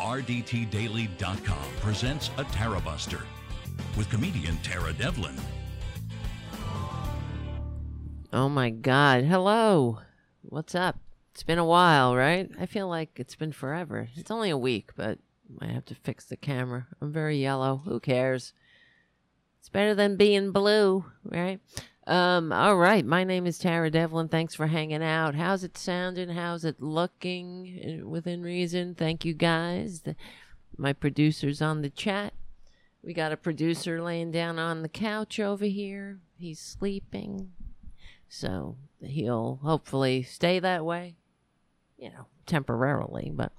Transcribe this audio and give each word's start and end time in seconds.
RDTDaily.com 0.00 1.70
presents 1.80 2.30
a 2.38 2.44
Tara 2.44 2.80
Buster 2.80 3.20
with 3.96 4.08
comedian 4.08 4.56
Tara 4.58 4.92
Devlin. 4.92 5.34
Oh 8.32 8.48
my 8.48 8.70
God. 8.70 9.24
Hello. 9.24 9.98
What's 10.42 10.74
up? 10.76 11.00
It's 11.32 11.42
been 11.42 11.58
a 11.58 11.64
while, 11.64 12.14
right? 12.14 12.48
I 12.60 12.66
feel 12.66 12.88
like 12.88 13.10
it's 13.16 13.34
been 13.34 13.52
forever. 13.52 14.08
It's 14.14 14.30
only 14.30 14.50
a 14.50 14.56
week, 14.56 14.90
but 14.96 15.18
I 15.60 15.66
have 15.66 15.84
to 15.86 15.94
fix 15.94 16.26
the 16.26 16.36
camera. 16.36 16.86
I'm 17.00 17.12
very 17.12 17.38
yellow. 17.38 17.82
Who 17.84 17.98
cares? 17.98 18.52
It's 19.58 19.68
better 19.68 19.94
than 19.94 20.16
being 20.16 20.52
blue, 20.52 21.06
right? 21.24 21.60
Um, 22.08 22.52
all 22.54 22.78
right. 22.78 23.04
My 23.04 23.22
name 23.22 23.46
is 23.46 23.58
Tara 23.58 23.90
Devlin. 23.90 24.28
Thanks 24.28 24.54
for 24.54 24.66
hanging 24.66 25.02
out. 25.02 25.34
How's 25.34 25.62
it 25.62 25.76
sounding? 25.76 26.30
How's 26.30 26.64
it 26.64 26.80
looking 26.80 28.00
uh, 28.02 28.08
within 28.08 28.42
reason? 28.42 28.94
Thank 28.94 29.26
you 29.26 29.34
guys. 29.34 30.00
The, 30.00 30.16
my 30.78 30.94
producer's 30.94 31.60
on 31.60 31.82
the 31.82 31.90
chat. 31.90 32.32
We 33.02 33.12
got 33.12 33.32
a 33.32 33.36
producer 33.36 34.02
laying 34.02 34.30
down 34.30 34.58
on 34.58 34.80
the 34.80 34.88
couch 34.88 35.38
over 35.38 35.66
here. 35.66 36.20
He's 36.38 36.58
sleeping. 36.58 37.52
So 38.30 38.76
he'll 39.02 39.60
hopefully 39.62 40.22
stay 40.22 40.60
that 40.60 40.86
way, 40.86 41.14
you 41.98 42.08
know, 42.08 42.24
temporarily. 42.46 43.30
But 43.34 43.52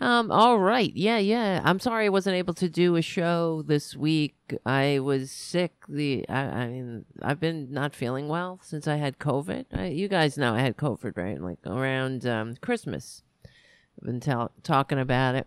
um, 0.00 0.30
all 0.30 0.58
right, 0.58 0.92
yeah, 0.94 1.18
yeah. 1.18 1.60
I'm 1.64 1.78
sorry 1.78 2.06
I 2.06 2.10
wasn't 2.10 2.36
able 2.36 2.54
to 2.54 2.68
do 2.68 2.96
a 2.96 3.02
show 3.02 3.62
this 3.62 3.96
week. 3.96 4.34
I 4.66 4.98
was 4.98 5.30
sick. 5.30 5.72
The 5.88 6.28
I, 6.28 6.40
I 6.40 6.68
mean, 6.68 7.04
I've 7.22 7.40
been 7.40 7.72
not 7.72 7.94
feeling 7.94 8.28
well 8.28 8.58
since 8.62 8.88
I 8.88 8.96
had 8.96 9.18
COVID. 9.18 9.66
I, 9.72 9.86
you 9.86 10.08
guys 10.08 10.36
know 10.36 10.54
I 10.54 10.60
had 10.60 10.76
COVID, 10.76 11.16
right? 11.16 11.40
Like 11.40 11.58
around 11.66 12.26
um, 12.26 12.56
Christmas. 12.60 13.22
I've 13.44 14.06
been 14.06 14.48
talking 14.62 14.98
about 14.98 15.36
it. 15.36 15.46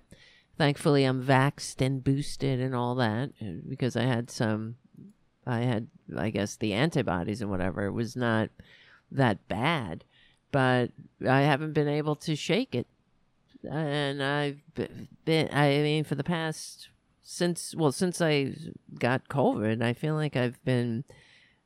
Thankfully, 0.57 1.03
I'm 1.03 1.23
vaxxed 1.23 1.85
and 1.85 2.03
boosted 2.03 2.59
and 2.59 2.73
all 2.73 2.95
that 2.95 3.31
uh, 3.41 3.61
because 3.67 3.95
I 3.95 4.03
had 4.03 4.31
some 4.31 4.75
I 5.47 5.61
had, 5.61 5.87
I 6.15 6.29
guess, 6.29 6.57
the 6.57 6.73
antibodies 6.73 7.41
and 7.41 7.49
whatever. 7.49 7.85
It 7.85 7.93
was 7.93 8.15
not 8.15 8.49
that 9.11 9.47
bad, 9.47 10.03
but 10.51 10.91
I 11.27 11.41
haven't 11.41 11.73
been 11.73 11.87
able 11.87 12.15
to 12.17 12.35
shake 12.35 12.75
it. 12.75 12.85
And 13.69 14.23
I've 14.23 14.61
been, 14.75 15.49
I 15.51 15.69
mean, 15.81 16.03
for 16.03 16.15
the 16.15 16.23
past, 16.23 16.89
since, 17.21 17.75
well, 17.75 17.91
since 17.91 18.21
I 18.21 18.53
got 18.97 19.27
COVID, 19.27 19.81
I 19.81 19.93
feel 19.93 20.15
like 20.15 20.35
I've 20.35 20.63
been 20.63 21.03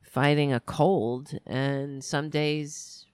fighting 0.02 0.52
a 0.52 0.59
cold, 0.59 1.38
and 1.45 2.03
some 2.03 2.30
days 2.30 3.05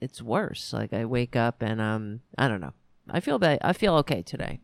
it's 0.00 0.20
worse. 0.20 0.72
Like 0.72 0.92
I 0.92 1.04
wake 1.04 1.36
up 1.36 1.62
and 1.62 1.80
um, 1.80 2.20
I 2.36 2.48
don't 2.48 2.60
know. 2.60 2.72
I 3.08 3.20
feel 3.20 3.38
bad. 3.38 3.60
I 3.62 3.72
feel 3.72 3.94
okay 3.96 4.22
today. 4.22 4.60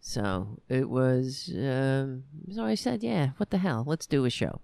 So 0.00 0.60
it 0.68 0.88
was, 0.88 1.50
um, 1.54 2.24
so 2.52 2.64
I 2.64 2.76
said, 2.76 3.02
yeah, 3.02 3.30
what 3.36 3.50
the 3.50 3.58
hell? 3.58 3.82
Let's 3.86 4.06
do 4.06 4.24
a 4.24 4.30
show. 4.30 4.60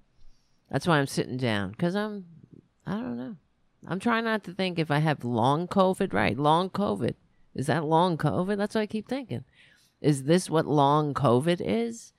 That's 0.71 0.87
why 0.87 0.99
I'm 0.99 1.09
sitting 1.09 1.37
down 1.37 1.73
because 1.73 1.97
I'm, 1.97 2.25
I 2.87 2.93
don't 2.93 3.17
know. 3.17 3.37
I'm 3.87 4.01
trying 4.01 4.25
not 4.25 4.45
to 4.45 4.55
think 4.55 4.79
if 4.79 4.91
I 4.91 4.99
have 4.99 5.25
long 5.25 5.69
COVID, 5.69 6.13
right? 6.13 6.37
Long 6.37 6.71
COVID. 6.71 7.15
Is 7.55 7.67
that 7.67 7.85
long 7.85 8.17
COVID? 8.17 8.57
That's 8.57 8.75
what 8.75 8.83
I 8.83 8.87
keep 8.87 9.09
thinking. 9.09 9.45
Is 10.01 10.25
this 10.25 10.51
what 10.51 10.67
long 10.67 11.15
COVID 11.15 11.61
is? 11.65 12.13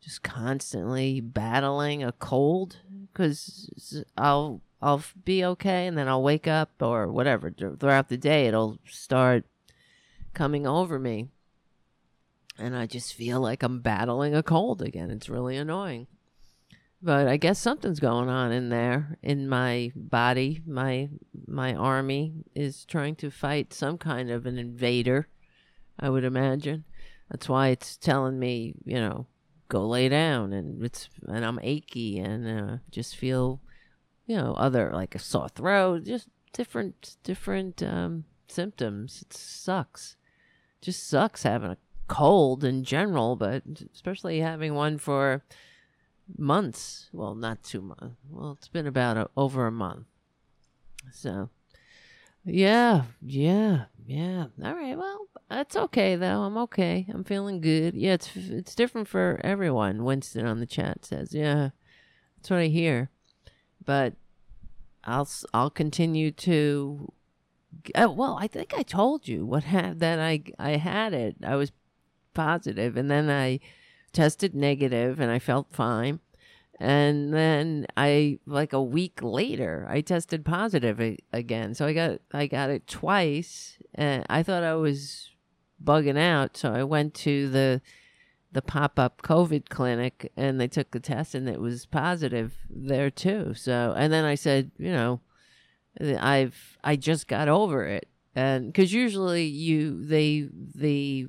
Just 0.00 0.22
constantly 0.22 1.20
battling 1.20 2.04
a 2.04 2.12
cold 2.12 2.76
because 3.12 4.04
I'll 4.16 4.60
I'll 4.82 5.02
be 5.24 5.44
okay 5.44 5.86
and 5.86 5.96
then 5.96 6.06
I'll 6.06 6.22
wake 6.22 6.46
up 6.46 6.70
or 6.80 7.10
whatever 7.10 7.50
throughout 7.50 8.08
the 8.08 8.18
day 8.18 8.46
it'll 8.46 8.78
start 8.84 9.44
coming 10.34 10.66
over 10.66 10.98
me 10.98 11.28
and 12.58 12.76
I 12.76 12.86
just 12.86 13.14
feel 13.14 13.40
like 13.40 13.62
I'm 13.62 13.80
battling 13.80 14.34
a 14.34 14.42
cold 14.42 14.82
again. 14.82 15.10
It's 15.10 15.28
really 15.28 15.56
annoying. 15.56 16.06
But 17.02 17.28
I 17.28 17.36
guess 17.36 17.58
something's 17.58 18.00
going 18.00 18.28
on 18.28 18.52
in 18.52 18.70
there 18.70 19.18
in 19.22 19.48
my 19.48 19.92
body. 19.94 20.62
My 20.66 21.10
my 21.46 21.74
army 21.74 22.44
is 22.54 22.84
trying 22.84 23.16
to 23.16 23.30
fight 23.30 23.74
some 23.74 23.98
kind 23.98 24.30
of 24.30 24.46
an 24.46 24.58
invader, 24.58 25.28
I 26.00 26.08
would 26.08 26.24
imagine. 26.24 26.84
That's 27.30 27.48
why 27.48 27.68
it's 27.68 27.96
telling 27.96 28.38
me, 28.38 28.74
you 28.84 28.96
know, 28.96 29.26
go 29.68 29.86
lay 29.86 30.08
down 30.08 30.52
and 30.52 30.82
it's 30.82 31.08
and 31.26 31.44
I'm 31.44 31.60
achy 31.62 32.18
and 32.18 32.48
uh, 32.48 32.76
just 32.90 33.16
feel, 33.16 33.60
you 34.26 34.36
know, 34.36 34.54
other 34.54 34.90
like 34.92 35.14
a 35.14 35.18
sore 35.18 35.48
throat, 35.50 36.04
just 36.04 36.28
different 36.52 37.16
different 37.22 37.82
um, 37.82 38.24
symptoms. 38.48 39.22
It 39.22 39.32
sucks. 39.34 40.16
Just 40.80 41.06
sucks 41.08 41.42
having 41.42 41.70
a 41.70 41.78
cold 42.08 42.64
in 42.64 42.84
general, 42.84 43.36
but 43.36 43.62
especially 43.92 44.40
having 44.40 44.74
one 44.74 44.98
for 44.98 45.44
months. 46.36 47.08
Well, 47.12 47.34
not 47.34 47.62
two 47.62 47.82
months. 47.82 48.16
Well, 48.28 48.52
it's 48.58 48.68
been 48.68 48.86
about 48.86 49.16
a, 49.16 49.30
over 49.36 49.66
a 49.66 49.72
month. 49.72 50.06
So, 51.12 51.50
yeah, 52.44 53.04
yeah, 53.22 53.84
yeah. 54.04 54.46
All 54.62 54.74
right. 54.74 54.96
Well, 54.96 55.28
that's 55.48 55.76
okay 55.76 56.16
though. 56.16 56.42
I'm 56.42 56.56
okay. 56.58 57.06
I'm 57.12 57.24
feeling 57.24 57.60
good. 57.60 57.94
Yeah, 57.94 58.14
it's 58.14 58.30
it's 58.34 58.74
different 58.74 59.08
for 59.08 59.40
everyone. 59.44 60.04
Winston 60.04 60.46
on 60.46 60.60
the 60.60 60.66
chat 60.66 61.04
says, 61.04 61.32
"Yeah, 61.32 61.70
that's 62.36 62.50
what 62.50 62.60
I 62.60 62.66
hear." 62.66 63.10
But 63.84 64.14
I'll 65.04 65.28
I'll 65.54 65.70
continue 65.70 66.32
to. 66.32 67.12
Uh, 67.94 68.10
well, 68.10 68.38
I 68.40 68.48
think 68.48 68.74
I 68.76 68.82
told 68.82 69.28
you 69.28 69.46
what 69.46 69.64
had 69.64 70.00
that 70.00 70.18
I 70.18 70.42
I 70.58 70.70
had 70.72 71.12
it. 71.12 71.36
I 71.44 71.54
was 71.56 71.72
positive, 72.34 72.96
and 72.96 73.10
then 73.10 73.30
I 73.30 73.60
tested 74.16 74.54
negative, 74.54 75.20
and 75.20 75.30
I 75.30 75.38
felt 75.38 75.70
fine. 75.70 76.20
And 76.80 77.32
then 77.32 77.86
I 77.96 78.38
like 78.46 78.72
a 78.72 78.82
week 78.82 79.20
later, 79.22 79.86
I 79.88 80.00
tested 80.00 80.44
positive 80.44 81.00
again. 81.32 81.74
So 81.74 81.86
I 81.86 81.92
got 81.92 82.20
I 82.32 82.46
got 82.46 82.70
it 82.70 82.86
twice, 82.86 83.78
and 83.94 84.26
I 84.28 84.42
thought 84.42 84.62
I 84.62 84.74
was 84.74 85.30
bugging 85.82 86.18
out. 86.18 86.56
So 86.56 86.72
I 86.72 86.82
went 86.82 87.14
to 87.14 87.48
the 87.48 87.80
the 88.52 88.62
pop 88.62 88.98
up 88.98 89.22
COVID 89.22 89.68
clinic, 89.68 90.32
and 90.36 90.60
they 90.60 90.68
took 90.68 90.90
the 90.90 91.00
test, 91.00 91.34
and 91.34 91.48
it 91.48 91.60
was 91.60 91.86
positive 91.86 92.56
there 92.68 93.10
too. 93.10 93.54
So 93.54 93.94
and 93.96 94.12
then 94.12 94.24
I 94.24 94.34
said, 94.34 94.70
you 94.78 94.92
know, 94.92 95.20
I've 96.00 96.78
I 96.84 96.96
just 96.96 97.26
got 97.26 97.48
over 97.48 97.86
it, 97.86 98.08
and 98.34 98.66
because 98.66 98.92
usually 98.92 99.44
you 99.44 100.04
they 100.04 100.48
they 100.52 101.26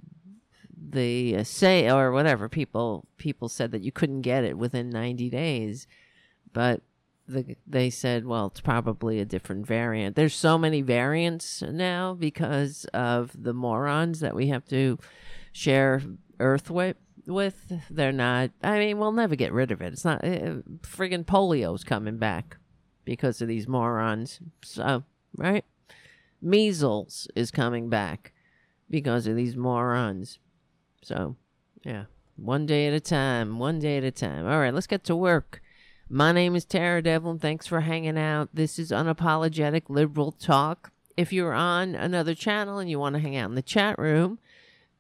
the 0.80 1.38
uh, 1.38 1.44
say 1.44 1.90
or 1.90 2.12
whatever 2.12 2.48
people 2.48 3.06
people 3.18 3.50
said 3.50 3.72
that 3.72 3.82
you 3.82 3.92
couldn't 3.92 4.22
get 4.22 4.44
it 4.44 4.58
within 4.58 4.90
90 4.90 5.30
days 5.30 5.88
but 6.54 6.82
the, 7.28 7.56
they 7.66 7.90
said 7.90 8.26
well 8.26 8.48
it's 8.48 8.62
probably 8.62 9.20
a 9.20 9.26
different 9.26 9.66
variant. 9.66 10.16
There's 10.16 10.36
so 10.36 10.58
many 10.58 10.82
variants 10.82 11.62
now 11.62 12.14
because 12.14 12.86
of 12.94 13.32
the 13.38 13.54
morons 13.54 14.22
that 14.22 14.36
we 14.36 14.48
have 14.48 14.66
to 14.70 14.98
share 15.52 16.02
earth 16.40 16.70
with 16.70 16.96
with. 17.26 17.74
They're 17.90 18.12
not 18.12 18.52
i 18.64 18.80
mean 18.80 18.98
we'll 18.98 19.12
never 19.12 19.36
get 19.36 19.52
rid 19.52 19.72
of 19.72 19.82
it. 19.82 19.94
It's 19.94 20.06
not 20.06 20.24
uh, 20.24 20.64
friggin 20.82 21.26
polio's 21.26 21.84
coming 21.84 22.18
back 22.18 22.58
because 23.04 23.42
of 23.42 23.48
these 23.48 23.68
morons. 23.68 24.40
So 24.64 25.04
right? 25.36 25.66
Measles 26.42 27.28
is 27.36 27.52
coming 27.52 27.90
back 27.90 28.32
because 28.90 29.28
of 29.28 29.36
these 29.36 29.56
morons 29.56 30.40
so, 31.08 31.38
yeah, 31.86 32.04
one 32.36 32.66
day 32.66 32.86
at 32.88 32.94
a 32.94 33.00
time, 33.00 33.60
one 33.60 33.80
day 33.80 33.98
at 33.98 34.04
a 34.04 34.12
time. 34.12 34.46
All 34.46 34.60
right, 34.60 34.74
let's 34.74 34.88
get 34.88 35.06
to 35.06 35.16
work. 35.16 35.62
My 36.10 36.34
name 36.34 36.54
is 36.54 36.66
Tara 36.66 37.02
Devlin. 37.02 37.40
Thanks 37.40 37.66
for 37.66 37.80
hanging 37.80 38.18
out. 38.18 38.50
This 38.54 38.78
is 38.78 38.92
Unapologetic 38.92 39.84
Liberal 39.88 40.34
Talk. 40.34 40.92
If 41.16 41.32
you're 41.32 41.54
on 41.54 41.96
another 41.96 42.36
channel 42.36 42.78
and 42.78 42.90
you 42.90 43.00
want 43.00 43.16
to 43.16 43.22
hang 43.22 43.38
out 43.38 43.50
in 43.50 43.56
the 43.56 43.62
chat 43.62 43.98
room, 43.98 44.40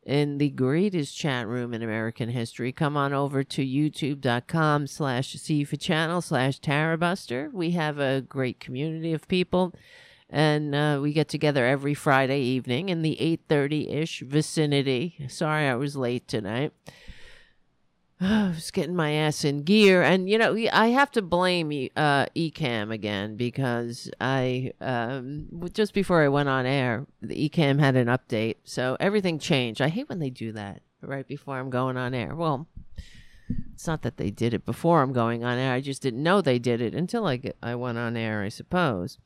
in 0.05 0.37
the 0.37 0.49
greatest 0.49 1.17
chat 1.17 1.45
room 1.45 1.73
in 1.73 1.83
American 1.83 2.29
history, 2.29 2.71
come 2.71 2.95
on 2.95 3.11
over 3.11 3.43
to 3.43 3.65
youtube.com 3.65 4.87
slash 4.87 5.33
C 5.33 5.65
for 5.65 5.75
channel 5.75 6.21
slash 6.21 6.61
Tarabuster. 6.61 7.51
We 7.51 7.71
have 7.71 7.99
a 7.99 8.21
great 8.21 8.61
community 8.61 9.11
of 9.11 9.27
people 9.27 9.73
and 10.29 10.75
uh, 10.75 10.99
we 11.01 11.13
get 11.13 11.29
together 11.29 11.65
every 11.65 11.93
Friday 11.93 12.41
evening 12.41 12.89
in 12.89 13.01
the 13.01 13.17
8:30-ish 13.49 14.21
vicinity. 14.21 15.25
Sorry 15.27 15.67
I 15.67 15.75
was 15.75 15.95
late 15.95 16.27
tonight. 16.27 16.73
I 18.21 18.49
was 18.49 18.71
getting 18.71 18.95
my 18.95 19.11
ass 19.11 19.43
in 19.43 19.63
gear, 19.63 20.01
and 20.01 20.29
you 20.29 20.37
know 20.37 20.57
I 20.73 20.87
have 20.87 21.11
to 21.11 21.21
blame 21.21 21.89
uh, 21.95 22.25
again 22.35 23.35
because 23.37 24.09
I 24.19 24.73
um, 24.81 25.47
just 25.73 25.93
before 25.93 26.23
I 26.23 26.27
went 26.27 26.49
on 26.49 26.65
air, 26.65 27.05
the 27.21 27.49
Ecamm 27.49 27.79
had 27.79 27.95
an 27.95 28.07
update, 28.07 28.55
so 28.63 28.97
everything 28.99 29.39
changed. 29.39 29.81
I 29.81 29.89
hate 29.89 30.09
when 30.09 30.19
they 30.19 30.31
do 30.31 30.51
that 30.53 30.81
right 31.01 31.27
before 31.27 31.57
I'm 31.57 31.69
going 31.69 31.95
on 31.95 32.13
air. 32.13 32.35
Well, 32.35 32.67
it's 33.73 33.87
not 33.87 34.01
that 34.01 34.17
they 34.17 34.31
did 34.31 34.53
it 34.53 34.65
before 34.65 35.01
I'm 35.01 35.13
going 35.13 35.43
on 35.43 35.57
air. 35.57 35.73
I 35.73 35.81
just 35.81 36.01
didn't 36.01 36.23
know 36.23 36.41
they 36.41 36.59
did 36.59 36.81
it 36.81 36.95
until 36.95 37.25
I 37.27 37.37
get, 37.37 37.57
I 37.61 37.75
went 37.75 37.97
on 37.97 38.17
air, 38.17 38.41
I 38.41 38.49
suppose. 38.49 39.19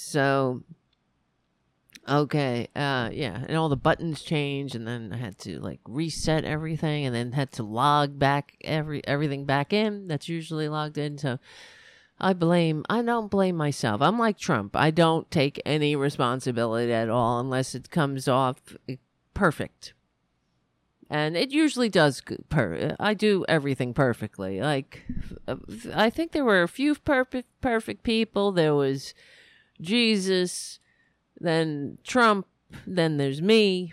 So 0.00 0.62
Okay. 2.08 2.68
Uh 2.74 3.10
yeah, 3.12 3.44
and 3.46 3.56
all 3.56 3.68
the 3.68 3.76
buttons 3.76 4.22
change, 4.22 4.74
and 4.74 4.86
then 4.86 5.12
I 5.12 5.16
had 5.16 5.38
to 5.40 5.60
like 5.60 5.80
reset 5.86 6.44
everything 6.44 7.04
and 7.04 7.14
then 7.14 7.32
had 7.32 7.52
to 7.52 7.62
log 7.62 8.18
back 8.18 8.56
every 8.64 9.06
everything 9.06 9.44
back 9.44 9.72
in 9.72 10.08
that's 10.08 10.28
usually 10.28 10.68
logged 10.68 10.96
in. 10.96 11.18
So 11.18 11.38
I 12.18 12.32
blame 12.32 12.84
I 12.88 13.02
don't 13.02 13.30
blame 13.30 13.56
myself. 13.56 14.00
I'm 14.00 14.18
like 14.18 14.38
Trump. 14.38 14.74
I 14.74 14.90
don't 14.90 15.30
take 15.30 15.60
any 15.66 15.96
responsibility 15.96 16.92
at 16.92 17.10
all 17.10 17.40
unless 17.40 17.74
it 17.74 17.90
comes 17.90 18.26
off 18.26 18.56
eh, 18.88 18.96
perfect. 19.34 19.92
And 21.10 21.36
it 21.36 21.50
usually 21.50 21.88
does 21.88 22.22
per 22.48 22.96
I 22.98 23.12
do 23.12 23.44
everything 23.48 23.92
perfectly. 23.92 24.60
Like 24.62 25.04
uh, 25.46 25.56
I 25.94 26.08
think 26.08 26.32
there 26.32 26.44
were 26.44 26.62
a 26.62 26.68
few 26.68 26.94
perfect 26.94 27.48
perfect 27.60 28.02
people. 28.02 28.52
There 28.52 28.74
was 28.74 29.12
Jesus, 29.80 30.78
then 31.40 31.98
Trump, 32.04 32.46
then 32.86 33.16
there's 33.16 33.40
me, 33.40 33.92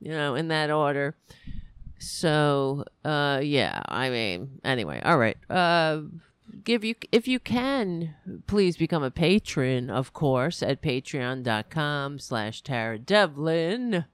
you 0.00 0.10
know, 0.10 0.34
in 0.34 0.48
that 0.48 0.70
order. 0.70 1.16
So, 1.98 2.84
uh, 3.04 3.40
yeah, 3.42 3.82
I 3.88 4.10
mean, 4.10 4.60
anyway, 4.64 5.00
all 5.04 5.18
right. 5.18 5.36
Uh, 5.48 6.02
give 6.62 6.84
you, 6.84 6.94
if 7.10 7.26
you 7.26 7.40
can, 7.40 8.14
please 8.46 8.76
become 8.76 9.02
a 9.02 9.10
patron, 9.10 9.90
of 9.90 10.12
course, 10.12 10.62
at 10.62 10.82
patreon.com 10.82 12.18
slash 12.18 12.62
Tara 12.62 12.98
Devlin. 12.98 14.04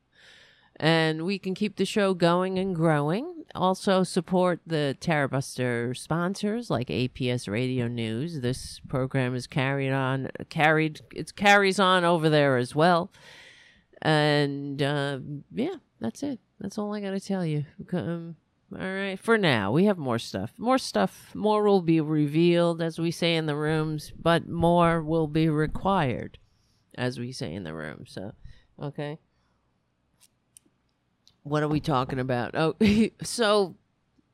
And 0.83 1.25
we 1.25 1.39
can 1.39 1.55
keep 1.55 1.77
the 1.77 1.85
show 1.85 2.13
going 2.13 2.59
and 2.59 2.75
growing. 2.75 3.45
Also, 3.55 4.03
support 4.03 4.59
the 4.67 4.97
Tarabuster 5.01 5.97
sponsors 5.97 6.71
like 6.71 6.89
APS 6.89 7.49
Radio 7.49 7.87
News. 7.87 8.41
This 8.41 8.81
program 8.89 9.37
is 9.37 9.47
carried 9.47 9.93
on, 9.93 10.29
carried, 10.49 11.01
it 11.15 11.37
carries 11.37 11.79
on 11.79 12.05
over 12.05 12.29
there 12.29 12.57
as 12.57 12.75
well. 12.75 13.13
And 14.01 14.83
uh, 14.83 15.21
yeah, 15.55 15.77
that's 16.01 16.25
it. 16.25 16.41
That's 16.59 16.79
all 16.79 16.93
I 16.93 17.01
got 17.01 17.11
to 17.11 17.21
tell 17.21 17.47
you. 17.47 17.65
Um, 17.93 18.35
all 18.73 18.81
right, 18.81 19.21
for 19.21 19.39
now, 19.39 19.71
we 19.71 19.85
have 19.85 19.99
more 19.99 20.19
stuff. 20.19 20.51
More 20.59 20.79
stuff, 20.79 21.31
more 21.33 21.63
will 21.63 21.83
be 21.83 22.01
revealed, 22.01 22.83
as 22.83 22.99
we 22.99 23.13
say 23.13 23.37
in 23.37 23.47
the 23.47 23.55
rooms, 23.55 24.13
but 24.21 24.49
more 24.49 25.01
will 25.01 25.29
be 25.29 25.49
required, 25.49 26.39
as 26.97 27.21
we 27.21 27.31
say 27.31 27.55
in 27.55 27.63
the 27.63 27.75
room. 27.75 28.05
So, 28.09 28.33
okay 28.83 29.21
what 31.43 31.63
are 31.63 31.69
we 31.69 31.81
talking 31.81 32.19
about? 32.19 32.55
Oh, 32.55 32.75
so 33.23 33.75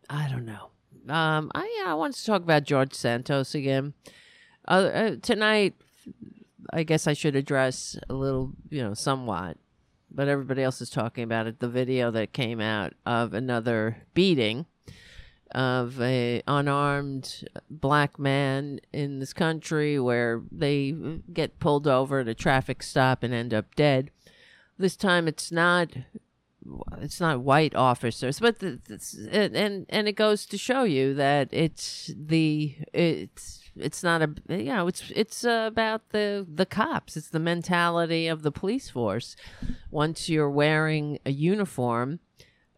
I 0.09 0.29
don't 0.29 0.47
know. 0.47 0.71
Um, 1.09 1.51
I 1.55 1.85
I 1.87 1.95
want 1.95 2.15
to 2.15 2.25
talk 2.25 2.43
about 2.43 2.65
George 2.65 2.93
Santos 2.93 3.55
again. 3.55 3.95
Uh, 4.67 4.91
uh, 4.93 5.17
tonight, 5.23 5.75
I 6.73 6.83
guess 6.83 7.07
I 7.07 7.15
should 7.15 7.35
address 7.35 7.97
a 8.11 8.15
little, 8.15 8.53
you 8.69 8.83
know, 8.83 8.93
somewhat, 8.93 9.57
but 10.11 10.29
everybody 10.29 10.63
else 10.63 10.83
is 10.83 10.91
talking 10.91 11.25
about 11.25 11.47
it. 11.47 11.61
The 11.61 11.69
video 11.69 12.11
that 12.11 12.35
came 12.35 12.61
out 12.61 12.93
of 13.07 13.33
another 13.33 14.03
beating 14.13 14.67
of 15.53 15.99
a 16.03 16.43
unarmed 16.47 17.49
black 17.71 18.19
man 18.19 18.81
in 18.93 19.19
this 19.19 19.33
country 19.33 19.99
where 19.99 20.43
they 20.53 20.95
get 21.33 21.59
pulled 21.59 21.89
over 21.89 22.21
at 22.21 22.29
a 22.29 22.35
traffic 22.35 22.83
stop 22.83 23.23
and 23.23 23.33
end 23.33 23.55
up 23.55 23.75
dead. 23.75 24.11
This 24.77 24.97
time 24.97 25.27
it's 25.27 25.51
not 25.51 25.89
it's 27.01 27.21
not 27.21 27.41
white 27.41 27.75
officers, 27.75 28.41
but 28.41 28.59
the, 28.59 28.81
it's, 28.89 29.15
and 29.15 29.87
and 29.89 30.09
it 30.09 30.13
goes 30.13 30.47
to 30.47 30.59
show 30.59 30.83
you 30.83 31.15
that 31.15 31.49
it's 31.53 32.13
the 32.17 32.75
it's 32.93 33.63
it's 33.77 34.03
not 34.03 34.23
a 34.23 34.35
you 34.49 34.65
know 34.65 34.89
it's 34.89 35.11
it's 35.15 35.45
about 35.45 36.11
the 36.11 36.47
the 36.53 36.67
cops. 36.67 37.17
It's 37.17 37.31
the 37.31 37.39
mentality 37.39 38.27
of 38.27 38.43
the 38.43 38.53
police 38.53 38.91
force. 38.91 39.37
Once 39.91 40.29
you're 40.29 40.51
wearing 40.51 41.19
a 41.25 41.31
uniform, 41.31 42.21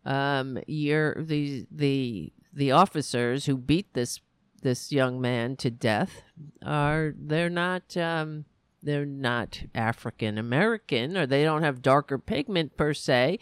um, 0.04 0.58
you're 0.66 1.22
the 1.22 1.66
the 1.70 2.32
the 2.52 2.70
officers 2.72 3.46
who 3.46 3.56
beat 3.56 3.92
this 3.94 4.20
this 4.62 4.92
young 4.92 5.20
man 5.20 5.56
to 5.56 5.70
death 5.70 6.22
are 6.64 7.14
they're 7.16 7.50
not 7.50 7.96
um, 7.96 8.44
they're 8.82 9.06
not 9.06 9.62
African 9.74 10.38
American 10.38 11.16
or 11.16 11.26
they 11.26 11.44
don't 11.44 11.62
have 11.62 11.82
darker 11.82 12.18
pigment 12.18 12.76
per 12.76 12.94
se 12.94 13.38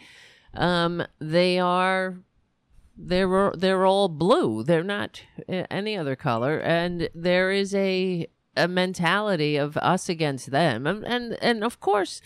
um, 0.53 1.03
they 1.19 1.59
are 1.59 2.17
they're 2.97 3.51
they're 3.55 3.85
all 3.85 4.09
blue. 4.09 4.63
They're 4.63 4.83
not 4.83 5.21
any 5.47 5.97
other 5.97 6.15
color, 6.15 6.59
and 6.59 7.09
there 7.15 7.51
is 7.51 7.73
a 7.73 8.27
a 8.57 8.67
mentality 8.67 9.55
of 9.55 9.77
us 9.77 10.09
against 10.09 10.51
them, 10.51 10.85
and 10.85 11.05
and, 11.05 11.37
and 11.41 11.63
of 11.63 11.79
course, 11.79 12.21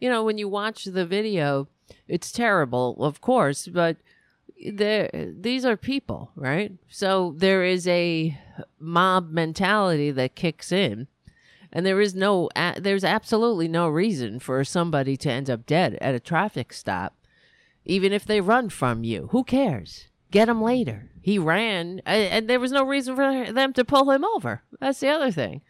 you 0.00 0.08
know 0.08 0.22
when 0.22 0.38
you 0.38 0.48
watch 0.48 0.84
the 0.84 1.06
video, 1.06 1.68
it's 2.06 2.30
terrible, 2.30 3.02
of 3.02 3.20
course, 3.20 3.66
but 3.66 3.96
there 4.72 5.10
these 5.38 5.64
are 5.64 5.76
people, 5.76 6.30
right? 6.36 6.72
So 6.88 7.34
there 7.36 7.64
is 7.64 7.86
a 7.88 8.38
mob 8.78 9.30
mentality 9.30 10.10
that 10.10 10.34
kicks 10.34 10.72
in. 10.72 11.08
And 11.70 11.84
there 11.84 12.00
is 12.00 12.14
no, 12.14 12.48
there's 12.78 13.04
absolutely 13.04 13.68
no 13.68 13.88
reason 13.88 14.40
for 14.40 14.64
somebody 14.64 15.18
to 15.18 15.30
end 15.30 15.50
up 15.50 15.66
dead 15.66 15.98
at 16.00 16.14
a 16.14 16.18
traffic 16.18 16.72
stop 16.72 17.17
even 17.88 18.12
if 18.12 18.24
they 18.24 18.40
run 18.40 18.68
from 18.68 19.02
you. 19.02 19.28
Who 19.32 19.42
cares? 19.42 20.06
Get 20.30 20.46
them 20.46 20.62
later. 20.62 21.10
He 21.20 21.38
ran, 21.38 22.00
and 22.06 22.48
there 22.48 22.60
was 22.60 22.70
no 22.70 22.84
reason 22.84 23.16
for 23.16 23.50
them 23.50 23.72
to 23.72 23.84
pull 23.84 24.10
him 24.10 24.24
over. 24.24 24.62
That's 24.78 25.00
the 25.00 25.08
other 25.08 25.32
thing. 25.32 25.62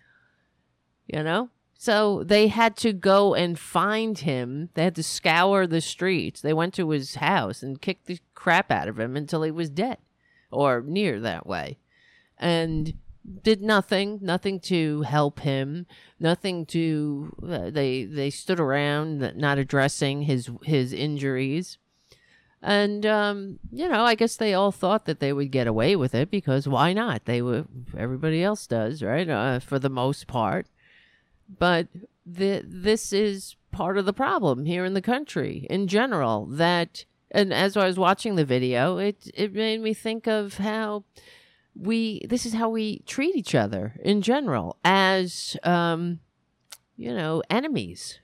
You 1.06 1.22
know? 1.22 1.50
So 1.80 2.24
they 2.24 2.48
had 2.48 2.76
to 2.78 2.92
go 2.92 3.34
and 3.34 3.56
find 3.56 4.18
him. 4.18 4.70
They 4.74 4.82
had 4.82 4.96
to 4.96 5.02
scour 5.04 5.64
the 5.66 5.80
streets. 5.80 6.40
They 6.40 6.52
went 6.52 6.74
to 6.74 6.90
his 6.90 7.14
house 7.14 7.62
and 7.62 7.80
kicked 7.80 8.06
the 8.06 8.18
crap 8.34 8.72
out 8.72 8.88
of 8.88 8.98
him 8.98 9.16
until 9.16 9.44
he 9.44 9.52
was 9.52 9.70
dead 9.70 9.98
or 10.50 10.82
near 10.84 11.20
that 11.20 11.46
way. 11.46 11.78
And 12.36 12.94
did 13.42 13.62
nothing, 13.62 14.18
nothing 14.22 14.58
to 14.60 15.02
help 15.02 15.40
him, 15.40 15.86
nothing 16.18 16.66
to 16.66 17.34
uh, 17.46 17.70
they 17.70 18.04
they 18.04 18.30
stood 18.30 18.58
around 18.58 19.36
not 19.36 19.58
addressing 19.58 20.22
his 20.22 20.50
his 20.64 20.92
injuries. 20.92 21.78
And 22.62 23.06
um, 23.06 23.58
you 23.70 23.88
know, 23.88 24.02
I 24.02 24.14
guess 24.14 24.36
they 24.36 24.54
all 24.54 24.72
thought 24.72 25.04
that 25.04 25.20
they 25.20 25.32
would 25.32 25.50
get 25.52 25.66
away 25.66 25.94
with 25.94 26.14
it 26.14 26.30
because 26.30 26.66
why 26.66 26.92
not? 26.92 27.24
They 27.24 27.40
were 27.40 27.66
everybody 27.96 28.42
else 28.42 28.66
does, 28.66 29.02
right? 29.02 29.28
Uh, 29.28 29.60
for 29.60 29.78
the 29.78 29.90
most 29.90 30.26
part. 30.26 30.66
But 31.58 31.88
the, 32.26 32.62
this 32.66 33.12
is 33.12 33.56
part 33.70 33.96
of 33.96 34.06
the 34.06 34.12
problem 34.12 34.64
here 34.64 34.84
in 34.84 34.94
the 34.94 35.02
country 35.02 35.66
in 35.70 35.86
general. 35.86 36.46
That 36.46 37.04
and 37.30 37.52
as 37.52 37.76
I 37.76 37.86
was 37.86 37.98
watching 37.98 38.34
the 38.34 38.44
video, 38.44 38.98
it 38.98 39.30
it 39.34 39.54
made 39.54 39.80
me 39.80 39.94
think 39.94 40.26
of 40.26 40.58
how 40.58 41.04
we 41.76 42.26
this 42.28 42.44
is 42.44 42.54
how 42.54 42.68
we 42.68 43.00
treat 43.06 43.36
each 43.36 43.54
other 43.54 43.94
in 44.02 44.20
general 44.20 44.76
as 44.84 45.56
um, 45.62 46.18
you 46.96 47.14
know 47.14 47.42
enemies 47.48 48.18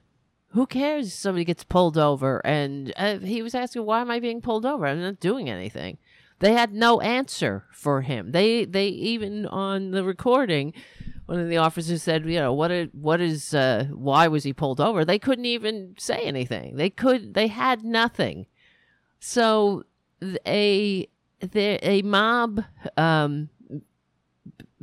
who 0.54 0.66
cares 0.66 1.08
if 1.08 1.12
somebody 1.14 1.44
gets 1.44 1.64
pulled 1.64 1.98
over? 1.98 2.40
And 2.46 2.92
uh, 2.96 3.18
he 3.18 3.42
was 3.42 3.54
asking, 3.54 3.84
why 3.84 4.00
am 4.00 4.10
I 4.10 4.20
being 4.20 4.40
pulled 4.40 4.64
over? 4.64 4.86
I'm 4.86 5.02
not 5.02 5.18
doing 5.18 5.50
anything. 5.50 5.98
They 6.38 6.52
had 6.52 6.72
no 6.72 7.00
answer 7.00 7.64
for 7.72 8.02
him. 8.02 8.32
They 8.32 8.64
they 8.64 8.88
even 8.88 9.46
on 9.46 9.90
the 9.90 10.04
recording, 10.04 10.72
one 11.26 11.40
of 11.40 11.48
the 11.48 11.56
officers 11.56 12.02
said, 12.02 12.24
you 12.26 12.38
know, 12.38 12.52
what 12.52 12.70
is, 12.70 12.88
what 12.92 13.20
is 13.20 13.54
uh, 13.54 13.86
why 13.92 14.28
was 14.28 14.44
he 14.44 14.52
pulled 14.52 14.80
over? 14.80 15.04
They 15.04 15.18
couldn't 15.18 15.44
even 15.44 15.94
say 15.98 16.22
anything. 16.22 16.76
They 16.76 16.90
could 16.90 17.34
they 17.34 17.48
had 17.48 17.84
nothing. 17.84 18.46
So 19.18 19.84
a 20.46 21.08
the, 21.40 21.78
a 21.82 22.02
mob 22.02 22.64
um, 22.96 23.48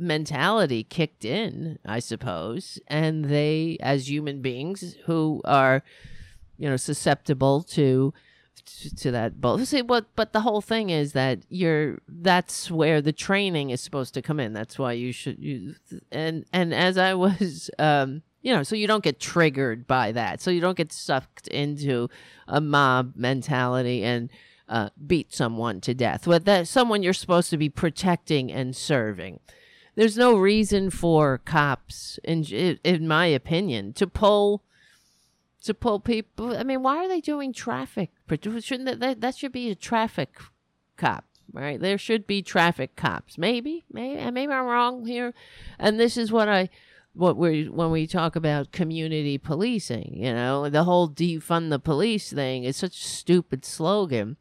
mentality 0.02 0.84
kicked 0.84 1.24
in, 1.24 1.78
I 1.86 2.00
suppose, 2.00 2.78
and 2.88 3.26
they, 3.26 3.76
as 3.80 4.10
human 4.10 4.42
beings 4.42 4.96
who 5.06 5.40
are, 5.44 5.82
you 6.58 6.68
know, 6.68 6.76
susceptible 6.76 7.62
to 7.62 8.12
to 8.96 9.10
that 9.10 9.40
both 9.40 9.66
see 9.66 9.82
what 9.82 10.06
but 10.14 10.32
the 10.32 10.40
whole 10.40 10.60
thing 10.60 10.90
is 10.90 11.12
that 11.12 11.40
you're 11.48 11.98
that's 12.06 12.70
where 12.70 13.00
the 13.00 13.12
training 13.12 13.70
is 13.70 13.80
supposed 13.80 14.14
to 14.14 14.22
come 14.22 14.38
in. 14.38 14.52
That's 14.52 14.78
why 14.78 14.92
you 14.92 15.12
should 15.12 15.38
you 15.38 15.74
and 16.10 16.44
and 16.52 16.72
as 16.72 16.96
i 16.96 17.14
was 17.14 17.70
um 17.78 18.22
you 18.40 18.54
know 18.54 18.62
so 18.62 18.76
you 18.76 18.86
don't 18.86 19.02
get 19.02 19.20
triggered 19.20 19.86
by 19.86 20.12
that. 20.12 20.40
So 20.40 20.50
you 20.50 20.60
don't 20.60 20.76
get 20.76 20.92
sucked 20.92 21.48
into 21.48 22.08
a 22.46 22.60
mob 22.60 23.14
mentality 23.16 24.04
and 24.04 24.30
uh, 24.68 24.88
beat 25.06 25.34
someone 25.34 25.80
to 25.82 25.92
death. 25.92 26.26
With 26.26 26.44
that 26.44 26.68
someone 26.68 27.02
you're 27.02 27.12
supposed 27.12 27.50
to 27.50 27.58
be 27.58 27.68
protecting 27.68 28.50
and 28.52 28.74
serving 28.76 29.40
there's 29.94 30.16
no 30.16 30.36
reason 30.36 30.90
for 30.90 31.38
cops, 31.38 32.18
in 32.24 32.44
in 32.44 33.06
my 33.06 33.26
opinion, 33.26 33.92
to 33.94 34.06
pull 34.06 34.62
to 35.62 35.74
pull 35.74 36.00
people. 36.00 36.56
I 36.56 36.62
mean, 36.62 36.82
why 36.82 36.98
are 36.98 37.08
they 37.08 37.20
doing 37.20 37.52
traffic? 37.52 38.10
Shouldn't 38.28 38.86
that, 38.86 39.00
that, 39.00 39.20
that 39.20 39.36
should 39.36 39.52
be 39.52 39.70
a 39.70 39.74
traffic 39.74 40.36
cop, 40.96 41.24
right? 41.52 41.80
There 41.80 41.98
should 41.98 42.26
be 42.26 42.42
traffic 42.42 42.96
cops. 42.96 43.38
Maybe, 43.38 43.84
maybe, 43.92 44.20
uh, 44.20 44.30
maybe 44.30 44.52
I'm 44.52 44.66
wrong 44.66 45.06
here. 45.06 45.34
And 45.78 46.00
this 46.00 46.16
is 46.16 46.32
what 46.32 46.48
I 46.48 46.68
what 47.14 47.36
we 47.36 47.68
when 47.68 47.90
we 47.90 48.06
talk 48.06 48.34
about 48.36 48.72
community 48.72 49.38
policing. 49.38 50.14
You 50.16 50.32
know, 50.32 50.68
the 50.68 50.84
whole 50.84 51.08
defund 51.08 51.70
the 51.70 51.78
police 51.78 52.32
thing 52.32 52.64
is 52.64 52.76
such 52.76 52.96
a 52.96 53.08
stupid 53.08 53.64
slogan, 53.64 54.36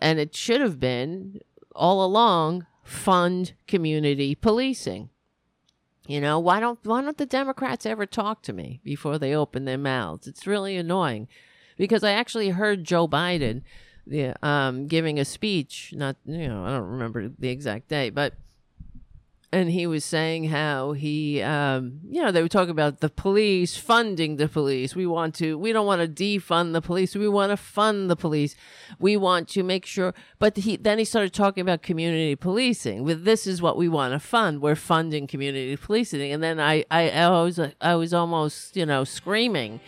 and 0.00 0.18
it 0.18 0.34
should 0.34 0.60
have 0.60 0.78
been 0.78 1.40
all 1.74 2.04
along 2.04 2.66
fund 2.84 3.54
community 3.66 4.34
policing. 4.34 5.10
You 6.06 6.20
know, 6.20 6.38
why 6.38 6.60
don't 6.60 6.78
why 6.84 7.00
don't 7.00 7.16
the 7.16 7.26
Democrats 7.26 7.86
ever 7.86 8.04
talk 8.04 8.42
to 8.42 8.52
me 8.52 8.80
before 8.84 9.18
they 9.18 9.34
open 9.34 9.64
their 9.64 9.78
mouths? 9.78 10.26
It's 10.26 10.46
really 10.46 10.76
annoying 10.76 11.28
because 11.78 12.04
I 12.04 12.12
actually 12.12 12.50
heard 12.50 12.84
Joe 12.84 13.08
Biden 13.08 13.62
yeah, 14.06 14.34
um, 14.42 14.86
giving 14.86 15.18
a 15.18 15.24
speech. 15.24 15.92
Not 15.96 16.16
you 16.24 16.46
know, 16.46 16.64
I 16.64 16.70
don't 16.72 16.90
remember 16.90 17.28
the 17.28 17.48
exact 17.48 17.88
day, 17.88 18.10
but 18.10 18.34
and 19.54 19.70
he 19.70 19.86
was 19.86 20.04
saying 20.04 20.44
how 20.44 20.92
he 20.92 21.40
um, 21.40 22.00
you 22.10 22.20
know 22.20 22.32
they 22.32 22.42
were 22.42 22.48
talking 22.48 22.72
about 22.72 22.98
the 22.98 23.08
police 23.08 23.76
funding 23.76 24.36
the 24.36 24.48
police. 24.48 24.96
We 24.96 25.06
want 25.06 25.36
to 25.36 25.56
we 25.56 25.72
don't 25.72 25.86
want 25.86 26.02
to 26.02 26.08
defund 26.08 26.72
the 26.72 26.82
police. 26.82 27.14
We 27.14 27.28
want 27.28 27.50
to 27.50 27.56
fund 27.56 28.10
the 28.10 28.16
police. 28.16 28.56
We 28.98 29.16
want 29.16 29.48
to 29.50 29.62
make 29.62 29.86
sure 29.86 30.12
but 30.40 30.56
he 30.56 30.76
then 30.76 30.98
he 30.98 31.04
started 31.04 31.32
talking 31.32 31.62
about 31.62 31.82
community 31.82 32.34
policing. 32.34 33.04
With 33.04 33.24
this 33.24 33.46
is 33.46 33.62
what 33.62 33.76
we 33.76 33.88
want 33.88 34.12
to 34.12 34.18
fund. 34.18 34.60
We're 34.60 34.74
funding 34.74 35.28
community 35.28 35.76
policing. 35.76 36.32
And 36.32 36.42
then 36.42 36.58
i 36.58 36.84
i, 36.90 37.10
I 37.10 37.28
was 37.42 37.60
i 37.80 37.94
was 37.94 38.12
almost 38.12 38.76
you 38.76 38.84
know 38.84 39.04
screaming. 39.04 39.78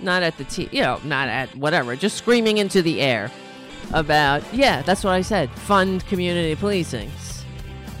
Not 0.00 0.22
at 0.22 0.38
the 0.38 0.44
t 0.44 0.70
you 0.72 0.80
know 0.80 0.98
not 1.04 1.28
at 1.28 1.54
whatever 1.54 1.94
just 1.96 2.16
screaming 2.16 2.56
into 2.56 2.80
the 2.80 3.02
air 3.02 3.30
about 3.92 4.42
yeah 4.54 4.80
that's 4.82 5.04
what 5.04 5.12
i 5.12 5.20
said 5.20 5.50
fund 5.50 6.06
community 6.06 6.54
policing 6.56 7.10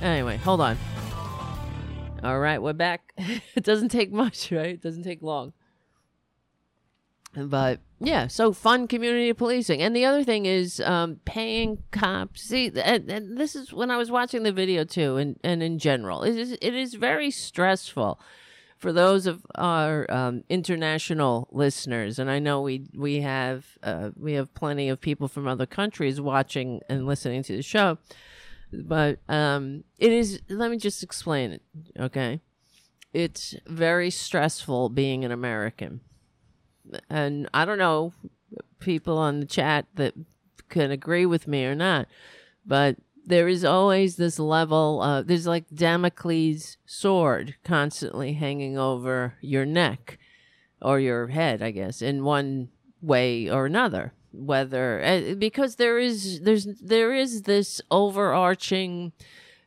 Anyway, 0.02 0.36
hold 0.36 0.60
on. 0.60 0.76
All 2.24 2.40
right, 2.40 2.60
we're 2.60 2.72
back. 2.72 3.12
it 3.54 3.62
doesn't 3.62 3.90
take 3.90 4.12
much, 4.12 4.50
right? 4.50 4.70
It 4.70 4.82
doesn't 4.82 5.04
take 5.04 5.22
long. 5.22 5.52
But 7.36 7.78
yeah, 8.00 8.26
so 8.26 8.52
fun 8.52 8.88
community 8.88 9.32
policing. 9.32 9.80
And 9.80 9.94
the 9.94 10.04
other 10.04 10.24
thing 10.24 10.44
is 10.44 10.80
um, 10.80 11.20
paying 11.24 11.84
cops. 11.92 12.42
See, 12.42 12.72
and, 12.74 13.08
and, 13.08 13.38
this 13.38 13.54
is 13.54 13.72
when 13.72 13.92
I 13.92 13.96
was 13.96 14.10
watching 14.10 14.42
the 14.42 14.50
video 14.50 14.82
too, 14.82 15.18
and, 15.18 15.38
and 15.44 15.62
in 15.62 15.78
general, 15.78 16.24
it 16.24 16.36
is, 16.36 16.52
it 16.60 16.74
is 16.74 16.94
very 16.94 17.30
stressful 17.30 18.20
for 18.76 18.92
those 18.92 19.28
of 19.28 19.46
our 19.54 20.10
um, 20.12 20.42
international 20.48 21.48
listeners. 21.52 22.18
And 22.18 22.28
I 22.28 22.40
know 22.40 22.60
we 22.60 22.88
we 22.92 23.20
have 23.20 23.78
uh, 23.84 24.10
we 24.18 24.32
have 24.32 24.52
plenty 24.52 24.88
of 24.88 25.00
people 25.00 25.28
from 25.28 25.46
other 25.46 25.64
countries 25.64 26.20
watching 26.20 26.80
and 26.88 27.06
listening 27.06 27.44
to 27.44 27.56
the 27.56 27.62
show 27.62 27.98
but 28.72 29.18
um, 29.28 29.84
it 29.98 30.12
is. 30.12 30.40
Let 30.48 30.70
me 30.70 30.78
just 30.78 31.02
explain 31.02 31.52
it. 31.52 31.62
Okay, 31.98 32.40
it's 33.12 33.54
very 33.66 34.10
stressful 34.10 34.88
being 34.90 35.24
an 35.24 35.32
American, 35.32 36.00
and 37.10 37.48
I 37.52 37.64
don't 37.64 37.78
know 37.78 38.12
people 38.78 39.18
on 39.18 39.40
the 39.40 39.46
chat 39.46 39.86
that 39.94 40.14
can 40.68 40.90
agree 40.90 41.26
with 41.26 41.46
me 41.46 41.64
or 41.64 41.74
not, 41.74 42.08
but 42.66 42.96
there 43.24 43.48
is 43.48 43.64
always 43.64 44.16
this 44.16 44.38
level 44.38 45.00
of 45.02 45.26
there's 45.26 45.46
like 45.46 45.64
Damocles 45.72 46.76
sword 46.86 47.54
constantly 47.64 48.32
hanging 48.32 48.76
over 48.76 49.34
your 49.40 49.64
neck 49.64 50.18
or 50.80 50.98
your 50.98 51.28
head, 51.28 51.62
I 51.62 51.70
guess, 51.70 52.02
in 52.02 52.24
one 52.24 52.70
way 53.00 53.48
or 53.48 53.66
another 53.66 54.12
whether 54.32 55.02
uh, 55.02 55.34
because 55.34 55.76
there 55.76 55.98
is 55.98 56.40
there's 56.40 56.66
there 56.80 57.12
is 57.12 57.42
this 57.42 57.80
overarching 57.90 59.12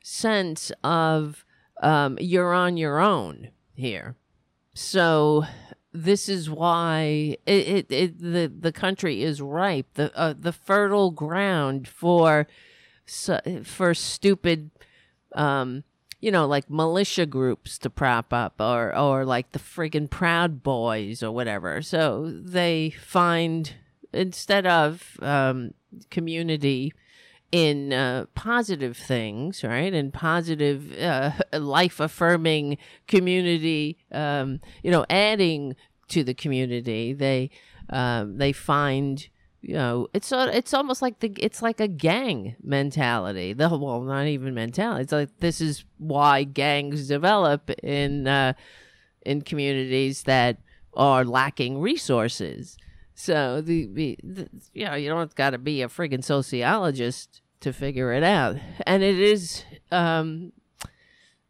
sense 0.03 0.72
of 0.84 1.45
um, 1.81 2.17
you're 2.19 2.53
on 2.53 2.77
your 2.77 3.00
own 3.00 3.50
here. 3.74 4.15
So 4.74 5.45
this 5.93 6.27
is 6.27 6.50
why 6.50 7.38
it, 7.45 7.67
it, 7.67 7.91
it, 7.91 8.19
the 8.19 8.51
the 8.60 8.72
country 8.72 9.24
is 9.24 9.41
ripe 9.41 9.88
the 9.93 10.15
uh, 10.17 10.34
the 10.38 10.51
fertile 10.51 11.12
ground 11.12 11.88
for 11.88 12.48
for 13.63 13.93
stupid 13.93 14.72
um 15.36 15.84
you 16.19 16.31
know 16.31 16.45
like 16.45 16.69
militia 16.69 17.25
groups 17.25 17.77
to 17.77 17.89
prop 17.89 18.34
up 18.34 18.55
or 18.60 18.95
or 18.98 19.25
like 19.25 19.51
the 19.53 19.60
friggin' 19.60 20.10
proud 20.10 20.63
boys 20.63 21.24
or 21.24 21.31
whatever 21.31 21.81
so 21.81 22.29
they 22.43 22.89
find 22.89 23.75
instead 24.15 24.65
of 24.65 25.17
um, 25.22 25.74
community 26.10 26.93
in 27.51 27.93
uh, 27.93 28.25
positive 28.36 28.98
things, 28.98 29.63
right? 29.63 29.93
And 29.93 30.13
positive, 30.13 30.98
uh, 31.00 31.31
life 31.60 32.00
affirming 32.00 32.77
community, 33.07 33.98
um, 34.12 34.60
you 34.84 34.91
know, 34.91 35.05
adding 35.10 35.75
to 36.10 36.24
the 36.24 36.34
community, 36.34 37.13
they 37.13 37.50
um, 37.89 38.38
they 38.38 38.51
find 38.51 39.27
you 39.62 39.74
know 39.74 40.07
it's 40.13 40.31
it's 40.31 40.74
almost 40.74 41.01
like 41.01 41.19
the 41.19 41.34
it's 41.39 41.62
like 41.62 41.79
a 41.79 41.88
gang 41.88 42.55
mentality 42.62 43.51
the 43.51 43.67
well 43.67 44.01
not 44.01 44.27
even 44.27 44.53
mentality 44.53 45.01
it's 45.01 45.12
like 45.12 45.29
this 45.39 45.60
is 45.60 45.86
why 45.98 46.43
gangs 46.43 47.07
develop 47.07 47.72
in 47.81 48.27
uh, 48.27 48.53
in 49.25 49.41
communities 49.41 50.24
that 50.24 50.57
are 50.93 51.25
lacking 51.25 51.79
resources 51.79 52.77
so 53.15 53.62
the, 53.62 53.88
the, 53.93 54.17
the 54.22 54.50
you 54.74 54.86
know 54.86 54.95
you 54.95 55.10
don't 55.10 55.34
got 55.36 55.51
to 55.51 55.57
be 55.57 55.81
a 55.81 55.88
friggin' 55.88 56.24
sociologist 56.24 57.41
to 57.62 57.72
figure 57.72 58.12
it 58.12 58.24
out, 58.24 58.57
and 58.86 59.01
it 59.01 59.17
is 59.17 59.63
um, 59.89 60.51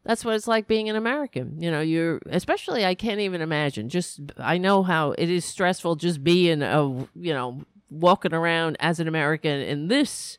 that's 0.04 0.24
what 0.24 0.36
it's 0.36 0.46
like 0.46 0.68
being 0.68 0.88
an 0.88 0.94
American. 0.94 1.60
You 1.60 1.72
know, 1.72 1.80
you're 1.80 2.20
especially 2.30 2.86
I 2.86 2.94
can't 2.94 3.18
even 3.18 3.40
imagine. 3.40 3.88
Just 3.88 4.20
I 4.38 4.58
know 4.58 4.84
how 4.84 5.10
it 5.18 5.28
is 5.28 5.44
stressful 5.44 5.96
just 5.96 6.22
being 6.22 6.62
a 6.62 6.86
you 7.16 7.34
know 7.34 7.64
walking 7.90 8.32
around 8.32 8.76
as 8.78 9.00
an 9.00 9.08
American 9.08 9.60
in 9.60 9.88
this 9.88 10.38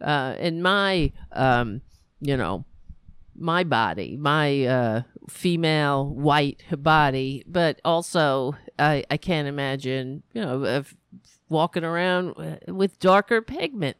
uh, 0.00 0.34
in 0.40 0.60
my 0.60 1.12
um, 1.30 1.82
you 2.20 2.36
know 2.36 2.64
my 3.36 3.62
body, 3.62 4.16
my 4.16 4.64
uh, 4.64 5.02
female 5.28 6.08
white 6.08 6.64
body, 6.76 7.44
but 7.46 7.80
also 7.84 8.56
I, 8.78 9.04
I 9.10 9.16
can't 9.16 9.48
imagine, 9.48 10.22
you 10.32 10.40
know, 10.40 10.84
walking 11.48 11.84
around 11.84 12.60
with 12.68 12.98
darker 12.98 13.42
pigment, 13.42 13.96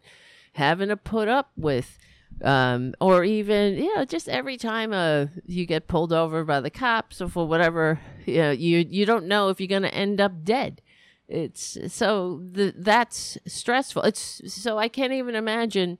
having 0.52 0.88
to 0.88 0.97
put 0.97 1.28
up 1.28 1.50
with, 1.56 1.99
um, 2.42 2.94
or 3.00 3.25
even, 3.25 3.75
you 3.75 3.94
know, 3.97 4.04
just 4.04 4.28
every 4.28 4.56
time 4.56 4.92
uh, 4.92 5.26
you 5.47 5.66
get 5.66 5.88
pulled 5.88 6.12
over 6.12 6.44
by 6.44 6.61
the 6.61 6.70
cops 6.70 7.20
or 7.20 7.28
for 7.28 7.47
whatever, 7.47 8.00
you 8.26 8.38
know, 8.38 8.50
you, 8.50 8.87
you 8.88 9.06
don't 9.06 9.26
know 9.26 9.49
if 9.49 9.61
you're 9.61 9.68
going 9.68 9.82
to 9.82 9.94
end 9.94 10.20
up 10.20 10.44
dead. 10.44 10.82
It's 11.28 11.76
so 11.88 12.42
the, 12.52 12.73
that's 12.76 13.37
stressful. 13.47 14.02
It's 14.02 14.40
so 14.52 14.78
I 14.78 14.88
can't 14.88 15.12
even 15.12 15.35
imagine 15.35 15.99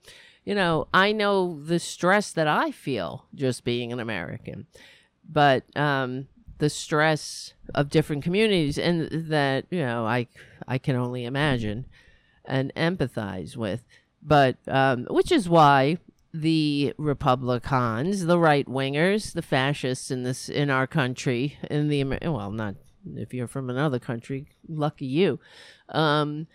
you 0.49 0.55
know, 0.55 0.87
I 0.91 1.11
know 1.11 1.61
the 1.61 1.77
stress 1.77 2.31
that 2.31 2.47
I 2.47 2.71
feel 2.71 3.25
just 3.35 3.63
being 3.63 3.93
an 3.93 3.99
American, 3.99 4.65
but 5.29 5.63
um, 5.77 6.27
the 6.59 6.69
stress 6.69 7.53
of 7.73 7.89
different 7.89 8.23
communities 8.23 8.77
and 8.77 9.09
that 9.11 9.65
you 9.69 9.79
know 9.79 10.05
I 10.05 10.27
I 10.67 10.77
can 10.77 10.95
only 10.95 11.25
imagine 11.25 11.85
and 12.45 12.73
empathize 12.75 13.55
with, 13.57 13.83
but 14.21 14.57
um, 14.67 15.07
which 15.09 15.31
is 15.31 15.49
why 15.49 15.97
the 16.33 16.93
Republicans, 16.97 18.25
the 18.25 18.39
right 18.39 18.67
wingers, 18.67 19.33
the 19.33 19.41
fascists 19.41 20.11
in 20.11 20.23
this 20.23 20.47
in 20.49 20.69
our 20.69 20.87
country, 20.87 21.57
in 21.69 21.87
the 21.87 22.03
well, 22.03 22.51
not 22.51 22.75
if 23.15 23.33
you're 23.33 23.47
from 23.47 23.69
another 23.69 23.99
country, 23.99 24.47
lucky 24.67 25.05
you. 25.05 25.39
Um, 25.89 26.47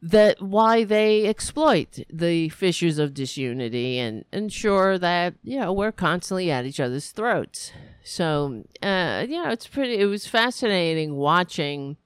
that 0.00 0.40
why 0.40 0.84
they 0.84 1.26
exploit 1.26 1.98
the 2.12 2.48
fissures 2.50 2.98
of 2.98 3.14
disunity 3.14 3.98
and 3.98 4.24
ensure 4.32 4.98
that 4.98 5.34
you 5.42 5.58
know 5.58 5.72
we're 5.72 5.92
constantly 5.92 6.50
at 6.50 6.64
each 6.66 6.80
other's 6.80 7.10
throats. 7.10 7.72
So 8.04 8.64
uh 8.82 9.26
you 9.28 9.42
know 9.42 9.50
it's 9.50 9.66
pretty 9.66 9.98
it 9.98 10.06
was 10.06 10.26
fascinating 10.26 11.16
watching 11.16 11.96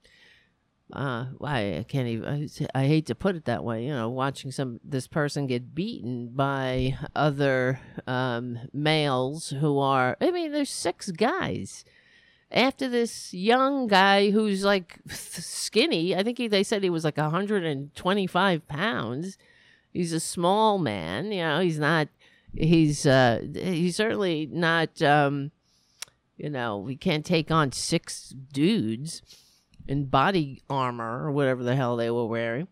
uh 0.92 1.26
I 1.42 1.84
can't 1.86 2.08
even 2.08 2.48
I 2.74 2.86
hate 2.86 3.06
to 3.06 3.14
put 3.14 3.36
it 3.36 3.44
that 3.44 3.62
way 3.62 3.84
you 3.84 3.92
know 3.92 4.08
watching 4.08 4.50
some 4.50 4.80
this 4.82 5.06
person 5.06 5.46
get 5.46 5.74
beaten 5.74 6.30
by 6.34 6.98
other 7.14 7.80
um 8.06 8.58
males 8.72 9.50
who 9.60 9.78
are 9.78 10.16
I 10.20 10.30
mean 10.30 10.52
there's 10.52 10.70
six 10.70 11.10
guys 11.10 11.84
after 12.52 12.88
this 12.88 13.32
young 13.32 13.86
guy 13.86 14.30
who's 14.30 14.64
like 14.64 14.98
skinny. 15.08 16.14
I 16.14 16.22
think 16.22 16.38
he, 16.38 16.48
they 16.48 16.62
said 16.62 16.82
he 16.82 16.90
was 16.90 17.04
like 17.04 17.16
125 17.16 18.68
pounds. 18.68 19.38
He's 19.92 20.12
a 20.12 20.20
small 20.20 20.78
man. 20.78 21.32
You 21.32 21.42
know, 21.42 21.60
he's 21.60 21.78
not. 21.78 22.08
He's 22.54 23.06
uh, 23.06 23.46
he's 23.54 23.96
certainly 23.96 24.48
not. 24.50 25.00
Um, 25.02 25.50
you 26.36 26.50
know, 26.50 26.78
we 26.78 26.96
can't 26.96 27.24
take 27.24 27.50
on 27.50 27.72
six 27.72 28.30
dudes 28.30 29.22
in 29.86 30.06
body 30.06 30.62
armor 30.68 31.24
or 31.24 31.32
whatever 31.32 31.62
the 31.62 31.76
hell 31.76 31.96
they 31.96 32.10
were 32.10 32.26
wearing. 32.26 32.68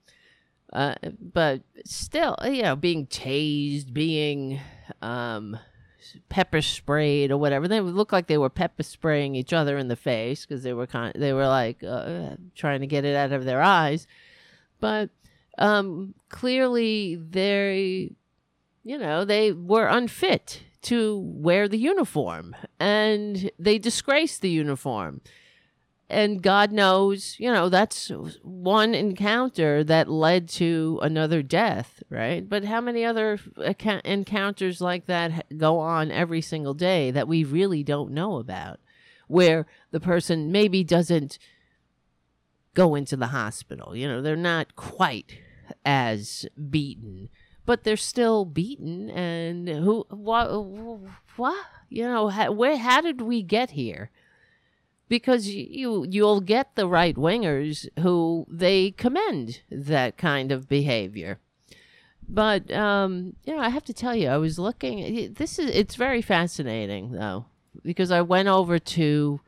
Uh, 0.73 0.95
but 1.21 1.63
still, 1.85 2.37
you 2.45 2.63
know, 2.63 2.77
being 2.77 3.07
tased, 3.07 3.93
being 3.93 4.61
um, 5.03 5.59
pepper 6.29 6.63
sprayed 6.63 7.31
or 7.31 7.37
whatever. 7.37 7.69
They 7.69 7.81
would 7.81 7.95
look 7.95 8.13
like 8.13 8.27
they 8.27 8.39
were 8.39 8.51
pepper 8.51 8.83
spraying 8.83 9.35
each 9.35 9.53
other 9.53 9.79
in 9.79 9.89
the 9.89 9.97
face 9.97 10.45
because 10.45 10.63
they 10.63 10.73
were 10.73 10.87
kind 10.87 11.15
of, 11.15 11.21
they 11.21 11.33
were 11.33 11.49
like 11.49 11.83
uh, 11.83 12.37
trying 12.55 12.81
to 12.81 12.87
get 12.87 13.05
it 13.05 13.17
out 13.17 13.33
of 13.33 13.45
their 13.45 13.63
eyes. 13.63 14.07
But 14.81 15.11
um, 15.59 16.15
clearly 16.29 17.17
they 17.17 18.11
you 18.85 18.99
know, 18.99 19.25
they 19.25 19.53
were 19.53 19.87
unfit 19.87 20.63
to 20.83 21.19
wear 21.19 21.69
the 21.69 21.79
uniform 21.79 22.57
and 22.79 23.51
they 23.59 23.79
disgraced 23.79 24.41
the 24.41 24.49
uniform 24.49 25.21
and 26.11 26.43
God 26.43 26.73
knows, 26.73 27.37
you 27.39 27.51
know, 27.53 27.69
that's 27.69 28.11
one 28.43 28.95
encounter 28.95 29.85
that 29.85 30.11
led 30.11 30.49
to 30.51 30.99
another 31.03 31.43
death, 31.43 32.03
right? 32.11 32.47
But 32.47 32.65
how 32.65 32.81
many 32.81 33.05
other 33.05 33.39
encounters 34.05 34.81
like 34.81 35.07
that 35.07 35.57
go 35.57 35.79
on 35.79 36.11
every 36.11 36.41
single 36.41 36.75
day 36.75 37.11
that 37.13 37.29
we 37.29 37.45
really 37.45 37.85
don't 37.85 38.11
know 38.11 38.39
about, 38.39 38.81
where 39.29 39.67
the 39.93 40.01
person 40.01 40.51
maybe 40.51 40.83
doesn't 40.83 41.39
go 42.75 42.97
into 42.97 43.17
the 43.17 43.29
hospital? 43.29 43.95
You 43.95 44.09
know, 44.09 44.21
they're 44.21 44.37
not 44.37 44.75
quite 44.75 45.39
as 45.85 46.45
beaten, 46.69 47.29
but 47.65 47.85
they're 47.85 47.97
still 47.97 48.45
beaten. 48.45 49.11
And 49.11 49.69
who, 49.69 50.05
what, 50.11 50.49
what, 51.37 51.67
you 51.89 52.03
know, 52.03 52.29
how, 52.29 52.51
where, 52.51 52.77
how 52.77 53.01
did 53.01 53.21
we 53.21 53.43
get 53.43 53.71
here? 53.71 54.11
Because 55.11 55.49
you 55.49 56.07
you'll 56.09 56.41
get 56.41 56.77
the 56.77 56.87
right 56.87 57.17
wingers 57.17 57.89
who 57.99 58.47
they 58.49 58.93
commend 58.93 59.61
that 59.69 60.17
kind 60.17 60.53
of 60.53 60.69
behavior. 60.69 61.41
But 62.27 62.71
um, 62.71 63.35
you 63.45 63.55
know, 63.55 63.61
I 63.61 63.69
have 63.69 63.85
to 63.85 63.93
tell 63.93 64.15
you, 64.15 64.29
I 64.29 64.39
was 64.39 64.59
looking. 64.59 65.35
This 65.35 65.59
is 65.59 65.69
it's 65.71 65.97
very 65.97 66.23
fascinating 66.23 67.11
though, 67.11 67.45
because 67.83 68.13
I 68.13 68.23
went 68.23 68.49
over 68.49 68.79
to 68.79 69.41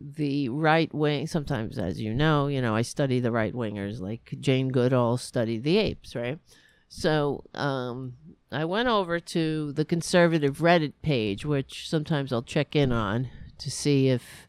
the 0.00 0.48
right 0.48 0.92
wing. 0.92 1.28
Sometimes, 1.28 1.78
as 1.78 2.00
you 2.00 2.12
know, 2.12 2.48
you 2.48 2.60
know, 2.60 2.74
I 2.74 2.82
study 2.82 3.20
the 3.20 3.30
right 3.30 3.54
wingers, 3.54 4.00
like 4.00 4.34
Jane 4.40 4.70
Goodall 4.70 5.16
studied 5.16 5.62
the 5.62 5.78
apes, 5.78 6.16
right? 6.16 6.40
So 6.88 7.44
um, 7.54 8.14
I 8.50 8.64
went 8.64 8.88
over 8.88 9.20
to 9.20 9.72
the 9.72 9.84
conservative 9.84 10.58
Reddit 10.58 10.94
page, 11.02 11.44
which 11.46 11.88
sometimes 11.88 12.32
I'll 12.32 12.42
check 12.42 12.74
in 12.74 12.90
on 12.90 13.28
to 13.58 13.70
see 13.70 14.08
if 14.08 14.45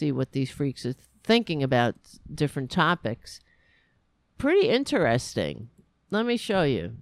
see 0.00 0.10
what 0.12 0.32
these 0.32 0.50
freaks 0.50 0.84
are 0.86 0.94
thinking 1.22 1.62
about 1.62 1.94
different 2.32 2.70
topics. 2.70 3.40
Pretty 4.38 4.68
interesting. 4.68 5.68
Let 6.10 6.26
me 6.26 6.36
show 6.36 6.62
you. 6.62 6.96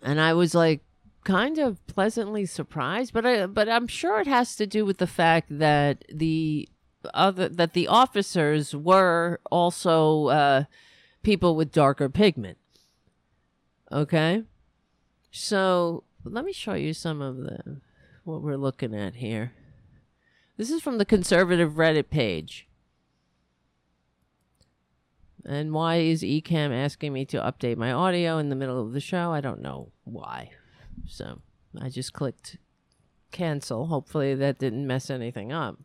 And 0.00 0.20
I 0.20 0.32
was 0.32 0.54
like 0.54 0.80
kind 1.24 1.58
of 1.58 1.84
pleasantly 1.86 2.46
surprised, 2.46 3.12
but 3.12 3.26
I 3.26 3.46
but 3.46 3.68
I'm 3.68 3.86
sure 3.86 4.20
it 4.20 4.26
has 4.26 4.56
to 4.56 4.66
do 4.66 4.84
with 4.84 4.98
the 4.98 5.06
fact 5.06 5.58
that 5.58 6.04
the 6.12 6.68
other 7.12 7.48
that 7.48 7.72
the 7.74 7.88
officers 7.88 8.74
were 8.74 9.40
also 9.50 10.26
uh, 10.28 10.64
people 11.22 11.56
with 11.56 11.72
darker 11.72 12.08
pigment. 12.08 12.58
Okay? 13.90 14.44
So, 15.30 16.04
let 16.24 16.44
me 16.44 16.52
show 16.52 16.74
you 16.74 16.94
some 16.94 17.20
of 17.20 17.36
the 17.38 17.80
what 18.24 18.42
we're 18.42 18.56
looking 18.56 18.94
at 18.94 19.16
here. 19.16 19.52
This 20.62 20.70
is 20.70 20.80
from 20.80 20.98
the 20.98 21.04
conservative 21.04 21.72
Reddit 21.72 22.08
page. 22.08 22.68
And 25.44 25.72
why 25.72 25.96
is 25.96 26.22
Ecamm 26.22 26.72
asking 26.72 27.12
me 27.12 27.24
to 27.24 27.38
update 27.38 27.76
my 27.76 27.90
audio 27.90 28.38
in 28.38 28.48
the 28.48 28.54
middle 28.54 28.80
of 28.80 28.92
the 28.92 29.00
show? 29.00 29.32
I 29.32 29.40
don't 29.40 29.60
know 29.60 29.90
why. 30.04 30.50
So 31.08 31.40
I 31.80 31.88
just 31.88 32.12
clicked 32.12 32.58
cancel. 33.32 33.86
Hopefully 33.86 34.36
that 34.36 34.60
didn't 34.60 34.86
mess 34.86 35.10
anything 35.10 35.50
up. 35.50 35.80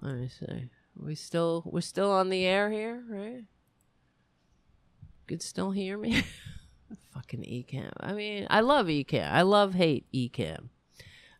Let 0.00 0.14
me 0.14 0.28
see. 0.28 0.70
We 0.94 1.16
still 1.16 1.64
we're 1.66 1.80
still 1.80 2.12
on 2.12 2.30
the 2.30 2.44
air 2.44 2.70
here, 2.70 3.02
right? 3.08 3.38
You 3.38 5.26
Could 5.26 5.42
still 5.42 5.72
hear 5.72 5.98
me? 5.98 6.22
Fucking 7.14 7.40
Ecamm. 7.40 7.90
I 7.98 8.12
mean, 8.12 8.46
I 8.48 8.60
love 8.60 8.86
Ecamm. 8.86 9.28
I 9.28 9.42
love 9.42 9.74
hate 9.74 10.06
Ecamm. 10.14 10.68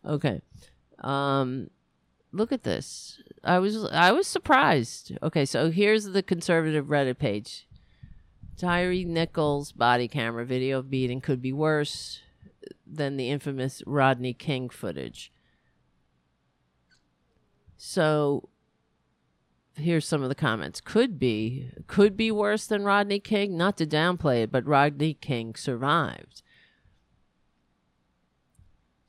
Okay. 0.05 0.41
Um, 1.03 1.69
look 2.31 2.51
at 2.51 2.63
this. 2.63 3.21
I 3.43 3.59
was 3.59 3.85
I 3.85 4.11
was 4.11 4.27
surprised. 4.27 5.17
Okay, 5.21 5.45
so 5.45 5.71
here's 5.71 6.05
the 6.05 6.23
conservative 6.23 6.87
Reddit 6.87 7.17
page. 7.17 7.67
Tyre 8.57 8.93
Nichols 8.93 9.71
body 9.71 10.07
camera 10.07 10.45
video 10.45 10.79
of 10.79 10.89
beating 10.89 11.21
could 11.21 11.41
be 11.41 11.53
worse 11.53 12.21
than 12.85 13.17
the 13.17 13.29
infamous 13.29 13.81
Rodney 13.85 14.33
King 14.33 14.69
footage. 14.69 15.31
So 17.77 18.49
here's 19.75 20.07
some 20.07 20.23
of 20.23 20.29
the 20.29 20.35
comments. 20.35 20.79
Could 20.81 21.19
be 21.19 21.71
could 21.87 22.15
be 22.15 22.31
worse 22.31 22.65
than 22.67 22.83
Rodney 22.83 23.19
King, 23.19 23.57
not 23.57 23.77
to 23.77 23.85
downplay 23.85 24.43
it, 24.43 24.51
but 24.51 24.65
Rodney 24.65 25.15
King 25.15 25.55
survived. 25.55 26.41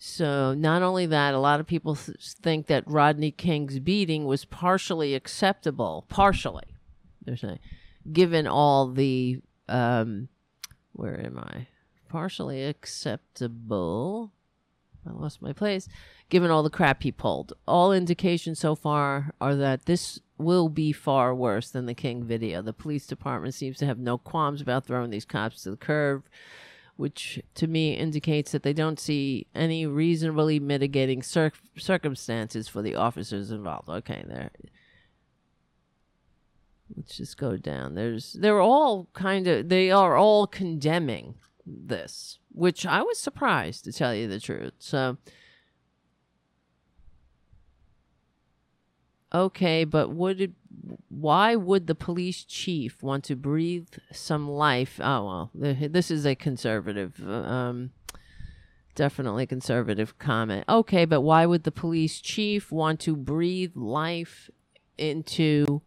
So, 0.07 0.53
not 0.53 0.83
only 0.83 1.07
that, 1.07 1.33
a 1.33 1.39
lot 1.39 1.61
of 1.61 1.67
people 1.67 1.97
th- 1.97 2.19
think 2.43 2.67
that 2.67 2.85
Rodney 2.87 3.31
King's 3.31 3.79
beating 3.79 4.27
was 4.27 4.45
partially 4.45 5.15
acceptable, 5.15 6.05
partially, 6.11 6.67
they're 7.25 7.39
saying, 7.39 7.59
given 8.13 8.47
all 8.47 8.89
the, 8.89 9.39
um, 9.67 10.29
where 10.93 11.19
am 11.19 11.39
I? 11.39 11.69
Partially 12.11 12.65
acceptable. 12.65 14.31
I 15.09 15.13
lost 15.13 15.41
my 15.41 15.55
place. 15.55 15.89
Given 16.29 16.51
all 16.51 16.63
the 16.63 16.69
crap 16.69 17.03
he 17.03 17.11
pulled, 17.11 17.55
all 17.67 17.91
indications 17.91 18.59
so 18.59 18.75
far 18.75 19.33
are 19.41 19.55
that 19.57 19.87
this 19.87 20.21
will 20.37 20.69
be 20.69 20.93
far 20.93 21.35
worse 21.35 21.71
than 21.71 21.87
the 21.87 21.95
King 21.95 22.23
video. 22.25 22.61
The 22.61 22.75
police 22.75 23.07
department 23.07 23.55
seems 23.55 23.79
to 23.79 23.87
have 23.87 23.99
no 23.99 24.19
qualms 24.19 24.61
about 24.61 24.85
throwing 24.85 25.09
these 25.09 25.25
cops 25.25 25.63
to 25.63 25.71
the 25.71 25.79
curb 25.79 26.25
which 26.97 27.41
to 27.55 27.67
me 27.67 27.95
indicates 27.95 28.53
that 28.53 28.63
they 28.63 28.73
don't 28.73 29.01
see 29.01 29.47
any 29.55 29.87
reasonably 29.87 30.61
mitigating 30.61 31.23
cir- 31.23 31.53
circumstances 31.77 32.69
for 32.69 32.83
the 32.83 32.95
officers 32.95 33.51
involved. 33.51 33.89
Okay, 33.89 34.25
there. 34.27 34.51
Let's 36.97 37.17
just 37.17 37.37
go 37.37 37.57
down. 37.57 37.95
There's 37.95 38.35
they're 38.35 38.61
all 38.61 39.09
kind 39.15 39.49
of 39.49 39.69
they 39.69 39.91
are 39.91 40.17
all 40.17 40.47
condemning 40.47 41.35
this, 41.67 42.39
which 42.53 42.87
I 42.87 43.03
was 43.03 43.19
surprised 43.19 43.85
to 43.85 43.93
tell 43.93 44.15
you 44.15 44.29
the 44.29 44.39
truth. 44.39 44.75
So 44.79 45.17
Okay, 49.35 49.83
but 49.83 50.11
would 50.11 50.41
it, 50.41 50.53
why 51.09 51.57
would 51.57 51.87
the 51.87 51.95
police 51.95 52.45
chief 52.45 53.03
want 53.03 53.25
to 53.25 53.37
breathe 53.37 53.89
some 54.13 54.49
life? 54.49 55.01
Oh 55.03 55.25
well, 55.25 55.51
this 55.55 56.11
is 56.11 56.27
a 56.27 56.35
conservative, 56.35 57.21
um, 57.27 57.91
definitely 58.95 59.47
conservative 59.47 60.19
comment. 60.19 60.65
Okay, 60.69 61.05
but 61.05 61.23
why 61.23 61.47
would 61.47 61.65
the 61.65 61.73
police 61.73 62.21
chief 62.21 62.71
want 62.73 63.01
to 63.01 63.17
breathe 63.17 63.77
life 63.77 64.51
into 64.99 65.83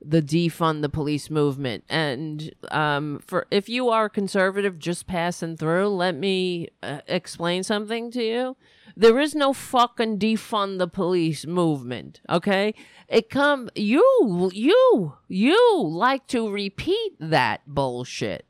the 0.00 0.22
defund 0.22 0.82
the 0.82 0.88
police 0.88 1.30
movement? 1.30 1.84
And 1.88 2.52
um, 2.70 3.20
for 3.26 3.46
if 3.50 3.68
you 3.68 3.88
are 3.90 4.08
conservative, 4.08 4.78
just 4.78 5.06
passing 5.06 5.56
through, 5.56 5.88
let 5.88 6.14
me 6.14 6.68
uh, 6.82 7.00
explain 7.06 7.62
something 7.62 8.10
to 8.12 8.22
you 8.22 8.56
there 8.98 9.20
is 9.20 9.32
no 9.32 9.52
fucking 9.52 10.18
defund 10.18 10.78
the 10.78 10.88
police 10.88 11.46
movement, 11.46 12.20
okay? 12.28 12.74
It 13.08 13.30
come 13.30 13.70
you 13.76 14.50
you 14.52 15.14
you 15.28 15.82
like 15.84 16.26
to 16.28 16.50
repeat 16.50 17.12
that 17.20 17.60
bullshit. 17.64 18.44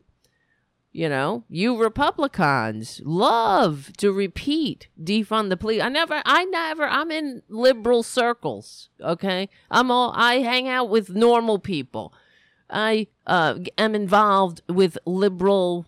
You 0.90 1.08
know, 1.08 1.44
you 1.50 1.76
Republicans 1.76 3.02
love 3.04 3.92
to 3.98 4.10
repeat 4.10 4.88
defund 5.00 5.50
the 5.50 5.56
police. 5.56 5.82
I 5.82 5.90
never, 5.90 6.22
I 6.24 6.44
never, 6.46 6.84
I'm 6.84 7.10
in 7.10 7.42
liberal 7.48 8.02
circles. 8.02 8.88
Okay, 9.00 9.50
I'm 9.70 9.90
all, 9.90 10.12
I 10.16 10.36
hang 10.36 10.66
out 10.66 10.88
with 10.88 11.10
normal 11.10 11.58
people. 11.58 12.14
I 12.70 13.06
uh, 13.26 13.58
am 13.76 13.94
involved 13.94 14.62
with 14.68 14.98
liberal 15.04 15.86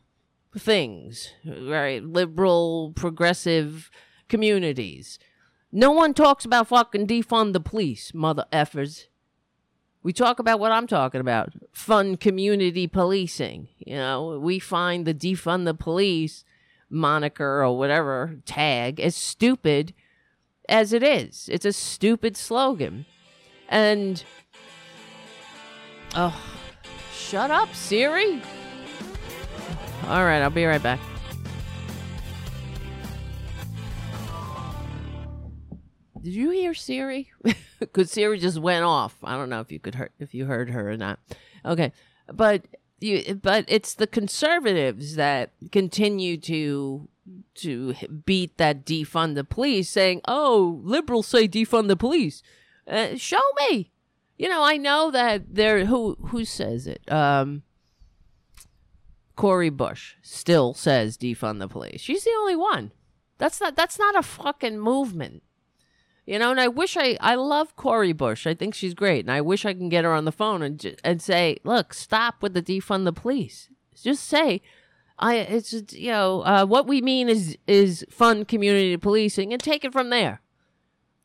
things, 0.56 1.32
right? 1.44 2.02
Liberal, 2.04 2.92
progressive 2.94 3.90
communities. 4.28 5.18
No 5.72 5.92
one 5.92 6.14
talks 6.14 6.44
about 6.44 6.68
fucking 6.68 7.06
defund 7.06 7.52
the 7.52 7.60
police, 7.60 8.12
mother 8.12 8.44
effers 8.52 9.06
we 10.02 10.12
talk 10.12 10.38
about 10.38 10.58
what 10.58 10.72
I'm 10.72 10.86
talking 10.86 11.20
about 11.20 11.52
fun 11.72 12.16
community 12.16 12.86
policing. 12.86 13.68
You 13.78 13.96
know, 13.96 14.38
we 14.38 14.58
find 14.58 15.06
the 15.06 15.14
defund 15.14 15.64
the 15.66 15.74
police 15.74 16.44
moniker 16.88 17.62
or 17.62 17.76
whatever 17.76 18.38
tag 18.46 18.98
as 18.98 19.14
stupid 19.14 19.92
as 20.68 20.92
it 20.92 21.02
is. 21.02 21.48
It's 21.52 21.66
a 21.66 21.72
stupid 21.72 22.36
slogan. 22.36 23.04
And, 23.68 24.24
oh, 26.14 26.40
shut 27.14 27.50
up, 27.50 27.72
Siri. 27.74 28.42
All 30.08 30.24
right, 30.24 30.40
I'll 30.40 30.50
be 30.50 30.64
right 30.64 30.82
back. 30.82 30.98
Did 36.22 36.34
you 36.34 36.50
hear 36.50 36.74
Siri? 36.74 37.30
Because 37.92 38.10
Siri 38.10 38.38
just 38.38 38.58
went 38.58 38.84
off. 38.84 39.16
I 39.24 39.36
don't 39.36 39.48
know 39.48 39.60
if 39.60 39.72
you 39.72 39.80
could 39.80 39.94
hear 39.94 40.10
if 40.18 40.34
you 40.34 40.44
heard 40.44 40.70
her 40.70 40.90
or 40.90 40.96
not. 40.96 41.18
Okay, 41.64 41.92
but 42.32 42.66
you 43.00 43.40
but 43.42 43.64
it's 43.68 43.94
the 43.94 44.06
conservatives 44.06 45.16
that 45.16 45.52
continue 45.72 46.36
to 46.38 47.08
to 47.54 47.94
beat 48.26 48.58
that 48.58 48.84
defund 48.84 49.34
the 49.34 49.44
police, 49.44 49.88
saying, 49.88 50.20
"Oh, 50.28 50.80
liberals 50.84 51.26
say 51.26 51.48
defund 51.48 51.88
the 51.88 51.96
police." 51.96 52.42
Uh, 52.86 53.16
show 53.16 53.40
me. 53.60 53.90
You 54.36 54.48
know, 54.48 54.62
I 54.62 54.76
know 54.76 55.10
that 55.10 55.54
there. 55.54 55.86
Who 55.86 56.16
who 56.26 56.44
says 56.44 56.86
it? 56.86 57.10
Um, 57.10 57.62
Cori 59.36 59.70
Bush 59.70 60.16
still 60.20 60.74
says 60.74 61.16
defund 61.16 61.60
the 61.60 61.68
police. 61.68 62.02
She's 62.02 62.24
the 62.24 62.36
only 62.38 62.56
one. 62.56 62.92
That's 63.38 63.58
not 63.58 63.74
that's 63.74 63.98
not 63.98 64.16
a 64.16 64.22
fucking 64.22 64.78
movement. 64.78 65.42
You 66.30 66.38
know, 66.38 66.52
and 66.52 66.60
I 66.60 66.68
wish 66.68 66.96
I 66.96 67.16
I 67.20 67.34
love 67.34 67.74
Cori 67.74 68.12
Bush. 68.12 68.46
I 68.46 68.54
think 68.54 68.72
she's 68.72 68.94
great, 68.94 69.24
and 69.24 69.32
I 69.32 69.40
wish 69.40 69.64
I 69.64 69.74
can 69.74 69.88
get 69.88 70.04
her 70.04 70.12
on 70.12 70.26
the 70.26 70.30
phone 70.30 70.62
and 70.62 70.96
and 71.02 71.20
say, 71.20 71.58
"Look, 71.64 71.92
stop 71.92 72.40
with 72.40 72.54
the 72.54 72.62
defund 72.62 73.04
the 73.04 73.12
police." 73.12 73.68
Just 74.00 74.28
say, 74.28 74.62
"I 75.18 75.38
it's 75.38 75.92
you 75.92 76.12
know 76.12 76.42
uh, 76.42 76.66
what 76.66 76.86
we 76.86 77.00
mean 77.00 77.28
is 77.28 77.58
is 77.66 78.06
fund 78.10 78.46
community 78.46 78.96
policing," 78.96 79.52
and 79.52 79.60
take 79.60 79.84
it 79.84 79.92
from 79.92 80.10
there. 80.10 80.40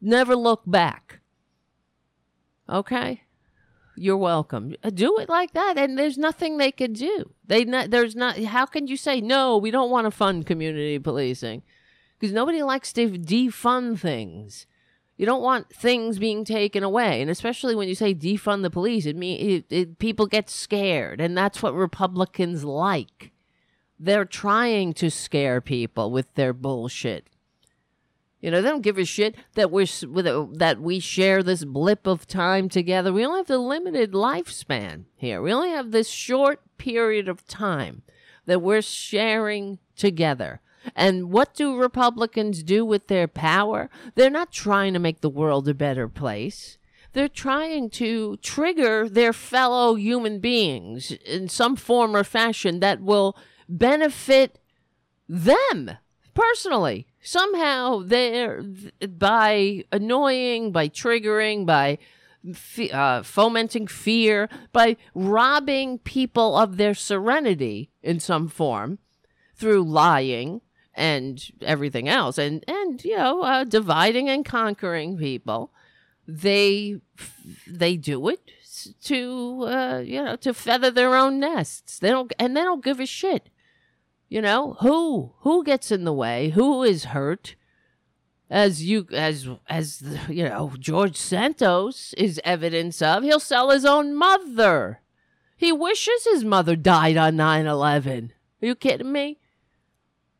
Never 0.02 0.36
look 0.36 0.64
back. 0.66 1.20
Okay, 2.68 3.22
you're 3.96 4.18
welcome. 4.18 4.74
Uh, 4.84 4.90
do 4.90 5.20
it 5.20 5.30
like 5.30 5.54
that, 5.54 5.78
and 5.78 6.00
there's 6.00 6.18
nothing 6.18 6.58
they 6.58 6.72
could 6.72 6.94
do. 6.94 7.32
They 7.46 7.64
not, 7.64 7.92
there's 7.92 8.16
not. 8.16 8.40
How 8.40 8.66
can 8.66 8.88
you 8.88 8.98
say 8.98 9.22
no? 9.22 9.56
We 9.56 9.70
don't 9.70 9.92
want 9.92 10.06
to 10.06 10.12
fund 10.12 10.48
community 10.48 10.98
policing 10.98 11.62
because 12.18 12.34
nobody 12.34 12.64
likes 12.64 12.92
to 12.94 13.08
defund 13.08 14.00
things. 14.00 14.66
You 15.18 15.26
don't 15.26 15.42
want 15.42 15.74
things 15.74 16.20
being 16.20 16.44
taken 16.44 16.84
away, 16.84 17.22
and 17.22 17.30
especially 17.30 17.74
when 17.74 17.88
you 17.88 17.96
say 17.96 18.14
defund 18.14 18.64
the 18.64 18.70
police, 18.70 19.06
it 19.06 19.16
mean 19.16 19.50
it, 19.50 19.66
it, 19.70 20.00
people 20.00 20.28
get 20.28 20.50
scared, 20.50 21.22
and 21.22 21.38
that's 21.38 21.64
what 21.64 21.74
Republicans 21.74 22.66
like. 22.66 23.32
They're 23.98 24.26
trying 24.26 24.94
to 24.96 25.10
scare 25.10 25.62
people 25.62 26.12
with 26.12 26.34
their 26.36 26.52
bullshit. 26.52 27.30
You 28.42 28.52
know, 28.52 28.62
they 28.62 28.70
don't 28.70 28.82
give 28.82 28.98
a 28.98 29.06
shit 29.06 29.36
that 29.54 29.72
we're 29.72 29.88
that 29.88 30.80
we 30.82 31.00
share 31.00 31.42
this 31.42 31.64
blip 31.64 32.06
of 32.06 32.28
time 32.28 32.68
together. 32.68 33.14
We 33.14 33.26
only 33.26 33.40
have 33.40 33.48
the 33.48 33.58
limited 33.58 34.12
lifespan 34.12 35.06
here. 35.16 35.42
We 35.42 35.54
only 35.54 35.70
have 35.70 35.92
this 35.92 36.10
short 36.10 36.62
period 36.78 37.30
of 37.30 37.48
time 37.48 38.04
that 38.46 38.62
we're 38.62 38.82
sharing 38.82 39.80
together. 39.96 40.62
And 40.96 41.32
what 41.32 41.54
do 41.54 41.76
Republicans 41.76 42.64
do 42.64 42.86
with 42.86 43.08
their 43.08 43.28
power? 43.28 43.90
They're 44.16 44.30
not 44.30 44.52
trying 44.52 44.94
to 44.94 45.00
make 45.00 45.22
the 45.22 45.30
world 45.30 45.68
a 45.68 45.74
better 45.74 46.08
place. 46.08 46.78
They're 47.14 47.30
trying 47.30 47.92
to 47.92 48.36
trigger 48.38 49.08
their 49.08 49.32
fellow 49.32 49.96
human 49.96 50.40
beings 50.40 51.12
in 51.12 51.48
some 51.48 51.78
form 51.78 52.14
or 52.14 52.26
fashion 52.26 52.82
that 52.82 53.02
will 53.02 53.38
benefit 53.70 54.60
them 55.30 55.92
personally. 56.34 57.08
Somehow 57.22 58.02
they're 58.06 58.62
by 59.08 59.86
annoying, 59.92 60.72
by 60.72 60.90
triggering, 60.90 61.66
by 61.66 61.98
uh, 62.92 63.24
fomenting 63.24 63.88
fear, 63.88 64.50
by 64.72 64.98
robbing 65.16 66.00
people 66.00 66.58
of 66.58 66.78
their 66.78 66.94
serenity 66.94 67.90
in 68.04 68.20
some 68.20 68.48
form 68.48 69.00
through 69.56 69.84
lying 69.84 70.62
and 70.96 71.44
everything 71.62 72.10
else. 72.10 72.38
And 72.38 72.64
and 72.68 73.04
you 73.04 73.18
know 73.18 73.44
uh, 73.44 73.64
dividing 73.64 74.30
and 74.30 74.46
conquering 74.46 75.18
people 75.18 75.72
they 76.28 77.00
they 77.68 77.98
do 77.98 78.28
it 78.30 78.52
to 79.04 79.64
uh, 79.66 80.00
you 80.00 80.24
know 80.24 80.36
to 80.38 80.54
feather 80.54 80.92
their 80.92 81.16
own 81.16 81.40
nests. 81.40 82.00
They 82.00 82.10
don't 82.10 82.32
and 82.40 82.56
they 82.56 82.62
don't 82.62 82.84
give 82.84 83.00
a 83.00 83.06
shit. 83.06 83.50
You 84.30 84.42
know 84.42 84.78
who 84.82 85.34
who 85.40 85.64
gets 85.64 85.92
in 85.92 86.04
the 86.04 86.14
way? 86.14 86.50
Who 86.50 86.84
is 86.84 87.06
hurt? 87.06 87.56
As 88.50 88.84
you 88.84 89.08
as 89.12 89.48
as 89.70 90.04
you 90.30 90.44
know 90.48 90.74
George 90.80 91.16
Santos 91.16 92.14
is 92.18 92.42
evidence 92.44 93.02
of 93.02 93.24
he'll 93.24 93.40
sell 93.40 93.70
his 93.70 93.86
own 93.86 94.16
mother. 94.16 95.02
He 95.58 95.72
wishes 95.72 96.26
his 96.26 96.44
mother 96.44 96.76
died 96.76 97.18
on 97.18 97.36
9/11 97.36 98.32
are 98.62 98.66
you 98.68 98.76
kidding 98.76 99.12
me 99.12 99.40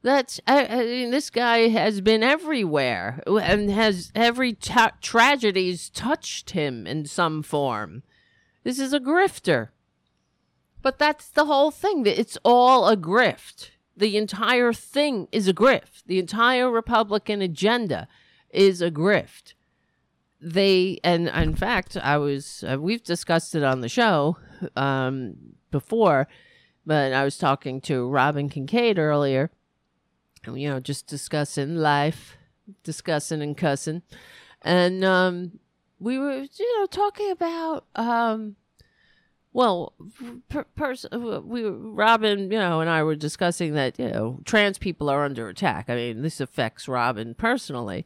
that's 0.06 0.40
I, 0.46 0.66
I 0.66 0.86
mean, 0.86 1.10
this 1.10 1.30
guy 1.30 1.68
has 1.70 2.00
been 2.00 2.22
everywhere 2.22 3.24
and 3.26 3.72
has 3.72 4.12
every 4.14 4.54
ta- 4.54 4.92
tragedy's 5.02 5.90
touched 5.90 6.52
him 6.52 6.86
in 6.86 7.06
some 7.06 7.42
form. 7.42 8.04
This 8.64 8.80
is 8.80 8.94
a 8.94 9.00
grifter. 9.00 9.70
But 10.84 11.00
that's 11.00 11.28
the 11.30 11.46
whole 11.46 11.72
thing. 11.72 12.06
It's 12.06 12.38
all 12.46 12.88
a 12.88 12.96
grift. 12.96 13.72
The 13.98 14.16
entire 14.16 14.74
thing 14.74 15.28
is 15.32 15.48
a 15.48 15.54
grift. 15.54 16.04
The 16.06 16.20
entire 16.20 16.70
Republican 16.70 17.42
agenda 17.42 18.08
is 18.52 18.84
a 18.84 18.92
grift. 18.92 19.54
They 20.40 21.00
and 21.04 21.30
in 21.30 21.56
fact, 21.56 21.98
I 21.98 22.18
was 22.18 22.64
uh, 22.68 22.78
we've 22.80 23.04
discussed 23.04 23.56
it 23.56 23.64
on 23.64 23.82
the 23.82 23.90
show 23.90 24.38
um, 24.76 25.36
before, 25.72 26.28
but 26.86 27.12
I 27.12 27.24
was 27.24 27.40
talking 27.40 27.82
to 27.82 28.08
Robin 28.08 28.50
Kincaid 28.50 29.00
earlier 29.00 29.50
you 30.54 30.70
know, 30.70 30.80
just 30.80 31.08
discussing 31.08 31.76
life, 31.76 32.38
discussing 32.84 33.42
and 33.42 33.58
cussing. 33.58 34.02
And 34.62 35.04
um, 35.04 35.60
we 36.00 36.18
were, 36.18 36.38
you 36.40 36.80
know, 36.80 36.86
talking 36.88 37.32
about, 37.32 37.86
um, 37.96 38.56
well, 39.54 39.94
per- 40.50 40.66
pers- 40.76 41.06
we, 41.12 41.64
Robin, 41.64 42.52
you 42.52 42.60
know, 42.60 42.82
and 42.82 42.90
I 42.90 43.04
were 43.04 43.16
discussing 43.16 43.74
that, 43.74 43.98
you 44.00 44.10
know, 44.10 44.40
trans 44.44 44.78
people 44.78 45.10
are 45.10 45.24
under 45.24 45.48
attack. 45.48 45.90
I 45.90 45.96
mean, 45.96 46.22
this 46.22 46.42
affects 46.42 46.88
Robin 46.88 47.36
personally. 47.36 48.06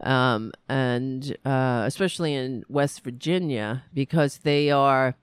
Um, 0.00 0.52
and 0.68 1.36
uh, 1.44 1.82
especially 1.86 2.34
in 2.34 2.64
West 2.68 3.02
Virginia, 3.02 3.84
because 3.92 4.38
they 4.38 4.70
are 4.70 5.16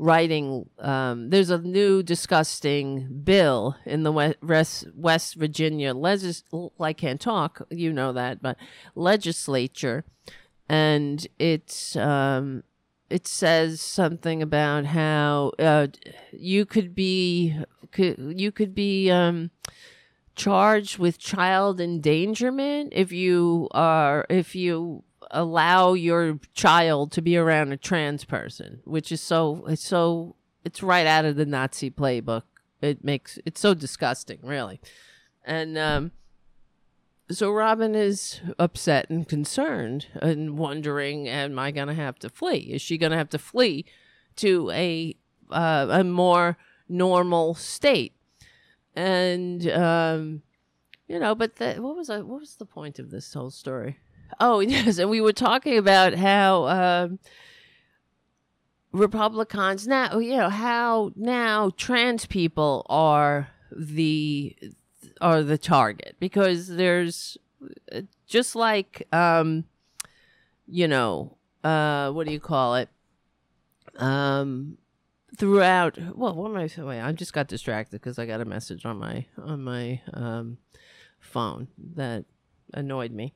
writing 0.00 0.66
um, 0.78 1.28
there's 1.28 1.50
a 1.50 1.58
new 1.58 2.02
disgusting 2.02 3.20
bill 3.22 3.76
in 3.84 4.02
the 4.02 4.10
West, 4.10 4.86
West 4.94 5.34
Virginia 5.34 5.92
legis 5.92 6.42
I 6.80 6.94
can't 6.94 7.20
talk 7.20 7.60
you 7.70 7.92
know 7.92 8.12
that 8.14 8.40
but 8.40 8.56
legislature. 8.94 10.04
And 10.70 11.26
it's 11.38 11.96
um, 11.96 12.62
it 13.10 13.26
says 13.26 13.80
something 13.80 14.40
about 14.40 14.86
how 14.86 15.52
uh, 15.58 15.88
you 16.32 16.64
could 16.64 16.94
be 16.94 17.58
could, 17.92 18.34
you 18.36 18.52
could 18.52 18.74
be 18.74 19.10
um, 19.10 19.50
charged 20.34 20.98
with 20.98 21.18
child 21.18 21.78
endangerment 21.78 22.92
if 22.96 23.12
you 23.12 23.68
are 23.72 24.24
if 24.30 24.54
you 24.54 25.02
allow 25.30 25.92
your 25.92 26.38
child 26.54 27.12
to 27.12 27.22
be 27.22 27.36
around 27.36 27.72
a 27.72 27.76
trans 27.76 28.24
person, 28.24 28.80
which 28.84 29.12
is 29.12 29.20
so 29.20 29.64
it's 29.66 29.86
so 29.86 30.36
it's 30.64 30.82
right 30.82 31.06
out 31.06 31.24
of 31.24 31.36
the 31.36 31.46
Nazi 31.46 31.90
playbook. 31.90 32.42
It 32.80 33.04
makes 33.04 33.38
it's 33.44 33.60
so 33.60 33.74
disgusting, 33.74 34.40
really. 34.42 34.80
And 35.44 35.78
um 35.78 36.12
so 37.30 37.50
Robin 37.50 37.94
is 37.94 38.40
upset 38.58 39.08
and 39.08 39.28
concerned 39.28 40.06
and 40.20 40.58
wondering, 40.58 41.28
am 41.28 41.58
I 41.58 41.70
going 41.70 41.86
to 41.86 41.94
have 41.94 42.18
to 42.20 42.28
flee? 42.28 42.70
Is 42.72 42.82
she 42.82 42.98
going 42.98 43.12
to 43.12 43.18
have 43.18 43.28
to 43.30 43.38
flee 43.38 43.84
to 44.36 44.70
a 44.72 45.14
uh, 45.50 45.86
a 45.90 46.04
more 46.04 46.56
normal 46.88 47.54
state? 47.54 48.14
And 48.94 49.68
um, 49.70 50.42
you 51.06 51.18
know, 51.18 51.34
but 51.34 51.56
the, 51.56 51.74
what 51.74 51.96
was 51.96 52.10
I, 52.10 52.18
what 52.18 52.40
was 52.40 52.56
the 52.56 52.66
point 52.66 52.98
of 52.98 53.10
this 53.10 53.32
whole 53.32 53.50
story? 53.50 53.98
Oh, 54.38 54.60
yes. 54.60 54.98
And 54.98 55.10
we 55.10 55.20
were 55.20 55.32
talking 55.32 55.78
about 55.78 56.14
how 56.14 56.66
um, 56.66 57.18
Republicans 58.92 59.86
now, 59.86 60.18
you 60.18 60.36
know, 60.36 60.48
how 60.48 61.12
now 61.16 61.70
trans 61.76 62.26
people 62.26 62.86
are 62.88 63.48
the 63.74 64.56
are 65.20 65.42
the 65.42 65.58
target 65.58 66.16
because 66.18 66.68
there's 66.68 67.36
just 68.26 68.56
like 68.56 69.06
um 69.12 69.64
you 70.66 70.88
know 70.88 71.36
uh 71.62 72.10
what 72.10 72.26
do 72.26 72.32
you 72.32 72.40
call 72.40 72.74
it 72.74 72.88
um 73.96 74.78
throughout 75.36 75.98
well 76.16 76.34
what 76.34 76.50
am 76.50 76.56
i 76.56 76.66
saying 76.66 76.88
i 76.88 77.12
just 77.12 77.32
got 77.32 77.48
distracted 77.48 78.00
because 78.00 78.18
i 78.18 78.26
got 78.26 78.40
a 78.40 78.44
message 78.44 78.84
on 78.84 78.98
my 78.98 79.26
on 79.42 79.62
my 79.62 80.00
um 80.14 80.56
phone 81.18 81.68
that 81.94 82.24
annoyed 82.72 83.12
me 83.12 83.34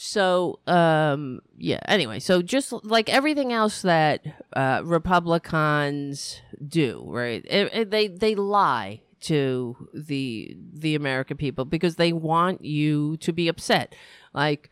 so, 0.00 0.60
um, 0.68 1.40
yeah, 1.56 1.80
anyway, 1.86 2.20
so 2.20 2.40
just 2.40 2.72
like 2.84 3.08
everything 3.08 3.52
else 3.52 3.82
that 3.82 4.24
uh, 4.52 4.82
Republicans 4.84 6.40
do, 6.64 7.02
right? 7.08 7.44
It, 7.44 7.74
it, 7.74 7.90
they 7.90 8.06
they 8.06 8.36
lie 8.36 9.00
to 9.22 9.88
the 9.92 10.56
the 10.72 10.94
American 10.94 11.36
people 11.36 11.64
because 11.64 11.96
they 11.96 12.12
want 12.12 12.64
you 12.64 13.16
to 13.16 13.32
be 13.32 13.48
upset. 13.48 13.96
Like 14.32 14.70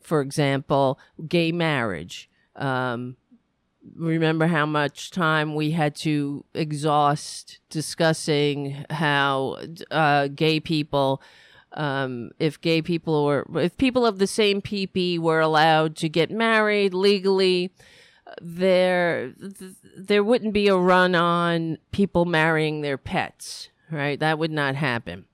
for 0.00 0.20
example, 0.20 0.96
gay 1.26 1.50
marriage. 1.50 2.30
Um, 2.54 3.16
remember 3.96 4.46
how 4.46 4.64
much 4.64 5.10
time 5.10 5.56
we 5.56 5.72
had 5.72 5.96
to 5.96 6.44
exhaust 6.54 7.58
discussing 7.68 8.84
how 8.90 9.58
uh, 9.90 10.28
gay 10.28 10.60
people 10.60 11.20
um, 11.74 12.30
if 12.38 12.60
gay 12.60 12.82
people 12.82 13.24
were 13.24 13.46
if 13.54 13.76
people 13.76 14.04
of 14.04 14.18
the 14.18 14.26
same 14.26 14.60
PP 14.60 15.18
were 15.18 15.40
allowed 15.40 15.96
to 15.96 16.08
get 16.08 16.30
married 16.30 16.94
legally 16.94 17.72
there 18.40 19.32
there 19.96 20.24
wouldn't 20.24 20.54
be 20.54 20.68
a 20.68 20.76
run 20.76 21.14
on 21.14 21.78
people 21.90 22.24
marrying 22.24 22.80
their 22.80 22.96
pets 22.96 23.70
right 23.90 24.20
that 24.20 24.38
would 24.38 24.50
not 24.50 24.74
happen 24.74 25.24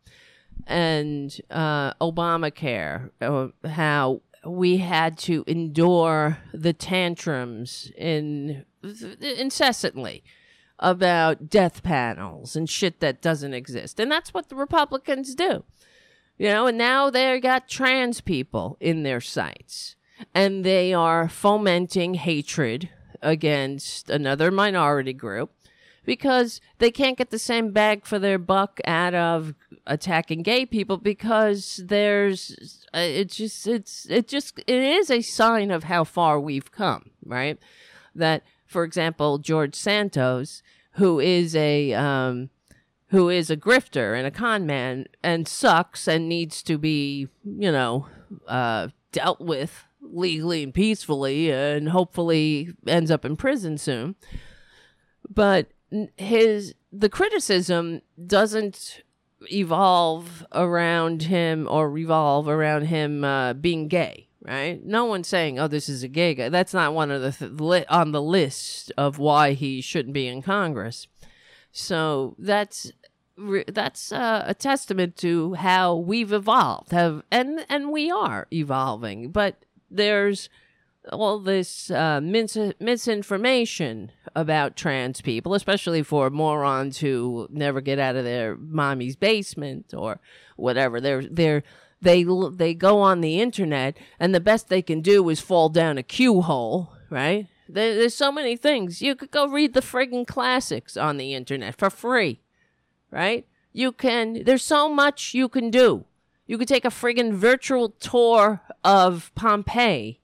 and 0.66 1.40
uh, 1.50 1.94
Obamacare 1.94 3.10
uh, 3.20 3.48
how 3.68 4.20
we 4.44 4.78
had 4.78 5.18
to 5.18 5.44
endure 5.46 6.38
the 6.52 6.72
tantrums 6.72 7.90
in 7.96 8.64
incessantly 9.20 10.22
about 10.78 11.48
death 11.48 11.82
panels 11.82 12.54
and 12.54 12.70
shit 12.70 13.00
that 13.00 13.20
doesn't 13.20 13.54
exist. 13.54 13.98
And 13.98 14.10
that's 14.10 14.32
what 14.32 14.48
the 14.48 14.54
Republicans 14.54 15.34
do. 15.34 15.64
You 16.38 16.48
know, 16.48 16.66
and 16.68 16.78
now 16.78 17.10
they 17.10 17.40
got 17.40 17.68
trans 17.68 18.20
people 18.20 18.76
in 18.80 19.02
their 19.02 19.20
sights 19.20 19.96
and 20.34 20.64
they 20.64 20.94
are 20.94 21.28
fomenting 21.28 22.14
hatred 22.14 22.88
against 23.20 24.08
another 24.08 24.50
minority 24.52 25.12
group 25.12 25.50
because 26.04 26.60
they 26.78 26.90
can't 26.90 27.18
get 27.18 27.30
the 27.30 27.38
same 27.38 27.72
bag 27.72 28.06
for 28.06 28.18
their 28.18 28.38
buck 28.38 28.80
out 28.86 29.14
of 29.14 29.54
attacking 29.86 30.42
gay 30.42 30.64
people 30.64 30.96
because 30.96 31.82
there's 31.84 32.84
uh, 32.94 32.98
it's 32.98 33.36
just 33.36 33.66
it's 33.66 34.06
it 34.08 34.28
just 34.28 34.58
it 34.66 34.82
is 34.82 35.10
a 35.10 35.20
sign 35.20 35.70
of 35.70 35.84
how 35.84 36.04
far 36.04 36.38
we've 36.38 36.70
come 36.70 37.10
right? 37.26 37.58
That 38.14 38.42
for 38.66 38.84
example 38.84 39.38
george 39.38 39.74
santos 39.74 40.62
who 40.92 41.20
is 41.20 41.54
a 41.56 41.92
um 41.94 42.50
who 43.08 43.28
is 43.28 43.50
a 43.50 43.56
grifter 43.56 44.16
and 44.16 44.26
a 44.26 44.30
con 44.30 44.66
man 44.66 45.06
and 45.22 45.48
sucks 45.48 46.06
and 46.06 46.28
needs 46.28 46.62
to 46.62 46.78
be 46.78 47.28
you 47.44 47.72
know 47.72 48.06
uh 48.46 48.88
dealt 49.12 49.40
with 49.40 49.84
legally 50.00 50.62
and 50.62 50.74
peacefully 50.74 51.50
and 51.50 51.90
hopefully 51.90 52.70
ends 52.86 53.10
up 53.10 53.24
in 53.24 53.36
prison 53.36 53.78
soon. 53.78 54.14
But 55.28 55.68
his 56.16 56.74
the 56.92 57.08
criticism 57.08 58.02
doesn't 58.26 59.02
evolve 59.52 60.44
around 60.52 61.22
him 61.22 61.66
or 61.70 61.90
revolve 61.90 62.48
around 62.48 62.86
him 62.86 63.24
uh, 63.24 63.54
being 63.54 63.88
gay 63.88 64.26
right? 64.42 64.84
No 64.84 65.04
one's 65.04 65.28
saying 65.28 65.58
oh 65.58 65.68
this 65.68 65.88
is 65.88 66.02
a 66.02 66.08
gay 66.08 66.34
guy. 66.34 66.48
That's 66.48 66.72
not 66.74 66.94
one 66.94 67.10
of 67.10 67.22
the 67.22 67.32
th- 67.32 67.60
li- 67.60 67.84
on 67.88 68.12
the 68.12 68.22
list 68.22 68.92
of 68.96 69.18
why 69.18 69.52
he 69.52 69.80
shouldn't 69.80 70.14
be 70.14 70.26
in 70.28 70.42
congress 70.42 71.06
so 71.72 72.34
that's 72.38 72.92
that's 73.68 74.10
uh, 74.10 74.42
a 74.46 74.54
testament 74.54 75.16
to 75.16 75.54
how 75.54 75.94
we've 75.94 76.32
evolved 76.32 76.90
have 76.90 77.22
and 77.30 77.64
and 77.68 77.92
we 77.92 78.10
are 78.10 78.46
evolving 78.52 79.30
but 79.30 79.64
there's 79.90 80.48
all 81.12 81.38
this 81.38 81.90
uh, 81.90 82.20
mis- 82.20 82.74
misinformation 82.80 84.12
about 84.34 84.76
trans 84.76 85.20
people, 85.20 85.54
especially 85.54 86.02
for 86.02 86.30
morons 86.30 86.98
who 86.98 87.48
never 87.50 87.80
get 87.80 87.98
out 87.98 88.16
of 88.16 88.24
their 88.24 88.56
mommy's 88.56 89.16
basement 89.16 89.94
or 89.94 90.20
whatever. 90.56 91.00
They're 91.00 91.22
they're 91.22 91.62
they 92.00 92.24
they 92.52 92.74
go 92.74 93.00
on 93.00 93.20
the 93.20 93.40
internet 93.40 93.96
and 94.20 94.34
the 94.34 94.40
best 94.40 94.68
they 94.68 94.82
can 94.82 95.00
do 95.00 95.28
is 95.28 95.40
fall 95.40 95.68
down 95.68 95.98
a 95.98 96.02
Q 96.02 96.42
hole, 96.42 96.92
right? 97.10 97.46
There, 97.68 97.94
there's 97.94 98.14
so 98.14 98.32
many 98.32 98.56
things 98.56 99.02
you 99.02 99.14
could 99.14 99.30
go 99.30 99.46
read 99.46 99.74
the 99.74 99.80
friggin' 99.80 100.26
classics 100.26 100.96
on 100.96 101.16
the 101.16 101.34
internet 101.34 101.76
for 101.76 101.90
free, 101.90 102.40
right? 103.10 103.46
You 103.72 103.92
can. 103.92 104.44
There's 104.44 104.64
so 104.64 104.88
much 104.88 105.34
you 105.34 105.48
can 105.48 105.70
do. 105.70 106.04
You 106.46 106.56
could 106.56 106.68
take 106.68 106.86
a 106.86 106.88
friggin' 106.88 107.34
virtual 107.34 107.90
tour 107.90 108.62
of 108.82 109.30
Pompeii 109.34 110.20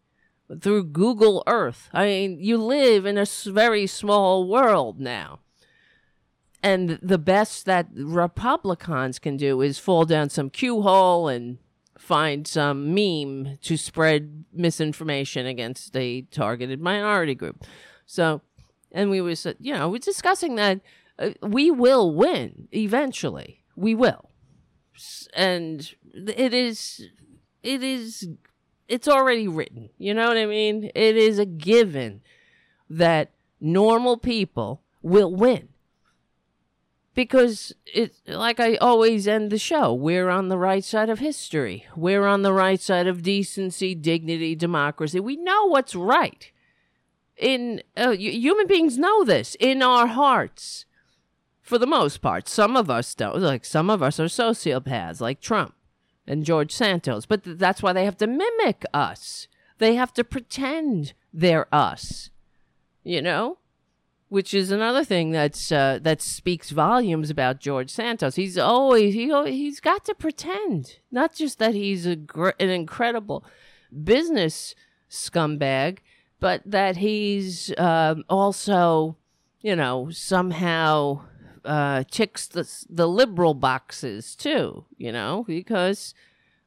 through 0.61 0.85
Google 0.85 1.43
Earth. 1.47 1.89
I 1.93 2.07
mean, 2.07 2.39
you 2.41 2.57
live 2.57 3.07
in 3.07 3.19
a 3.19 3.27
very 3.47 3.87
small 3.87 4.49
world 4.49 5.01
now. 5.01 5.41
And 6.63 6.99
the 7.03 7.19
best 7.19 7.67
that 7.67 7.89
Republicans 7.95 9.19
can 9.19 9.37
do 9.37 9.61
is 9.61 9.79
fall 9.79 10.07
down 10.07 10.31
some 10.31 10.49
Q 10.49 10.81
hole 10.81 11.29
and 11.29 11.59
find 11.99 12.47
some 12.47 12.95
meme 12.95 13.59
to 13.63 13.77
spread 13.77 14.45
misinformation 14.53 15.47
against 15.47 15.97
a 15.97 16.23
targeted 16.23 16.81
minority 16.81 17.35
group. 17.35 17.65
So, 18.07 18.43
and 18.93 19.11
we 19.11 19.21
was, 19.21 19.47
you 19.59 19.75
know, 19.75 19.89
we're 19.89 19.99
discussing 19.99 20.57
that 20.57 20.81
uh, 21.19 21.31
we 21.43 21.71
will 21.71 22.15
win 22.15 22.69
eventually. 22.73 23.63
We 23.77 23.95
will. 23.95 24.31
And 25.35 25.95
it 26.15 26.55
is, 26.55 27.09
it 27.63 27.83
is 27.83 28.29
it's 28.89 29.09
already 29.09 29.49
written. 29.49 29.91
You 29.99 30.15
know 30.15 30.29
what 30.29 30.37
I 30.37 30.47
mean? 30.47 30.91
It 30.95 31.17
is 31.17 31.39
a 31.39 31.47
given 31.47 32.21
that 32.89 33.33
normal 33.61 34.17
people 34.17 34.83
will 35.03 35.35
win. 35.35 35.69
Because 37.15 37.73
it's 37.87 38.21
like 38.27 38.59
I 38.59 38.75
always 38.77 39.29
end 39.29 39.51
the 39.51 39.59
show, 39.59 39.95
we're 39.95 40.29
on 40.29 40.49
the 40.49 40.59
right 40.59 40.83
side 40.83 41.09
of 41.09 41.21
history. 41.21 41.87
We're 41.95 42.27
on 42.27 42.43
the 42.43 42.53
right 42.53 42.81
side 42.81 43.07
of 43.07 43.23
decency, 43.23 43.95
dignity, 43.95 44.57
democracy. 44.57 45.21
We 45.21 45.37
know 45.37 45.67
what's 45.67 45.95
right. 45.95 46.51
In 47.37 47.83
uh, 47.97 48.11
human 48.13 48.67
beings 48.67 48.99
know 48.99 49.25
this 49.25 49.57
in 49.61 49.83
our 49.83 50.09
hearts. 50.09 50.87
For 51.63 51.79
the 51.79 51.87
most 51.87 52.21
part, 52.21 52.49
some 52.49 52.77
of 52.77 52.91
us 52.91 53.15
don't. 53.15 53.41
Like 53.41 53.65
some 53.65 53.89
of 53.89 54.03
us 54.03 54.21
are 54.21 54.25
sociopaths, 54.25 55.21
like 55.21 55.41
Trump 55.41 55.75
and 56.27 56.45
George 56.45 56.73
Santos. 56.73 57.27
But 57.27 57.45
th- 57.45 57.59
that's 57.59 57.83
why 57.83 57.93
they 57.93 58.05
have 58.05 58.19
to 58.19 58.27
mimic 58.27 58.85
us. 58.93 59.49
They 59.79 59.95
have 59.95 60.13
to 60.15 60.25
pretend 60.25 61.15
they're 61.33 61.73
us. 61.73 62.31
You 63.03 63.23
know? 63.23 63.59
Which 64.35 64.53
is 64.53 64.73
another 64.73 65.05
thing 65.05 65.31
that's 65.31 65.71
uh, 65.71 66.01
that 66.03 66.21
speaks 66.21 66.71
volumes 66.71 67.31
about 67.31 67.61
George 67.61 67.89
Santos. 67.89 68.35
He's 68.35 68.59
always 68.59 69.15
he 69.15 69.31
he's 69.47 69.79
got 69.79 70.05
to 70.07 70.15
pretend, 70.17 70.99
not 71.13 71.37
just 71.37 71.61
that 71.61 71.73
he's 71.73 72.05
a 72.05 72.17
gr- 72.17 72.59
an 72.59 72.69
incredible 72.69 73.45
business 74.03 74.75
scumbag, 75.09 75.99
but 76.41 76.63
that 76.67 76.97
he's 76.97 77.73
um, 77.79 78.25
also, 78.29 79.17
you 79.61 79.77
know, 79.77 80.11
somehow 80.11 81.21
uh, 81.65 82.03
ticks 82.11 82.49
the 82.49 82.69
the 82.91 83.07
liberal 83.07 83.55
boxes 83.55 84.35
too. 84.35 84.85
You 84.97 85.13
know, 85.13 85.45
because 85.47 86.13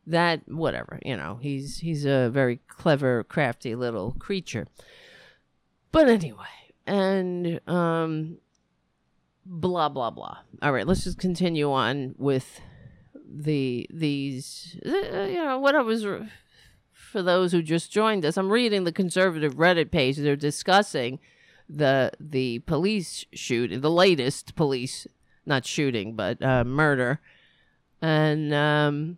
that 0.05 0.47
whatever 0.47 1.01
you 1.03 1.17
know 1.17 1.37
he's 1.41 1.79
he's 1.79 2.05
a 2.05 2.29
very 2.29 2.61
clever, 2.69 3.25
crafty 3.25 3.75
little 3.75 4.15
creature. 4.19 4.67
But 5.91 6.07
anyway, 6.07 6.66
and 6.87 7.59
um, 7.67 8.37
blah 9.45 9.89
blah 9.89 10.09
blah. 10.09 10.37
All 10.61 10.71
right, 10.71 10.87
let's 10.87 11.03
just 11.03 11.19
continue 11.19 11.71
on 11.71 12.15
with 12.17 12.61
the 13.29 13.87
these 13.93 14.79
uh, 14.85 15.23
you 15.23 15.43
know 15.43 15.59
what 15.59 15.75
I 15.75 15.81
was. 15.81 16.05
for 16.91 17.21
those 17.21 17.51
who 17.51 17.61
just 17.61 17.91
joined 17.91 18.25
us, 18.25 18.37
I'm 18.37 18.49
reading 18.49 18.83
the 18.83 18.91
conservative 18.91 19.55
Reddit 19.55 19.91
page. 19.91 20.17
They're 20.17 20.35
discussing 20.35 21.19
the 21.69 22.11
the 22.19 22.59
police 22.59 23.25
shoot 23.33 23.81
the 23.81 23.91
latest 23.91 24.55
police 24.55 25.05
not 25.45 25.65
shooting 25.65 26.15
but 26.15 26.41
uh, 26.41 26.63
murder 26.63 27.19
and 28.01 28.53
um 28.53 29.17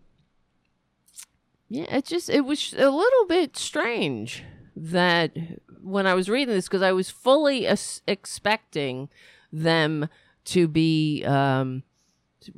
yeah 1.67 1.85
it 1.95 2.05
just 2.05 2.29
it 2.29 2.41
was 2.41 2.73
a 2.73 2.89
little 2.89 3.25
bit 3.27 3.55
strange 3.55 4.43
that 4.75 5.35
when 5.81 6.05
i 6.07 6.13
was 6.13 6.29
reading 6.29 6.53
this 6.53 6.67
because 6.67 6.81
i 6.81 6.91
was 6.91 7.09
fully 7.09 7.65
as- 7.67 8.01
expecting 8.07 9.09
them 9.51 10.07
to 10.45 10.67
be 10.67 11.23
um 11.25 11.83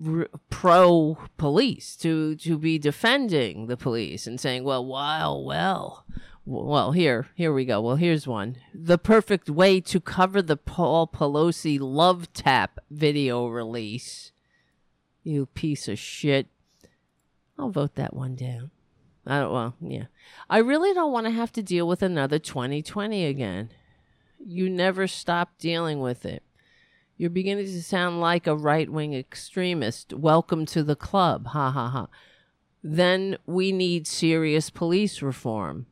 r- 0.05 0.27
pro 0.49 1.17
police 1.37 1.95
to 1.95 2.35
to 2.35 2.57
be 2.57 2.77
defending 2.77 3.67
the 3.67 3.77
police 3.77 4.27
and 4.27 4.39
saying 4.39 4.63
well 4.63 4.85
wow 4.85 5.35
well 5.35 6.05
well, 6.43 6.91
here, 6.91 7.27
here 7.35 7.53
we 7.53 7.65
go. 7.65 7.79
Well, 7.81 7.97
here's 7.97 8.27
one. 8.27 8.57
The 8.73 8.97
perfect 8.97 9.49
way 9.49 9.79
to 9.81 9.99
cover 9.99 10.41
the 10.41 10.57
Paul 10.57 11.07
Pelosi 11.07 11.79
love 11.79 12.33
tap 12.33 12.79
video 12.89 13.47
release. 13.47 14.31
You 15.23 15.45
piece 15.45 15.87
of 15.87 15.99
shit. 15.99 16.47
I'll 17.59 17.69
vote 17.69 17.95
that 17.95 18.15
one 18.15 18.35
down. 18.35 18.71
I 19.25 19.39
don't, 19.39 19.53
well, 19.53 19.75
yeah. 19.81 20.05
I 20.49 20.59
really 20.59 20.93
don't 20.93 21.11
want 21.11 21.25
to 21.27 21.31
have 21.31 21.51
to 21.53 21.63
deal 21.63 21.87
with 21.87 22.01
another 22.01 22.39
2020 22.39 23.25
again. 23.25 23.69
You 24.43 24.69
never 24.69 25.07
stop 25.07 25.57
dealing 25.59 25.99
with 25.99 26.25
it. 26.25 26.43
You're 27.17 27.29
beginning 27.29 27.65
to 27.65 27.83
sound 27.83 28.19
like 28.19 28.47
a 28.47 28.55
right 28.55 28.89
wing 28.89 29.13
extremist. 29.13 30.11
Welcome 30.11 30.65
to 30.67 30.83
the 30.83 30.95
club. 30.95 31.47
Ha 31.47 31.69
ha 31.69 31.89
ha. 31.89 32.07
then 32.83 33.37
we 33.45 33.71
need 33.71 34.07
serious 34.07 34.71
police 34.71 35.21
reform. 35.21 35.85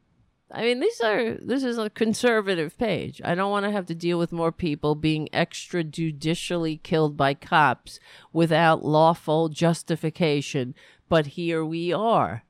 I 0.51 0.63
mean, 0.63 0.79
these 0.79 0.99
are 1.01 1.35
this 1.35 1.63
is 1.63 1.77
a 1.77 1.91
conservative 1.91 2.75
page. 2.79 3.21
I 3.23 3.35
don't 3.35 3.51
want 3.51 3.65
to 3.65 3.71
have 3.71 3.85
to 3.87 3.95
deal 3.95 4.17
with 4.17 4.31
more 4.31 4.51
people 4.51 4.95
being 4.95 5.29
extrajudicially 5.31 6.81
killed 6.81 7.15
by 7.15 7.35
cops 7.35 7.99
without 8.33 8.83
lawful 8.83 9.49
justification, 9.49 10.73
but 11.07 11.27
here 11.27 11.63
we 11.63 11.93
are. 11.93 12.43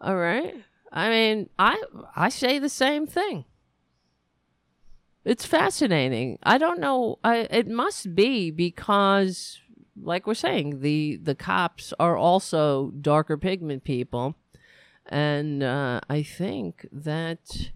All 0.00 0.16
right? 0.16 0.54
I 0.92 1.08
mean, 1.08 1.50
I 1.58 1.82
I 2.14 2.28
say 2.28 2.58
the 2.58 2.68
same 2.68 3.06
thing. 3.06 3.44
It's 5.24 5.46
fascinating. 5.46 6.38
I 6.42 6.58
don't 6.58 6.80
know. 6.80 7.18
I, 7.24 7.48
it 7.50 7.66
must 7.66 8.14
be 8.14 8.50
because, 8.50 9.58
like 10.00 10.26
we're 10.26 10.34
saying, 10.34 10.80
the 10.80 11.16
the 11.16 11.34
cops 11.34 11.94
are 11.98 12.16
also 12.16 12.92
darker 13.00 13.38
pigment 13.38 13.84
people, 13.84 14.36
and 15.06 15.62
uh, 15.62 16.00
I 16.08 16.22
think 16.22 16.86
that 16.92 17.70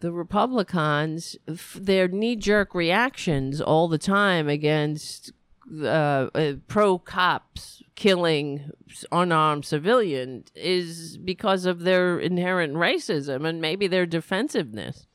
the 0.00 0.12
Republicans, 0.12 1.36
their 1.76 2.08
knee 2.08 2.34
jerk 2.34 2.74
reactions 2.74 3.60
all 3.60 3.86
the 3.86 3.98
time 3.98 4.48
against 4.48 5.32
uh, 5.80 5.86
uh, 6.34 6.54
pro 6.66 6.98
cops 6.98 7.84
killing 8.02 8.68
unarmed 9.12 9.64
civilian 9.64 10.42
is 10.56 11.16
because 11.18 11.66
of 11.66 11.82
their 11.82 12.18
inherent 12.18 12.74
racism 12.74 13.46
and 13.46 13.60
maybe 13.60 13.86
their 13.86 14.06
defensiveness. 14.06 15.06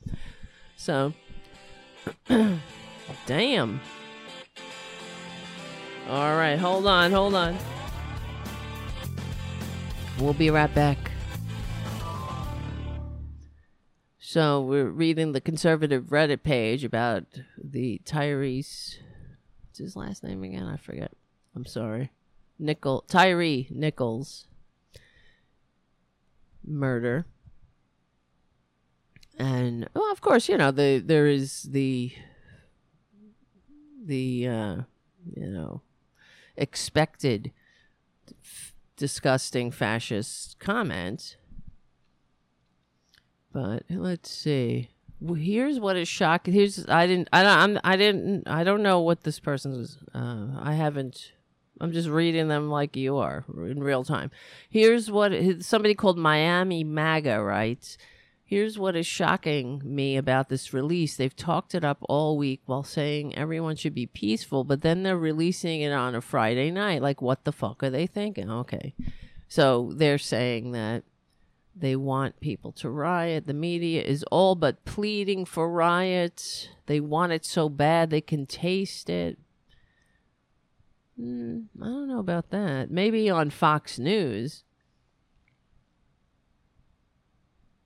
So, 0.74 1.12
damn. 3.26 3.80
All 6.08 6.34
right, 6.34 6.58
hold 6.58 6.86
on, 6.86 7.12
hold 7.12 7.34
on. 7.34 7.58
We'll 10.18 10.32
be 10.32 10.48
right 10.48 10.74
back. 10.74 11.10
So, 14.18 14.62
we're 14.62 14.88
reading 14.88 15.32
the 15.32 15.42
conservative 15.42 16.04
Reddit 16.04 16.42
page 16.42 16.84
about 16.84 17.24
the 17.62 18.00
Tyrese. 18.06 18.96
What's 19.66 19.78
his 19.78 19.94
last 19.94 20.24
name 20.24 20.42
again? 20.42 20.66
I 20.66 20.78
forget. 20.78 21.12
I'm 21.54 21.66
sorry. 21.66 22.12
Nickel 22.58 23.04
Tyre 23.08 23.64
Nichols 23.70 24.46
murder 26.64 27.26
and 29.38 29.88
well, 29.94 30.10
of 30.10 30.20
course, 30.20 30.48
you 30.48 30.56
know 30.56 30.72
the 30.72 30.98
there 31.04 31.28
is 31.28 31.62
the 31.62 32.12
the 34.04 34.48
uh, 34.48 34.76
you 35.36 35.46
know 35.46 35.82
expected 36.56 37.52
f- 38.42 38.74
disgusting 38.96 39.70
fascist 39.70 40.58
comment. 40.58 41.36
But 43.52 43.84
let's 43.88 44.30
see. 44.30 44.90
Well, 45.20 45.34
here's 45.34 45.78
what 45.78 45.96
is 45.96 46.08
shocking. 46.08 46.52
Here's 46.52 46.88
I 46.88 47.06
didn't 47.06 47.28
I 47.32 47.42
don't 47.44 47.58
I'm, 47.58 47.80
I 47.84 47.96
didn't 47.96 48.48
I 48.48 48.64
don't 48.64 48.82
know 48.82 49.00
what 49.00 49.22
this 49.22 49.38
person's. 49.38 49.98
Uh, 50.12 50.48
I 50.58 50.74
haven't. 50.74 51.32
I'm 51.80 51.92
just 51.92 52.08
reading 52.08 52.48
them 52.48 52.68
like 52.68 52.96
you 52.96 53.16
are 53.16 53.44
in 53.48 53.82
real 53.82 54.04
time. 54.04 54.30
Here's 54.68 55.10
what 55.10 55.32
somebody 55.60 55.94
called 55.94 56.18
Miami 56.18 56.84
MAGA 56.84 57.42
writes. 57.42 57.98
Here's 58.44 58.78
what 58.78 58.96
is 58.96 59.06
shocking 59.06 59.82
me 59.84 60.16
about 60.16 60.48
this 60.48 60.72
release. 60.72 61.16
They've 61.16 61.36
talked 61.36 61.74
it 61.74 61.84
up 61.84 61.98
all 62.08 62.38
week 62.38 62.62
while 62.64 62.82
saying 62.82 63.36
everyone 63.36 63.76
should 63.76 63.94
be 63.94 64.06
peaceful, 64.06 64.64
but 64.64 64.80
then 64.80 65.02
they're 65.02 65.18
releasing 65.18 65.82
it 65.82 65.92
on 65.92 66.14
a 66.14 66.22
Friday 66.22 66.70
night. 66.70 67.02
Like, 67.02 67.20
what 67.20 67.44
the 67.44 67.52
fuck 67.52 67.82
are 67.82 67.90
they 67.90 68.06
thinking? 68.06 68.50
Okay. 68.50 68.94
So 69.48 69.92
they're 69.94 70.16
saying 70.16 70.72
that 70.72 71.04
they 71.76 71.94
want 71.94 72.40
people 72.40 72.72
to 72.72 72.88
riot. 72.88 73.46
The 73.46 73.54
media 73.54 74.02
is 74.02 74.24
all 74.24 74.54
but 74.54 74.84
pleading 74.84 75.44
for 75.44 75.70
riots. 75.70 76.68
They 76.86 77.00
want 77.00 77.32
it 77.32 77.44
so 77.44 77.68
bad 77.68 78.08
they 78.08 78.22
can 78.22 78.46
taste 78.46 79.10
it. 79.10 79.38
Mm, 81.20 81.66
I 81.80 81.84
don't 81.84 82.08
know 82.08 82.20
about 82.20 82.50
that. 82.50 82.90
Maybe 82.90 83.28
on 83.28 83.50
Fox 83.50 83.98
News. 83.98 84.64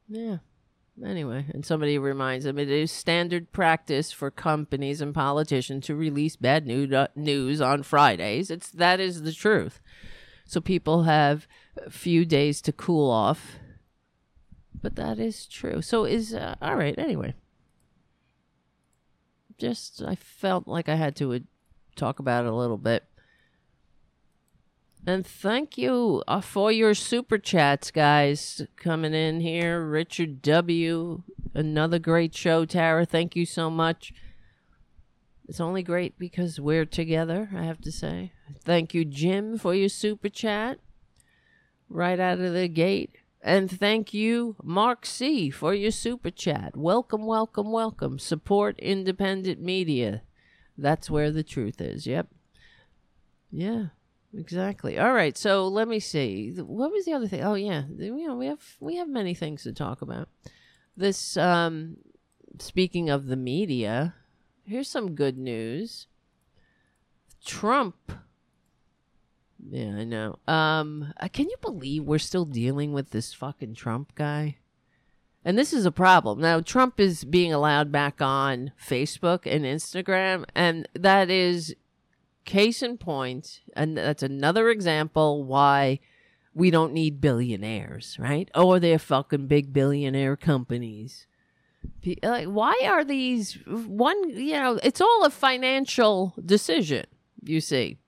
Yeah. 0.08 0.38
Anyway, 1.02 1.46
and 1.52 1.64
somebody 1.64 1.98
reminds 1.98 2.44
them 2.44 2.58
it 2.58 2.70
is 2.70 2.92
standard 2.92 3.50
practice 3.50 4.12
for 4.12 4.30
companies 4.30 5.00
and 5.00 5.14
politicians 5.14 5.86
to 5.86 5.94
release 5.94 6.36
bad 6.36 6.70
uh, 6.70 7.08
news 7.16 7.62
on 7.62 7.82
Fridays. 7.82 8.50
It's 8.50 8.68
that 8.70 9.00
is 9.00 9.22
the 9.22 9.32
truth. 9.32 9.80
So 10.44 10.60
people 10.60 11.04
have 11.04 11.48
a 11.78 11.88
few 11.90 12.26
days 12.26 12.60
to 12.62 12.72
cool 12.72 13.10
off. 13.10 13.56
But 14.82 14.96
that 14.96 15.18
is 15.18 15.46
true. 15.46 15.80
So 15.80 16.04
is 16.04 16.34
uh, 16.34 16.56
all 16.60 16.76
right. 16.76 16.98
Anyway, 16.98 17.34
just 19.56 20.02
I 20.02 20.14
felt 20.14 20.68
like 20.68 20.90
I 20.90 20.96
had 20.96 21.16
to 21.16 21.32
uh, 21.32 21.38
talk 21.96 22.18
about 22.18 22.44
it 22.44 22.52
a 22.52 22.56
little 22.56 22.76
bit. 22.76 23.04
And 25.04 25.26
thank 25.26 25.76
you 25.76 26.22
uh, 26.28 26.40
for 26.40 26.70
your 26.70 26.94
super 26.94 27.36
chats, 27.36 27.90
guys, 27.90 28.62
coming 28.76 29.14
in 29.14 29.40
here. 29.40 29.84
Richard 29.84 30.42
W., 30.42 31.24
another 31.54 31.98
great 31.98 32.36
show, 32.36 32.64
Tara. 32.64 33.04
Thank 33.04 33.34
you 33.34 33.44
so 33.44 33.68
much. 33.68 34.12
It's 35.48 35.60
only 35.60 35.82
great 35.82 36.18
because 36.20 36.60
we're 36.60 36.86
together, 36.86 37.50
I 37.52 37.64
have 37.64 37.80
to 37.80 37.90
say. 37.90 38.32
Thank 38.64 38.94
you, 38.94 39.04
Jim, 39.04 39.58
for 39.58 39.74
your 39.74 39.88
super 39.88 40.28
chat 40.28 40.78
right 41.88 42.20
out 42.20 42.38
of 42.38 42.54
the 42.54 42.68
gate. 42.68 43.16
And 43.42 43.68
thank 43.68 44.14
you, 44.14 44.54
Mark 44.62 45.04
C., 45.04 45.50
for 45.50 45.74
your 45.74 45.90
super 45.90 46.30
chat. 46.30 46.76
Welcome, 46.76 47.26
welcome, 47.26 47.72
welcome. 47.72 48.20
Support 48.20 48.78
independent 48.78 49.60
media. 49.60 50.22
That's 50.78 51.10
where 51.10 51.32
the 51.32 51.42
truth 51.42 51.80
is. 51.80 52.06
Yep. 52.06 52.28
Yeah. 53.50 53.86
Exactly. 54.36 54.98
All 54.98 55.12
right. 55.12 55.36
So 55.36 55.68
let 55.68 55.88
me 55.88 56.00
see. 56.00 56.52
What 56.56 56.90
was 56.90 57.04
the 57.04 57.12
other 57.12 57.28
thing? 57.28 57.42
Oh 57.42 57.54
yeah. 57.54 57.84
You 57.96 58.26
know, 58.26 58.36
we 58.36 58.46
have 58.46 58.76
we 58.80 58.96
have 58.96 59.08
many 59.08 59.34
things 59.34 59.62
to 59.64 59.72
talk 59.72 60.02
about. 60.02 60.28
This 60.96 61.36
um 61.36 61.98
speaking 62.58 63.10
of 63.10 63.26
the 63.26 63.36
media, 63.36 64.14
here's 64.64 64.88
some 64.88 65.14
good 65.14 65.36
news. 65.36 66.06
Trump 67.44 68.12
Yeah, 69.68 69.96
I 69.96 70.04
know. 70.04 70.38
Um 70.48 71.12
uh, 71.20 71.28
can 71.28 71.50
you 71.50 71.56
believe 71.60 72.04
we're 72.04 72.18
still 72.18 72.46
dealing 72.46 72.92
with 72.92 73.10
this 73.10 73.34
fucking 73.34 73.74
Trump 73.74 74.14
guy? 74.14 74.56
And 75.44 75.58
this 75.58 75.72
is 75.72 75.84
a 75.84 75.92
problem. 75.92 76.40
Now, 76.40 76.60
Trump 76.60 77.00
is 77.00 77.24
being 77.24 77.52
allowed 77.52 77.90
back 77.90 78.22
on 78.22 78.70
Facebook 78.80 79.40
and 79.44 79.64
Instagram, 79.64 80.44
and 80.54 80.88
that 80.94 81.30
is 81.30 81.74
case 82.44 82.83
in 82.83 82.98
point, 82.98 83.61
and 83.74 83.96
that's 83.96 84.22
another 84.22 84.70
example 84.70 85.44
why 85.44 86.00
we 86.55 86.70
don't 86.70 86.92
need 86.92 87.20
billionaires, 87.20 88.16
right? 88.18 88.50
Oh, 88.55 88.68
or 88.68 88.81
they're 88.81 88.98
fucking 88.98 89.46
big 89.46 89.72
billionaire 89.72 90.37
companies. 90.37 91.26
Like, 92.22 92.46
why 92.46 92.81
are 92.85 93.05
these 93.05 93.59
one? 93.66 94.31
You 94.31 94.52
know, 94.52 94.78
it's 94.83 95.00
all 95.00 95.24
a 95.24 95.31
financial 95.31 96.35
decision. 96.44 97.07
You 97.42 97.61
see, 97.61 97.98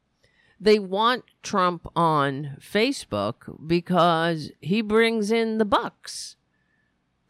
they 0.61 0.79
want 0.79 1.25
Trump 1.43 1.89
on 1.97 2.57
Facebook 2.61 3.67
because 3.67 4.53
he 4.61 4.81
brings 4.81 5.33
in 5.33 5.59
the 5.59 5.65
bucks. 5.65 6.37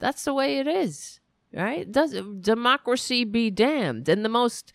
That's 0.00 0.24
the 0.24 0.34
way 0.34 0.58
it 0.58 0.66
is, 0.66 1.20
right? 1.52 1.90
Does 1.90 2.20
democracy 2.40 3.24
be 3.24 3.50
damned? 3.50 4.08
And 4.08 4.24
the 4.24 4.28
most 4.28 4.72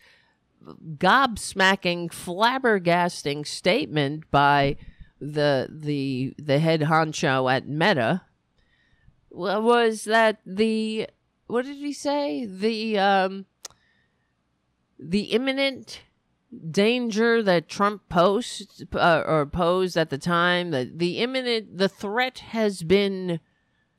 gobsmacking, 0.96 2.10
flabbergasting 2.10 3.46
statement 3.46 4.30
by 4.30 4.76
the 5.20 5.68
the 5.70 6.34
the 6.38 6.58
head 6.58 6.82
honcho 6.82 7.50
at 7.52 7.68
Meta. 7.68 8.22
Was 9.30 10.04
that 10.04 10.40
the 10.44 11.08
what 11.46 11.64
did 11.64 11.76
he 11.76 11.92
say? 11.92 12.46
The 12.46 12.98
um 12.98 13.46
the 14.98 15.24
imminent 15.32 16.02
danger 16.70 17.42
that 17.42 17.68
Trump 17.68 18.08
posed 18.08 18.84
uh, 18.94 19.22
or 19.26 19.46
posed 19.46 19.96
at 19.96 20.10
the 20.10 20.18
time 20.18 20.70
that 20.72 20.98
the 20.98 21.18
imminent 21.18 21.78
the 21.78 21.88
threat 21.88 22.38
has 22.38 22.82
been 22.82 23.40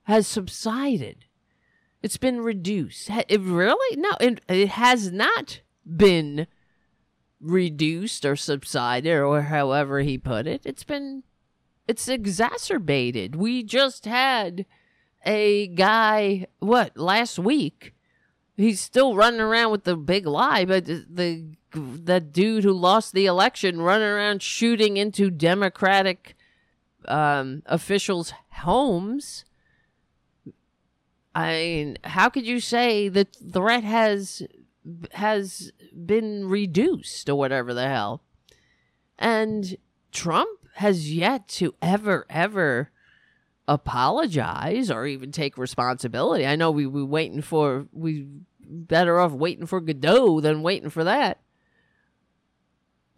has 0.04 0.28
subsided. 0.28 1.26
It's 2.02 2.18
been 2.18 2.42
reduced. 2.42 3.10
It 3.30 3.42
really? 3.42 3.98
No 3.98 4.12
it, 4.20 4.42
it 4.50 4.70
has 4.70 5.12
not 5.12 5.62
been 5.86 6.48
reduced 7.40 8.26
or 8.26 8.36
subsided 8.36 9.20
or 9.20 9.44
however 9.44 10.02
he 10.02 10.18
put 10.18 10.48
it. 10.48 10.62
It's 10.66 10.84
been 10.84 11.24
it's 11.88 12.08
exacerbated. 12.08 13.36
We 13.36 13.64
just 13.64 14.06
had 14.06 14.66
a 15.26 15.68
guy 15.68 16.48
what 16.60 16.98
last 16.98 17.38
week 17.40 17.94
he's 18.58 18.80
still 18.80 19.16
running 19.16 19.42
around 19.42 19.72
with 19.72 19.84
the 19.84 19.96
big 19.96 20.26
lie 20.26 20.66
but 20.66 20.86
the 20.86 21.56
that 21.74 22.34
dude 22.34 22.64
who 22.64 22.74
lost 22.74 23.14
the 23.14 23.26
election 23.26 23.82
running 23.82 24.08
around 24.08 24.42
shooting 24.42 24.98
into 24.98 25.30
democratic 25.30 26.36
um, 27.08 27.64
officials' 27.66 28.34
homes. 28.52 29.46
I 31.34 31.52
mean, 31.52 31.98
how 32.04 32.30
could 32.30 32.46
you 32.46 32.60
say 32.60 33.08
the 33.08 33.26
threat 33.26 33.84
has 33.84 34.44
has 35.14 35.72
been 36.06 36.48
reduced 36.48 37.30
or 37.30 37.36
whatever 37.36 37.74
the 37.74 37.88
hell? 37.88 38.24
And 39.18 39.78
Trump 40.12 40.60
has 40.76 41.14
yet 41.14 41.48
to 41.48 41.76
ever 41.82 42.26
ever 42.30 42.92
apologize 43.68 44.92
or 44.92 45.06
even 45.06 45.32
take 45.32 45.58
responsibility. 45.58 46.46
I 46.46 46.56
know 46.56 46.72
we 46.72 46.86
we 46.86 47.04
waiting 47.04 47.42
for 47.42 47.88
we 47.92 48.28
better 48.60 49.20
off 49.20 49.32
waiting 49.32 49.66
for 49.66 49.82
Godot 49.82 50.42
than 50.42 50.64
waiting 50.64 50.90
for 50.90 51.04
that. 51.04 51.42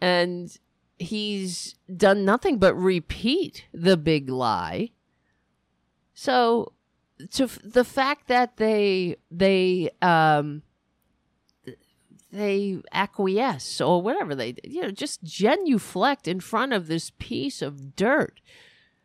And 0.02 0.56
he's 1.00 1.76
done 1.96 2.26
nothing 2.26 2.58
but 2.58 2.76
repeat 2.76 3.66
the 3.74 3.98
big 3.98 4.30
lie. 4.30 4.92
So 6.14 6.74
to 7.32 7.48
the 7.64 7.84
fact 7.84 8.28
that 8.28 8.58
they 8.58 9.18
they 9.32 9.92
um 10.02 10.64
they 12.34 12.82
acquiesce 12.92 13.80
or 13.80 14.02
whatever 14.02 14.34
they 14.34 14.56
you 14.64 14.82
know 14.82 14.92
just 14.92 15.24
genuflect 15.24 16.28
in 16.28 16.40
front 16.40 16.74
of 16.74 16.88
this 16.88 17.12
piece 17.20 17.62
of 17.62 17.96
dirt 17.96 18.42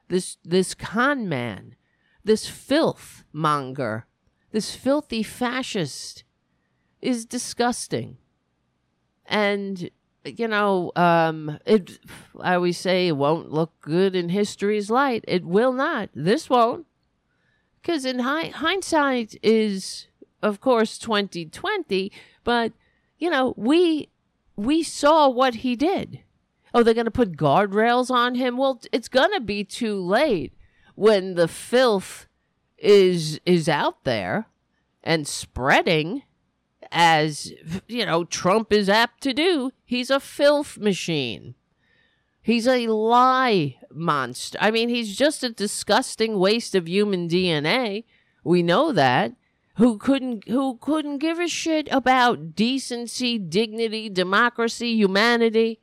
this 0.08 0.38
this 0.44 0.74
con 0.74 1.28
man 1.28 1.76
this 2.24 2.48
filth 2.48 3.24
monger 3.32 4.06
this 4.50 4.74
filthy 4.74 5.22
fascist 5.22 6.24
is 7.00 7.26
disgusting. 7.26 8.16
And 9.26 9.90
you 10.24 10.48
know 10.48 10.92
um 10.94 11.58
it 11.64 11.98
i 12.40 12.54
always 12.54 12.76
say 12.76 13.06
it 13.08 13.16
won't 13.16 13.50
look 13.50 13.72
good 13.80 14.16
in 14.16 14.30
history's 14.30 14.90
light. 14.90 15.24
It 15.28 15.44
will 15.44 15.72
not. 15.72 16.10
This 16.14 16.50
won't. 16.50 16.86
Because 17.80 18.04
in 18.04 18.20
hi- 18.20 18.48
hindsight 18.48 19.36
is 19.42 20.06
of 20.42 20.60
course 20.60 20.98
2020 20.98 22.12
but 22.44 22.72
you 23.18 23.30
know, 23.30 23.54
we 23.56 24.10
we 24.56 24.82
saw 24.82 25.28
what 25.28 25.56
he 25.56 25.76
did. 25.76 26.20
Oh, 26.74 26.82
they're 26.82 26.94
going 26.94 27.06
to 27.06 27.10
put 27.10 27.36
guardrails 27.36 28.10
on 28.10 28.34
him. 28.34 28.56
Well, 28.56 28.80
it's 28.92 29.08
going 29.08 29.32
to 29.32 29.40
be 29.40 29.64
too 29.64 30.00
late 30.00 30.52
when 30.94 31.34
the 31.34 31.48
filth 31.48 32.26
is 32.76 33.40
is 33.44 33.68
out 33.68 34.04
there 34.04 34.46
and 35.02 35.26
spreading 35.26 36.22
as 36.90 37.52
you 37.86 38.06
know 38.06 38.24
Trump 38.24 38.72
is 38.72 38.88
apt 38.88 39.22
to 39.22 39.32
do. 39.32 39.70
He's 39.84 40.10
a 40.10 40.20
filth 40.20 40.78
machine. 40.78 41.54
He's 42.40 42.66
a 42.66 42.86
lie 42.86 43.76
monster. 43.92 44.58
I 44.60 44.70
mean, 44.70 44.88
he's 44.88 45.16
just 45.16 45.44
a 45.44 45.50
disgusting 45.50 46.38
waste 46.38 46.74
of 46.74 46.88
human 46.88 47.28
DNA. 47.28 48.04
We 48.42 48.62
know 48.62 48.92
that 48.92 49.34
who 49.78 49.96
couldn't 49.96 50.46
who 50.48 50.76
couldn't 50.76 51.18
give 51.18 51.38
a 51.38 51.46
shit 51.46 51.88
about 51.92 52.56
decency, 52.56 53.38
dignity, 53.38 54.08
democracy, 54.08 54.94
humanity. 54.96 55.80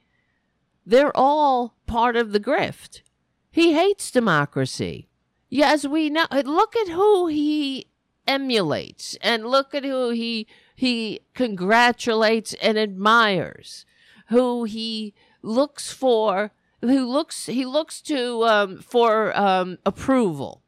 They're 0.85 1.15
all 1.15 1.75
part 1.87 2.17
of 2.17 2.33
the 2.33 2.39
grift. 2.39 3.01
He 3.49 3.73
hates 3.73 4.11
democracy. 4.11 5.07
Yes, 5.49 5.87
we 5.87 6.09
know. 6.09 6.27
Look 6.29 6.75
at 6.75 6.89
who 6.89 7.27
he 7.27 7.87
emulates, 8.27 9.17
and 9.21 9.47
look 9.47 9.73
at 9.73 9.85
who 9.85 10.09
he 10.09 10.45
he 10.75 11.21
congratulates 11.33 12.53
and 12.55 12.77
admires, 12.77 13.85
who 14.27 14.65
he 14.65 15.13
looks 15.41 15.93
for, 15.93 16.51
who 16.81 17.05
looks 17.05 17.45
he 17.45 17.65
looks 17.65 18.01
to 18.01 18.43
um, 18.43 18.79
for 18.79 19.35
um, 19.39 19.77
approval 19.85 20.64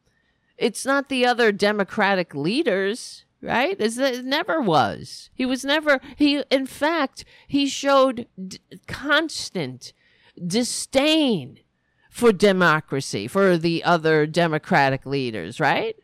it's 0.58 0.86
not 0.86 1.10
the 1.10 1.26
other 1.26 1.52
Democratic 1.52 2.34
leaders, 2.34 3.26
right? 3.42 3.76
It 3.80 4.26
never 4.26 4.62
was. 4.62 5.30
He 5.34 5.46
was 5.46 5.64
never, 5.64 6.00
he, 6.16 6.44
in 6.50 6.66
fact, 6.66 7.26
he 7.48 7.68
showed 7.68 8.28
d- 8.48 8.60
constant 8.88 9.94
disdain 10.46 11.60
for 12.10 12.32
democracy, 12.32 13.28
for 13.28 13.58
the 13.58 13.84
other 13.84 14.26
Democratic 14.26 15.06
leaders, 15.06 15.60
right? 15.60 15.96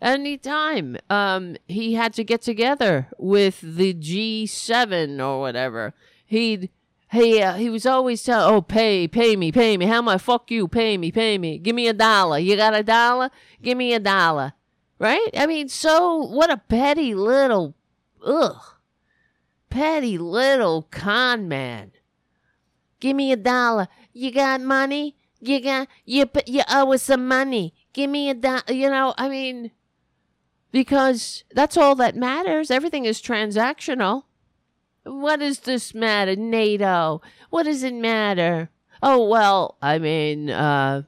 Anytime 0.00 0.96
um, 1.08 1.56
he 1.66 1.94
had 1.94 2.12
to 2.14 2.24
get 2.24 2.42
together 2.42 3.08
with 3.18 3.60
the 3.60 3.94
G7 3.94 5.18
or 5.24 5.40
whatever, 5.40 5.94
he'd 6.26 6.70
he 7.14 7.40
uh, 7.40 7.54
he 7.54 7.70
was 7.70 7.86
always 7.86 8.22
telling, 8.22 8.54
"Oh, 8.54 8.60
pay, 8.60 9.08
pay 9.08 9.36
me, 9.36 9.52
pay 9.52 9.76
me. 9.76 9.86
How 9.86 10.02
much? 10.02 10.22
Fuck 10.22 10.50
you, 10.50 10.68
pay 10.68 10.98
me, 10.98 11.12
pay 11.12 11.38
me. 11.38 11.58
Give 11.58 11.74
me 11.74 11.88
a 11.88 11.92
dollar. 11.92 12.38
You 12.38 12.56
got 12.56 12.74
a 12.74 12.82
dollar? 12.82 13.30
Give 13.62 13.78
me 13.78 13.94
a 13.94 14.00
dollar." 14.00 14.54
Right? 14.98 15.28
I 15.36 15.46
mean, 15.46 15.68
so 15.68 16.16
what 16.16 16.50
a 16.50 16.56
petty 16.56 17.14
little, 17.14 17.74
ugh, 18.24 18.62
petty 19.68 20.18
little 20.18 20.82
con 20.90 21.48
man. 21.48 21.92
Give 23.00 23.16
me 23.16 23.32
a 23.32 23.36
dollar. 23.36 23.88
You 24.12 24.30
got 24.30 24.60
money? 24.60 25.16
You 25.40 25.60
got 25.60 25.88
you 26.04 26.30
you 26.46 26.62
owe 26.70 26.92
us 26.92 27.02
some 27.02 27.28
money. 27.28 27.74
Give 27.92 28.08
me 28.08 28.30
a 28.30 28.34
dollar. 28.34 28.62
You 28.68 28.88
know, 28.88 29.14
I 29.18 29.28
mean, 29.28 29.72
because 30.72 31.44
that's 31.52 31.76
all 31.76 31.94
that 31.96 32.16
matters. 32.16 32.70
Everything 32.70 33.04
is 33.04 33.20
transactional. 33.20 34.24
What 35.04 35.40
does 35.40 35.60
this 35.60 35.94
matter? 35.94 36.34
NATO. 36.34 37.20
What 37.50 37.64
does 37.64 37.82
it 37.82 37.94
matter? 37.94 38.70
Oh, 39.02 39.28
well, 39.28 39.76
I 39.82 39.98
mean, 39.98 40.48
uh, 40.50 41.02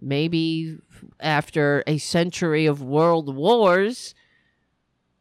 maybe 0.00 0.78
after 1.20 1.82
a 1.86 1.98
century 1.98 2.66
of 2.66 2.80
world 2.80 3.34
wars, 3.34 4.14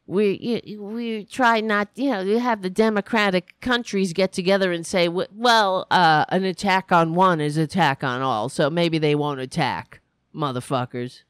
we 0.06 0.78
we 0.80 1.26
try 1.26 1.60
not, 1.60 1.90
you 1.96 2.12
know, 2.12 2.22
you 2.22 2.40
have 2.40 2.62
the 2.62 2.70
democratic 2.70 3.60
countries 3.60 4.14
get 4.14 4.32
together 4.32 4.72
and 4.72 4.86
say, 4.86 5.10
well, 5.10 5.88
uh, 5.92 6.26
an 6.30 6.44
attack 6.46 6.92
on 6.92 7.14
one 7.14 7.42
is 7.42 7.58
attack 7.58 8.04
on 8.04 8.22
all, 8.22 8.48
so 8.48 8.70
maybe 8.70 9.00
they 9.00 9.16
won't 9.16 9.42
attack, 9.42 10.02
motherfuckers. 10.34 11.24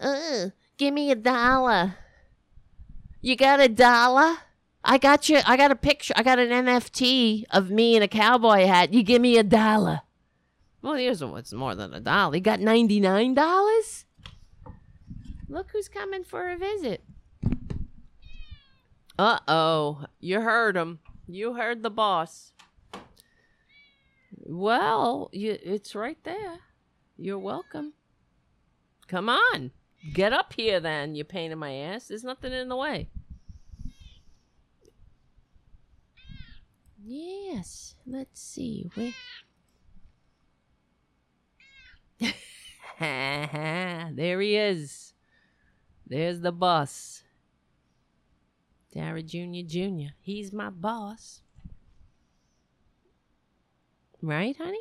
Uh, 0.00 0.50
give 0.78 0.94
me 0.94 1.10
a 1.10 1.14
dollar. 1.14 1.96
You 3.24 3.36
got 3.36 3.58
a 3.58 3.70
dollar? 3.70 4.36
I 4.84 4.98
got 4.98 5.30
you. 5.30 5.40
I 5.46 5.56
got 5.56 5.70
a 5.70 5.76
picture. 5.76 6.12
I 6.14 6.22
got 6.22 6.38
an 6.38 6.50
NFT 6.50 7.44
of 7.50 7.70
me 7.70 7.96
in 7.96 8.02
a 8.02 8.06
cowboy 8.06 8.66
hat. 8.66 8.92
You 8.92 9.02
give 9.02 9.22
me 9.22 9.38
a 9.38 9.42
dollar. 9.42 10.02
Well, 10.82 10.96
here's 10.96 11.24
what's 11.24 11.54
more 11.54 11.74
than 11.74 11.94
a 11.94 12.00
dollar. 12.00 12.34
You 12.34 12.42
got 12.42 12.60
ninety 12.60 13.00
nine 13.00 13.32
dollars. 13.32 14.04
Look 15.48 15.70
who's 15.70 15.88
coming 15.88 16.22
for 16.22 16.50
a 16.50 16.58
visit. 16.58 17.02
Uh 19.18 19.38
oh, 19.48 20.04
you 20.20 20.42
heard 20.42 20.76
him. 20.76 20.98
You 21.26 21.54
heard 21.54 21.82
the 21.82 21.88
boss. 21.88 22.52
Well, 24.34 25.30
you, 25.32 25.56
it's 25.62 25.94
right 25.94 26.22
there. 26.24 26.58
You're 27.16 27.38
welcome. 27.38 27.94
Come 29.08 29.30
on. 29.30 29.70
Get 30.12 30.34
up 30.34 30.52
here 30.52 30.80
then, 30.80 31.14
you 31.14 31.24
pain 31.24 31.52
in 31.52 31.58
my 31.58 31.72
ass. 31.72 32.08
There's 32.08 32.22
nothing 32.22 32.52
in 32.52 32.68
the 32.68 32.76
way. 32.76 33.08
Yes. 37.04 37.94
Let's 38.06 38.40
see. 38.40 38.90
Wait. 38.96 39.14
there 43.00 44.40
he 44.40 44.56
is. 44.56 45.12
There's 46.06 46.40
the 46.40 46.52
boss. 46.52 47.22
Tara 48.92 49.22
Jr. 49.22 49.66
Jr. 49.66 50.14
He's 50.20 50.52
my 50.52 50.70
boss. 50.70 51.40
Right, 54.22 54.56
honey? 54.56 54.78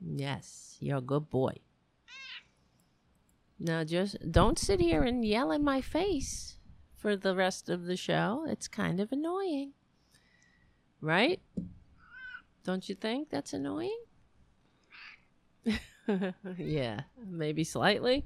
Yes, 0.00 0.76
you're 0.80 0.98
a 0.98 1.00
good 1.00 1.30
boy. 1.30 1.54
Now 3.58 3.82
just 3.84 4.30
don't 4.30 4.58
sit 4.58 4.80
here 4.80 5.02
and 5.02 5.24
yell 5.24 5.50
in 5.50 5.64
my 5.64 5.80
face 5.80 6.58
for 6.94 7.16
the 7.16 7.34
rest 7.34 7.70
of 7.70 7.86
the 7.86 7.96
show. 7.96 8.44
It's 8.46 8.68
kind 8.68 9.00
of 9.00 9.10
annoying. 9.10 9.72
Right? 11.04 11.38
Don't 12.64 12.88
you 12.88 12.94
think 12.94 13.28
that's 13.28 13.52
annoying? 13.52 13.98
yeah, 16.56 17.00
maybe 17.26 17.62
slightly. 17.62 18.24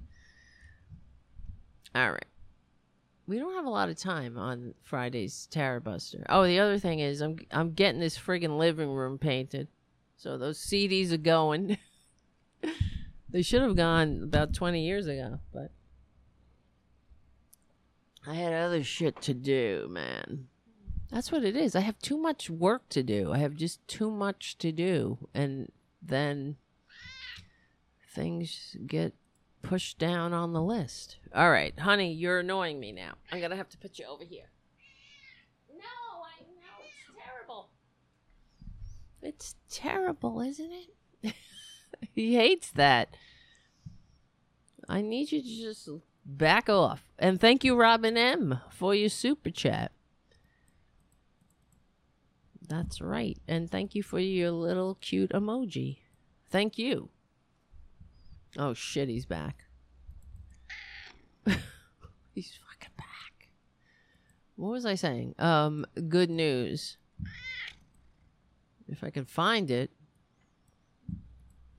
All 1.93 2.13
right. 2.13 2.25
We 3.27 3.41
don't 3.41 3.55
have 3.55 3.65
a 3.65 3.71
lot 3.71 3.89
of 3.89 3.99
time 3.99 4.39
on 4.39 4.75
Friday's 4.85 5.49
Tara 5.51 5.81
Buster. 5.81 6.25
Oh, 6.29 6.47
the 6.47 6.61
other 6.61 6.79
thing 6.79 7.01
is 7.01 7.21
I'm 7.21 7.39
I'm 7.51 7.73
getting 7.73 8.01
this 8.01 8.17
friggin' 8.17 8.59
living 8.59 8.91
room 8.91 9.19
painted. 9.19 9.67
So 10.17 10.39
those 10.39 10.59
CDs 10.59 11.11
are 11.13 11.17
going. 11.17 11.79
They 13.31 13.43
should 13.43 13.61
have 13.61 13.77
gone 13.77 14.23
about 14.23 14.55
20 14.55 14.87
years 14.87 15.07
ago, 15.07 15.41
but 15.53 15.71
I 18.27 18.35
had 18.35 18.55
other 18.55 18.83
shit 18.83 19.21
to 19.23 19.35
do, 19.35 19.87
man. 19.91 20.49
That's 21.11 21.33
what 21.33 21.45
it 21.45 21.57
is. 21.57 21.75
I 21.75 21.81
have 21.81 21.99
too 22.01 22.19
much 22.19 22.51
work 22.51 22.89
to 22.91 23.03
do. 23.03 23.33
I 23.33 23.39
have 23.39 23.57
just 23.57 23.87
too 23.89 24.11
much 24.11 24.59
to 24.59 24.73
do. 24.73 25.29
And 25.35 25.73
then 26.03 26.57
things 28.15 28.77
get 28.87 29.15
pushed 29.63 29.99
down 29.99 30.33
on 30.33 30.53
the 30.53 30.63
list. 30.63 31.17
All 31.35 31.51
right, 31.51 31.79
honey, 31.79 32.13
you're 32.13 32.41
annoying 32.41 32.79
me 32.79 32.93
now. 32.93 33.15
I'm 33.33 33.39
going 33.39 33.51
to 33.51 33.57
have 33.57 33.69
to 33.71 33.79
put 33.79 33.99
you 33.99 34.07
over 34.07 34.25
here. 34.25 34.51
No, 35.71 36.23
I 36.25 36.43
know. 36.43 36.85
It's 36.85 37.25
terrible. 37.25 37.69
It's 39.23 39.55
terrible, 39.71 40.41
isn't 40.41 40.73
it? 41.23 41.35
he 42.15 42.35
hates 42.35 42.71
that. 42.73 43.17
I 44.89 45.03
need 45.03 45.33
you 45.33 45.43
to 45.43 45.63
just 45.63 45.89
back 46.25 46.69
off. 46.69 47.05
And 47.19 47.41
thank 47.41 47.65
you, 47.65 47.77
Robin 47.77 48.17
M, 48.17 48.61
for 48.71 48.95
your 48.95 49.11
super 49.11 49.51
chat. 49.51 49.93
That's 52.69 53.01
right. 53.01 53.39
And 53.49 53.71
thank 53.71 53.95
you 53.95 54.03
for 54.03 54.19
your 54.19 54.51
little 54.51 54.97
cute 55.01 55.31
emoji. 55.31 55.99
Thank 56.51 56.79
you. 56.79 57.09
Oh 58.57 58.75
shit, 58.75 59.09
he's 59.09 59.27
back. 59.27 59.65
he's 62.35 62.59
fucking 62.69 62.95
back. 62.97 63.49
What 64.57 64.73
was 64.73 64.87
I 64.87 64.95
saying? 64.95 65.35
Um, 65.39 65.87
good 66.09 66.31
news. 66.31 66.97
If 68.89 69.05
I 69.05 69.11
can 69.11 69.25
find 69.25 69.71
it. 69.71 69.91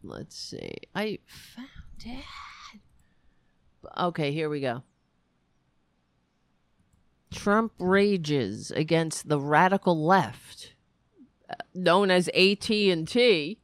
Let's 0.04 0.38
see. 0.38 0.74
I 0.96 1.20
found 1.28 1.68
it. 2.06 2.24
Okay, 3.98 4.32
here 4.32 4.50
we 4.50 4.62
go. 4.62 4.84
Trump 7.32 7.74
rages 7.80 8.72
against 8.72 9.30
the 9.30 9.40
radical 9.40 10.06
left, 10.06 10.74
known 11.74 12.12
as 12.12 12.28
AT&T. 12.30 13.60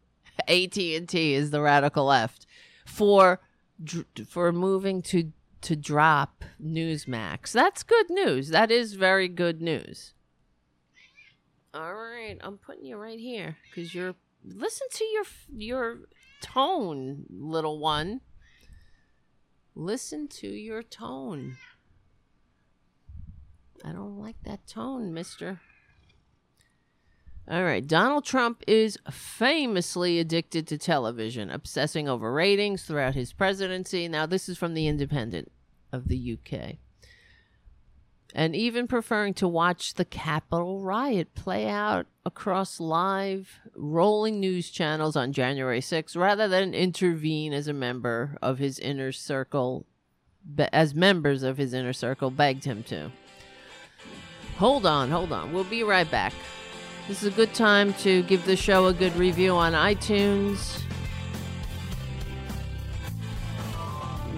AT&T 0.47 1.33
is 1.33 1.51
the 1.51 1.61
radical 1.61 2.05
left 2.05 2.45
for 2.85 3.39
for 4.27 4.51
moving 4.51 5.01
to 5.01 5.31
to 5.61 5.75
drop 5.75 6.43
Newsmax. 6.63 7.51
That's 7.51 7.83
good 7.83 8.09
news. 8.09 8.49
That 8.49 8.69
is 8.71 8.93
very 8.93 9.27
good 9.27 9.61
news. 9.61 10.13
All 11.73 11.93
right, 11.95 12.37
I'm 12.41 12.57
putting 12.57 12.85
you 12.85 12.97
right 12.97 13.19
here 13.19 13.57
cuz 13.73 13.93
you're 13.95 14.15
listen 14.43 14.87
to 14.91 15.03
your 15.05 15.23
your 15.57 15.99
tone, 16.41 17.25
little 17.29 17.79
one. 17.79 18.21
Listen 19.73 20.27
to 20.27 20.47
your 20.47 20.83
tone. 20.83 21.57
I 23.83 23.91
don't 23.91 24.17
like 24.17 24.41
that 24.43 24.65
tone, 24.67 25.13
mister. 25.13 25.59
All 27.47 27.63
right. 27.63 27.85
Donald 27.85 28.25
Trump 28.25 28.63
is 28.67 28.97
famously 29.11 30.19
addicted 30.19 30.67
to 30.67 30.77
television, 30.77 31.51
obsessing 31.51 32.09
over 32.09 32.33
ratings 32.33 32.83
throughout 32.83 33.13
his 33.13 33.33
presidency. 33.33 34.07
Now, 34.07 34.25
this 34.25 34.49
is 34.49 34.57
from 34.57 34.73
The 34.73 34.87
Independent 34.87 35.51
of 35.91 36.07
the 36.07 36.37
UK. 36.39 36.77
And 38.33 38.55
even 38.55 38.87
preferring 38.87 39.33
to 39.35 39.47
watch 39.47 39.93
the 39.93 40.03
Capitol 40.03 40.81
riot 40.81 41.35
play 41.35 41.67
out 41.69 42.07
across 42.25 42.79
live 42.79 43.59
rolling 43.75 44.39
news 44.39 44.69
channels 44.71 45.15
on 45.15 45.31
January 45.31 45.79
6th 45.79 46.17
rather 46.17 46.47
than 46.47 46.73
intervene 46.73 47.53
as 47.53 47.67
a 47.67 47.73
member 47.73 48.37
of 48.41 48.57
his 48.57 48.79
inner 48.79 49.11
circle, 49.13 49.85
as 50.73 50.93
members 50.93 51.43
of 51.43 51.57
his 51.57 51.73
inner 51.73 51.93
circle 51.93 52.29
begged 52.29 52.65
him 52.65 52.83
to. 52.83 53.11
Hold 54.57 54.85
on, 54.85 55.11
hold 55.11 55.31
on. 55.31 55.53
We'll 55.53 55.63
be 55.63 55.83
right 55.83 56.09
back. 56.09 56.33
This 57.07 57.21
is 57.21 57.31
a 57.31 57.35
good 57.35 57.53
time 57.53 57.93
to 57.95 58.23
give 58.23 58.45
the 58.45 58.55
show 58.55 58.87
a 58.87 58.93
good 58.93 59.15
review 59.15 59.51
on 59.51 59.73
iTunes. 59.73 60.81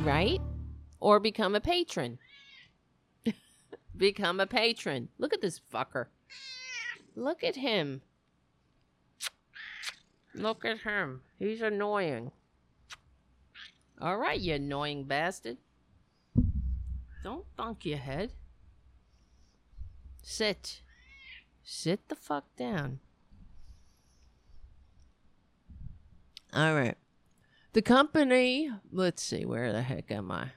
Right? 0.04 0.42
Or 1.00 1.22
become 1.22 1.56
a 1.56 1.62
patron. 1.62 2.20
become 3.98 4.42
a 4.42 4.48
patron. 4.48 5.08
Look 5.18 5.34
at 5.34 5.40
this 5.40 5.62
fucker. 5.74 6.08
Look 7.16 7.42
at 7.42 7.56
him. 7.56 8.02
Look 10.36 10.66
at 10.66 10.80
him. 10.80 11.22
He's 11.40 11.62
annoying. 11.62 12.32
All 14.02 14.18
right, 14.18 14.40
you 14.40 14.56
annoying 14.56 15.06
bastard. 15.06 15.58
Don't 17.24 17.46
bunk 17.56 17.86
your 17.86 17.98
head. 17.98 18.34
Sit. 20.22 20.82
Sit 21.70 22.08
the 22.08 22.16
fuck 22.16 22.46
down. 22.56 23.02
All 26.54 26.74
right. 26.74 26.96
The 27.74 27.82
company, 27.82 28.72
let's 28.90 29.22
see, 29.22 29.44
where 29.44 29.74
the 29.74 29.82
heck 29.82 30.10
am 30.10 30.32
I? 30.32 30.52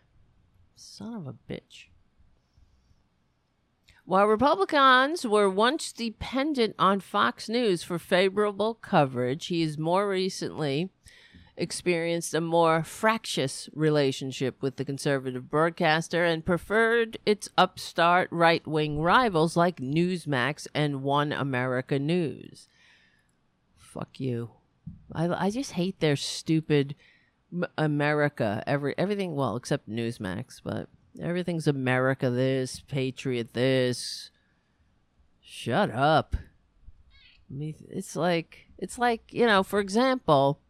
Son 0.76 1.14
of 1.14 1.26
a 1.26 1.32
bitch. 1.32 1.86
While 4.04 4.28
Republicans 4.28 5.26
were 5.26 5.50
once 5.50 5.92
dependent 5.92 6.76
on 6.78 7.00
Fox 7.00 7.48
News 7.48 7.82
for 7.82 7.98
favorable 7.98 8.74
coverage, 8.74 9.46
he 9.46 9.62
has 9.62 9.76
more 9.76 10.08
recently 10.08 10.90
experienced 11.60 12.34
a 12.34 12.40
more 12.40 12.82
fractious 12.82 13.68
relationship 13.74 14.62
with 14.62 14.76
the 14.76 14.84
conservative 14.84 15.50
broadcaster 15.50 16.24
and 16.24 16.44
preferred 16.44 17.18
its 17.24 17.48
upstart 17.56 18.28
right 18.32 18.66
wing 18.66 19.00
rivals 19.00 19.56
like 19.56 19.76
Newsmax 19.76 20.66
and 20.74 21.02
One 21.02 21.32
America 21.32 21.98
News. 21.98 22.68
Fuck 23.76 24.18
you. 24.18 24.50
I, 25.12 25.46
I 25.46 25.50
just 25.50 25.72
hate 25.72 26.00
their 26.00 26.16
stupid 26.16 26.94
America. 27.76 28.62
Every 28.66 28.94
everything 28.96 29.34
well 29.34 29.56
except 29.56 29.88
Newsmax, 29.88 30.60
but 30.64 30.88
Everything's 31.18 31.66
America 31.66 32.30
this, 32.30 32.80
Patriot 32.80 33.52
this. 33.52 34.30
Shut 35.40 35.90
up. 35.90 36.36
I 37.50 37.54
mean, 37.54 37.74
it's 37.88 38.14
like 38.14 38.68
it's 38.78 38.98
like, 38.98 39.32
you 39.32 39.46
know, 39.46 39.62
for 39.62 39.80
example, 39.80 40.60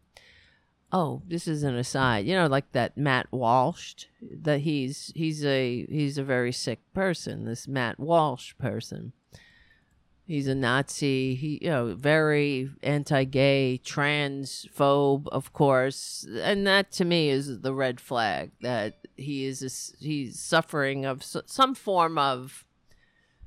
oh, 0.92 1.22
this 1.28 1.46
is 1.46 1.62
an 1.62 1.76
aside. 1.76 2.26
You 2.26 2.34
know, 2.34 2.46
like 2.46 2.72
that 2.72 2.96
Matt 2.96 3.28
Walsh, 3.30 4.06
that 4.42 4.60
he's 4.60 5.12
he's 5.14 5.44
a 5.44 5.86
he's 5.86 6.18
a 6.18 6.24
very 6.24 6.52
sick 6.52 6.80
person, 6.94 7.44
this 7.44 7.68
Matt 7.68 7.98
Walsh 7.98 8.54
person. 8.58 9.12
He's 10.26 10.46
a 10.46 10.54
Nazi. 10.54 11.34
He, 11.34 11.58
you 11.60 11.70
know, 11.70 11.94
very 11.96 12.70
anti-gay, 12.84 13.80
transphobe, 13.84 15.26
of 15.26 15.52
course, 15.52 16.24
and 16.42 16.64
that 16.68 16.92
to 16.92 17.04
me 17.04 17.30
is 17.30 17.62
the 17.62 17.74
red 17.74 18.00
flag 18.00 18.52
that 18.60 18.94
he 19.16 19.44
is 19.44 19.60
a, 19.60 20.04
he's 20.04 20.38
suffering 20.38 21.04
of 21.04 21.24
some 21.24 21.74
form 21.74 22.16
of, 22.16 22.64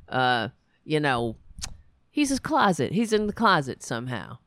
uh, 0.09 0.49
you 0.83 0.99
know, 0.99 1.37
he's 2.11 2.33
a 2.33 2.39
closet. 2.41 2.91
He's 2.91 3.13
in 3.13 3.27
the 3.27 3.33
closet 3.33 3.81
somehow. 3.81 4.39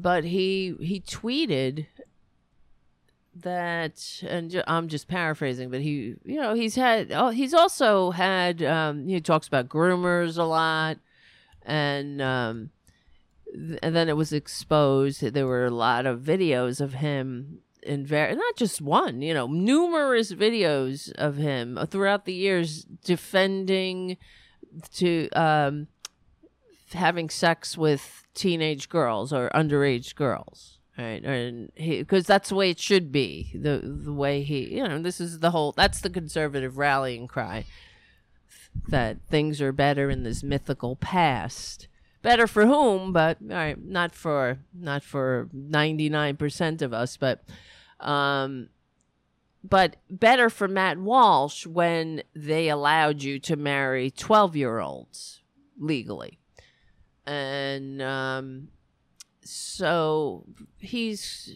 But 0.00 0.22
he 0.22 0.76
he 0.80 1.00
tweeted 1.00 1.86
that 3.42 4.22
and 4.26 4.50
ju- 4.50 4.62
I'm 4.66 4.88
just 4.88 5.08
paraphrasing 5.08 5.70
but 5.70 5.80
he 5.80 6.14
you 6.24 6.40
know 6.40 6.54
he's 6.54 6.74
had 6.74 7.12
oh 7.12 7.30
he's 7.30 7.54
also 7.54 8.10
had 8.10 8.62
um 8.62 9.06
he 9.06 9.20
talks 9.20 9.46
about 9.46 9.68
groomers 9.68 10.38
a 10.38 10.42
lot 10.42 10.98
and 11.62 12.20
um, 12.22 12.70
th- 13.52 13.78
and 13.82 13.94
then 13.94 14.08
it 14.08 14.16
was 14.16 14.32
exposed 14.32 15.20
there 15.20 15.46
were 15.46 15.66
a 15.66 15.70
lot 15.70 16.06
of 16.06 16.20
videos 16.20 16.80
of 16.80 16.94
him 16.94 17.58
in 17.82 18.04
very 18.04 18.34
not 18.34 18.56
just 18.56 18.80
one 18.80 19.22
you 19.22 19.32
know 19.34 19.46
numerous 19.46 20.32
videos 20.32 21.12
of 21.12 21.36
him 21.36 21.78
throughout 21.88 22.24
the 22.24 22.34
years 22.34 22.84
defending 23.04 24.16
to 24.92 25.28
um 25.30 25.86
having 26.92 27.28
sex 27.30 27.76
with 27.76 28.24
teenage 28.34 28.88
girls 28.88 29.32
or 29.32 29.50
underage 29.54 30.14
girls 30.14 30.78
right 30.96 31.24
and 31.24 31.70
because 31.76 32.26
that's 32.26 32.48
the 32.48 32.54
way 32.54 32.70
it 32.70 32.78
should 32.78 33.10
be 33.12 33.50
the 33.54 33.80
the 34.04 34.12
way 34.12 34.42
he 34.42 34.76
you 34.76 34.86
know 34.86 35.00
this 35.00 35.20
is 35.20 35.40
the 35.40 35.50
whole 35.50 35.72
that's 35.72 36.00
the 36.00 36.10
conservative 36.10 36.78
rallying 36.78 37.26
cry 37.26 37.64
that 38.86 39.18
things 39.28 39.60
are 39.60 39.72
better 39.72 40.10
in 40.10 40.22
this 40.22 40.42
mythical 40.42 40.96
past. 40.96 41.88
Better 42.22 42.46
for 42.46 42.66
whom, 42.66 43.12
but 43.12 43.38
all 43.42 43.48
right, 43.48 43.82
not 43.82 44.14
for 44.14 44.58
not 44.74 45.02
for 45.02 45.48
ninety 45.52 46.08
nine 46.08 46.36
percent 46.36 46.82
of 46.82 46.92
us, 46.92 47.16
but 47.16 47.44
um, 48.00 48.70
but 49.62 49.96
better 50.10 50.50
for 50.50 50.66
Matt 50.66 50.98
Walsh 50.98 51.64
when 51.64 52.22
they 52.34 52.68
allowed 52.68 53.22
you 53.22 53.38
to 53.40 53.56
marry 53.56 54.10
twelve 54.10 54.56
year 54.56 54.80
olds 54.80 55.42
legally, 55.78 56.40
and 57.28 58.00
um, 58.00 58.68
so 59.42 60.46
he's. 60.78 61.54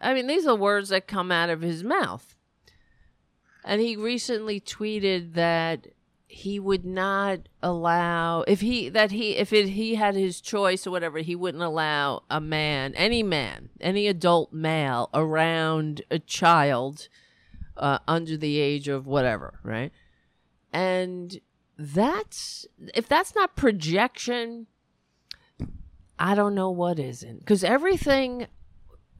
I 0.00 0.14
mean, 0.14 0.26
these 0.26 0.46
are 0.46 0.56
words 0.56 0.88
that 0.88 1.06
come 1.06 1.30
out 1.30 1.50
of 1.50 1.60
his 1.60 1.84
mouth. 1.84 2.34
And 3.62 3.82
he 3.82 3.96
recently 3.96 4.58
tweeted 4.58 5.34
that 5.34 5.88
he 6.26 6.58
would 6.58 6.86
not 6.86 7.40
allow 7.62 8.42
if 8.42 8.62
he 8.62 8.88
that 8.88 9.10
he 9.10 9.36
if 9.36 9.52
it, 9.52 9.68
he 9.70 9.96
had 9.96 10.14
his 10.14 10.40
choice 10.40 10.86
or 10.86 10.90
whatever 10.90 11.18
he 11.18 11.34
wouldn't 11.34 11.62
allow 11.62 12.22
a 12.30 12.40
man 12.40 12.94
any 12.94 13.20
man 13.20 13.68
any 13.80 14.06
adult 14.06 14.52
male 14.52 15.10
around 15.12 16.02
a 16.08 16.20
child 16.20 17.08
uh, 17.76 17.98
under 18.06 18.36
the 18.36 18.60
age 18.60 18.86
of 18.86 19.08
whatever 19.08 19.58
right 19.64 19.90
and 20.72 21.40
that's 21.76 22.64
if 22.94 23.08
that's 23.08 23.34
not 23.34 23.56
projection 23.56 24.68
i 26.20 26.34
don't 26.34 26.54
know 26.54 26.70
what 26.70 26.98
isn't 26.98 27.40
because 27.40 27.64
everything 27.64 28.46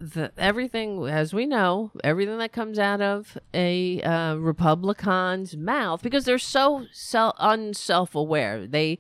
the, 0.00 0.32
everything, 0.38 1.06
as 1.06 1.34
we 1.34 1.44
know, 1.44 1.92
everything 2.02 2.38
that 2.38 2.52
comes 2.52 2.78
out 2.78 3.02
of 3.02 3.36
a 3.52 4.00
uh, 4.00 4.36
Republican's 4.36 5.56
mouth, 5.56 6.02
because 6.02 6.24
they're 6.24 6.38
so 6.38 6.86
self 6.90 7.36
unself-aware, 7.38 8.66
they, 8.66 8.98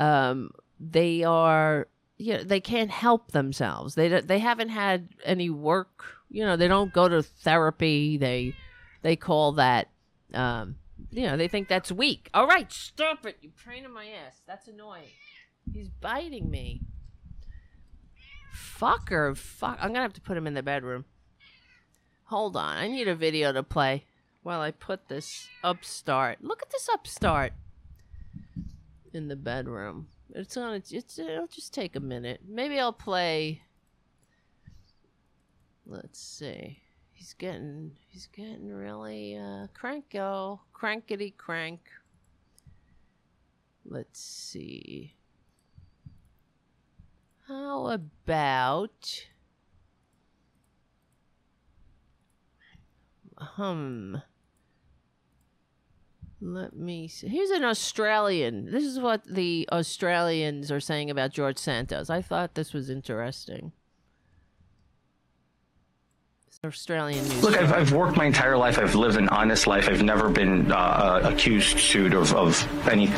um, 0.00 0.50
they 0.80 1.22
are, 1.22 1.86
you 2.18 2.34
know, 2.36 2.42
they 2.42 2.60
can't 2.60 2.90
help 2.90 3.30
themselves. 3.30 3.94
They 3.94 4.08
they 4.08 4.40
haven't 4.40 4.70
had 4.70 5.08
any 5.24 5.50
work. 5.50 6.04
You 6.28 6.44
know, 6.44 6.56
they 6.56 6.68
don't 6.68 6.92
go 6.92 7.08
to 7.08 7.22
therapy. 7.22 8.16
They 8.16 8.54
they 9.02 9.14
call 9.14 9.52
that, 9.52 9.88
um, 10.34 10.76
you 11.10 11.22
know, 11.22 11.36
they 11.36 11.46
think 11.46 11.68
that's 11.68 11.92
weak. 11.92 12.28
All 12.34 12.48
right, 12.48 12.70
stop 12.72 13.24
it! 13.24 13.36
You're 13.40 13.52
training 13.52 13.92
my 13.92 14.06
ass. 14.06 14.42
That's 14.46 14.66
annoying. 14.66 15.10
He's 15.72 15.88
biting 15.88 16.50
me 16.50 16.82
fucker. 18.54 19.36
Fuck. 19.36 19.78
I'm 19.80 19.88
gonna 19.88 20.02
have 20.02 20.12
to 20.14 20.20
put 20.20 20.36
him 20.36 20.46
in 20.46 20.54
the 20.54 20.62
bedroom. 20.62 21.04
Hold 22.24 22.56
on. 22.56 22.76
I 22.76 22.88
need 22.88 23.08
a 23.08 23.14
video 23.14 23.52
to 23.52 23.62
play 23.62 24.04
while 24.42 24.60
I 24.60 24.70
put 24.70 25.08
this 25.08 25.48
upstart. 25.62 26.38
Look 26.42 26.62
at 26.62 26.70
this 26.70 26.88
upstart 26.92 27.52
in 29.12 29.28
the 29.28 29.36
bedroom. 29.36 30.08
It's 30.34 30.56
on. 30.56 30.74
It's. 30.74 30.92
it's 30.92 31.18
it'll 31.18 31.46
just 31.46 31.72
take 31.72 31.96
a 31.96 32.00
minute. 32.00 32.40
Maybe 32.46 32.78
I'll 32.78 32.92
play. 32.92 33.62
Let's 35.86 36.20
see. 36.20 36.78
He's 37.12 37.34
getting. 37.34 37.92
He's 38.08 38.26
getting 38.26 38.72
really 38.72 39.36
uh, 39.36 39.68
cranko, 39.78 40.60
crankety 40.74 41.36
crank. 41.36 41.80
Let's 43.84 44.20
see. 44.20 45.14
How 47.52 47.88
about 47.88 49.26
hum 53.36 54.22
let 56.40 56.74
me 56.74 57.08
see. 57.08 57.28
Here's 57.28 57.50
an 57.50 57.62
Australian. 57.62 58.72
This 58.72 58.84
is 58.84 58.98
what 58.98 59.22
the 59.26 59.68
Australians 59.70 60.72
are 60.72 60.80
saying 60.80 61.10
about 61.10 61.32
George 61.34 61.58
Santos. 61.58 62.08
I 62.08 62.22
thought 62.22 62.54
this 62.54 62.72
was 62.72 62.88
interesting. 62.88 63.72
Australian 66.64 67.24
news. 67.24 67.42
Look, 67.42 67.56
I've, 67.56 67.72
I've, 67.72 67.92
worked 67.92 68.16
my 68.16 68.24
entire 68.24 68.56
life. 68.56 68.78
I've 68.78 68.94
lived 68.94 69.16
an 69.16 69.28
honest 69.30 69.66
life. 69.66 69.88
I've 69.88 70.04
never 70.04 70.28
been 70.28 70.70
uh, 70.70 70.76
uh 70.76 71.30
accused, 71.34 71.76
sued 71.76 72.14
of, 72.14 72.32
of 72.34 72.86
any 72.86 73.08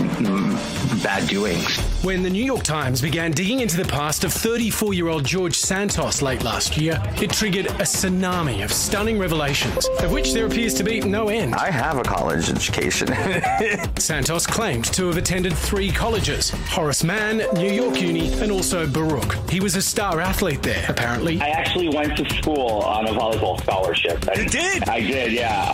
bad 1.02 1.28
doings. 1.28 1.78
When 2.02 2.22
the 2.22 2.30
New 2.30 2.42
York 2.42 2.62
Times 2.62 3.02
began 3.02 3.32
digging 3.32 3.60
into 3.60 3.76
the 3.76 3.84
past 3.84 4.24
of 4.24 4.32
34 4.32 4.94
year 4.94 5.08
old 5.08 5.24
George 5.24 5.58
Santos 5.58 6.22
late 6.22 6.42
last 6.42 6.78
year, 6.78 6.98
it 7.20 7.32
triggered 7.32 7.66
a 7.66 7.84
tsunami 7.84 8.64
of 8.64 8.72
stunning 8.72 9.18
revelations, 9.18 9.86
of 10.00 10.10
which 10.10 10.32
there 10.32 10.46
appears 10.46 10.72
to 10.74 10.82
be 10.82 11.02
no 11.02 11.28
end. 11.28 11.54
I 11.54 11.70
have 11.70 11.98
a 11.98 12.02
college 12.02 12.48
education. 12.48 13.08
Santos 13.98 14.46
claimed 14.46 14.86
to 14.94 15.08
have 15.08 15.18
attended 15.18 15.52
three 15.52 15.90
colleges 15.90 16.48
Horace 16.70 17.04
Mann, 17.04 17.42
New 17.52 17.70
York 17.70 18.00
Uni, 18.00 18.32
and 18.40 18.50
also 18.50 18.86
Baruch. 18.86 19.50
He 19.50 19.60
was 19.60 19.76
a 19.76 19.82
star 19.82 20.22
athlete 20.22 20.62
there, 20.62 20.86
apparently. 20.88 21.42
I 21.42 21.50
actually 21.50 21.90
went 21.90 22.16
to 22.16 22.34
school 22.36 22.80
on 22.80 23.06
a 23.06 23.10
volleyball 23.10 23.33
volleyball 23.34 23.60
scholarship. 23.62 24.28
I, 24.28 24.40
you 24.40 24.48
did? 24.48 24.88
I 24.88 25.00
did, 25.00 25.32
yeah. 25.32 25.72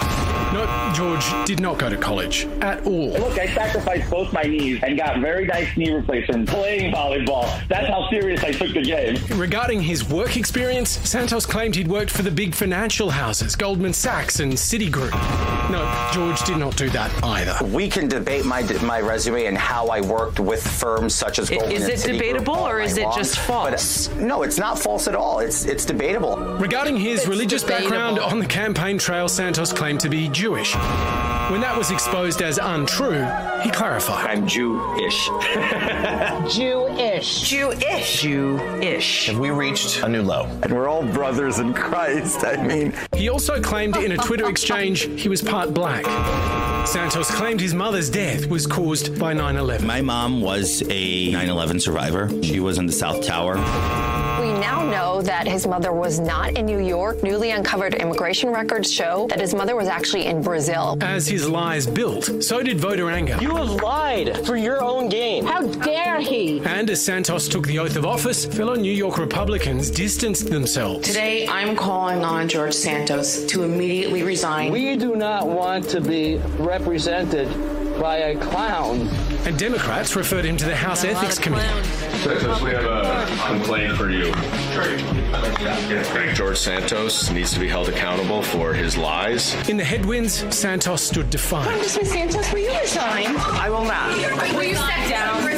No, 0.53 0.93
George 0.95 1.47
did 1.47 1.61
not 1.61 1.79
go 1.79 1.89
to 1.89 1.97
college 1.97 2.47
at 2.61 2.85
all. 2.85 3.11
Look, 3.13 3.39
I 3.39 3.47
sacrificed 3.47 4.11
both 4.11 4.33
my 4.33 4.43
knees 4.43 4.81
and 4.83 4.99
got 4.99 5.21
very 5.21 5.47
nice 5.47 5.77
knee 5.77 5.93
replacements 5.93 6.53
playing 6.53 6.93
volleyball. 6.93 7.47
That's 7.69 7.87
how 7.87 8.09
serious 8.11 8.43
I 8.43 8.51
took 8.51 8.75
the 8.75 8.83
game. 8.83 9.17
Regarding 9.39 9.81
his 9.81 10.09
work 10.09 10.37
experience, 10.37 10.91
Santos 11.09 11.47
claimed 11.47 11.77
he'd 11.77 11.87
worked 11.89 12.11
for 12.11 12.23
the 12.23 12.31
big 12.31 12.55
financial 12.55 13.11
houses, 13.11 13.55
Goldman 13.55 13.93
Sachs 13.93 14.41
and 14.41 14.53
Citigroup. 14.53 15.13
No, 15.71 16.11
George 16.13 16.43
did 16.43 16.57
not 16.59 16.77
do 16.77 16.91
that 16.91 17.13
either. 17.23 17.57
We 17.67 17.89
can 17.89 18.09
debate 18.09 18.45
my 18.45 18.61
my 18.83 19.01
resume 19.01 19.47
and 19.47 19.57
how 19.57 19.87
I 19.87 20.01
worked 20.01 20.41
with 20.41 20.67
firms 20.67 21.15
such 21.15 21.39
as 21.39 21.49
Goldman 21.49 21.73
Is 21.73 21.89
it 21.89 22.13
debatable 22.13 22.57
or 22.57 22.81
is 22.81 22.97
it 22.97 23.05
long, 23.05 23.17
just 23.17 23.39
false? 23.39 24.09
But, 24.09 24.19
no, 24.19 24.43
it's 24.43 24.59
not 24.59 24.79
false 24.79 25.07
at 25.07 25.15
all. 25.15 25.39
It's 25.39 25.65
it's 25.65 25.85
debatable. 25.85 26.37
Regarding 26.57 26.97
his 26.97 27.27
religious 27.29 27.50
religious 27.51 27.69
background 27.69 28.19
on 28.21 28.39
the 28.39 28.47
campaign 28.47 28.97
trail, 28.97 29.27
Santos 29.29 29.73
claimed 29.73 29.99
to 29.99 30.09
be 30.09 30.29
Jewish. 30.29 30.77
When 31.51 31.61
that 31.63 31.75
was 31.77 31.91
exposed 31.91 32.43
as 32.43 32.61
untrue, 32.63 33.27
he 33.63 33.71
clarified. 33.71 34.31
I'm 34.31 34.47
Jewish. 34.47 35.27
Jewish. 36.55 37.41
Jewish. 37.41 38.23
Jewish. 38.23 39.27
Have 39.27 39.39
we 39.41 39.51
reached 39.51 40.01
a 40.05 40.09
new 40.09 40.23
low? 40.23 40.45
And 40.63 40.73
we're 40.73 40.87
all 40.89 41.05
brothers 41.05 41.59
in 41.59 41.75
Christ. 41.75 42.45
I 42.45 42.63
mean. 42.63 42.95
He 43.17 43.29
also 43.29 43.61
claimed 43.61 43.97
in 43.97 44.13
a 44.13 44.17
Twitter 44.17 44.49
exchange 44.49 45.01
he 45.21 45.29
was 45.29 45.43
part 45.43 45.75
black. 45.75 46.07
Santos 46.87 47.33
claimed 47.33 47.61
his 47.61 47.75
mother's 47.75 48.11
death 48.11 48.47
was 48.47 48.65
caused 48.65 49.19
by 49.19 49.33
9 49.33 49.57
11. 49.57 49.85
My 49.85 50.03
mom 50.03 50.41
was 50.41 50.85
a 50.89 51.33
9 51.33 51.49
11 51.49 51.81
survivor. 51.81 52.31
She 52.45 52.61
was 52.61 52.79
in 52.79 52.87
the 52.87 52.93
South 52.93 53.27
Tower. 53.27 53.57
We 54.71 54.77
now 54.77 54.89
know 54.89 55.23
that 55.23 55.49
his 55.49 55.67
mother 55.67 55.93
was 55.93 56.21
not 56.21 56.57
in 56.57 56.65
New 56.65 56.79
York. 56.79 57.25
Newly 57.25 57.51
uncovered 57.51 57.95
immigration 57.95 58.51
records 58.51 58.91
show 58.91 59.27
that 59.29 59.41
his 59.41 59.53
mother 59.53 59.75
was 59.75 59.89
actually 59.89 60.27
in 60.27 60.43
Brazil. 60.43 60.97
As 61.01 61.27
his 61.27 61.49
lies 61.49 61.89
built, 61.89 62.45
so 62.45 62.63
did 62.63 62.79
voter 62.79 63.11
anger. 63.11 63.37
You 63.41 63.57
have 63.57 63.71
lied 63.83 64.47
for 64.47 64.57
your 64.57 64.81
own 64.81 65.09
gain. 65.09 65.45
How 65.45 65.63
dare 65.63 66.21
he? 66.21 66.61
And 66.61 66.89
as 66.89 67.05
Santos 67.05 67.49
took 67.49 67.67
the 67.67 67.81
oath 67.81 67.97
of 67.97 68.07
office, 68.07 68.45
fellow 68.45 68.75
New 68.77 68.93
York 68.93 69.19
Republicans 69.19 69.91
distanced 69.91 70.51
themselves. 70.51 71.09
Today, 71.09 71.49
I'm 71.49 71.75
calling 71.75 72.25
on 72.25 72.47
George 72.47 72.75
Santos 72.75 73.47
to 73.47 73.65
immediately 73.65 74.23
resign. 74.23 74.71
We 74.71 74.97
do 74.97 75.17
not 75.17 75.49
want 75.49 75.89
to 75.89 76.01
be 76.01 76.37
represented 76.61 77.49
by 78.01 78.19
a 78.19 78.39
clown. 78.39 79.09
And 79.45 79.59
Democrats 79.59 80.15
referred 80.15 80.45
him 80.45 80.57
to 80.59 80.65
the 80.65 80.77
House 80.77 81.03
Ethics 81.03 81.41
Committee. 81.41 82.00
Santos, 82.21 82.61
we 82.61 82.71
have 82.71 82.85
a 82.85 83.27
complaint 83.47 83.97
for 83.97 84.11
you. 84.11 84.33
George 86.35 86.59
Santos 86.59 87.31
needs 87.31 87.53
to 87.55 87.61
be 87.61 87.67
held 87.69 87.89
accountable 87.89 88.43
for 88.43 88.75
his 88.75 88.99
lies. 88.99 89.55
In 89.69 89.79
the 89.79 89.85
headwinds, 89.85 90.55
Santos 90.55 91.03
stood 91.03 91.31
defiant. 91.31 91.71
Congressman 91.71 92.05
Santos, 92.05 92.53
will 92.53 92.61
you 92.61 92.79
resign? 92.79 93.35
I 93.37 93.71
will 93.71 93.85
not. 93.85 94.17
Will 94.55 94.65
you 94.65 94.75
step 94.75 95.09
down? 95.09 95.50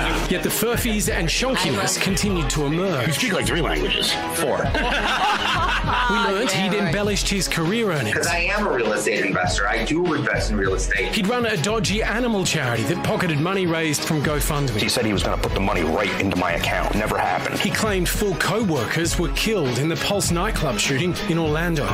I 0.00 0.10
will 0.12 0.20
not. 0.20 0.30
Yet 0.30 0.42
the 0.42 0.48
furfies 0.48 1.12
and 1.12 1.28
shonkiness 1.28 2.00
continued 2.00 2.48
to 2.50 2.66
emerge. 2.66 3.06
You 3.06 3.12
speak 3.12 3.32
like 3.32 3.46
three 3.46 3.60
languages. 3.60 4.12
Four. 4.34 4.58
we 6.10 6.16
learned 6.16 6.50
he'd 6.50 6.74
embellished 6.74 7.28
his 7.28 7.48
career 7.48 7.92
earnings. 7.92 8.14
Because 8.14 8.26
I 8.26 8.38
am 8.38 8.66
a 8.66 8.72
real 8.72 8.92
estate 8.92 9.24
investor. 9.24 9.68
I 9.68 9.84
do 9.84 10.14
invest 10.14 10.50
in 10.50 10.56
real 10.56 10.74
estate. 10.74 11.14
He'd 11.14 11.26
run 11.26 11.46
a 11.46 11.56
dodgy 11.56 12.02
animal 12.02 12.44
charity 12.44 12.84
that 12.84 13.04
pocketed 13.04 13.38
money 13.38 13.66
raised 13.66 14.04
from 14.04 14.22
GoFundMe. 14.22 14.80
He 14.80 14.88
said 14.88 15.04
he 15.04 15.12
was 15.12 15.22
going 15.22 15.36
to 15.36 15.42
put 15.42 15.54
the 15.54 15.60
money 15.60 15.82
right 15.82 16.20
into 16.20 16.36
my 16.36 16.52
account. 16.52 16.94
Never 16.94 17.18
happened. 17.18 17.58
He 17.58 17.70
claimed 17.70 18.08
four 18.08 18.34
co-workers 18.36 19.18
were 19.18 19.30
killed 19.30 19.78
in 19.78 19.88
the 19.88 19.96
Pulse 19.96 20.30
nightclub 20.30 20.78
shooting 20.78 21.14
in 21.28 21.38
Orlando. 21.38 21.86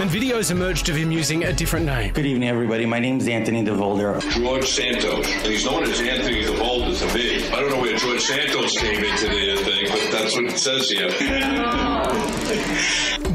And 0.00 0.10
videos 0.10 0.50
emerged 0.50 0.88
of 0.88 0.96
him 0.96 1.12
using 1.12 1.44
a 1.44 1.52
different 1.52 1.86
name. 1.86 2.12
Good 2.12 2.26
evening, 2.26 2.48
everybody. 2.48 2.86
My 2.86 2.98
name 2.98 3.18
is 3.18 3.28
Anthony 3.28 3.64
DeVolder. 3.64 4.20
George 4.32 4.66
Santos. 4.68 5.26
He's 5.44 5.64
known 5.64 5.84
as 5.84 6.00
Anthony 6.00 6.44
DeVolder 6.44 6.98
to 6.98 7.14
me. 7.14 7.48
I 7.48 7.60
don't 7.60 7.70
know 7.70 7.80
where 7.80 7.96
George 7.96 8.22
Santos 8.22 8.78
came 8.78 9.04
into 9.04 9.26
the 9.28 9.52
uh, 9.52 9.56
thing, 9.64 9.86
but 9.88 10.10
that's 10.10 10.34
what 10.34 10.44
it 10.46 10.58
says 10.58 10.90
here. 10.90 11.08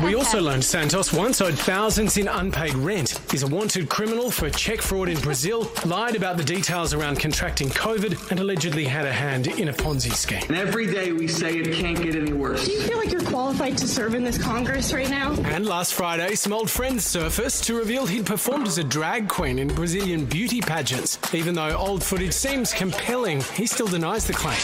We 0.04 0.14
also 0.14 0.40
learned 0.40 0.64
Santos 0.64 1.12
once 1.12 1.42
owed 1.42 1.58
thousands 1.58 2.18
in 2.18 2.28
unpaid 2.28 2.76
rent, 2.76 3.20
is 3.34 3.42
a 3.42 3.48
wanted 3.48 3.90
criminal 3.90 4.30
for 4.30 4.50
check 4.50 4.80
fraud 4.80 5.10
in 5.10 5.20
Brazil, 5.20 5.72
lied 5.86 6.16
about 6.16 6.38
the 6.38 6.44
details 6.44 6.94
around 6.94 7.20
contracting 7.20 7.70
COVID, 7.70 8.30
and 8.30 8.40
allegedly 8.40 8.86
had 8.86 9.06
a 9.06 9.12
hand 9.12 9.48
in 9.48 9.70
a 9.70 9.74
Ponzi 9.74 10.14
scheme. 10.14 10.44
And 10.50 10.56
every 10.56 10.86
day 10.86 11.14
we 11.14 11.28
say 11.28 11.58
it 11.58 11.74
can't 11.74 12.00
get 12.02 12.16
any 12.16 12.32
worse. 12.32 12.66
Do 12.66 12.74
you 12.74 12.82
feel 12.82 12.98
like 12.98 13.12
you're 13.12 13.24
qualified 13.24 13.76
to 13.80 13.88
serve 13.88 14.14
in 14.14 14.24
this 14.24 14.38
Congress 14.38 14.94
right 14.94 15.10
now? 15.10 15.34
And 15.46 15.66
last 15.66 15.96
Friday, 15.96 16.36
Some 16.48 16.54
old 16.54 16.70
friends 16.70 17.06
surfaced 17.06 17.66
to 17.66 17.74
reveal 17.74 18.06
he'd 18.06 18.26
performed 18.26 18.68
as 18.68 18.78
a 18.78 18.84
drag 18.86 19.28
queen 19.28 19.60
in 19.60 19.68
Brazilian 19.68 20.24
beauty 20.24 20.62
pageants. 20.62 21.20
Even 21.34 21.54
though 21.54 21.76
old 21.76 22.02
footage 22.02 22.32
seems 22.32 22.72
compelling, 22.72 23.42
he 23.56 23.68
still 23.68 23.86
denies 23.86 24.26
the 24.26 24.32
claim. 24.32 24.58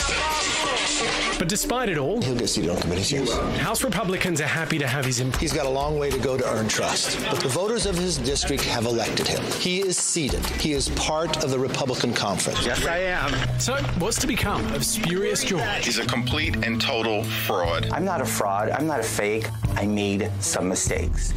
But 1.37 1.49
despite 1.49 1.89
it 1.89 1.97
all, 1.97 2.21
he'll 2.21 2.37
get 2.37 2.47
seated 2.47 2.69
on 2.69 2.77
committees, 2.77 3.11
yes. 3.11 3.33
House 3.57 3.83
Republicans 3.83 4.39
are 4.39 4.47
happy 4.47 4.77
to 4.77 4.87
have 4.87 5.03
his 5.03 5.19
input. 5.19 5.41
He's 5.41 5.51
got 5.51 5.65
a 5.65 5.69
long 5.69 5.99
way 5.99 6.09
to 6.09 6.17
go 6.19 6.37
to 6.37 6.49
earn 6.49 6.69
trust, 6.69 7.19
but 7.29 7.41
the 7.41 7.49
voters 7.49 7.85
of 7.85 7.97
his 7.97 8.17
district 8.17 8.63
have 8.63 8.85
elected 8.85 9.27
him. 9.27 9.43
He 9.59 9.81
is 9.81 9.97
seated. 9.97 10.45
He 10.61 10.71
is 10.71 10.87
part 10.89 11.43
of 11.43 11.51
the 11.51 11.59
Republican 11.59 12.13
conference. 12.13 12.65
Yes, 12.65 12.85
I 12.85 12.99
am. 12.99 13.59
So, 13.59 13.75
what's 13.99 14.19
to 14.19 14.27
become 14.27 14.65
of 14.73 14.85
Spurious 14.85 15.43
George? 15.43 15.83
He's 15.83 15.99
a 15.99 16.05
complete 16.05 16.55
and 16.65 16.79
total 16.79 17.25
fraud. 17.25 17.89
I'm 17.91 18.05
not 18.05 18.21
a 18.21 18.25
fraud. 18.25 18.69
I'm 18.69 18.87
not 18.87 19.01
a 19.01 19.03
fake. 19.03 19.49
I 19.75 19.85
made 19.85 20.31
some 20.39 20.69
mistakes. 20.69 21.33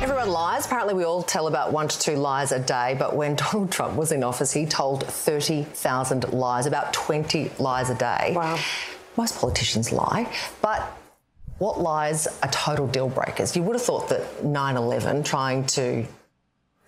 Everyone 0.00 0.28
lies. 0.28 0.66
Apparently, 0.66 0.94
we 0.94 1.04
all 1.04 1.22
tell 1.22 1.46
about 1.46 1.72
one 1.72 1.88
to 1.88 1.98
two 1.98 2.16
lies 2.16 2.52
a 2.52 2.58
day, 2.58 2.96
but 2.98 3.14
when 3.14 3.36
Donald 3.36 3.70
Trump 3.70 3.96
was 3.96 4.12
in 4.12 4.22
office, 4.22 4.52
he 4.52 4.66
told 4.66 5.04
30,000 5.06 6.32
lies, 6.32 6.66
about 6.66 6.92
20 6.92 7.52
lies 7.58 7.90
a 7.90 7.94
day. 7.94 8.32
Wow. 8.34 8.58
Most 9.16 9.38
politicians 9.38 9.92
lie, 9.92 10.30
but 10.62 10.80
what 11.58 11.80
lies 11.80 12.26
are 12.42 12.50
total 12.50 12.86
deal 12.86 13.08
breakers? 13.08 13.54
You 13.54 13.62
would 13.62 13.76
have 13.76 13.82
thought 13.82 14.08
that 14.08 14.44
9 14.44 14.76
11, 14.76 15.22
trying 15.22 15.66
to 15.66 16.06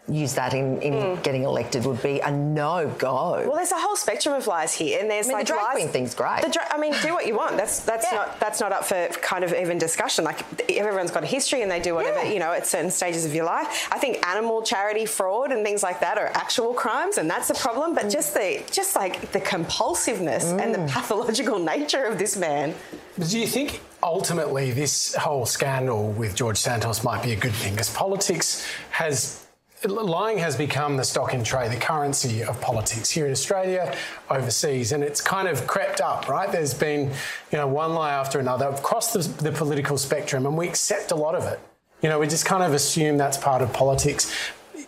use 0.09 0.35
that 0.35 0.53
in, 0.53 0.83
in 0.83 0.93
mm. 0.93 1.23
getting 1.23 1.45
elected 1.45 1.87
would 1.87 2.03
be 2.03 2.21
a 2.21 2.31
no 2.31 2.93
go. 2.99 3.43
Well, 3.47 3.55
there's 3.55 3.73
a 3.73 3.79
whole 3.79 3.97
spectrum 3.97 4.35
of 4.35 4.47
lies 4.47 4.75
here, 4.75 5.01
and 5.01 5.11
there's 5.11 5.27
I 5.27 5.29
mean, 5.29 5.39
like 5.39 5.47
the 5.47 5.53
drag 5.55 5.63
lies. 5.63 5.75
queen 5.75 5.89
thing's 5.89 6.15
great. 6.15 6.41
Dra- 6.53 6.69
I 6.71 6.79
mean, 6.79 6.95
do 7.01 7.15
what 7.15 7.27
you 7.27 7.35
want. 7.35 7.57
That's 7.57 7.81
that's 7.81 8.07
yeah. 8.11 8.19
not 8.19 8.41
that's 8.41 8.61
not 8.61 8.73
up 8.73 8.85
for 8.85 9.09
kind 9.21 9.45
of 9.45 9.55
even 9.55 9.79
discussion. 9.79 10.25
Like 10.25 10.71
everyone's 10.71 11.11
got 11.11 11.23
a 11.23 11.27
history, 11.27 11.63
and 11.63 11.71
they 11.71 11.81
do 11.81 11.95
whatever 11.95 12.23
yeah. 12.23 12.33
you 12.33 12.39
know 12.39 12.53
at 12.53 12.67
certain 12.67 12.91
stages 12.91 13.25
of 13.25 13.35
your 13.35 13.47
life. 13.47 13.89
I 13.91 13.99
think 13.99 14.25
animal 14.27 14.63
charity 14.63 15.07
fraud 15.07 15.53
and 15.53 15.65
things 15.65 15.83
like 15.83 16.01
that 16.01 16.19
are 16.19 16.27
actual 16.35 16.75
crimes, 16.75 17.17
and 17.17 17.29
that's 17.29 17.49
a 17.49 17.55
problem. 17.55 17.95
But 17.95 18.05
mm. 18.05 18.13
just 18.13 18.35
the 18.35 18.63
just 18.71 18.97
like 18.97 19.33
the 19.33 19.41
compulsiveness 19.41 20.53
mm. 20.53 20.61
and 20.61 20.75
the 20.75 20.79
mm. 20.81 20.89
pathological 20.91 21.59
nature 21.59 22.05
of 22.05 22.19
this 22.19 22.37
man. 22.37 22.75
Do 23.19 23.39
you 23.39 23.47
think 23.47 23.81
ultimately 24.03 24.73
this 24.73 25.15
whole 25.15 25.47
scandal 25.47 26.11
with 26.13 26.35
George 26.35 26.59
Santos 26.59 27.03
might 27.05 27.23
be 27.23 27.33
a 27.33 27.37
good 27.37 27.53
thing? 27.55 27.73
Because 27.73 27.95
politics 27.95 28.67
has 28.91 29.44
lying 29.93 30.39
has 30.39 30.57
become 30.57 30.97
the 30.97 31.05
stock 31.05 31.35
in 31.35 31.45
trade, 31.45 31.71
the 31.71 31.77
currency 31.77 32.43
of 32.43 32.61
politics 32.61 33.11
here 33.11 33.27
in 33.27 33.33
Australia, 33.33 33.95
overseas, 34.31 34.93
and 34.93 35.03
it's 35.03 35.21
kind 35.21 35.49
of 35.49 35.67
crept 35.67 36.01
up, 36.01 36.29
right? 36.29 36.51
There's 36.51 36.75
been, 36.75 37.11
you 37.53 37.59
know, 37.59 37.67
one 37.67 37.95
lie 37.95 38.13
after 38.13 38.39
another 38.39 38.69
across 38.69 39.13
the, 39.13 39.21
the 39.43 39.53
political 39.53 39.99
spectrum, 39.99 40.47
and 40.47 40.57
we 40.57 40.69
accept 40.69 41.11
a 41.11 41.15
lot 41.15 41.35
of 41.35 41.45
it. 41.45 41.61
You 42.03 42.09
know, 42.09 42.19
we 42.19 42.27
just 42.27 42.45
kind 42.45 42.63
of 42.63 42.73
assume 42.73 43.17
that's 43.17 43.39
part 43.39 43.63
of 43.63 43.73
politics. 43.73 44.35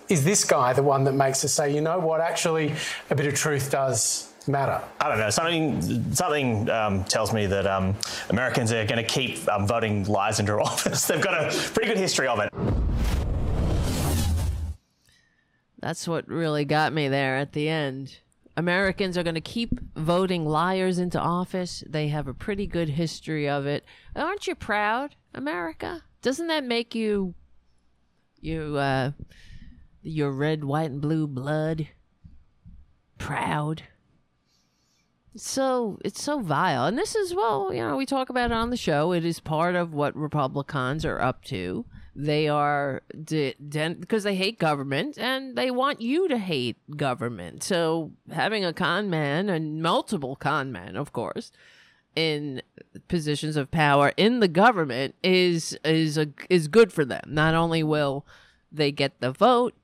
Is 0.09 0.25
this 0.25 0.45
guy 0.45 0.73
the 0.73 0.83
one 0.83 1.05
that 1.05 1.15
makes 1.15 1.45
us 1.45 1.53
say, 1.53 1.75
you 1.75 1.81
know 1.81 1.99
what, 1.99 2.21
actually, 2.21 2.75
a 3.11 3.15
bit 3.15 3.27
of 3.27 3.35
truth 3.35 3.71
does 3.71 4.33
matter? 4.47 4.81
I 5.01 5.09
don't 5.09 5.19
know. 5.19 5.31
Something 5.31 6.13
something 6.13 6.71
um, 6.71 7.05
tells 7.05 7.33
me 7.33 7.47
that 7.47 7.67
um, 7.67 7.95
Americans 8.31 8.73
are 8.73 8.85
going 8.85 9.03
to 9.03 9.09
keep 9.09 9.49
um, 9.49 9.67
voting 9.67 10.05
lies 10.05 10.41
into 10.41 10.53
office. 10.61 11.07
They've 11.07 11.23
got 11.23 11.35
a 11.35 11.57
pretty 11.73 11.89
good 11.89 11.99
history 11.99 12.29
of 12.29 12.41
it. 12.41 12.53
That's 15.79 16.09
what 16.09 16.29
really 16.29 16.65
got 16.65 16.93
me 16.93 17.09
there 17.09 17.37
at 17.37 17.53
the 17.53 17.69
end. 17.69 18.19
Americans 18.57 19.19
are 19.19 19.23
going 19.23 19.35
to 19.35 19.41
keep 19.41 19.79
voting 19.95 20.47
liars 20.47 20.99
into 20.99 21.21
office. 21.21 21.85
They 21.87 22.09
have 22.09 22.27
a 22.27 22.35
pretty 22.35 22.67
good 22.67 22.89
history 22.89 23.49
of 23.49 23.67
it. 23.67 23.85
Aren't 24.15 24.47
you 24.47 24.55
proud, 24.55 25.15
America? 25.35 26.03
Doesn't 26.23 26.47
that 26.47 26.65
make 26.65 26.95
you 26.95 27.35
you 28.41 28.77
uh 28.77 29.13
your 30.03 30.31
red, 30.31 30.65
white 30.65 30.91
and 30.91 31.01
blue 31.01 31.27
blood 31.27 31.89
proud? 33.19 33.83
so 35.37 35.99
it's 36.05 36.23
so 36.23 36.41
vile. 36.41 36.87
And 36.87 36.99
this 36.99 37.15
is 37.15 37.35
well, 37.35 37.73
you 37.73 37.81
know, 37.81 37.97
we 37.97 38.07
talk 38.07 38.29
about 38.29 38.51
it 38.51 38.55
on 38.55 38.71
the 38.71 38.77
show. 38.77 39.13
It 39.13 39.25
is 39.25 39.41
part 39.41 39.75
of 39.75 39.93
what 39.93 40.17
Republicans 40.17 41.05
are 41.05 41.21
up 41.21 41.45
to. 41.45 41.85
They 42.19 42.49
are 42.49 43.03
de- 43.25 43.55
de- 43.69 43.95
because 43.95 44.25
they 44.25 44.37
hate 44.37 44.59
government 44.59 45.19
and 45.19 45.55
they 45.55 45.71
want 45.71 46.01
you 46.01 46.29
to 46.29 46.39
hate 46.39 46.79
government. 46.97 47.63
So 47.63 48.13
having 48.33 48.65
a 48.65 48.73
con 48.73 49.11
man 49.11 49.51
and 49.51 49.83
multiple 49.83 50.35
con 50.35 50.73
men, 50.73 50.97
of 50.97 51.13
course, 51.13 51.53
in 52.15 52.63
positions 53.09 53.55
of 53.57 53.71
power 53.71 54.15
in 54.17 54.41
the 54.41 54.49
government 54.49 55.15
is 55.23 55.79
is 55.85 56.17
a 56.17 56.29
is 56.49 56.69
good 56.69 56.91
for 56.91 57.05
them. 57.05 57.23
Not 57.27 57.55
only 57.55 57.83
will 57.83 58.25
they 58.73 58.91
get 58.93 59.21
the 59.21 59.33
vote 59.33 59.75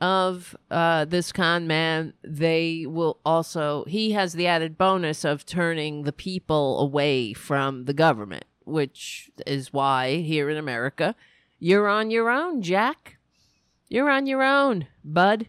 of 0.00 0.56
uh, 0.72 1.04
this 1.04 1.30
con 1.30 1.68
man, 1.68 2.14
they 2.24 2.84
will 2.84 3.18
also 3.24 3.84
he 3.84 4.10
has 4.10 4.32
the 4.32 4.48
added 4.48 4.76
bonus 4.76 5.24
of 5.24 5.46
turning 5.46 6.02
the 6.02 6.12
people 6.12 6.80
away 6.80 7.32
from 7.32 7.84
the 7.84 7.94
government, 7.94 8.46
which 8.64 9.30
is 9.46 9.72
why 9.72 10.16
here 10.16 10.50
in 10.50 10.56
America 10.56 11.14
you're 11.60 11.88
on 11.88 12.10
your 12.10 12.30
own, 12.30 12.62
Jack. 12.62 13.18
You're 13.88 14.10
on 14.10 14.26
your 14.26 14.42
own, 14.42 14.86
bud. 15.04 15.46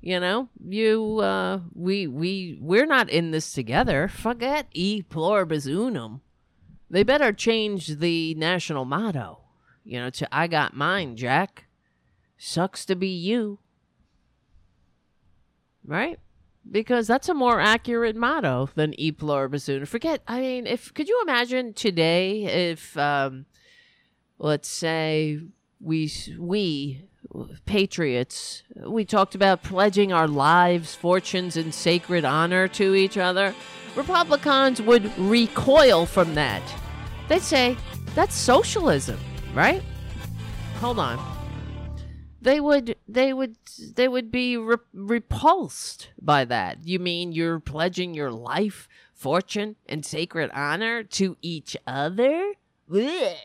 You 0.00 0.18
know, 0.18 0.48
you 0.68 1.20
uh 1.20 1.60
we 1.74 2.08
we 2.08 2.58
we're 2.60 2.86
not 2.86 3.08
in 3.08 3.30
this 3.30 3.52
together. 3.52 4.08
Forget 4.08 4.66
e 4.72 5.02
pluribus 5.02 5.66
unum. 5.66 6.22
They 6.90 7.04
better 7.04 7.32
change 7.32 7.86
the 7.86 8.34
national 8.34 8.84
motto, 8.84 9.38
you 9.84 10.00
know, 10.00 10.10
to 10.10 10.28
I 10.34 10.48
got 10.48 10.74
mine, 10.74 11.14
Jack. 11.16 11.66
Sucks 12.36 12.84
to 12.86 12.96
be 12.96 13.08
you. 13.08 13.60
Right? 15.86 16.18
Because 16.68 17.06
that's 17.06 17.28
a 17.28 17.34
more 17.34 17.60
accurate 17.60 18.16
motto 18.16 18.70
than 18.74 18.98
e 18.98 19.12
pluribus 19.12 19.68
unum. 19.68 19.86
Forget, 19.86 20.22
I 20.26 20.40
mean, 20.40 20.66
if 20.66 20.92
could 20.92 21.08
you 21.08 21.20
imagine 21.22 21.74
today 21.74 22.70
if 22.70 22.96
um 22.96 23.46
let's 24.42 24.68
say 24.68 25.40
we 25.80 26.12
we 26.38 27.04
patriots 27.64 28.62
we 28.86 29.04
talked 29.06 29.34
about 29.34 29.62
pledging 29.62 30.12
our 30.12 30.28
lives 30.28 30.94
fortunes 30.94 31.56
and 31.56 31.72
sacred 31.72 32.24
honor 32.24 32.68
to 32.68 32.94
each 32.94 33.16
other. 33.16 33.54
Republicans 33.96 34.82
would 34.82 35.16
recoil 35.18 36.04
from 36.04 36.34
that. 36.34 36.62
They'd 37.28 37.42
say 37.42 37.76
that's 38.14 38.34
socialism 38.34 39.18
right? 39.54 39.82
Hold 40.80 40.98
on. 40.98 41.18
They 42.40 42.58
would 42.58 42.96
they 43.06 43.32
would 43.32 43.56
they 43.94 44.08
would 44.08 44.32
be 44.32 44.56
re- 44.56 44.76
repulsed 44.92 46.08
by 46.20 46.44
that. 46.46 46.86
You 46.86 46.98
mean 46.98 47.32
you're 47.32 47.60
pledging 47.60 48.14
your 48.14 48.32
life 48.32 48.88
fortune 49.14 49.76
and 49.86 50.04
sacred 50.04 50.50
honor 50.52 51.04
to 51.04 51.36
each 51.40 51.76
other? 51.86 52.54
Blech 52.90 53.36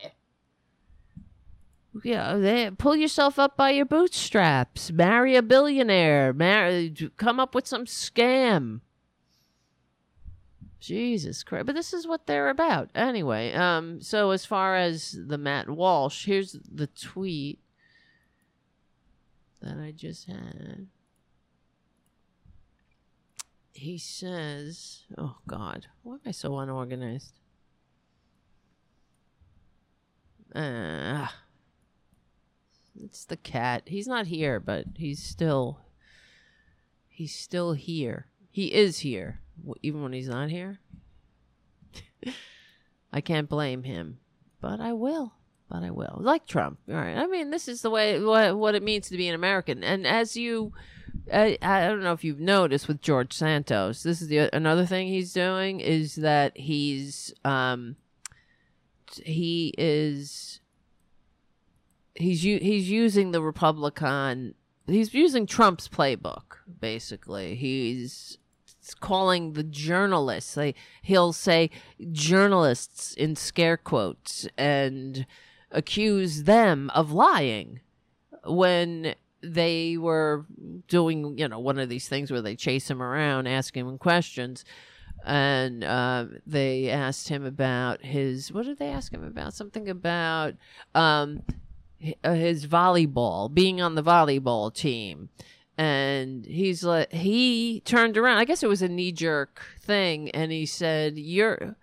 yeah, 2.02 2.36
they, 2.36 2.70
pull 2.70 2.96
yourself 2.96 3.38
up 3.38 3.56
by 3.56 3.70
your 3.70 3.86
bootstraps. 3.86 4.92
Marry 4.92 5.36
a 5.36 5.42
billionaire. 5.42 6.32
Marry, 6.32 6.94
come 7.16 7.40
up 7.40 7.54
with 7.54 7.66
some 7.66 7.86
scam. 7.86 8.80
Jesus 10.80 11.42
Christ! 11.42 11.66
But 11.66 11.74
this 11.74 11.92
is 11.92 12.06
what 12.06 12.26
they're 12.26 12.50
about, 12.50 12.90
anyway. 12.94 13.52
Um. 13.52 14.00
So 14.00 14.30
as 14.30 14.44
far 14.44 14.76
as 14.76 15.18
the 15.26 15.36
Matt 15.36 15.68
Walsh, 15.68 16.24
here's 16.24 16.52
the 16.52 16.86
tweet 16.86 17.58
that 19.60 19.78
I 19.78 19.90
just 19.90 20.28
had. 20.28 20.86
He 23.72 23.98
says, 23.98 25.04
"Oh 25.18 25.38
God, 25.48 25.88
why 26.02 26.14
am 26.14 26.20
I 26.26 26.30
so 26.30 26.56
unorganized?" 26.58 27.34
Ah. 30.54 31.24
Uh, 31.24 31.47
it's 33.02 33.24
the 33.24 33.36
cat. 33.36 33.82
He's 33.86 34.06
not 34.06 34.26
here, 34.26 34.60
but 34.60 34.84
he's 34.96 35.22
still 35.22 35.80
he's 37.08 37.34
still 37.34 37.72
here. 37.72 38.26
He 38.50 38.74
is 38.74 39.00
here 39.00 39.40
even 39.82 40.02
when 40.02 40.12
he's 40.12 40.28
not 40.28 40.50
here. 40.50 40.80
I 43.12 43.20
can't 43.20 43.48
blame 43.48 43.84
him, 43.84 44.18
but 44.60 44.80
I 44.80 44.92
will. 44.92 45.34
But 45.70 45.82
I 45.82 45.90
will. 45.90 46.16
Like 46.20 46.46
Trump. 46.46 46.78
All 46.88 46.94
right. 46.94 47.16
I 47.16 47.26
mean, 47.26 47.50
this 47.50 47.68
is 47.68 47.82
the 47.82 47.90
way 47.90 48.18
what, 48.22 48.56
what 48.56 48.74
it 48.74 48.82
means 48.82 49.08
to 49.08 49.18
be 49.18 49.28
an 49.28 49.34
American. 49.34 49.84
And 49.84 50.06
as 50.06 50.34
you 50.36 50.72
I, 51.32 51.58
I 51.60 51.86
don't 51.86 52.02
know 52.02 52.12
if 52.12 52.24
you've 52.24 52.40
noticed 52.40 52.88
with 52.88 53.00
George 53.00 53.32
Santos, 53.32 54.02
this 54.02 54.22
is 54.22 54.28
the 54.28 54.54
another 54.54 54.86
thing 54.86 55.08
he's 55.08 55.32
doing 55.32 55.80
is 55.80 56.16
that 56.16 56.56
he's 56.56 57.34
um 57.44 57.96
he 59.24 59.74
is 59.76 60.60
he's 62.18 62.42
he's 62.42 62.90
using 62.90 63.30
the 63.30 63.42
Republican. 63.42 64.54
He's 64.86 65.14
using 65.14 65.46
Trump's 65.46 65.88
playbook. 65.88 66.56
Basically, 66.80 67.54
he's 67.54 68.38
calling 69.00 69.52
the 69.52 69.62
journalists. 69.62 70.56
He'll 71.02 71.32
say 71.32 71.70
journalists 72.10 73.14
in 73.14 73.36
scare 73.36 73.76
quotes 73.76 74.48
and 74.56 75.26
accuse 75.70 76.44
them 76.44 76.90
of 76.94 77.12
lying 77.12 77.80
when 78.44 79.14
they 79.42 79.96
were 79.96 80.46
doing, 80.88 81.38
you 81.38 81.48
know, 81.48 81.58
one 81.58 81.78
of 81.78 81.88
these 81.88 82.08
things 82.08 82.30
where 82.30 82.42
they 82.42 82.56
chase 82.56 82.90
him 82.90 83.02
around, 83.02 83.46
asking 83.46 83.86
him 83.86 83.98
questions. 83.98 84.64
And 85.24 85.84
uh, 85.84 86.26
they 86.46 86.88
asked 86.88 87.28
him 87.28 87.44
about 87.44 88.04
his, 88.04 88.52
what 88.52 88.64
did 88.64 88.78
they 88.78 88.88
ask 88.88 89.12
him 89.12 89.24
about? 89.24 89.52
Something 89.52 89.88
about 89.88 90.54
um, 90.94 91.42
Uh, 92.22 92.34
his 92.34 92.66
volleyball, 92.66 93.52
being 93.52 93.80
on 93.80 93.94
the 93.96 94.02
volleyball 94.04 94.72
team. 94.72 95.30
And 95.76 96.44
he's 96.46 96.82
like, 96.84 97.12
he 97.12 97.80
turned 97.84 98.16
around. 98.16 98.38
I 98.38 98.44
guess 98.44 98.62
it 98.62 98.68
was 98.68 98.82
a 98.82 98.88
knee 98.88 99.12
jerk 99.12 99.62
thing. 99.80 100.30
And 100.30 100.50
he 100.52 100.64
said, 100.66 101.18
You're, 101.18 101.76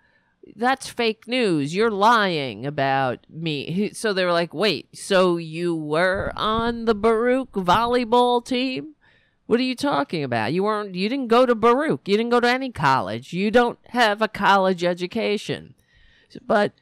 that's 0.54 0.88
fake 0.88 1.26
news. 1.26 1.74
You're 1.74 1.90
lying 1.90 2.64
about 2.66 3.26
me. 3.28 3.70
He- 3.70 3.92
So 3.94 4.12
they 4.12 4.24
were 4.24 4.32
like, 4.32 4.54
wait, 4.54 4.96
so 4.96 5.36
you 5.38 5.74
were 5.74 6.32
on 6.36 6.84
the 6.86 6.94
Baruch 6.94 7.52
volleyball 7.52 8.44
team? 8.44 8.94
What 9.46 9.60
are 9.60 9.64
you 9.64 9.76
talking 9.76 10.24
about? 10.24 10.52
You 10.52 10.64
weren't, 10.64 10.94
you 10.94 11.08
didn't 11.08 11.28
go 11.28 11.46
to 11.46 11.54
Baruch. 11.54 12.08
You 12.08 12.16
didn't 12.16 12.30
go 12.30 12.40
to 12.40 12.48
any 12.48 12.70
college. 12.72 13.32
You 13.32 13.50
don't 13.50 13.78
have 13.88 14.20
a 14.20 14.28
college 14.28 14.82
education. 14.82 15.74
But 16.44 16.72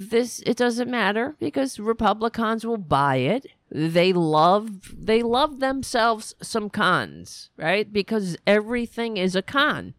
this, 0.00 0.42
it 0.46 0.56
doesn't 0.56 0.90
matter 0.90 1.36
because 1.38 1.78
Republicans 1.78 2.64
will 2.64 2.78
buy 2.78 3.16
it. 3.16 3.46
They 3.70 4.14
love, 4.14 4.94
they 4.96 5.22
love 5.22 5.60
themselves 5.60 6.34
some 6.40 6.70
cons, 6.70 7.50
right? 7.58 7.92
Because 7.92 8.38
everything 8.46 9.18
is 9.18 9.36
a 9.36 9.42
con. 9.42 9.92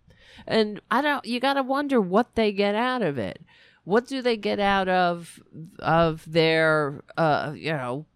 And 0.48 0.82
I 0.90 1.02
don't 1.04 1.24
you 1.24 1.40
got 1.40 1.54
to 1.54 1.64
wonder 1.64 2.02
what 2.02 2.34
they 2.34 2.52
get 2.52 2.74
out 2.74 3.04
of 3.04 3.20
it. 3.20 3.44
What 3.84 4.08
do 4.08 4.24
they 4.24 4.38
get 4.38 4.60
out 4.60 4.90
of 4.90 5.40
of 5.78 6.24
their 6.32 7.04
uh 7.16 7.54
you 7.56 7.72
know 7.72 8.08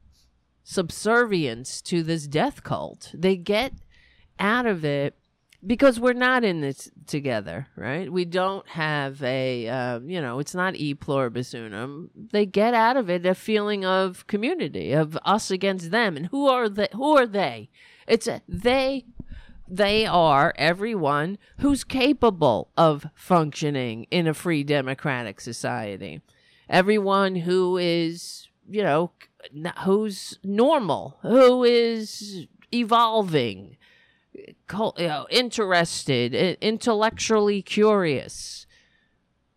subservience 0.64 1.84
to 1.84 2.02
this 2.02 2.26
death 2.26 2.64
cult? 2.64 3.12
They 3.14 3.36
get 3.36 3.74
out 4.40 4.66
of 4.66 4.84
it 4.84 5.16
because 5.66 6.00
we're 6.00 6.14
not 6.14 6.44
in 6.44 6.62
this 6.62 6.92
together, 7.08 7.68
right? 7.76 8.12
We 8.12 8.26
don't 8.26 8.68
have 8.70 9.22
a, 9.24 9.68
uh, 9.68 10.00
you 10.00 10.22
know, 10.22 10.40
it's 10.40 10.54
not 10.54 10.76
e 10.76 10.94
pluribus 10.94 11.54
unum. 11.54 12.12
They 12.16 12.46
get 12.46 12.74
out 12.74 12.98
of 12.98 13.10
it 13.10 13.26
a 13.26 13.36
feeling 13.36 13.86
of 13.86 14.28
community, 14.28 14.92
of 14.92 15.18
us 15.26 15.50
against 15.52 15.92
them, 15.92 16.18
and 16.18 16.28
who 16.28 16.48
are 16.48 16.70
they? 16.70 16.88
Who 16.94 17.18
are 17.18 17.28
they? 17.28 17.70
It's 18.08 18.28
a, 18.28 18.42
they. 18.48 19.06
They 19.68 20.06
are 20.06 20.54
everyone 20.58 21.40
who's 21.58 21.84
capable 21.84 22.70
of 22.78 23.08
functioning 23.16 24.06
in 24.12 24.28
a 24.28 24.36
free 24.36 24.64
democratic 24.64 25.42
society. 25.42 26.22
Everyone 26.70 27.36
who 27.36 27.78
is, 27.78 28.48
you 28.70 28.84
know, 28.84 29.12
who's 29.84 30.38
normal, 30.44 31.18
who 31.24 31.64
is 31.64 32.46
evolving, 32.72 33.78
you 34.36 35.08
know, 35.08 35.28
interested, 35.30 36.34
intellectually 36.62 37.62
curious. 37.62 38.66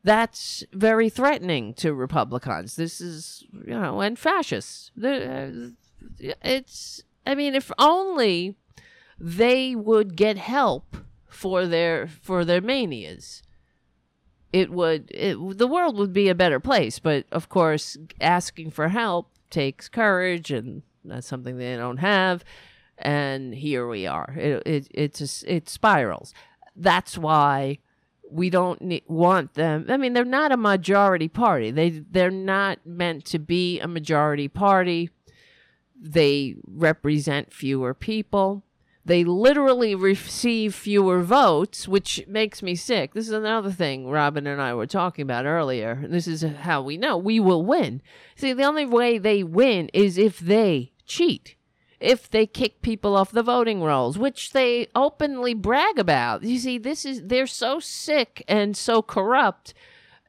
That's 0.04 0.64
very 0.72 1.08
threatening 1.08 1.74
to 1.74 1.92
Republicans. 1.92 2.76
This 2.76 3.00
is, 3.00 3.44
you 3.52 3.74
know, 3.74 4.00
and 4.00 4.18
fascists. 4.18 4.90
Uh, 4.96 5.70
It's, 6.42 7.02
I 7.26 7.34
mean, 7.34 7.54
if 7.54 7.70
only 7.78 8.56
they 9.20 9.74
would 9.74 10.16
get 10.16 10.38
help 10.38 10.96
for 11.28 11.66
their 11.66 12.06
for 12.06 12.44
their 12.44 12.60
manias 12.60 13.42
it 14.52 14.70
would 14.70 15.10
it, 15.10 15.36
the 15.58 15.66
world 15.66 15.96
would 15.96 16.12
be 16.12 16.28
a 16.28 16.34
better 16.34 16.58
place 16.58 16.98
but 16.98 17.26
of 17.30 17.48
course 17.48 17.96
asking 18.20 18.70
for 18.70 18.88
help 18.88 19.30
takes 19.50 19.88
courage 19.88 20.50
and 20.50 20.82
that's 21.04 21.26
something 21.26 21.56
they 21.56 21.76
don't 21.76 21.98
have 21.98 22.44
and 22.98 23.54
here 23.54 23.86
we 23.86 24.06
are 24.06 24.34
it 24.36 24.62
it 24.66 24.88
it's 24.92 25.18
just, 25.18 25.44
it 25.44 25.68
spirals 25.68 26.34
that's 26.76 27.16
why 27.16 27.78
we 28.30 28.50
don't 28.50 28.82
ne- 28.82 29.04
want 29.06 29.54
them 29.54 29.86
i 29.88 29.96
mean 29.96 30.12
they're 30.12 30.24
not 30.24 30.52
a 30.52 30.56
majority 30.56 31.28
party 31.28 31.70
they 31.70 31.90
they're 31.90 32.30
not 32.30 32.78
meant 32.84 33.24
to 33.24 33.38
be 33.38 33.80
a 33.80 33.88
majority 33.88 34.48
party 34.48 35.10
they 36.00 36.54
represent 36.66 37.52
fewer 37.52 37.94
people 37.94 38.64
they 39.08 39.24
literally 39.24 39.94
receive 39.94 40.74
fewer 40.74 41.22
votes, 41.22 41.88
which 41.88 42.22
makes 42.28 42.62
me 42.62 42.74
sick. 42.74 43.14
This 43.14 43.26
is 43.26 43.32
another 43.32 43.70
thing 43.72 44.06
Robin 44.06 44.46
and 44.46 44.60
I 44.60 44.74
were 44.74 44.86
talking 44.86 45.22
about 45.22 45.46
earlier. 45.46 46.04
This 46.06 46.26
is 46.26 46.42
how 46.42 46.82
we 46.82 46.98
know 46.98 47.16
we 47.16 47.40
will 47.40 47.64
win. 47.64 48.02
See, 48.36 48.52
the 48.52 48.64
only 48.64 48.84
way 48.84 49.16
they 49.16 49.42
win 49.42 49.88
is 49.94 50.18
if 50.18 50.38
they 50.38 50.92
cheat, 51.06 51.56
if 52.00 52.30
they 52.30 52.46
kick 52.46 52.80
people 52.82 53.16
off 53.16 53.32
the 53.32 53.42
voting 53.42 53.82
rolls, 53.82 54.18
which 54.18 54.52
they 54.52 54.88
openly 54.94 55.54
brag 55.54 55.98
about. 55.98 56.42
You 56.44 56.58
see, 56.58 56.78
this 56.78 57.04
is 57.04 57.22
they're 57.24 57.46
so 57.46 57.80
sick 57.80 58.44
and 58.46 58.76
so 58.76 59.02
corrupt. 59.02 59.74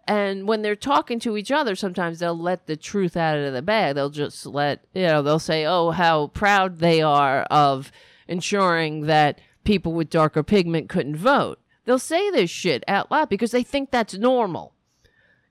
And 0.07 0.47
when 0.47 0.63
they're 0.63 0.75
talking 0.75 1.19
to 1.19 1.37
each 1.37 1.51
other, 1.51 1.75
sometimes 1.75 2.17
they'll 2.17 2.37
let 2.37 2.65
the 2.65 2.75
truth 2.75 3.15
out 3.15 3.37
of 3.37 3.53
the 3.53 3.61
bag. 3.61 3.93
They'll 3.93 4.09
just 4.09 4.43
let, 4.47 4.83
you 4.95 5.03
know, 5.03 5.21
they'll 5.21 5.37
say, 5.37 5.65
oh, 5.65 5.91
how 5.91 6.27
proud 6.27 6.79
they 6.79 7.03
are 7.03 7.43
of 7.43 7.91
ensuring 8.27 9.05
that 9.05 9.39
people 9.63 9.93
with 9.93 10.09
darker 10.09 10.41
pigment 10.41 10.89
couldn't 10.89 11.15
vote. 11.15 11.59
They'll 11.85 11.99
say 11.99 12.31
this 12.31 12.49
shit 12.49 12.83
out 12.87 13.11
loud 13.11 13.29
because 13.29 13.51
they 13.51 13.61
think 13.61 13.91
that's 13.91 14.15
normal. 14.15 14.73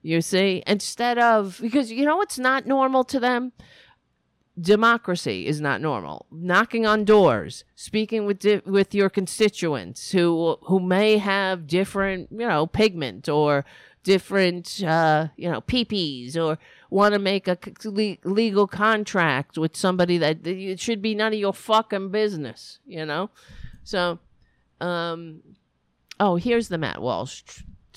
You 0.02 0.20
see? 0.20 0.64
Instead 0.66 1.18
of, 1.18 1.58
because 1.60 1.92
you 1.92 2.04
know 2.04 2.16
what's 2.16 2.38
not 2.38 2.66
normal 2.66 3.04
to 3.04 3.20
them? 3.20 3.52
Democracy 4.60 5.46
is 5.46 5.60
not 5.60 5.80
normal. 5.80 6.26
Knocking 6.30 6.86
on 6.86 7.04
doors, 7.04 7.64
speaking 7.74 8.26
with 8.26 8.40
di- 8.40 8.62
with 8.64 8.94
your 8.94 9.08
constituents 9.08 10.10
who 10.10 10.56
who 10.62 10.80
may 10.80 11.18
have 11.18 11.66
different, 11.66 12.28
you 12.32 12.46
know, 12.46 12.66
pigment 12.66 13.28
or 13.28 13.64
different, 14.02 14.82
uh, 14.82 15.28
you 15.36 15.50
know, 15.50 15.60
peepees 15.60 16.36
or 16.36 16.58
want 16.90 17.12
to 17.12 17.18
make 17.18 17.46
a 17.46 17.58
le- 17.84 18.16
legal 18.24 18.66
contract 18.66 19.58
with 19.58 19.76
somebody 19.76 20.16
that 20.16 20.46
it 20.46 20.80
should 20.80 21.02
be 21.02 21.14
none 21.14 21.32
of 21.32 21.38
your 21.38 21.52
fucking 21.52 22.10
business, 22.10 22.78
you 22.86 23.04
know? 23.04 23.28
So, 23.84 24.18
um, 24.80 25.42
oh, 26.18 26.36
here's 26.36 26.68
the 26.68 26.78
Matt 26.78 27.02
Walsh 27.02 27.42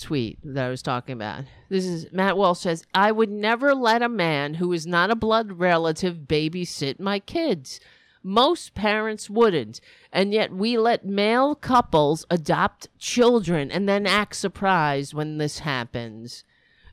tweet 0.02 0.40
that 0.44 0.66
I 0.66 0.70
was 0.70 0.82
talking 0.82 1.14
about. 1.14 1.46
This 1.70 1.86
is 1.86 2.12
Matt 2.12 2.38
Walsh 2.38 2.60
says, 2.60 2.86
I 2.94 3.12
would 3.12 3.30
never 3.30 3.74
let 3.74 4.02
a 4.02 4.10
man 4.10 4.56
who 4.56 4.74
is 4.74 4.88
not 4.88 5.12
a 5.12 5.16
blood 5.16 5.54
relative 5.60 6.20
babysit 6.28 7.00
my 7.00 7.20
kids. 7.20 7.80
Most 8.24 8.76
parents 8.76 9.30
wouldn't, 9.30 9.82
and 10.12 10.34
yet 10.34 10.54
we 10.54 10.78
let 10.78 11.06
male 11.06 11.56
couples 11.56 12.26
adopt 12.30 12.88
children 13.00 13.72
and 13.72 13.90
then 13.90 14.06
act 14.06 14.36
surprised 14.36 15.14
when 15.14 15.38
this 15.38 15.60
happens 15.60 16.44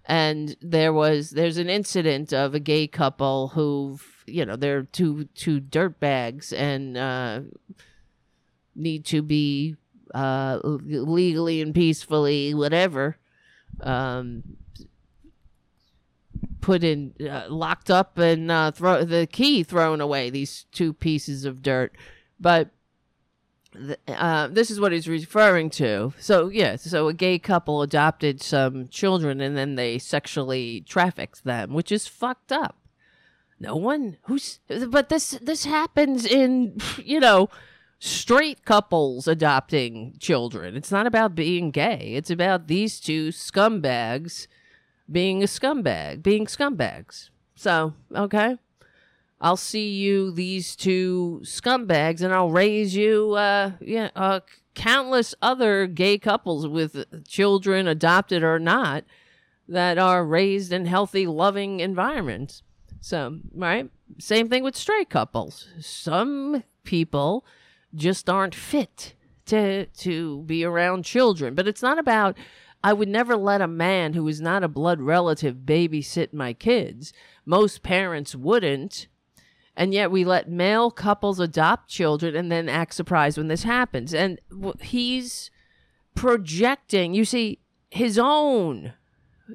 and 0.09 0.57
there 0.63 0.93
was 0.93 1.31
there's 1.31 1.59
an 1.59 1.69
incident 1.69 2.33
of 2.33 2.55
a 2.55 2.61
gay 2.61 2.87
couple 2.87 3.49
who 3.49 3.99
you 4.27 4.45
know 4.45 4.57
they're 4.57 4.85
two 4.85 5.25
two 5.35 5.61
dirt 5.61 6.01
bags 6.01 6.53
and 6.53 6.97
uh, 6.97 7.41
need 8.75 9.05
to 9.05 9.21
be 9.21 9.77
uh, 10.15 10.61
legally 10.63 11.61
and 11.61 11.75
peacefully 11.75 12.55
whatever 12.55 13.17
um, 13.81 14.43
put 16.61 16.85
in 16.85 17.15
uh, 17.21 17.47
locked 17.49 17.91
up 17.91 18.19
and 18.19 18.51
uh, 18.51 18.71
throw 18.71 19.05
the 19.05 19.27
key 19.27 19.63
thrown 19.63 20.01
away 20.01 20.31
these 20.31 20.67
two 20.73 20.93
pieces 20.93 21.45
of 21.45 21.63
dirt 21.63 21.95
but 22.41 22.71
uh, 24.09 24.49
this 24.49 24.71
is 24.71 24.81
what 24.81 24.93
he's 24.93 25.09
referring 25.09 25.71
to. 25.71 26.13
So 26.19 26.49
yeah, 26.49 26.77
so 26.77 27.09
a 27.09 27.15
gay 27.15 27.39
couple 27.39 27.83
adopted 27.83 28.43
some 28.43 28.89
children 28.89 29.41
and 29.41 29.57
then 29.57 29.75
they 29.75 29.99
sexually 29.99 30.83
trafficked 30.83 31.45
them, 31.45 31.75
which 31.75 31.93
is 31.93 32.07
fucked 32.07 32.51
up. 32.51 32.77
No 33.61 33.77
one 33.77 34.19
who's 34.23 34.61
but 34.69 35.09
this 35.09 35.31
this 35.43 35.65
happens 35.65 36.25
in 36.25 36.79
you 37.05 37.21
know 37.21 37.49
straight 37.99 38.65
couples 38.65 39.27
adopting 39.27 40.15
children. 40.19 40.77
It's 40.77 40.93
not 40.93 41.07
about 41.07 41.35
being 41.35 41.71
gay. 41.71 42.13
It's 42.15 42.31
about 42.31 42.69
these 42.69 43.01
two 43.01 43.29
scumbags 43.29 44.47
being 45.11 45.43
a 45.43 45.47
scumbag, 45.47 46.23
being 46.23 46.47
scumbags. 46.47 47.31
So, 47.55 47.95
okay. 48.15 48.59
I'll 49.41 49.57
see 49.57 49.91
you, 49.91 50.33
these 50.33 50.75
two 50.75 51.41
scumbags, 51.45 52.23
and 52.23 52.35
I'll 52.35 52.51
raise 52.51 52.97
you, 52.97 53.35
uh, 53.35 53.73
yeah, 53.81 54.11
uh, 54.17 54.41
countless 54.75 55.35
other 55.41 55.87
gay 55.87 56.19
couples 56.19 56.67
with 56.67 57.05
children, 57.27 57.87
adopted 57.87 58.43
or 58.43 58.59
not, 58.59 59.05
that 59.69 59.97
are 59.97 60.25
raised 60.25 60.73
in 60.73 60.87
healthy, 60.87 61.27
loving 61.27 61.81
environments. 61.81 62.63
So, 63.01 63.39
right? 63.55 63.91
Same 64.19 64.49
thing 64.49 64.65
with 64.65 64.77
straight 64.77 65.09
couples. 65.09 65.69
Some 65.81 66.65
people 66.83 67.45
just 67.95 68.29
aren't 68.29 68.55
fit 68.55 69.15
to 69.47 69.87
to 69.87 70.43
be 70.43 70.65
around 70.65 71.05
children, 71.05 71.55
but 71.55 71.69
it's 71.69 71.83
not 71.83 71.99
about 71.99 72.37
I 72.83 72.93
would 72.93 73.09
never 73.09 73.37
let 73.37 73.61
a 73.61 73.67
man 73.67 74.13
who 74.13 74.27
is 74.29 74.41
not 74.41 74.63
a 74.63 74.69
blood 74.69 75.01
relative 75.01 75.57
babysit 75.65 76.33
my 76.33 76.53
kids. 76.53 77.13
Most 77.45 77.83
parents 77.83 78.35
wouldn't. 78.35 79.09
And 79.75 79.95
yet 79.95 80.11
we 80.11 80.25
let 80.25 80.51
male 80.51 80.91
couples 80.91 81.39
adopt 81.39 81.89
children 81.89 82.35
and 82.35 82.51
then 82.51 82.69
act 82.69 82.95
surprised 82.95 83.39
when 83.39 83.47
this 83.49 83.63
happens. 83.63 84.13
And 84.13 84.41
he's 84.81 85.51
projecting, 86.15 87.15
you 87.15 87.25
see, 87.25 87.61
his 87.91 88.19
own 88.19 88.95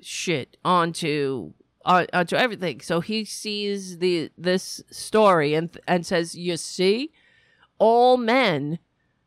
shit 0.01 0.57
onto 0.63 1.53
on, 1.85 2.07
onto 2.13 2.35
everything. 2.35 2.79
So 2.81 3.01
he 3.01 3.25
sees 3.25 3.99
the 3.99 4.31
this 4.37 4.81
story 4.89 5.53
and 5.53 5.77
and 5.87 6.05
says, 6.05 6.35
"You 6.35 6.57
see, 6.57 7.11
all 7.83 8.17
men 8.17 8.79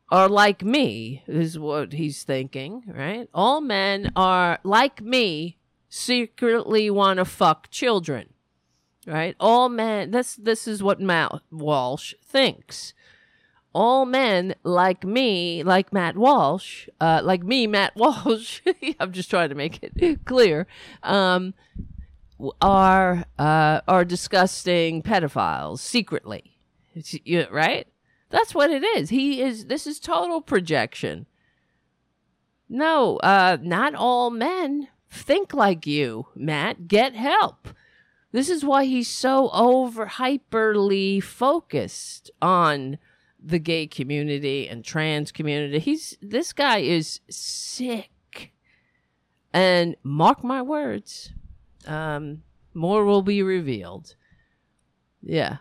are 0.09 0.29
like 0.29 0.61
me." 0.63 1.21
Is 1.27 1.57
what 1.59 1.93
he's 1.93 2.23
thinking, 2.23 2.73
right? 2.87 3.27
All 3.33 3.61
men 3.61 4.11
are 4.15 4.59
like 4.63 5.01
me, 5.01 5.57
secretly 5.89 6.89
want 6.89 7.17
to 7.17 7.25
fuck 7.25 7.69
children, 7.69 8.23
right? 9.05 9.35
All 9.39 9.69
men. 9.69 10.11
This 10.11 10.35
this 10.35 10.67
is 10.67 10.81
what 10.81 10.99
Matt 10.99 11.31
Walsh 11.51 12.13
thinks. 12.35 12.93
All 13.73 14.05
men 14.05 14.55
like 14.63 15.03
me, 15.05 15.61
like 15.61 15.93
Matt 15.93 16.15
Walsh, 16.17 16.87
uh, 16.99 17.21
like 17.23 17.43
me, 17.43 17.67
Matt 17.67 17.93
Walsh. 18.03 18.61
I'm 18.99 19.11
just 19.11 19.29
trying 19.29 19.49
to 19.49 19.55
make 19.55 19.79
it 19.83 20.25
clear. 20.25 20.65
Um, 21.03 21.53
are 22.61 23.25
uh, 23.37 23.81
are 23.87 24.05
disgusting 24.05 25.01
pedophiles 25.03 25.79
secretly, 25.79 26.43
It's- 26.95 27.19
you- 27.23 27.47
right? 27.51 27.87
That's 28.29 28.53
what 28.53 28.69
it 28.69 28.83
is. 28.83 29.09
He 29.09 29.41
is. 29.41 29.65
This 29.65 29.87
is 29.87 29.99
total 29.99 30.41
projection. 30.41 31.25
No, 32.69 33.17
uh, 33.17 33.57
not 33.61 33.95
all 33.95 34.29
men 34.29 34.89
think 35.09 35.53
like 35.53 35.87
you, 35.87 36.27
Matt. 36.35 36.87
Get 36.87 37.15
help. 37.15 37.69
This 38.33 38.49
is 38.49 38.65
why 38.65 38.85
he's 38.85 39.07
so 39.07 39.49
over 39.51 40.05
hyperly 40.05 41.23
focused 41.23 42.29
on 42.41 42.97
the 43.41 43.59
gay 43.59 43.87
community 43.87 44.67
and 44.67 44.83
trans 44.83 45.31
community. 45.31 45.79
He's 45.79 46.17
this 46.21 46.51
guy 46.53 46.79
is 46.79 47.21
sick. 47.29 48.11
And 49.53 49.95
mark 50.03 50.43
my 50.43 50.61
words, 50.61 51.31
um, 51.87 52.43
more 52.73 53.05
will 53.05 53.21
be 53.21 53.41
revealed. 53.41 54.15
Yeah. 55.23 55.57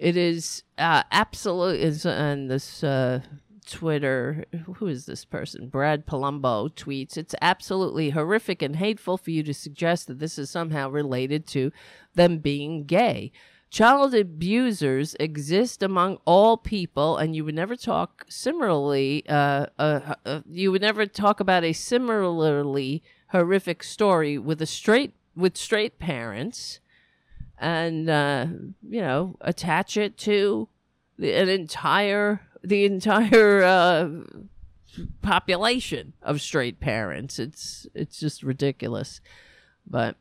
It 0.00 0.16
is 0.16 0.62
uh, 0.78 1.02
absolute 1.12 1.78
is 1.78 2.06
and 2.06 2.50
this 2.50 2.82
uh, 2.82 3.20
Twitter 3.66 4.46
who 4.76 4.86
is 4.86 5.04
this 5.04 5.26
person? 5.26 5.68
Brad 5.68 6.06
Polumbo 6.06 6.74
tweets 6.74 7.18
it's 7.18 7.34
absolutely 7.42 8.10
horrific 8.10 8.62
and 8.62 8.76
hateful 8.76 9.18
for 9.18 9.30
you 9.30 9.42
to 9.42 9.52
suggest 9.52 10.06
that 10.06 10.18
this 10.18 10.38
is 10.38 10.48
somehow 10.48 10.88
related 10.88 11.46
to 11.48 11.70
them 12.14 12.38
being 12.38 12.84
gay. 12.84 13.30
Child 13.68 14.14
abusers 14.14 15.14
exist 15.20 15.82
among 15.82 16.18
all 16.24 16.56
people, 16.56 17.18
and 17.18 17.36
you 17.36 17.44
would 17.44 17.54
never 17.54 17.76
talk 17.76 18.24
similarly. 18.26 19.22
Uh, 19.28 19.66
uh, 19.78 20.14
uh, 20.24 20.40
you 20.50 20.72
would 20.72 20.80
never 20.80 21.04
talk 21.04 21.40
about 21.40 21.62
a 21.62 21.74
similarly 21.74 23.02
horrific 23.28 23.82
story 23.82 24.38
with 24.38 24.62
a 24.62 24.66
straight 24.66 25.14
with 25.36 25.58
straight 25.58 25.98
parents, 25.98 26.80
and 27.60 28.08
uh, 28.08 28.46
you 28.88 29.00
know 29.00 29.36
attach 29.40 29.96
it 29.96 30.16
to 30.18 30.68
the, 31.18 31.32
an 31.34 31.48
entire 31.48 32.40
the 32.64 32.84
entire 32.84 33.62
uh, 33.62 34.08
population 35.22 36.14
of 36.22 36.40
straight 36.40 36.80
parents. 36.80 37.38
It's 37.38 37.86
it's 37.94 38.18
just 38.18 38.42
ridiculous, 38.42 39.20
but 39.86 40.16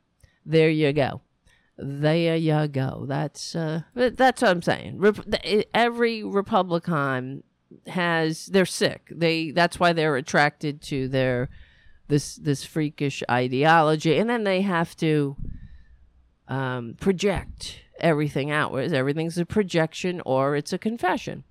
there 0.45 0.69
you 0.69 0.93
go. 0.93 1.21
There 1.77 2.35
you 2.35 2.67
go. 2.67 3.05
That's 3.07 3.55
uh, 3.55 3.83
that's 3.95 4.41
what 4.41 4.51
I'm 4.51 4.61
saying. 4.61 5.01
Every 5.73 6.23
Republican 6.23 7.43
has 7.87 8.47
they're 8.47 8.65
sick. 8.65 9.07
They 9.15 9.51
that's 9.51 9.79
why 9.79 9.93
they're 9.93 10.17
attracted 10.17 10.81
to 10.83 11.07
their 11.07 11.49
this 12.09 12.35
this 12.35 12.65
freakish 12.65 13.23
ideology, 13.31 14.17
and 14.17 14.29
then 14.29 14.43
they 14.43 14.61
have 14.61 14.97
to 14.97 15.37
um, 16.49 16.95
project 16.99 17.79
everything 17.99 18.51
outwards. 18.51 18.91
Everything's 18.91 19.37
a 19.37 19.45
projection 19.45 20.21
or 20.25 20.55
it's 20.55 20.73
a 20.73 20.77
confession. 20.77 21.43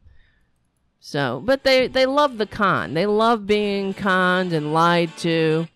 So, 1.01 1.41
but 1.45 1.63
they 1.63 1.87
they 1.87 2.07
love 2.07 2.39
the 2.39 2.47
con. 2.47 2.95
They 2.95 3.07
love 3.07 3.47
being 3.47 3.95
conned 3.95 4.53
and 4.53 4.75
lied 4.75 5.17
to. 5.19 5.69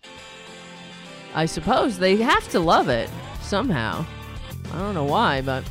I 1.33 1.45
suppose 1.45 1.97
they 1.97 2.17
have 2.17 2.47
to 2.49 2.59
love 2.59 2.89
it 2.89 3.09
somehow. 3.41 4.05
I 4.73 4.79
don't 4.79 4.93
know 4.93 5.05
why, 5.05 5.41
but. 5.41 5.63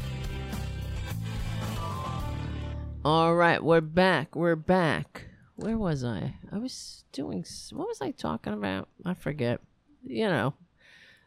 All 3.04 3.34
right, 3.34 3.62
we're 3.62 3.80
back. 3.80 4.34
We're 4.34 4.56
back. 4.56 5.26
Where 5.56 5.76
was 5.76 6.02
I? 6.02 6.34
I 6.50 6.58
was 6.58 7.04
doing. 7.12 7.44
What 7.72 7.88
was 7.88 8.00
I 8.00 8.12
talking 8.12 8.54
about? 8.54 8.88
I 9.04 9.12
forget. 9.14 9.60
You 10.04 10.28
know, 10.28 10.54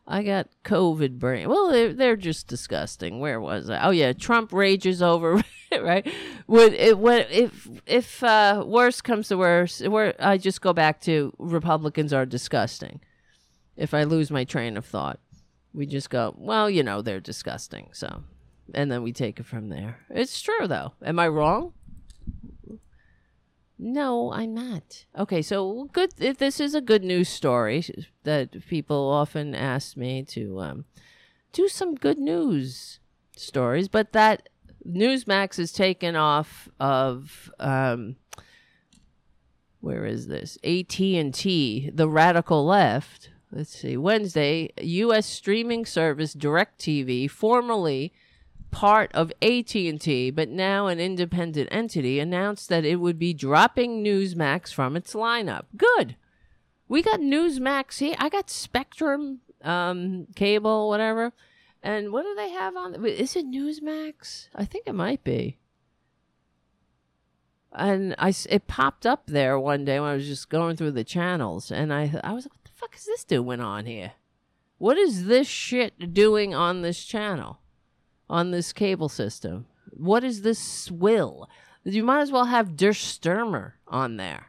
I 0.08 0.22
got 0.24 0.50
COVID 0.64 1.18
brain. 1.18 1.50
Well, 1.50 1.72
they're, 1.72 1.94
they're 1.94 2.16
just 2.16 2.48
disgusting. 2.48 3.20
Where 3.20 3.42
was 3.42 3.70
I? 3.70 3.82
Oh 3.82 3.90
yeah, 3.90 4.14
Trump 4.14 4.54
rages 4.54 5.02
over 5.02 5.44
right. 5.82 6.08
Would 6.48 6.74
it 6.74 7.00
when 7.00 7.26
if 7.32 7.68
if 7.86 8.24
uh, 8.24 8.64
worse 8.66 9.02
comes 9.02 9.30
to 9.30 9.38
worse, 9.38 9.82
where 9.82 10.14
I 10.20 10.38
just 10.38 10.62
go 10.62 10.74
back 10.74 11.02
to 11.02 11.34
Republicans 11.40 12.14
are 12.14 12.26
disgusting. 12.26 13.02
If 13.76 13.94
I 13.94 14.04
lose 14.04 14.32
my 14.32 14.44
train 14.44 14.78
of 14.78 14.86
thought, 14.86 15.20
we 15.74 15.86
just 15.86 16.10
go, 16.10 16.34
well, 16.38 16.70
you 16.70 16.82
know, 16.82 17.02
they're 17.02 17.20
disgusting. 17.20 17.90
So, 17.92 18.24
and 18.74 18.90
then 18.92 19.04
we 19.04 19.12
take 19.12 19.40
it 19.40 19.46
from 19.46 19.70
there. 19.70 19.98
It's 20.10 20.42
true 20.42 20.68
though. 20.68 20.94
Am 21.04 21.20
I 21.20 21.28
wrong? 21.28 21.74
No, 23.78 24.32
I'm 24.32 24.54
not. 24.54 25.06
Okay, 25.18 25.42
so 25.42 25.90
good. 25.92 26.12
This 26.18 26.60
is 26.60 26.76
a 26.76 26.82
good 26.82 27.04
news 27.04 27.28
story 27.28 27.84
that 28.24 28.68
people 28.68 29.10
often 29.10 29.54
ask 29.54 29.98
me 29.98 30.24
to 30.24 30.60
um, 30.62 30.86
do 31.52 31.68
some 31.68 31.96
good 31.96 32.18
news 32.18 33.00
stories, 33.36 33.90
but 33.90 34.14
that 34.14 34.48
Newsmax 34.88 35.60
is 35.60 35.74
taken 35.74 36.16
off 36.16 36.70
of 36.80 37.52
um, 37.60 38.16
where 39.82 40.06
is 40.06 40.28
this? 40.28 40.58
AT 40.64 41.00
and 41.00 41.34
T, 41.34 41.92
the 41.94 42.08
radical 42.08 42.66
left. 42.66 43.30
Let's 43.52 43.78
see. 43.78 43.98
Wednesday, 43.98 44.72
U.S. 44.82 45.26
streaming 45.26 45.86
service 45.86 46.34
DirecTV, 46.34 47.30
formerly 47.30 48.14
part 48.76 49.10
of 49.14 49.32
AT&T 49.42 50.32
but 50.32 50.50
now 50.50 50.88
an 50.88 51.00
independent 51.00 51.70
entity 51.72 52.20
announced 52.20 52.68
that 52.68 52.84
it 52.84 52.98
would 52.98 53.18
be 53.18 53.34
dropping 53.34 54.04
Newsmax 54.04 54.74
from 54.74 54.98
its 54.98 55.14
lineup. 55.14 55.64
Good. 55.78 56.18
We 56.90 57.02
got 57.02 57.22
Newsmax 57.22 58.00
here. 58.00 58.16
I 58.20 58.28
got 58.28 58.50
Spectrum 58.50 59.40
um 59.64 60.28
cable 60.36 60.90
whatever. 60.90 61.32
And 61.82 62.12
what 62.12 62.24
do 62.24 62.36
they 62.36 62.50
have 62.50 62.76
on 62.76 63.06
is 63.06 63.38
it 63.38 63.50
Newsmax? 63.50 64.50
I 64.54 64.66
think 64.66 64.88
it 64.88 64.94
might 64.94 65.24
be. 65.24 65.58
And 67.72 68.14
I 68.20 68.34
it 68.50 68.68
popped 68.68 69.06
up 69.06 69.28
there 69.28 69.58
one 69.58 69.86
day 69.86 70.02
when 70.02 70.10
I 70.10 70.16
was 70.16 70.28
just 70.28 70.50
going 70.50 70.76
through 70.76 70.92
the 70.92 71.06
channels 71.06 71.72
and 71.72 71.94
I 71.94 72.14
I 72.26 72.34
was 72.34 72.44
like 72.44 72.52
what 72.52 72.66
the 72.66 72.72
fuck 72.76 72.94
is 72.94 73.06
this 73.06 73.24
doing 73.24 73.62
on 73.62 73.86
here? 73.86 74.12
What 74.80 74.98
is 74.98 75.28
this 75.28 75.48
shit 75.48 76.14
doing 76.14 76.54
on 76.54 76.82
this 76.82 77.06
channel? 77.06 77.60
On 78.30 78.52
this 78.52 78.74
cable 78.74 79.10
system. 79.10 79.66
What 79.92 80.24
is 80.24 80.42
this 80.42 80.60
swill? 80.60 81.50
You 81.84 82.04
might 82.04 82.22
as 82.22 82.32
well 82.32 82.46
have 82.46 82.76
Der 82.76 82.94
Sturmer 82.94 83.76
on 83.88 84.18
there. 84.18 84.48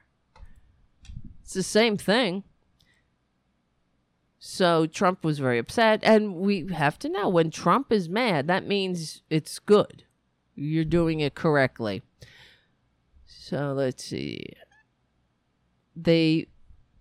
It's 1.43 1.55
the 1.55 1.62
same 1.62 1.97
thing. 1.97 2.45
So 4.39 4.87
Trump 4.87 5.24
was 5.24 5.39
very 5.39 5.59
upset, 5.59 6.01
and 6.03 6.37
we 6.37 6.68
have 6.72 6.99
to 7.01 7.09
know 7.09 7.29
when 7.29 7.51
Trump 7.51 7.93
is 7.93 8.09
mad, 8.09 8.47
that 8.47 8.66
means 8.66 9.22
it's 9.29 9.59
good. 9.59 10.05
You're 10.55 10.85
doing 10.85 11.20
it 11.20 11.35
correctly. 11.35 12.03
So 13.27 13.72
let's 13.72 14.05
see. 14.05 14.53
They 15.95 16.49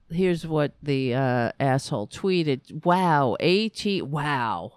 here's 0.10 0.46
what 0.46 0.76
the 0.82 1.14
uh, 1.14 1.52
asshole 1.60 2.08
tweeted. 2.08 2.86
Wow, 2.86 3.36
AT. 3.40 4.08
Wow. 4.08 4.74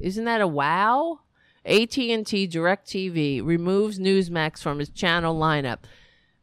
Isn't 0.00 0.24
that 0.24 0.40
a 0.40 0.46
wow? 0.46 1.20
AT&T 1.64 2.48
DirecTV 2.48 3.44
removes 3.44 3.98
Newsmax 3.98 4.62
from 4.62 4.80
its 4.80 4.90
channel 4.90 5.34
lineup. 5.34 5.80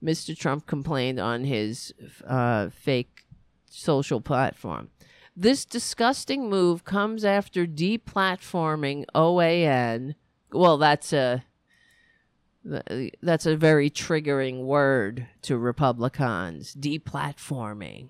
Mr. 0.04 0.38
Trump 0.38 0.68
complained 0.68 1.20
on 1.20 1.46
his 1.46 1.94
uh, 2.28 2.70
fake 2.70 3.26
social 3.70 4.20
platform. 4.20 4.90
This 5.36 5.66
disgusting 5.66 6.50
move 6.50 6.84
comes 6.84 7.24
after 7.24 7.66
deplatforming 7.66 9.06
OAN. 9.16 10.16
Well, 10.52 10.78
that's 10.78 11.14
a 11.14 11.44
that's 13.22 13.46
a 13.46 13.58
very 13.58 13.90
triggering 13.90 14.64
word 14.64 15.28
to 15.42 15.58
Republicans. 15.58 16.76
Deplatforming. 16.76 18.10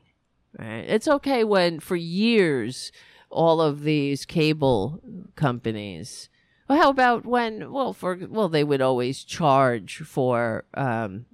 Right? 0.60 0.86
It's 0.88 1.08
okay 1.08 1.44
when 1.44 1.80
for 1.80 1.96
years 1.96 2.92
all 3.34 3.62
of 3.62 3.84
these 3.84 4.26
cable 4.26 5.02
companies. 5.36 6.30
Well, 6.68 6.82
how 6.82 6.90
about 6.90 7.26
when? 7.26 7.72
Well, 7.72 7.94
for 7.94 8.18
well, 8.30 8.50
they 8.50 8.64
would 8.64 8.82
always 8.82 9.24
charge 9.24 9.98
for, 9.98 10.64
um, 10.74 11.26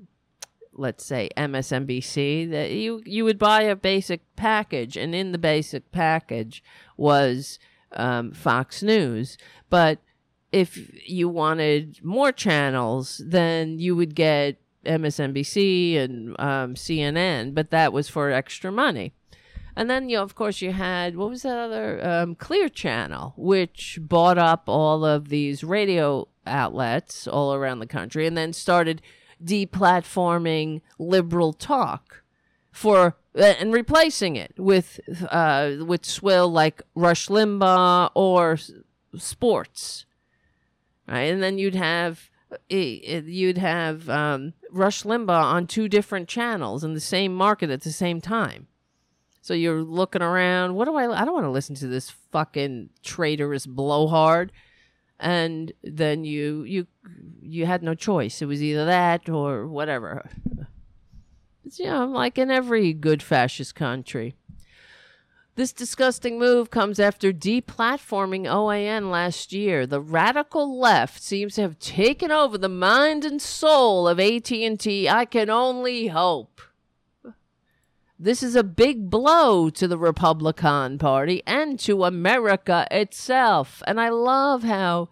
let's 0.73 1.05
say 1.05 1.29
MSNBC. 1.37 2.49
That 2.49 2.71
you 2.71 3.03
you 3.05 3.23
would 3.25 3.37
buy 3.37 3.61
a 3.63 3.75
basic 3.75 4.21
package, 4.35 4.97
and 4.97 5.13
in 5.13 5.31
the 5.31 5.37
basic 5.37 5.91
package 5.91 6.63
was 6.97 7.59
um, 7.91 8.31
Fox 8.31 8.81
News, 8.81 9.37
but 9.69 9.99
if 10.51 11.07
you 11.07 11.29
wanted 11.29 12.03
more 12.03 12.31
channels, 12.31 13.21
then 13.23 13.77
you 13.77 13.95
would 13.95 14.15
get 14.15 14.57
MSNBC 14.85 15.97
and 15.97 16.39
um, 16.39 16.73
CNN, 16.73 17.53
but 17.53 17.69
that 17.69 17.93
was 17.93 18.09
for 18.09 18.31
extra 18.31 18.71
money. 18.71 19.13
And 19.79 19.89
then, 19.89 20.09
you 20.09 20.17
know, 20.17 20.23
of 20.23 20.35
course, 20.35 20.61
you 20.61 20.73
had 20.73 21.15
what 21.15 21.29
was 21.29 21.43
that 21.43 21.57
other 21.57 22.05
um, 22.05 22.35
Clear 22.35 22.67
Channel, 22.67 23.33
which 23.37 23.97
bought 24.01 24.37
up 24.37 24.63
all 24.67 25.05
of 25.05 25.29
these 25.29 25.63
radio 25.63 26.27
outlets 26.45 27.29
all 27.29 27.53
around 27.53 27.79
the 27.79 27.87
country, 27.87 28.27
and 28.27 28.35
then 28.35 28.51
started 28.51 29.01
deplatforming 29.41 30.81
liberal 30.97 31.53
talk 31.53 32.23
for 32.73 33.15
uh, 33.37 33.53
and 33.57 33.71
replacing 33.71 34.35
it 34.35 34.53
with 34.57 34.99
uh, 35.31 35.75
with 35.79 36.03
swill 36.03 36.49
like 36.51 36.81
Rush 36.93 37.29
Limbaugh 37.29 38.11
or 38.15 38.59
sports, 39.15 40.05
right? 41.07 41.31
And 41.31 41.41
then 41.41 41.57
you'd 41.57 41.75
have 41.75 42.29
you'd 42.67 43.57
have 43.57 44.09
um, 44.09 44.51
Rush 44.71 45.03
Limbaugh 45.03 45.41
on 45.41 45.67
two 45.67 45.87
different 45.87 46.27
channels 46.27 46.83
in 46.83 46.93
the 46.93 46.99
same 46.99 47.33
market 47.33 47.69
at 47.69 47.83
the 47.83 47.93
same 47.93 48.19
time. 48.19 48.67
So 49.49 49.55
you're 49.55 49.81
looking 49.81 50.21
around. 50.21 50.75
What 50.75 50.85
do 50.85 50.93
I? 50.93 51.05
I 51.05 51.25
don't 51.25 51.33
want 51.33 51.47
to 51.47 51.49
listen 51.49 51.73
to 51.77 51.87
this 51.87 52.11
fucking 52.11 52.91
traitorous 53.01 53.65
blowhard. 53.65 54.51
And 55.19 55.71
then 55.81 56.23
you 56.23 56.61
you 56.65 56.85
you 57.41 57.65
had 57.65 57.81
no 57.81 57.95
choice. 57.95 58.43
It 58.43 58.45
was 58.45 58.61
either 58.61 58.85
that 58.85 59.27
or 59.27 59.65
whatever. 59.65 60.29
It's, 61.65 61.79
you 61.79 61.87
know, 61.87 62.05
like 62.05 62.37
in 62.37 62.51
every 62.51 62.93
good 62.93 63.23
fascist 63.23 63.73
country. 63.73 64.35
This 65.55 65.73
disgusting 65.73 66.37
move 66.37 66.69
comes 66.69 66.99
after 66.99 67.33
deplatforming 67.33 68.43
OAN 68.43 69.09
last 69.09 69.51
year. 69.51 69.87
The 69.87 69.99
radical 69.99 70.79
left 70.79 71.23
seems 71.23 71.55
to 71.55 71.61
have 71.61 71.79
taken 71.79 72.29
over 72.29 72.55
the 72.55 72.69
mind 72.69 73.25
and 73.25 73.41
soul 73.41 74.07
of 74.07 74.19
AT&T. 74.19 75.09
I 75.09 75.25
can 75.25 75.49
only 75.49 76.09
hope. 76.09 76.61
This 78.21 78.43
is 78.43 78.53
a 78.53 78.63
big 78.65 79.09
blow 79.09 79.69
to 79.69 79.87
the 79.87 79.97
Republican 79.97 80.97
Party 80.97 81.41
and 81.47 81.79
to 81.79 82.03
America 82.03 82.85
itself. 82.91 83.81
And 83.87 83.99
I 83.99 84.09
love 84.09 84.63
how 84.63 85.07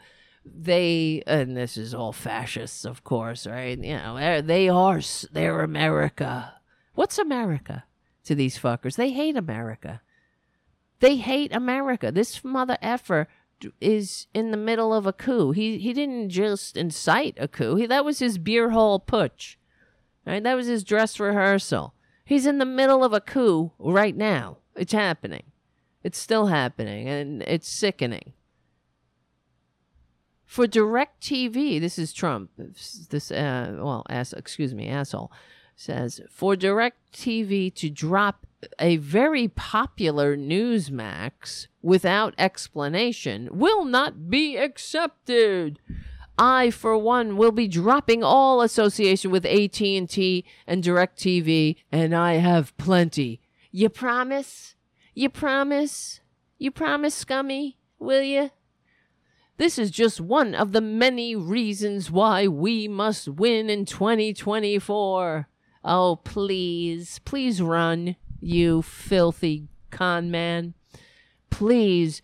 they 0.45 1.23
and 1.25 1.55
this 1.55 1.77
is 1.77 1.93
all 1.93 2.11
fascists, 2.11 2.83
of 2.83 3.05
course, 3.05 3.47
right? 3.47 3.77
You 3.77 3.95
know, 3.95 4.41
they 4.41 4.67
are 4.67 4.99
they're 5.31 5.61
America. 5.61 6.55
What's 6.95 7.17
America 7.17 7.85
to 8.25 8.35
these 8.35 8.59
fuckers? 8.59 8.97
They 8.97 9.11
hate 9.11 9.37
America. 9.37 10.01
They 10.99 11.15
hate 11.15 11.53
America. 11.55 12.11
This 12.11 12.43
mother 12.43 12.77
effer 12.81 13.29
is 13.79 14.27
in 14.33 14.51
the 14.51 14.57
middle 14.57 14.93
of 14.93 15.05
a 15.05 15.13
coup. 15.13 15.51
He 15.51 15.77
he 15.77 15.93
didn't 15.93 16.29
just 16.29 16.75
incite 16.75 17.37
a 17.39 17.47
coup. 17.47 17.75
He, 17.75 17.85
that 17.85 18.03
was 18.03 18.19
his 18.19 18.37
beer 18.37 18.71
hall 18.71 18.99
putsch. 18.99 19.55
Right? 20.25 20.43
That 20.43 20.55
was 20.55 20.67
his 20.67 20.83
dress 20.83 21.21
rehearsal. 21.21 21.93
He's 22.27 22.45
in 22.45 22.57
the 22.57 22.65
middle 22.65 23.05
of 23.05 23.13
a 23.13 23.21
coup 23.21 23.71
right 23.79 24.15
now. 24.15 24.57
It's 24.75 24.91
happening. 24.91 25.43
It's 26.03 26.17
still 26.17 26.47
happening 26.47 27.07
and 27.07 27.41
it's 27.43 27.69
sickening. 27.69 28.33
For 30.45 30.67
DirecTV, 30.67 31.79
this 31.79 31.97
is 31.97 32.11
Trump. 32.11 32.51
This 32.57 33.31
uh, 33.31 33.77
well, 33.77 34.05
ass, 34.09 34.33
excuse 34.33 34.73
me, 34.75 34.89
asshole 34.89 35.31
says 35.77 36.19
for 36.29 36.55
DirecTV 36.55 37.73
to 37.75 37.89
drop 37.89 38.45
a 38.77 38.97
very 38.97 39.47
popular 39.47 40.35
Newsmax 40.35 41.67
without 41.81 42.33
explanation 42.37 43.47
will 43.53 43.85
not 43.85 44.29
be 44.29 44.57
accepted. 44.57 45.79
I, 46.37 46.69
for 46.69 46.97
one, 46.97 47.35
will 47.37 47.51
be 47.51 47.67
dropping 47.67 48.23
all 48.23 48.61
association 48.61 49.31
with 49.31 49.45
AT&T 49.45 50.45
and 50.67 50.83
DirecTV, 50.83 51.77
and 51.91 52.13
I 52.13 52.35
have 52.35 52.77
plenty. 52.77 53.41
You 53.71 53.89
promise? 53.89 54.75
You 55.13 55.29
promise? 55.29 56.21
You 56.57 56.71
promise, 56.71 57.15
scummy? 57.15 57.77
Will 57.99 58.21
you? 58.21 58.51
This 59.57 59.79
is 59.79 59.89
just 59.89 60.21
one 60.21 60.53
of 60.53 60.71
the 60.71 60.81
many 60.81 61.35
reasons 61.35 62.11
why 62.11 62.47
we 62.47 62.87
must 62.87 63.27
win 63.27 63.71
in 63.71 63.85
2024. 63.85 65.47
Oh, 65.83 66.19
please, 66.23 67.19
please 67.25 67.61
run, 67.61 68.15
you 68.39 68.83
filthy 68.83 69.67
con 69.89 70.29
man. 70.29 70.75
Please, 71.49 72.21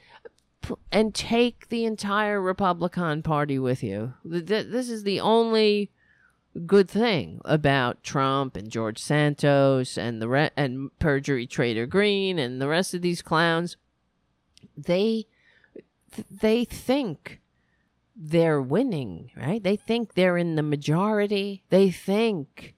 and 0.91 1.13
take 1.13 1.69
the 1.69 1.85
entire 1.85 2.41
Republican 2.41 3.21
Party 3.23 3.57
with 3.59 3.83
you. 3.83 4.13
Th- 4.29 4.45
th- 4.45 4.67
This 4.67 4.89
is 4.89 5.03
the 5.03 5.19
only 5.19 5.91
good 6.65 6.89
thing 6.89 7.41
about 7.45 8.03
Trump 8.03 8.55
and 8.55 8.69
George 8.69 8.99
Santos 8.99 9.97
and 9.97 10.21
the 10.21 10.27
re- 10.27 10.51
and 10.55 10.89
perjury 10.99 11.47
trader 11.47 11.85
Greene 11.85 12.37
and 12.37 12.61
the 12.61 12.67
rest 12.67 12.93
of 12.93 13.01
these 13.01 13.21
clowns. 13.21 13.75
They 14.77 15.25
th- 16.13 16.27
they 16.29 16.63
think 16.65 17.41
they're 18.15 18.61
winning, 18.61 19.31
right? 19.35 19.63
They 19.63 19.75
think 19.75 20.13
they're 20.13 20.37
in 20.37 20.55
the 20.55 20.61
majority. 20.63 21.63
They 21.69 21.89
think 21.89 22.75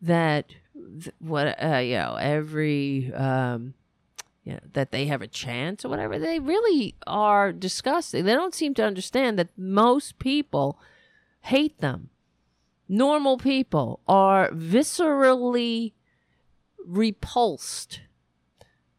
that 0.00 0.54
th- 0.74 1.14
what 1.18 1.62
uh, 1.62 1.76
you 1.78 1.96
know 1.96 2.16
every 2.18 3.12
um, 3.12 3.74
you 4.48 4.54
know, 4.54 4.60
that 4.72 4.92
they 4.92 5.04
have 5.04 5.20
a 5.20 5.26
chance 5.26 5.84
or 5.84 5.90
whatever. 5.90 6.18
They 6.18 6.38
really 6.38 6.94
are 7.06 7.52
disgusting. 7.52 8.24
They 8.24 8.32
don't 8.32 8.54
seem 8.54 8.72
to 8.74 8.84
understand 8.84 9.38
that 9.38 9.50
most 9.58 10.18
people 10.18 10.80
hate 11.42 11.82
them. 11.82 12.08
Normal 12.88 13.36
people 13.36 14.00
are 14.08 14.48
viscerally 14.52 15.92
repulsed 16.78 18.00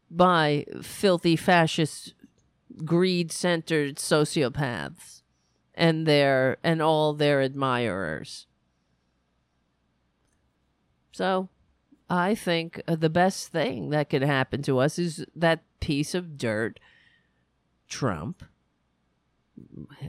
by 0.08 0.66
filthy 0.82 1.34
fascist 1.34 2.14
greed 2.84 3.32
centered 3.32 3.96
sociopaths 3.96 5.22
and 5.74 6.06
their 6.06 6.58
and 6.62 6.80
all 6.80 7.12
their 7.12 7.40
admirers. 7.40 8.46
So, 11.10 11.48
I 12.10 12.34
think 12.34 12.82
uh, 12.88 12.96
the 12.96 13.08
best 13.08 13.48
thing 13.48 13.90
that 13.90 14.10
could 14.10 14.22
happen 14.22 14.62
to 14.62 14.78
us 14.80 14.98
is 14.98 15.24
that 15.34 15.62
piece 15.78 16.14
of 16.14 16.36
dirt 16.36 16.80
Trump 17.88 18.42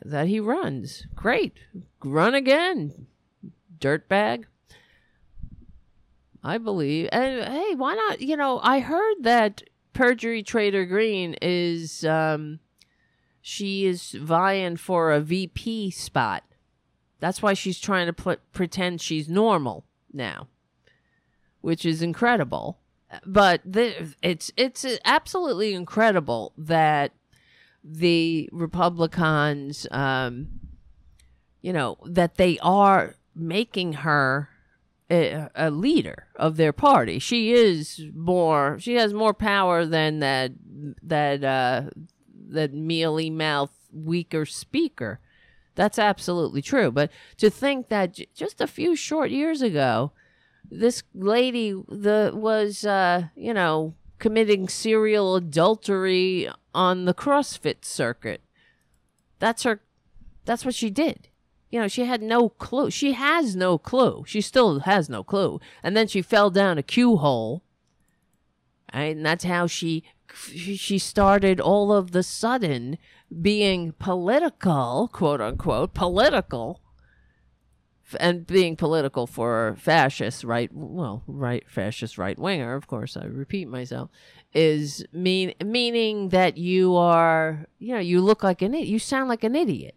that 0.04 0.28
he 0.28 0.40
runs. 0.40 1.06
Great. 1.16 1.60
Run 2.04 2.34
again. 2.34 3.06
Dirtbag. 3.80 4.46
I 6.44 6.58
believe. 6.58 7.08
And 7.12 7.44
hey, 7.44 7.76
why 7.76 7.94
not? 7.94 8.22
You 8.22 8.36
know, 8.36 8.60
I 8.64 8.80
heard 8.80 9.18
that 9.22 9.62
perjury 9.94 10.42
trader 10.42 10.86
Greene 10.86 11.36
is 11.42 12.04
um 12.04 12.60
she 13.42 13.86
is 13.86 14.12
vying 14.12 14.78
for 14.78 15.12
a 15.12 15.20
VP 15.20 15.92
spot. 15.92 16.44
That's 17.20 17.42
why 17.42 17.54
she's 17.54 17.80
trying 17.80 18.08
to 18.08 18.14
put, 18.14 18.40
pretend 18.52 19.02
she's 19.02 19.28
normal 19.28 19.86
now, 20.12 20.48
which 21.62 21.86
is 21.86 22.02
incredible. 22.02 22.80
But 23.26 23.62
the, 23.66 24.16
it's 24.22 24.52
it's 24.56 24.86
absolutely 25.04 25.74
incredible 25.74 26.54
that 26.58 27.12
the 27.84 28.50
Republicans, 28.52 29.88
um, 29.92 30.48
you 31.62 31.74
know, 31.74 31.98
that 32.06 32.36
they 32.36 32.58
are 32.60 33.16
making 33.36 33.94
her 33.94 34.50
a, 35.10 35.50
a 35.56 35.70
leader 35.72 36.28
of 36.38 36.56
their 36.56 36.72
party. 36.72 37.20
She 37.20 37.52
is 37.52 38.02
more. 38.16 38.78
She 38.80 38.96
has 38.96 39.14
more 39.14 39.34
power 39.34 39.86
than 39.86 40.20
that. 40.20 40.52
That 41.04 41.44
uh, 41.44 41.90
that 42.50 42.74
mealy 42.74 43.30
mouth, 43.30 43.72
weaker 43.92 44.46
speaker. 44.46 45.20
That's 45.76 46.00
absolutely 46.00 46.62
true. 46.62 46.92
But 46.92 47.12
to 47.38 47.50
think 47.50 47.90
that 47.90 48.14
j- 48.14 48.28
just 48.34 48.62
a 48.62 48.68
few 48.68 48.96
short 48.96 49.32
years 49.32 49.62
ago, 49.62 50.12
this 50.70 51.04
lady 51.14 51.72
the 51.72 52.32
was 52.34 52.86
uh, 52.86 53.28
you 53.36 53.54
know 53.54 53.96
committing 54.20 54.70
serial 54.70 55.36
adultery 55.36 56.50
on 56.74 57.06
the 57.06 57.14
CrossFit 57.14 57.84
circuit. 57.84 58.42
That's 59.40 59.64
her. 59.64 59.82
That's 60.46 60.64
what 60.64 60.76
she 60.76 60.90
did. 60.90 61.28
You 61.72 61.80
know, 61.80 61.88
she 61.88 62.06
had 62.06 62.22
no 62.22 62.50
clue. 62.50 62.92
She 62.92 63.14
has 63.14 63.56
no 63.56 63.78
clue. 63.78 64.24
She 64.28 64.42
still 64.42 64.82
has 64.82 65.10
no 65.10 65.24
clue. 65.24 65.60
And 65.82 65.96
then 65.96 66.08
she 66.08 66.22
fell 66.22 66.50
down 66.50 66.78
a 66.78 66.84
Q 66.84 67.18
hole. 67.18 67.64
Right? 68.94 69.16
And 69.16 69.26
that's 69.26 69.46
how 69.46 69.68
she 69.68 70.04
she 70.34 70.98
started 70.98 71.60
all 71.60 71.92
of 71.92 72.12
the 72.12 72.24
sudden 72.24 72.98
being 73.42 73.94
political, 73.94 75.10
quote 75.12 75.42
unquote, 75.42 75.94
political, 75.94 76.81
and 78.20 78.46
being 78.46 78.76
political 78.76 79.28
for 79.28 79.76
fascist 79.80 80.44
right, 80.44 80.70
well, 80.74 81.24
right 81.28 81.64
fascist 81.70 82.18
right 82.18 82.38
winger. 82.38 82.76
Of 82.76 82.88
course, 82.88 83.18
I 83.18 83.26
repeat 83.26 83.68
myself. 83.68 84.10
Is 84.54 85.06
mean 85.14 85.54
meaning 85.64 86.30
that 86.30 86.58
you 86.58 86.96
are, 86.96 87.68
you 87.80 87.94
know, 87.94 88.02
you 88.02 88.22
look 88.22 88.44
like 88.44 88.62
an. 88.62 88.74
You 88.74 89.00
sound 89.00 89.30
like 89.30 89.44
an 89.44 89.56
idiot 89.56 89.96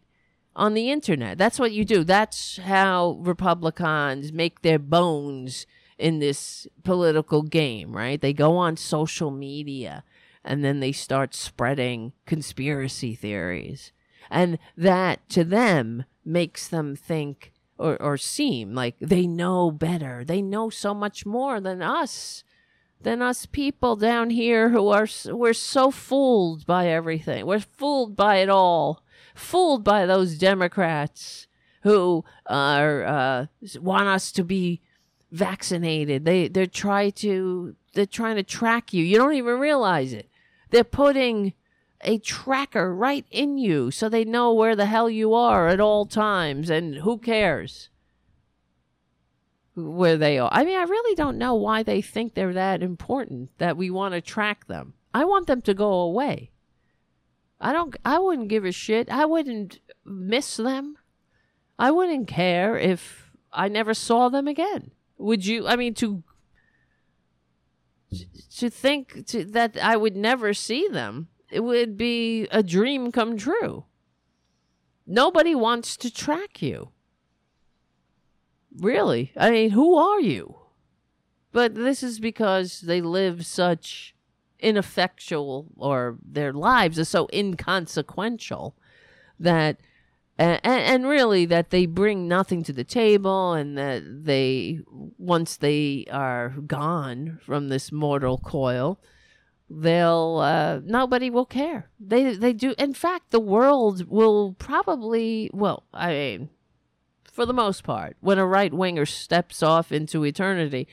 on 0.57 0.75
the 0.75 0.91
internet. 0.91 1.39
That's 1.39 1.59
what 1.59 1.73
you 1.73 1.85
do. 1.85 2.05
That's 2.05 2.59
how 2.59 3.19
Republicans 3.21 4.33
make 4.33 4.63
their 4.63 4.79
bones 4.79 5.67
in 5.99 6.19
this 6.19 6.67
political 6.83 7.43
game, 7.43 7.97
right? 7.97 8.21
They 8.21 8.33
go 8.33 8.57
on 8.57 8.77
social 8.77 9.31
media 9.31 10.05
and 10.45 10.65
then 10.65 10.81
they 10.81 10.93
start 10.93 11.35
spreading 11.35 12.13
conspiracy 12.27 13.15
theories. 13.15 13.93
And 14.31 14.59
that 14.77 15.29
to 15.31 15.45
them 15.45 16.05
makes 16.25 16.69
them 16.69 16.97
think 16.97 17.53
or, 17.79 18.01
or 18.01 18.17
seem 18.17 18.75
like 18.75 18.97
they 19.01 19.27
know 19.27 19.71
better. 19.71 20.25
They 20.25 20.43
know 20.43 20.71
so 20.71 20.95
much 20.95 21.27
more 21.27 21.61
than 21.61 21.83
us, 21.83 22.45
than 23.01 23.21
us 23.21 23.47
people 23.47 23.97
down 23.97 24.31
here 24.31 24.71
who 24.71 24.89
are, 24.89 25.07
we're 25.27 25.53
so 25.53 25.91
fooled 25.91 26.67
by 26.67 26.89
everything. 26.89 27.47
We're 27.47 27.61
fooled 27.61 28.17
by 28.17 28.37
it 28.37 28.49
all, 28.49 29.03
fooled 29.35 29.85
by 29.85 30.07
those 30.07 30.39
Democrats 30.39 31.47
who 31.83 32.25
are, 32.47 33.05
uh, 33.05 33.47
want 33.81 34.09
us 34.09 34.33
to 34.33 34.45
be 34.45 34.81
vaccinated. 35.31 36.25
They, 36.25 36.49
they're 36.49 36.67
trying 36.67 37.13
to, 37.13 37.77
they're 37.93 38.07
trying 38.07 38.37
to 38.37 38.43
track 38.43 38.95
you. 38.95 39.05
You 39.05 39.19
don't 39.19 39.35
even 39.35 39.59
realize 39.59 40.13
it. 40.13 40.31
They're 40.71 40.85
putting 40.85 41.53
a 42.05 42.19
tracker 42.19 42.95
right 42.95 43.27
in 43.31 43.59
you 43.59 43.91
so 43.91 44.09
they 44.09 44.25
know 44.25 44.53
where 44.53 44.77
the 44.77 44.87
hell 44.87 45.11
you 45.11 45.35
are 45.35 45.69
at 45.69 45.81
all 45.81 46.07
times 46.07 46.71
and 46.71 46.97
who 46.97 47.19
cares 47.19 47.89
where 49.75 50.17
they 50.17 50.39
are. 50.39 50.51
I 50.53 50.65
mean, 50.65 50.79
I 50.79 50.85
really 50.85 51.15
don't 51.15 51.39
know 51.39 51.55
why 51.55 51.83
they 51.83 52.01
think 52.01 52.35
they're 52.35 52.53
that 52.53 52.83
important 52.83 53.51
that 53.59 53.77
we 53.77 53.91
want 53.91 54.15
to 54.15 54.21
track 54.21 54.67
them. 54.67 54.95
I 55.13 55.25
want 55.25 55.47
them 55.47 55.63
to 55.63 55.75
go 55.75 55.93
away. 55.93 56.51
I 57.61 57.73
don't 57.73 57.97
I 58.05 58.19
wouldn't 58.19 58.49
give 58.49 58.65
a 58.65 58.73
shit. 58.73 59.09
I 59.09 59.25
wouldn't 59.25 59.81
miss 60.05 60.57
them. 60.57 60.97
I 61.79 61.91
wouldn't 61.91 62.29
care 62.29 62.77
if 62.77 63.31
I 63.53 63.69
never 63.69 63.95
saw 63.95 64.29
them 64.29 64.47
again. 64.49 64.91
Would 65.19 65.47
you 65.47 65.67
I 65.67 65.77
mean 65.77 65.95
to 65.95 66.23
to 68.59 68.71
think 68.71 69.27
to, 69.27 69.45
that 69.47 69.77
I 69.83 69.97
would 69.97 70.17
never 70.17 70.55
see 70.55 70.89
them, 70.89 71.29
it 71.55 71.63
would 71.63 71.97
be 71.97 72.49
a 72.51 72.65
dream 72.65 73.13
come 73.13 73.39
true. 73.39 73.85
Nobody 75.07 75.55
wants 75.55 75.97
to 75.99 76.13
track 76.13 76.61
you. 76.61 76.91
Really? 78.77 79.31
I 79.37 79.51
mean, 79.53 79.71
who 79.71 79.95
are 79.95 80.21
you? 80.21 80.57
But 81.53 81.77
this 81.77 82.03
is 82.03 82.19
because 82.19 82.81
they 82.81 83.01
live 83.01 83.47
such 83.47 84.17
ineffectual, 84.59 85.69
or 85.77 86.19
their 86.25 86.53
lives 86.53 86.99
are 86.99 87.05
so 87.05 87.29
inconsequential 87.33 88.75
that 89.39 89.79
and, 90.37 90.61
and 90.65 91.07
really 91.07 91.47
that 91.47 91.71
they 91.71 91.87
bring 91.87 92.27
nothing 92.27 92.65
to 92.65 92.73
the 92.73 92.83
table 92.83 93.53
and 93.53 93.79
that 93.79 94.03
they 94.25 94.81
once 95.19 95.57
they 95.57 96.07
are 96.11 96.49
gone 96.67 97.39
from 97.45 97.69
this 97.69 97.93
mortal 97.93 98.39
coil 98.39 98.99
they'll 99.71 100.39
uh, 100.43 100.81
nobody 100.85 101.31
will 101.31 101.47
care 101.47 101.91
they 101.99 102.35
they 102.35 102.53
do 102.53 102.75
in 102.79 102.93
fact 102.93 103.31
the 103.31 103.41
world 103.41 104.09
will 104.09 104.55
probably 104.59 105.51
well 105.53 105.85
i 105.93 106.11
mean 106.11 106.51
for 107.25 107.47
the 107.47 107.53
most 107.53 107.83
part 107.83 108.17
when 108.21 108.39
a 108.39 108.47
right 108.47 108.75
winger 108.75 109.07
steps 109.07 109.63
off 109.63 109.91
into 109.91 110.25
eternity 110.25 110.87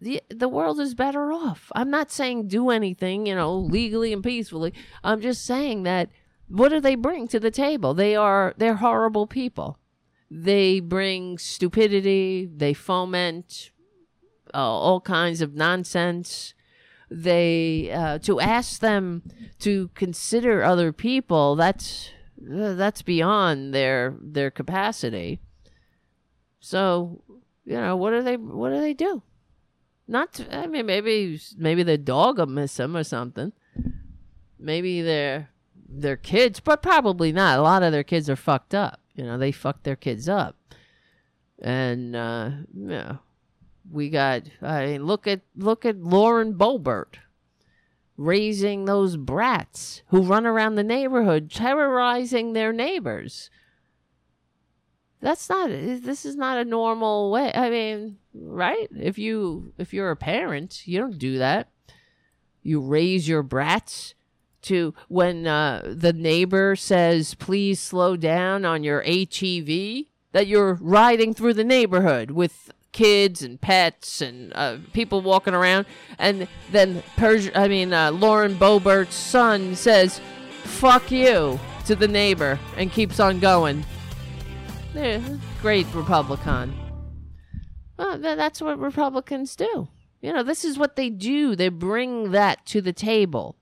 the 0.00 0.22
the 0.30 0.48
world 0.48 0.78
is 0.78 0.94
better 0.94 1.32
off 1.32 1.72
i'm 1.74 1.90
not 1.90 2.12
saying 2.12 2.46
do 2.46 2.70
anything 2.70 3.26
you 3.26 3.34
know 3.34 3.54
legally 3.54 4.12
and 4.12 4.22
peacefully 4.22 4.72
i'm 5.02 5.20
just 5.20 5.44
saying 5.44 5.82
that 5.82 6.08
what 6.48 6.70
do 6.70 6.80
they 6.80 6.94
bring 6.94 7.28
to 7.28 7.38
the 7.38 7.50
table? 7.50 7.94
They 7.94 8.16
are 8.16 8.54
they're 8.56 8.76
horrible 8.76 9.26
people. 9.26 9.78
They 10.30 10.80
bring 10.80 11.38
stupidity. 11.38 12.48
They 12.52 12.74
foment 12.74 13.70
uh, 14.54 14.58
all 14.58 15.00
kinds 15.00 15.40
of 15.40 15.54
nonsense. 15.54 16.54
They 17.10 17.90
uh, 17.90 18.18
to 18.20 18.40
ask 18.40 18.80
them 18.80 19.22
to 19.60 19.88
consider 19.94 20.62
other 20.62 20.92
people. 20.92 21.56
That's 21.56 22.10
uh, 22.42 22.74
that's 22.74 23.02
beyond 23.02 23.74
their 23.74 24.14
their 24.20 24.50
capacity. 24.50 25.40
So 26.60 27.22
you 27.64 27.76
know 27.76 27.96
what 27.96 28.10
do 28.10 28.22
they 28.22 28.36
what 28.36 28.70
do 28.70 28.80
they 28.80 28.94
do? 28.94 29.22
Not 30.06 30.34
to, 30.34 30.56
I 30.56 30.66
mean 30.66 30.86
maybe 30.86 31.40
maybe 31.56 31.82
the 31.82 31.98
dog 31.98 32.38
will 32.38 32.46
miss 32.46 32.76
them 32.76 32.96
or 32.96 33.04
something. 33.04 33.52
Maybe 34.58 35.00
they're 35.00 35.50
their 35.88 36.16
kids, 36.16 36.60
but 36.60 36.82
probably 36.82 37.32
not. 37.32 37.58
A 37.58 37.62
lot 37.62 37.82
of 37.82 37.92
their 37.92 38.04
kids 38.04 38.28
are 38.28 38.36
fucked 38.36 38.74
up. 38.74 39.00
You 39.14 39.24
know, 39.24 39.38
they 39.38 39.52
fucked 39.52 39.84
their 39.84 39.96
kids 39.96 40.28
up. 40.28 40.56
And 41.60 42.14
uh 42.14 42.50
yeah. 42.74 43.16
We 43.90 44.10
got 44.10 44.42
I 44.60 44.86
mean 44.86 45.04
look 45.04 45.26
at 45.26 45.40
look 45.56 45.84
at 45.84 45.96
Lauren 45.96 46.54
Boebert 46.54 47.16
raising 48.16 48.84
those 48.84 49.16
brats 49.16 50.02
who 50.08 50.22
run 50.22 50.44
around 50.44 50.74
the 50.74 50.82
neighborhood 50.82 51.50
terrorizing 51.50 52.52
their 52.52 52.72
neighbors. 52.72 53.48
That's 55.20 55.48
not 55.48 55.70
this 55.70 56.24
is 56.24 56.36
not 56.36 56.58
a 56.58 56.64
normal 56.64 57.30
way. 57.30 57.52
I 57.54 57.70
mean, 57.70 58.18
right? 58.34 58.88
If 58.96 59.18
you 59.18 59.72
if 59.78 59.92
you're 59.92 60.10
a 60.10 60.16
parent, 60.16 60.86
you 60.86 60.98
don't 60.98 61.18
do 61.18 61.38
that. 61.38 61.70
You 62.62 62.80
raise 62.80 63.28
your 63.28 63.42
brats 63.42 64.14
to 64.62 64.94
when 65.08 65.46
uh, 65.46 65.94
the 65.96 66.12
neighbor 66.12 66.76
says, 66.76 67.34
please 67.34 67.80
slow 67.80 68.16
down 68.16 68.64
on 68.64 68.84
your 68.84 69.02
HEV, 69.02 70.06
that 70.32 70.46
you're 70.46 70.74
riding 70.74 71.34
through 71.34 71.54
the 71.54 71.64
neighborhood 71.64 72.30
with 72.30 72.70
kids 72.98 73.42
and 73.42 73.60
pets 73.60 74.20
and 74.20 74.52
uh, 74.56 74.76
people 74.92 75.20
walking 75.20 75.54
around. 75.54 75.86
And 76.18 76.48
then, 76.72 77.00
Persia, 77.16 77.56
I 77.56 77.68
mean, 77.68 77.92
uh, 77.92 78.10
Lauren 78.10 78.56
Boebert's 78.56 79.14
son 79.14 79.76
says, 79.76 80.20
fuck 80.64 81.12
you 81.12 81.60
to 81.86 81.94
the 81.94 82.08
neighbor 82.08 82.58
and 82.76 82.90
keeps 82.90 83.20
on 83.20 83.38
going. 83.38 83.84
Yeah, 84.96 85.20
great 85.62 85.86
Republican. 85.94 86.74
Well, 87.96 88.18
that's 88.18 88.60
what 88.60 88.80
Republicans 88.80 89.54
do. 89.54 89.86
You 90.20 90.32
know, 90.32 90.42
this 90.42 90.64
is 90.64 90.76
what 90.76 90.96
they 90.96 91.08
do. 91.08 91.54
They 91.54 91.68
bring 91.68 92.32
that 92.32 92.66
to 92.66 92.80
the 92.80 92.92
table 92.92 93.54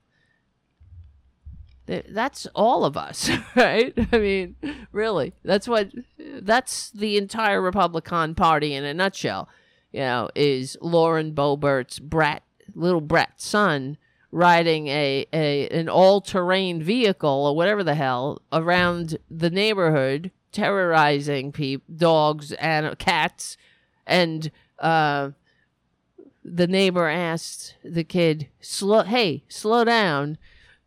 that's 1.86 2.46
all 2.54 2.84
of 2.84 2.96
us, 2.96 3.30
right? 3.56 3.94
I 4.12 4.18
mean, 4.18 4.56
really, 4.92 5.34
that's 5.44 5.68
what 5.68 5.90
that's 6.18 6.90
the 6.90 7.16
entire 7.16 7.60
Republican 7.60 8.34
Party 8.34 8.74
in 8.74 8.84
a 8.84 8.94
nutshell. 8.94 9.48
You 9.92 10.00
know, 10.00 10.30
is 10.34 10.76
Lauren 10.80 11.32
Boebert's 11.32 11.98
brat, 11.98 12.42
little 12.74 13.00
brat 13.00 13.40
son 13.40 13.98
riding 14.32 14.88
a, 14.88 15.24
a 15.32 15.68
an 15.68 15.88
all 15.88 16.20
terrain 16.20 16.82
vehicle 16.82 17.46
or 17.46 17.56
whatever 17.56 17.82
the 17.82 17.94
hell 17.94 18.42
around 18.52 19.16
the 19.30 19.50
neighborhood, 19.50 20.30
terrorizing 20.52 21.52
people, 21.52 21.86
dogs 21.96 22.52
and 22.52 22.98
cats, 22.98 23.56
and 24.06 24.50
uh, 24.80 25.30
the 26.44 26.66
neighbor 26.66 27.08
asked 27.08 27.76
the 27.84 28.04
kid, 28.04 28.48
"Slow, 28.60 29.04
hey, 29.04 29.44
slow 29.48 29.84
down." 29.84 30.36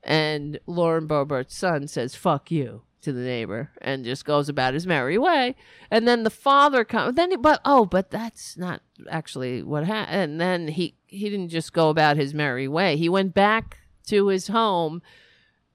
And 0.04 0.60
Lauren 0.66 1.08
Boebert's 1.08 1.56
son 1.56 1.88
says, 1.88 2.16
fuck 2.16 2.52
you 2.52 2.84
to 3.02 3.14
the 3.14 3.22
neighbor 3.22 3.72
and 3.82 4.04
just 4.04 4.26
goes 4.26 4.50
about 4.50 4.74
his 4.74 4.86
merry 4.86 5.18
way. 5.18 5.56
And 5.90 6.08
then 6.08 6.24
the 6.24 6.30
father 6.30 6.84
comes, 6.84 7.16
then, 7.16 7.32
he, 7.32 7.38
but, 7.38 7.62
oh, 7.64 7.86
but 7.86 8.12
that's 8.12 8.58
not 8.58 8.82
actually 9.10 9.64
what 9.64 9.86
happened. 9.86 10.16
And 10.16 10.42
then 10.42 10.68
he, 10.70 10.96
he 11.08 11.30
didn't 11.30 11.50
just 11.50 11.74
go 11.74 11.90
about 11.90 12.18
his 12.18 12.34
merry 12.34 12.68
way. 12.68 12.98
He 12.98 13.10
went 13.10 13.34
back 13.34 13.80
to 14.08 14.28
his 14.28 14.48
home, 14.48 15.02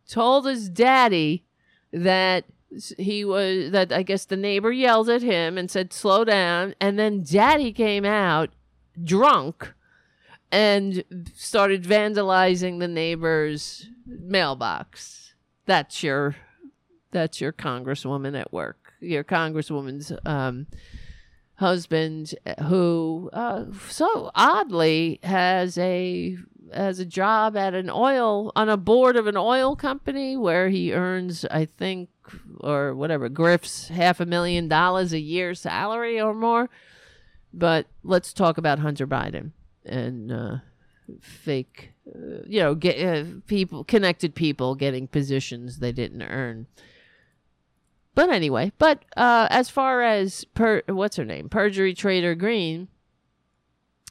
told 0.09 0.47
his 0.47 0.69
daddy 0.69 1.45
that 1.93 2.45
he 2.99 3.25
was, 3.25 3.71
that 3.71 3.93
I 3.93 4.03
guess 4.03 4.25
the 4.25 4.37
neighbor 4.37 4.73
yelled 4.73 5.09
at 5.09 5.23
him 5.23 5.57
and 5.57 5.71
said, 5.71 5.93
slow 5.93 6.25
down. 6.25 6.75
And 6.81 6.99
then 6.99 7.23
daddy 7.23 7.73
came 7.73 8.05
out 8.05 8.51
drunk 9.03 9.73
and 10.55 11.03
started 11.35 11.83
vandalizing 11.83 12.79
the 12.79 12.87
neighbor's 12.87 13.89
mailbox. 14.07 15.35
That's 15.67 16.05
your 16.05 16.37
that's 17.11 17.41
your 17.41 17.53
congresswoman 17.53 18.39
at 18.39 18.53
work. 18.53 18.93
Your 19.01 19.25
congresswoman's 19.25 20.13
um, 20.25 20.69
husband, 21.57 22.37
who 22.67 23.31
uh, 23.33 23.65
so 23.89 24.31
oddly 24.37 25.19
has 25.25 25.77
a 25.77 26.37
has 26.73 27.01
a 27.01 27.05
job 27.05 27.57
at 27.57 27.75
an 27.75 27.91
oil 27.91 28.53
on 28.55 28.69
a 28.69 28.77
board 28.77 29.17
of 29.17 29.27
an 29.27 29.37
oil 29.37 29.75
company 29.75 30.37
where 30.37 30.69
he 30.69 30.93
earns, 30.93 31.45
I 31.51 31.65
think, 31.65 32.11
or 32.61 32.95
whatever, 32.95 33.29
Griff's 33.29 33.89
half 33.89 34.21
a 34.21 34.27
million 34.27 34.69
dollars 34.69 35.13
a 35.13 35.21
year 35.21 35.53
salary 35.57 36.21
or 36.21 36.33
more. 36.33 36.71
But 37.53 37.89
let's 38.05 38.33
talk 38.33 38.57
about 38.57 38.79
Hunter 38.79 39.07
Biden 39.09 39.51
and 39.85 40.33
uh, 40.33 40.57
fake, 41.21 41.93
uh, 42.09 42.43
you 42.47 42.61
know, 42.61 42.75
get 42.75 43.01
uh, 43.01 43.25
people 43.47 43.85
connected 43.85 44.35
people 44.35 44.75
getting 44.75 45.07
positions 45.07 45.79
they 45.79 45.93
didn't 45.93 46.23
earn. 46.23 46.67
But 48.15 48.31
anyway, 48.31 48.73
but 48.79 49.05
uh, 49.17 49.49
as 49.51 49.69
far 49.69 50.03
as 50.03 50.45
per, 50.55 50.83
what's 50.87 51.17
her 51.17 51.25
name, 51.25 51.49
perjury 51.49 51.95
trader 51.95 52.35
Greene. 52.35 52.89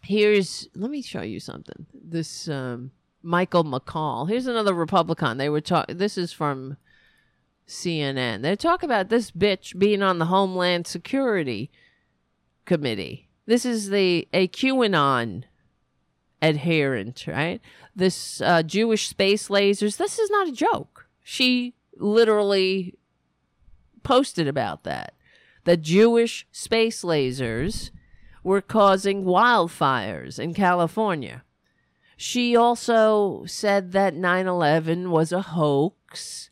Here's 0.02 0.68
let 0.76 0.92
me 0.92 1.02
show 1.02 1.22
you 1.22 1.40
something. 1.40 1.86
This 1.94 2.50
um, 2.50 2.92
Michael 3.22 3.64
McCaul. 3.64 4.28
Here's 4.28 4.48
another 4.48 4.74
Republican. 4.74 5.38
They 5.38 5.48
were 5.48 5.62
talking. 5.62 5.96
This 5.96 6.18
is 6.18 6.34
from 6.34 6.76
CNN. 7.66 8.42
They 8.42 8.58
talk 8.58 8.84
about 8.84 9.08
this 9.08 9.32
bitch 9.32 9.80
being 9.80 10.04
on 10.04 10.20
the 10.20 10.26
Homeland 10.26 10.88
Security 10.88 11.72
Committee. 12.66 13.30
This 13.46 13.66
is 13.66 13.90
the 13.90 14.28
a 14.34 14.50
QAnon 14.50 15.46
adherent, 16.44 17.26
right? 17.26 17.62
This 17.96 18.42
uh, 18.42 18.62
Jewish 18.64 19.08
space 19.08 19.48
lasers. 19.48 19.98
This 19.98 20.20
is 20.20 20.30
not 20.30 20.48
a 20.48 20.52
joke. 20.52 21.08
She 21.24 21.74
literally 21.98 22.96
posted 24.04 24.48
about 24.48 24.84
that. 24.84 25.14
The 25.64 25.78
Jewish 25.78 26.46
space 26.52 27.04
lasers 27.04 27.92
were 28.44 28.62
causing 28.62 29.24
wildfires 29.24 30.38
in 30.38 30.54
California. 30.54 31.44
She 32.18 32.56
also 32.56 33.46
said 33.46 33.94
that 33.94 34.14
9 34.14 34.48
11 34.48 35.10
was 35.10 35.32
a 35.32 35.42
hoax. 35.42 36.50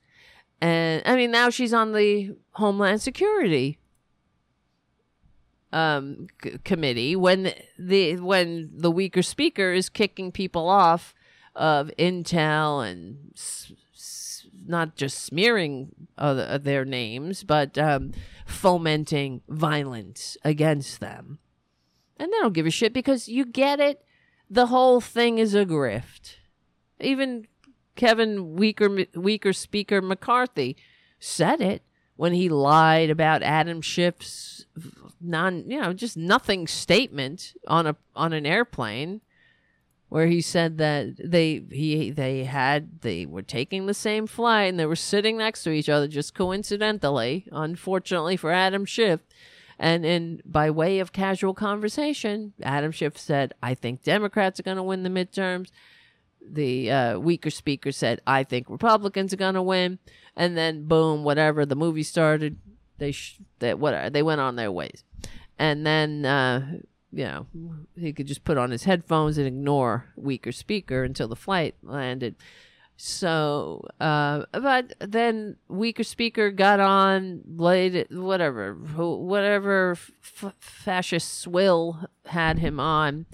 And 0.62 1.02
I 1.06 1.16
mean, 1.16 1.32
now 1.32 1.50
she's 1.50 1.74
on 1.74 1.92
the 1.92 2.36
Homeland 2.52 3.02
Security 3.02 3.78
um, 5.72 6.28
c- 6.44 6.58
committee 6.64 7.16
when 7.16 7.54
the 7.78 8.18
when 8.18 8.70
the 8.74 8.92
weaker 8.92 9.22
speaker 9.22 9.72
is 9.72 9.90
kicking 9.90 10.32
people 10.32 10.68
off 10.68 11.14
of 11.56 11.92
Intel 11.98 12.90
and 12.90 13.32
s- 13.36 13.72
s- 13.94 14.48
not 14.66 14.96
just 14.96 15.20
smearing 15.24 15.90
other, 16.18 16.58
their 16.58 16.86
names, 16.86 17.44
but 17.44 17.78
um, 17.78 18.12
fomenting 18.46 19.42
violence 19.50 20.38
against 20.44 21.00
them. 21.00 21.40
And 22.18 22.32
they 22.32 22.38
don't 22.38 22.54
give 22.54 22.66
a 22.68 22.72
shit 22.72 22.94
because 22.94 23.28
you 23.28 23.46
get 23.46 23.80
it. 23.80 24.04
The 24.50 24.68
whole 24.68 25.02
thing 25.02 25.38
is 25.40 25.56
a 25.56 25.66
grift. 25.66 26.36
Even 27.00 27.48
Kevin 27.96 28.56
Weaker, 28.56 29.06
Weaker 29.16 29.54
Speaker 29.54 30.02
McCarthy 30.02 30.76
said 31.20 31.62
it 31.62 31.84
when 32.22 32.34
he 32.34 32.50
lied 32.50 33.10
about 33.10 33.42
Adam 33.42 33.82
Schiff's 33.82 34.68
non, 35.20 35.68
you 35.68 35.82
know, 35.82 35.92
just 35.92 36.16
nothing 36.16 36.68
statement 36.68 37.56
on 37.68 37.88
a 37.88 37.96
on 38.16 38.32
an 38.32 38.46
airplane 38.46 39.22
where 40.10 40.28
he 40.28 40.40
said 40.40 40.78
that 40.78 41.16
they 41.18 41.64
he 41.72 42.12
they 42.12 42.44
had 42.44 43.02
they 43.02 43.26
were 43.26 43.42
taking 43.42 43.88
the 43.88 43.96
same 43.96 44.28
flight 44.28 44.70
and 44.70 44.80
they 44.80 44.86
were 44.86 44.96
sitting 44.96 45.36
next 45.36 45.64
to 45.64 45.72
each 45.72 45.90
other 45.90 46.08
just 46.08 46.36
coincidentally, 46.36 47.48
unfortunately 47.52 48.38
for 48.38 48.52
Adam 48.52 48.86
Schiff. 48.86 49.22
And 49.80 50.06
in 50.06 50.44
by 50.46 50.70
way 50.70 51.00
of 51.00 51.12
casual 51.12 51.56
conversation, 51.56 52.54
Adam 52.62 52.92
Schiff 52.92 53.18
said, 53.18 53.56
"I 53.64 53.74
think 53.74 54.04
Democrats 54.04 54.60
are 54.60 54.64
going 54.64 54.78
to 54.78 54.84
win 54.84 55.02
the 55.02 55.10
midterms." 55.10 55.72
The 56.44 56.92
uh, 56.92 57.20
weaker 57.20 57.50
speaker 57.50 57.92
said, 57.92 58.22
"I 58.28 58.44
think 58.44 58.70
Republicans 58.70 59.34
are 59.34 59.38
going 59.38 59.56
to 59.56 59.62
win." 59.62 60.00
And 60.36 60.58
then, 60.58 60.88
boom, 60.88 61.24
whatever. 61.24 61.66
The 61.66 61.76
movie 61.76 62.04
started. 62.04 62.58
They 62.98 63.12
sh- 63.12 63.40
that 63.60 63.80
what 63.80 64.14
they 64.14 64.24
went 64.24 64.42
on 64.42 64.56
their 64.56 64.72
ways, 64.72 65.04
and 65.58 65.86
then 65.86 66.26
uh, 66.26 66.74
you 67.12 67.24
know 67.24 67.48
he 67.96 68.14
could 68.14 68.28
just 68.28 68.44
put 68.44 68.58
on 68.58 68.72
his 68.72 68.84
headphones 68.84 69.38
and 69.38 69.48
ignore 69.48 70.06
weaker 70.16 70.52
speaker 70.52 71.04
until 71.04 71.28
the 71.28 71.36
flight 71.36 71.76
landed. 71.84 72.36
So, 73.04 73.88
uh, 74.00 74.44
but 74.52 74.94
then 75.00 75.56
weaker 75.68 76.04
speaker 76.04 76.52
got 76.52 76.80
on, 76.80 77.42
laid 77.58 78.06
whatever, 78.12 78.76
whatever 78.76 79.94
f- 79.94 80.54
fascist 80.60 81.40
swill 81.40 82.08
had 82.28 82.60
him 82.60 82.80
on, 82.80 83.26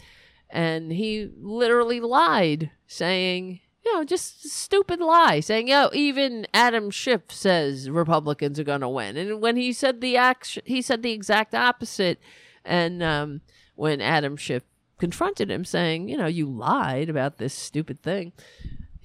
and 0.50 0.92
he 0.92 1.30
literally 1.40 2.00
lied, 2.00 2.72
saying, 2.88 3.60
you 3.86 3.94
know, 3.94 4.04
just 4.04 4.50
stupid 4.50 5.00
lie, 5.00 5.40
saying, 5.40 5.68
yo, 5.68 5.90
even 5.94 6.46
Adam 6.54 6.90
Schiff 6.90 7.22
says 7.30 7.90
Republicans 7.90 8.60
are 8.60 8.64
going 8.64 8.82
to 8.82 8.90
win. 8.90 9.18
And 9.18 9.42
when 9.42 9.56
he 9.56 9.72
said 9.72 10.02
the 10.02 10.18
act, 10.18 10.60
he 10.66 10.82
said 10.82 11.04
the 11.04 11.12
exact 11.12 11.56
opposite. 11.56 12.20
And 12.66 13.02
um, 13.02 13.42
when 13.76 14.02
Adam 14.02 14.36
Schiff 14.36 14.64
confronted 15.00 15.50
him, 15.50 15.64
saying, 15.64 16.10
you 16.10 16.18
know, 16.18 16.28
you 16.28 16.48
lied 16.48 17.10
about 17.10 17.38
this 17.38 17.54
stupid 17.54 18.02
thing, 18.02 18.34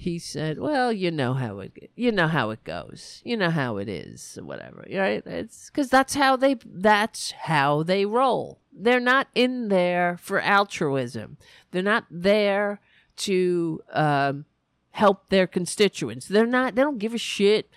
he 0.02 0.18
said, 0.18 0.58
"Well, 0.58 0.92
you 0.92 1.12
know 1.12 1.32
how 1.34 1.60
it, 1.60 1.90
you 1.94 2.10
know 2.10 2.26
how 2.26 2.50
it 2.50 2.64
goes, 2.64 3.22
you 3.24 3.36
know 3.36 3.50
how 3.50 3.76
it 3.76 3.88
is, 3.88 4.36
or 4.36 4.44
whatever, 4.44 4.84
right? 4.92 5.22
It's 5.24 5.70
because 5.70 5.90
that's 5.90 6.14
how 6.14 6.34
they, 6.34 6.56
that's 6.64 7.30
how 7.30 7.84
they 7.84 8.04
roll. 8.04 8.60
They're 8.72 8.98
not 8.98 9.28
in 9.34 9.68
there 9.68 10.18
for 10.20 10.40
altruism. 10.40 11.36
They're 11.70 11.82
not 11.82 12.06
there 12.10 12.80
to 13.18 13.80
um, 13.92 14.44
help 14.90 15.28
their 15.28 15.46
constituents. 15.46 16.26
They're 16.26 16.46
not. 16.46 16.74
They 16.74 16.82
don't 16.82 16.98
give 16.98 17.14
a 17.14 17.18
shit. 17.18 17.70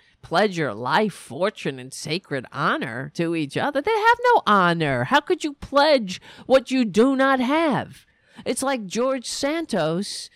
Your 0.50 0.74
life, 0.74 1.14
fortune, 1.14 1.78
and 1.78 1.94
sacred 1.94 2.46
honor 2.50 3.12
to 3.14 3.36
each 3.36 3.56
other. 3.56 3.80
They 3.80 3.92
have 3.92 4.18
no 4.34 4.42
honor. 4.44 5.04
How 5.04 5.20
could 5.20 5.44
you 5.44 5.52
pledge 5.52 6.20
what 6.46 6.72
you 6.72 6.84
do 6.84 7.14
not 7.14 7.38
have? 7.38 8.04
It's 8.44 8.64
like 8.64 8.86
George 8.86 9.26
Santos." 9.26 10.28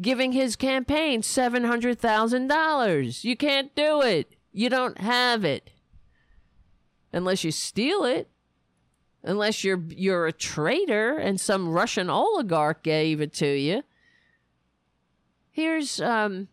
Giving 0.00 0.32
his 0.32 0.56
campaign 0.56 1.22
$700,000. 1.22 3.24
You 3.24 3.36
can't 3.36 3.74
do 3.74 4.02
it. 4.02 4.34
You 4.52 4.68
don't 4.68 4.98
have 4.98 5.44
it. 5.44 5.70
Unless 7.12 7.44
you 7.44 7.50
steal 7.50 8.04
it. 8.04 8.28
Unless 9.22 9.64
you're 9.64 9.82
you're 9.88 10.26
a 10.26 10.32
traitor 10.32 11.16
and 11.16 11.40
some 11.40 11.70
Russian 11.70 12.08
oligarch 12.08 12.84
gave 12.84 13.20
it 13.20 13.32
to 13.34 13.48
you. 13.48 13.82
Here's 15.50 16.00
um 16.00 16.46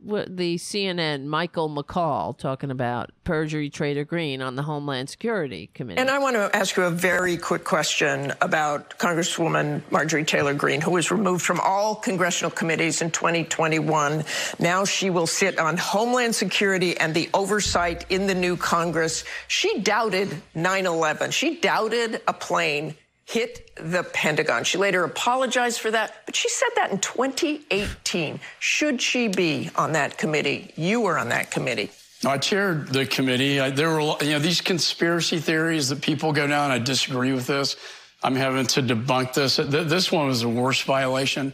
the 0.00 0.56
CNN 0.56 1.24
Michael 1.24 1.68
McCaul 1.68 2.36
talking 2.36 2.70
about 2.70 3.10
perjury 3.24 3.68
trader 3.68 4.04
Greene 4.04 4.40
on 4.40 4.56
the 4.56 4.62
Homeland 4.62 5.10
Security 5.10 5.70
Committee. 5.74 6.00
And 6.00 6.10
I 6.10 6.18
want 6.18 6.36
to 6.36 6.54
ask 6.54 6.76
you 6.76 6.84
a 6.84 6.90
very 6.90 7.36
quick 7.36 7.64
question 7.64 8.32
about 8.40 8.98
Congresswoman 8.98 9.82
Marjorie 9.90 10.24
Taylor 10.24 10.54
Greene, 10.54 10.80
who 10.80 10.92
was 10.92 11.10
removed 11.10 11.44
from 11.44 11.60
all 11.60 11.94
congressional 11.94 12.50
committees 12.50 13.02
in 13.02 13.10
2021. 13.10 14.24
Now 14.58 14.84
she 14.84 15.10
will 15.10 15.26
sit 15.26 15.58
on 15.58 15.76
Homeland 15.76 16.34
Security 16.34 16.96
and 16.98 17.12
the 17.12 17.28
oversight 17.34 18.06
in 18.08 18.26
the 18.26 18.34
new 18.34 18.56
Congress. 18.56 19.24
She 19.48 19.80
doubted 19.80 20.42
9 20.54 20.86
11. 20.86 21.32
She 21.32 21.60
doubted 21.60 22.22
a 22.26 22.32
plane 22.32 22.94
hit 23.28 23.70
the 23.76 24.02
Pentagon. 24.02 24.64
She 24.64 24.78
later 24.78 25.04
apologized 25.04 25.80
for 25.80 25.90
that, 25.90 26.14
but 26.24 26.34
she 26.34 26.48
said 26.48 26.68
that 26.76 26.90
in 26.90 26.98
2018. 26.98 28.40
Should 28.58 29.02
she 29.02 29.28
be 29.28 29.70
on 29.76 29.92
that 29.92 30.16
committee? 30.16 30.72
You 30.76 31.02
were 31.02 31.18
on 31.18 31.28
that 31.28 31.50
committee. 31.50 31.90
I 32.24 32.38
chaired 32.38 32.88
the 32.88 33.06
committee. 33.06 33.60
I, 33.60 33.70
there 33.70 33.90
were, 33.90 34.00
you 34.22 34.30
know, 34.30 34.38
these 34.38 34.60
conspiracy 34.60 35.38
theories 35.38 35.90
that 35.90 36.00
people 36.00 36.32
go 36.32 36.46
down. 36.46 36.70
I 36.70 36.78
disagree 36.78 37.32
with 37.32 37.46
this. 37.46 37.76
I'm 38.22 38.34
having 38.34 38.66
to 38.66 38.82
debunk 38.82 39.34
this. 39.34 39.56
Th- 39.56 39.68
This 39.68 40.10
one 40.10 40.26
was 40.26 40.42
a 40.42 40.48
worst 40.48 40.82
violation. 40.84 41.52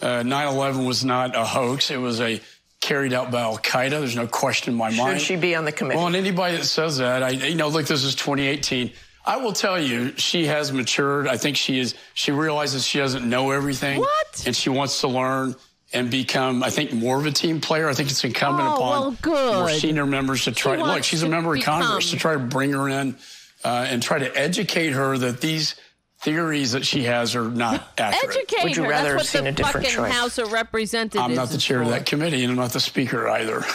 Uh, 0.00 0.22
9/11 0.22 0.86
was 0.86 1.04
not 1.04 1.34
a 1.34 1.44
hoax. 1.44 1.90
It 1.90 1.96
was 1.96 2.20
a 2.20 2.40
carried 2.80 3.12
out 3.14 3.30
by 3.32 3.40
Al 3.40 3.56
Qaeda. 3.58 3.90
There's 3.90 4.14
no 4.14 4.26
question 4.26 4.74
in 4.74 4.78
my 4.78 4.90
Should 4.90 4.98
mind. 5.02 5.20
she 5.20 5.36
be 5.36 5.54
on 5.56 5.64
the 5.64 5.72
committee? 5.72 5.96
Well, 5.96 6.06
and 6.06 6.14
anybody 6.16 6.56
that 6.58 6.64
says 6.66 6.98
that, 6.98 7.22
I, 7.22 7.30
you 7.30 7.54
know, 7.54 7.68
look, 7.68 7.86
this 7.86 8.04
is 8.04 8.14
2018. 8.14 8.92
I 9.26 9.38
will 9.38 9.52
tell 9.52 9.80
you, 9.80 10.16
she 10.16 10.46
has 10.46 10.72
matured. 10.72 11.26
I 11.28 11.36
think 11.36 11.56
she 11.56 11.78
is. 11.78 11.94
She 12.14 12.30
realizes 12.32 12.86
she 12.86 12.98
doesn't 12.98 13.28
know 13.28 13.50
everything. 13.52 14.00
What? 14.00 14.42
And 14.46 14.54
she 14.54 14.68
wants 14.70 15.00
to 15.00 15.08
learn 15.08 15.54
and 15.92 16.10
become, 16.10 16.62
I 16.62 16.70
think, 16.70 16.92
more 16.92 17.18
of 17.18 17.24
a 17.26 17.30
team 17.30 17.60
player. 17.60 17.88
I 17.88 17.94
think 17.94 18.10
it's 18.10 18.22
incumbent 18.24 18.68
Oh, 18.68 18.74
upon 18.74 19.00
well, 19.00 19.16
good. 19.22 19.54
more 19.60 19.70
senior 19.70 20.04
members 20.06 20.44
to 20.44 20.52
try. 20.52 20.76
look, 20.76 21.04
she's 21.04 21.22
a 21.22 21.28
member 21.28 21.54
of 21.54 21.62
Congress 21.62 22.10
to 22.10 22.16
try 22.16 22.32
to 22.34 22.38
bring 22.38 22.72
her 22.72 22.88
in 22.88 23.16
uh, 23.64 23.86
and 23.88 24.02
try 24.02 24.18
to 24.18 24.36
educate 24.38 24.90
her 24.90 25.16
that 25.16 25.40
these 25.40 25.76
theories 26.20 26.72
that 26.72 26.84
she 26.84 27.04
has 27.04 27.36
are 27.36 27.48
not 27.48 27.92
accurate. 27.98 28.36
Educate 28.36 28.64
Would 28.64 28.76
you 28.76 28.82
her. 28.84 28.88
rather 28.90 29.12
That's 29.16 29.32
have 29.32 29.44
what 29.44 29.44
seen 29.44 29.44
the 29.44 29.48
a 29.50 29.52
different 29.52 29.86
choice? 29.86 30.12
House 30.12 30.38
of 30.38 30.52
Representatives. 30.52 31.22
I'm 31.24 31.34
not 31.34 31.48
the 31.48 31.56
is 31.56 31.64
chair 31.64 31.80
of 31.80 31.88
that 31.88 32.06
committee, 32.06 32.42
and 32.42 32.50
I'm 32.50 32.56
not 32.58 32.72
the 32.72 32.80
speaker 32.80 33.26
either. 33.28 33.62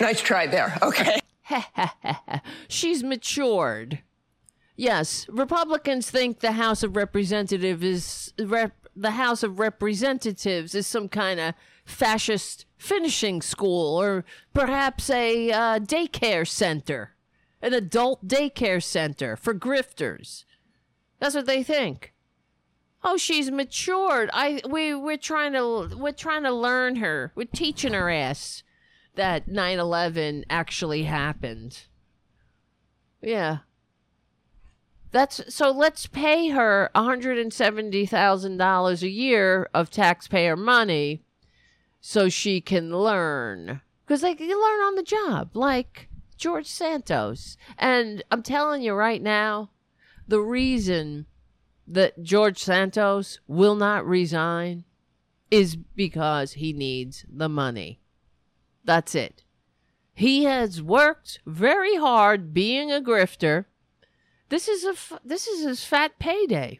Nice 0.00 0.20
try 0.20 0.46
there. 0.48 0.76
Okay. 0.82 1.20
She's 2.68 3.02
matured. 3.04 4.00
Yes, 4.76 5.26
Republicans 5.28 6.10
think 6.10 6.40
the 6.40 6.52
House 6.52 6.82
of 6.82 6.96
Representatives 6.96 7.82
is 7.82 8.32
rep, 8.38 8.72
the 8.96 9.12
House 9.12 9.42
of 9.42 9.58
Representatives 9.58 10.74
is 10.74 10.86
some 10.86 11.08
kind 11.08 11.38
of 11.38 11.54
fascist 11.84 12.66
finishing 12.76 13.40
school 13.40 14.00
or 14.00 14.24
perhaps 14.52 15.10
a 15.10 15.50
uh, 15.52 15.78
daycare 15.78 16.46
center, 16.46 17.14
an 17.62 17.72
adult 17.72 18.26
daycare 18.26 18.82
center 18.82 19.36
for 19.36 19.54
grifters. 19.54 20.44
That's 21.20 21.34
what 21.36 21.46
they 21.46 21.62
think. 21.62 22.12
Oh, 23.04 23.16
she's 23.16 23.50
matured. 23.50 24.30
I 24.32 24.60
we 24.68 24.94
we're 24.94 25.18
trying 25.18 25.52
to 25.52 25.94
we're 25.96 26.12
trying 26.12 26.42
to 26.44 26.52
learn 26.52 26.96
her. 26.96 27.32
We're 27.34 27.46
teaching 27.46 27.92
her 27.92 28.10
ass 28.10 28.62
that 29.14 29.46
9/11 29.46 30.44
actually 30.48 31.04
happened. 31.04 31.82
Yeah. 33.20 33.58
That's 35.14 35.54
so 35.54 35.70
let's 35.70 36.08
pay 36.08 36.48
her 36.48 36.90
$170,000 36.96 39.02
a 39.02 39.08
year 39.08 39.70
of 39.72 39.88
taxpayer 39.88 40.56
money 40.56 41.22
so 42.00 42.28
she 42.28 42.60
can 42.60 42.90
learn. 42.90 43.80
Cuz 44.06 44.22
they 44.22 44.34
you 44.36 44.60
learn 44.60 44.80
on 44.80 44.96
the 44.96 45.04
job 45.04 45.54
like 45.54 46.08
George 46.36 46.66
Santos. 46.66 47.56
And 47.78 48.24
I'm 48.32 48.42
telling 48.42 48.82
you 48.82 48.94
right 48.94 49.22
now, 49.22 49.70
the 50.26 50.40
reason 50.40 51.26
that 51.86 52.24
George 52.24 52.58
Santos 52.58 53.38
will 53.46 53.76
not 53.76 54.04
resign 54.04 54.82
is 55.48 55.76
because 55.76 56.54
he 56.54 56.72
needs 56.72 57.24
the 57.32 57.48
money. 57.48 58.00
That's 58.84 59.14
it. 59.14 59.44
He 60.12 60.42
has 60.42 60.82
worked 60.82 61.38
very 61.46 61.98
hard 61.98 62.52
being 62.52 62.90
a 62.90 63.00
grifter. 63.00 63.66
This 64.54 64.68
is 64.68 64.84
a 64.84 65.18
this 65.24 65.48
is 65.48 65.64
his 65.66 65.84
fat 65.84 66.16
payday. 66.20 66.78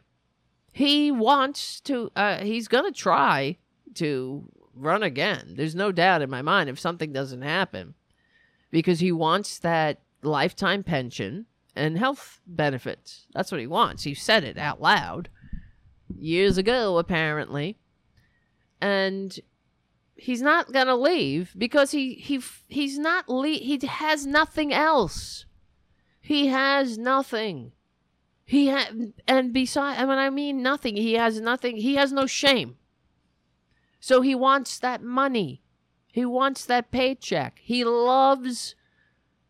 He 0.70 1.10
wants 1.10 1.80
to 1.80 2.12
uh, 2.14 2.38
he's 2.38 2.68
to 2.84 2.92
try 2.92 3.56
to 3.94 4.48
run 4.76 5.02
again. 5.02 5.54
There's 5.56 5.74
no 5.74 5.90
doubt 5.90 6.22
in 6.22 6.30
my 6.30 6.40
mind 6.40 6.70
if 6.70 6.78
something 6.78 7.12
doesn't 7.12 7.42
happen 7.42 7.94
because 8.70 9.00
he 9.00 9.10
wants 9.10 9.58
that 9.58 10.02
lifetime 10.22 10.84
pension 10.84 11.46
and 11.74 11.98
health 11.98 12.40
benefits. 12.46 13.26
That's 13.34 13.50
what 13.50 13.60
he 13.60 13.66
wants. 13.66 14.04
He 14.04 14.14
said 14.14 14.44
it 14.44 14.56
out 14.56 14.80
loud 14.80 15.28
years 16.16 16.56
ago, 16.56 16.98
apparently. 16.98 17.76
And 18.80 19.36
he's 20.14 20.42
not 20.42 20.72
to 20.86 20.94
leave 20.94 21.52
because 21.58 21.90
he, 21.90 22.14
he 22.14 22.40
he's 22.68 23.00
not 23.00 23.28
le- 23.28 23.48
he 23.48 23.80
has 23.84 24.26
nothing 24.26 24.72
else. 24.72 25.44
He 26.24 26.48
has 26.48 26.96
nothing. 26.96 27.72
He 28.44 28.70
ha- 28.70 28.90
and 29.28 29.52
besides, 29.52 29.98
and 29.98 30.08
when 30.08 30.18
I 30.18 30.30
mean 30.30 30.62
nothing, 30.62 30.96
he 30.96 31.14
has 31.14 31.40
nothing. 31.40 31.76
He 31.76 31.94
has 31.94 32.12
no 32.12 32.26
shame. 32.26 32.76
So 34.00 34.20
he 34.20 34.34
wants 34.34 34.78
that 34.78 35.02
money. 35.02 35.62
He 36.12 36.24
wants 36.24 36.64
that 36.66 36.90
paycheck. 36.90 37.58
He 37.62 37.84
loves 37.84 38.74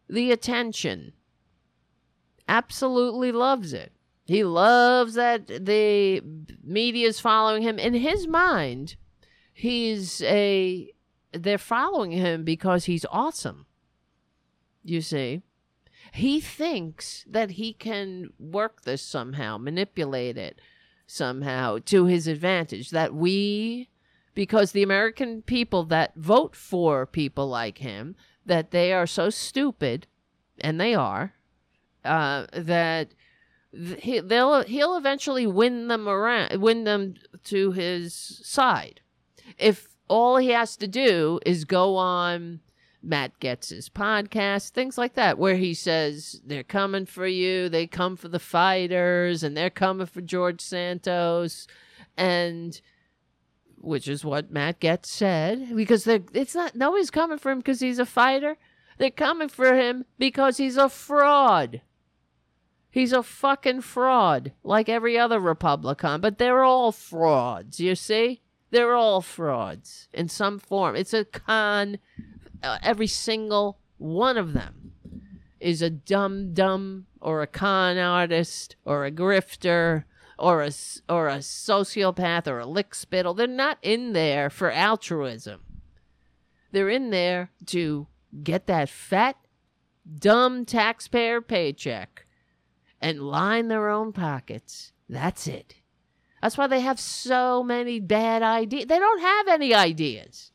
the 0.09 0.31
attention 0.31 1.13
absolutely 2.49 3.33
loves 3.33 3.73
it. 3.73 3.93
He 4.25 4.45
loves 4.45 5.15
that 5.15 5.47
the 5.47 6.23
media 6.63 7.09
is 7.09 7.21
following 7.21 7.63
him. 7.63 7.79
In 7.79 7.95
his 7.95 8.27
mind, 8.27 8.97
he's 9.53 10.23
a 10.23 10.91
they're 11.33 11.59
following 11.59 12.13
him 12.13 12.45
because 12.45 12.85
he's 12.85 13.05
awesome. 13.11 13.67
You 14.83 15.01
see? 15.01 15.43
He 16.15 16.41
thinks 16.41 17.25
that 17.29 17.53
he 17.53 17.73
can 17.73 18.33
work 18.39 18.83
this 18.83 19.03
somehow, 19.03 19.59
manipulate 19.59 20.39
it 20.39 20.61
somehow 21.09 21.79
to 21.87 22.05
his 22.07 22.29
advantage. 22.29 22.91
That 22.91 23.13
we 23.13 23.89
because 24.33 24.71
the 24.71 24.85
American 24.85 25.43
people 25.43 25.83
that 25.87 26.15
vote 26.15 26.55
for 26.55 27.05
people 27.05 27.49
like 27.49 27.79
him, 27.79 28.15
that 28.47 28.71
they 28.71 28.93
are 28.93 29.09
so 29.09 29.29
stupid, 29.29 30.07
and 30.61 30.81
they 30.81 30.95
are, 30.95 31.35
uh, 32.05 32.47
that 32.53 33.09
he, 33.73 34.21
they'll 34.21 34.63
he'll 34.63 34.97
eventually 34.97 35.49
win 35.49 35.89
them 35.89 36.09
around, 36.09 36.63
win 36.63 36.85
them 36.85 37.15
to 37.45 37.73
his 37.73 38.15
side. 38.15 39.01
If 39.59 39.89
all 40.07 40.37
he 40.37 40.51
has 40.51 40.77
to 40.77 40.87
do 40.87 41.41
is 41.45 41.65
go 41.65 41.97
on 41.97 42.61
Matt 43.05 43.39
Gaetz's 43.39 43.89
podcast, 43.89 44.71
things 44.71 44.97
like 44.97 45.15
that, 45.15 45.39
where 45.39 45.57
he 45.57 45.75
says 45.75 46.41
they're 46.45 46.63
coming 46.63 47.07
for 47.07 47.27
you, 47.27 47.69
they 47.69 47.87
come 47.87 48.17
for 48.17 48.29
the 48.29 48.39
fighters, 48.39 49.43
and 49.43 49.57
they're 49.57 49.71
coming 49.71 50.07
for 50.07 50.21
George 50.21 50.61
Santos, 50.61 51.67
and 52.17 52.81
which 53.77 54.09
is 54.09 54.25
what 54.25 54.51
Matt 54.51 54.81
Gaetz 54.81 55.07
said, 55.07 55.77
because 55.77 56.07
it's 56.07 56.55
not 56.55 56.75
nobody's 56.75 57.11
coming 57.11 57.39
for 57.39 57.53
him 57.53 57.59
because 57.59 57.81
he's 57.81 57.99
a 57.99 58.07
fighter. 58.07 58.57
They're 58.97 59.11
coming 59.11 59.49
for 59.49 59.75
him 59.75 60.05
because 60.19 60.57
he's 60.57 60.77
a 60.77 60.89
fraud. 60.89 61.83
He's 62.91 63.13
a 63.13 63.25
fucking 63.25 63.81
fraud, 63.81 64.53
like 64.63 64.89
every 64.89 65.19
other 65.19 65.41
Republican, 65.41 66.21
but 66.21 66.39
they're 66.39 66.63
all 66.63 66.93
frauds, 66.93 67.81
you 67.81 67.97
see? 67.97 68.41
They're 68.71 68.95
all 68.95 69.21
frauds 69.21 70.09
in 70.13 70.29
some 70.29 70.59
form. 70.59 70.95
It's 70.97 71.13
a 71.13 71.25
con. 71.25 71.99
Uh, 72.65 72.79
every 72.83 73.07
single 73.07 73.79
one 73.99 74.39
of 74.39 74.55
them 74.55 74.93
is 75.61 75.83
a 75.83 75.91
dumb 75.91 76.55
dumb 76.55 77.07
or 77.21 77.43
a 77.43 77.47
con 77.47 77.99
artist 77.99 78.77
or 78.85 79.05
a 79.05 79.11
grifter 79.11 80.05
or 80.39 80.63
a, 80.63 80.71
or 81.09 81.29
a 81.29 81.39
sociopath 81.39 82.47
or 82.47 82.59
a 82.59 82.67
lick 82.67 82.95
spittle. 82.95 83.35
They're 83.35 83.47
not 83.47 83.79
in 83.83 84.15
there 84.15 84.51
for 84.51 84.71
altruism. 84.71 85.61
They're 86.73 86.89
in 86.89 87.11
there 87.11 87.51
to 87.67 88.09
get 88.43 88.67
that 88.67 88.89
fat, 88.89 89.37
dumb 90.19 90.65
taxpayer 90.65 91.41
paycheck 91.41 92.27
and 93.01 93.23
line 93.23 93.69
their 93.69 93.89
own 93.89 94.13
pockets. 94.13 94.93
That's 95.09 95.47
it. 95.47 95.77
That's 96.43 96.59
why 96.59 96.67
they 96.67 96.81
have 96.81 96.99
so 96.99 97.63
many 97.63 98.01
bad 98.01 98.43
ideas. 98.43 98.87
They 98.87 98.99
don't 98.99 99.21
have 99.21 99.49
any 99.49 99.73
ideas. 99.73 100.51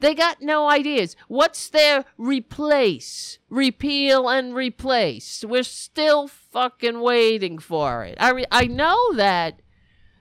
They 0.00 0.14
got 0.14 0.40
no 0.40 0.70
ideas. 0.70 1.16
What's 1.26 1.68
their 1.68 2.04
replace? 2.16 3.38
Repeal 3.50 4.28
and 4.28 4.54
replace. 4.54 5.44
We're 5.46 5.64
still 5.64 6.28
fucking 6.28 7.00
waiting 7.00 7.58
for 7.58 8.04
it. 8.04 8.16
I, 8.20 8.30
re- 8.30 8.46
I 8.50 8.66
know 8.66 9.12
that 9.14 9.60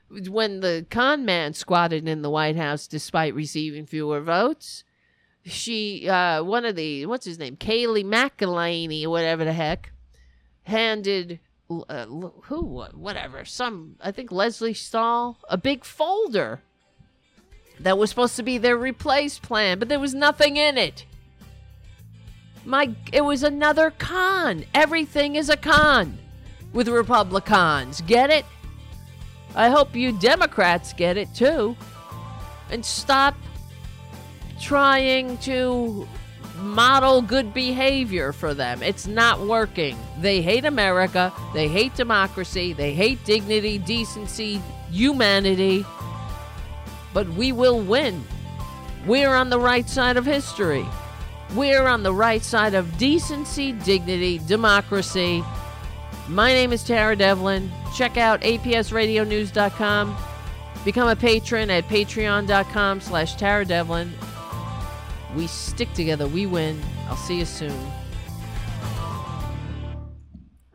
when 0.10 0.62
the 0.62 0.86
con 0.90 1.26
man 1.26 1.54
squatted 1.54 2.08
in 2.08 2.22
the 2.22 2.30
White 2.30 2.56
House 2.56 2.88
despite 2.88 3.36
receiving 3.36 3.86
fewer 3.86 4.22
votes, 4.22 4.84
she, 5.46 6.10
uh, 6.10 6.44
one 6.44 6.66
of 6.66 6.76
the, 6.76 7.06
what's 7.06 7.26
his 7.26 7.38
name? 7.38 7.56
Kayleigh 7.56 9.06
or 9.06 9.10
whatever 9.10 9.46
the 9.46 9.54
heck, 9.54 9.92
handed 10.64 11.40
uh, 11.70 12.06
who 12.06 12.86
whatever 12.94 13.44
some 13.44 13.96
I 14.02 14.12
think 14.12 14.32
Lesley 14.32 14.74
Stahl 14.74 15.38
a 15.50 15.58
big 15.58 15.84
folder 15.84 16.62
that 17.80 17.98
was 17.98 18.10
supposed 18.10 18.36
to 18.36 18.44
be 18.44 18.58
their 18.58 18.78
replace 18.78 19.40
plan, 19.40 19.80
but 19.80 19.90
there 19.90 20.00
was 20.00 20.14
nothing 20.14 20.58
in 20.58 20.78
it. 20.78 21.06
My 22.66 22.94
it 23.14 23.22
was 23.22 23.44
another 23.44 23.92
con. 23.92 24.66
Everything 24.74 25.36
is 25.36 25.50
a 25.50 25.58
con 25.58 26.18
with 26.74 26.88
Republicans. 26.90 28.02
Get 28.02 28.30
it? 28.30 28.46
I 29.56 29.70
hope 29.70 29.96
you 29.96 30.12
Democrats 30.12 30.94
get 30.94 31.18
it 31.18 31.34
too. 31.34 31.76
And 32.70 32.86
stop 32.86 33.36
trying 34.60 35.38
to 35.40 36.08
model 36.58 37.22
good 37.22 37.54
behavior 37.54 38.34
for 38.34 38.54
them. 38.54 38.84
It's 38.84 39.08
not 39.08 39.40
working. 39.40 39.98
They 40.20 40.42
hate 40.42 40.66
America. 40.66 41.32
They 41.54 41.68
hate 41.68 41.96
democracy. 41.96 42.74
They 42.74 42.94
hate 42.94 43.24
dignity, 43.24 43.78
decency, 43.78 44.62
humanity. 44.92 45.86
But 47.14 47.30
we 47.30 47.52
will 47.52 47.80
win. 47.80 48.24
We're 49.06 49.34
on 49.34 49.50
the 49.50 49.60
right 49.60 49.88
side 49.88 50.18
of 50.18 50.26
history. 50.26 50.86
We're 51.56 51.88
on 51.88 52.04
the 52.04 52.14
right 52.14 52.44
side 52.44 52.74
of 52.74 52.98
decency, 52.98 53.72
dignity, 53.72 54.40
democracy. 54.40 55.44
My 56.28 56.52
name 56.52 56.74
is 56.74 56.84
Tara 56.84 57.16
Dublin. 57.16 57.72
Check 57.96 58.18
out 58.18 58.42
apsradionews.com. 58.42 60.18
Become 60.84 61.08
a 61.08 61.16
patron 61.16 61.70
at 61.70 61.86
patreon.com 61.86 63.02
slash 63.02 63.36
Tara 63.36 63.66
Dublin. 63.66 64.14
We 65.36 65.48
stick 65.48 65.94
together. 65.94 66.28
We 66.28 66.46
win. 66.46 66.82
I'll 67.08 67.16
see 67.16 67.40
you 67.40 67.46
soon. 67.46 67.78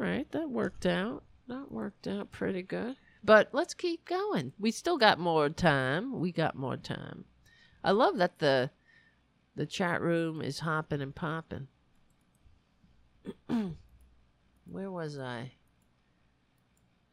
All 0.00 0.08
right, 0.08 0.30
that 0.32 0.48
worked 0.48 0.86
out. 0.86 1.22
That 1.48 1.70
worked 1.70 2.08
out 2.08 2.30
pretty 2.30 2.62
good. 2.62 2.96
But 3.24 3.50
let's 3.52 3.74
keep 3.74 4.04
going. 4.04 4.52
We 4.58 4.70
still 4.70 4.98
got 4.98 5.18
more 5.18 5.48
time. 5.48 6.18
We 6.20 6.32
got 6.32 6.56
more 6.56 6.76
time. 6.76 7.24
I 7.84 7.92
love 7.92 8.16
that 8.18 8.38
the 8.38 8.70
the 9.54 9.66
chat 9.66 10.00
room 10.00 10.40
is 10.40 10.60
hopping 10.60 11.02
and 11.02 11.14
popping. 11.14 11.68
Where 14.66 14.90
was 14.90 15.18
I? 15.18 15.52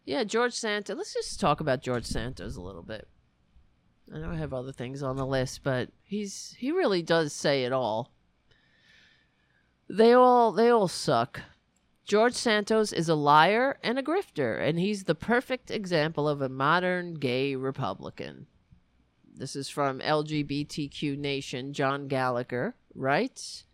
yeah, 0.09 0.23
George 0.23 0.53
Santos. 0.53 0.97
Let's 0.97 1.13
just 1.13 1.39
talk 1.39 1.59
about 1.59 1.83
George 1.83 2.03
Santos 2.03 2.55
a 2.55 2.61
little 2.61 2.81
bit. 2.81 3.07
I 4.11 4.17
know 4.17 4.31
I 4.31 4.37
have 4.37 4.53
other 4.53 4.71
things 4.71 5.03
on 5.03 5.17
the 5.17 5.25
list, 5.25 5.61
but 5.63 5.89
he's 6.03 6.55
he 6.57 6.71
really 6.71 7.03
does 7.03 7.31
say 7.31 7.63
it 7.63 7.71
all. 7.71 8.11
They 9.87 10.13
all 10.13 10.51
they 10.51 10.69
all 10.69 10.87
suck. 10.87 11.41
George 12.09 12.33
Santos 12.33 12.91
is 12.91 13.07
a 13.07 13.13
liar 13.13 13.77
and 13.83 13.99
a 13.99 14.01
grifter, 14.03 14.59
and 14.59 14.79
he's 14.79 15.03
the 15.03 15.13
perfect 15.13 15.69
example 15.69 16.27
of 16.27 16.41
a 16.41 16.49
modern 16.49 17.13
gay 17.13 17.53
Republican. 17.55 18.47
This 19.31 19.55
is 19.55 19.69
from 19.69 19.99
LGBTQ 19.99 21.19
Nation. 21.19 21.71
John 21.71 22.07
Gallagher 22.07 22.73
writes 22.95 23.65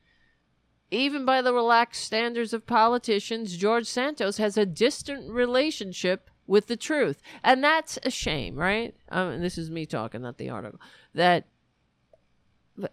Even 0.91 1.23
by 1.23 1.41
the 1.41 1.53
relaxed 1.53 2.03
standards 2.03 2.51
of 2.51 2.67
politicians, 2.67 3.55
George 3.55 3.87
Santos 3.87 4.35
has 4.35 4.57
a 4.57 4.65
distant 4.65 5.31
relationship 5.31 6.29
with 6.45 6.67
the 6.67 6.75
truth. 6.75 7.21
And 7.41 7.63
that's 7.63 7.97
a 8.03 8.11
shame, 8.11 8.57
right? 8.57 8.93
Um, 9.07 9.29
and 9.29 9.43
this 9.45 9.57
is 9.57 9.71
me 9.71 9.85
talking, 9.85 10.23
not 10.23 10.37
the 10.37 10.49
article. 10.49 10.81
That 11.13 11.47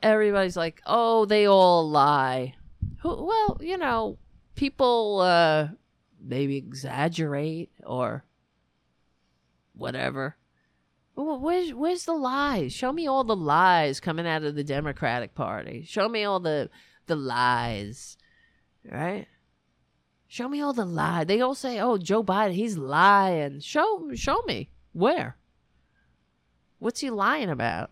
everybody's 0.05 0.57
like, 0.57 0.81
oh, 0.87 1.25
they 1.25 1.47
all 1.47 1.91
lie. 1.91 2.55
Who- 3.01 3.25
Well, 3.27 3.59
you 3.61 3.77
know, 3.77 4.19
people 4.55 5.21
uh, 5.21 5.69
maybe 6.21 6.57
exaggerate 6.57 7.71
or 7.85 8.25
whatever. 9.75 10.37
Where's, 11.15 11.75
where's 11.75 12.05
the 12.05 12.15
lies? 12.15 12.73
Show 12.73 12.93
me 12.93 13.07
all 13.07 13.25
the 13.25 13.37
lies 13.37 14.01
coming 14.01 14.27
out 14.27 14.45
of 14.45 14.55
the 14.55 14.65
Democratic 14.65 15.35
Party. 15.35 15.85
Show 15.87 16.09
me 16.09 16.25
all 16.25 16.41
the 16.41 16.71
the 17.07 17.17
lies, 17.17 18.17
right? 18.91 19.27
Show 20.29 20.49
me 20.49 20.63
all 20.63 20.73
the 20.73 20.87
lies. 20.87 21.27
They 21.27 21.41
all 21.43 21.55
say, 21.55 21.79
"Oh, 21.81 21.99
Joe 21.99 22.25
Biden, 22.25 22.55
he's 22.55 22.79
lying." 22.79 23.61
Show 23.61 24.11
show 24.15 24.41
me 24.47 24.71
where. 24.93 25.37
What's 26.79 27.01
he 27.01 27.11
lying 27.11 27.51
about? 27.51 27.91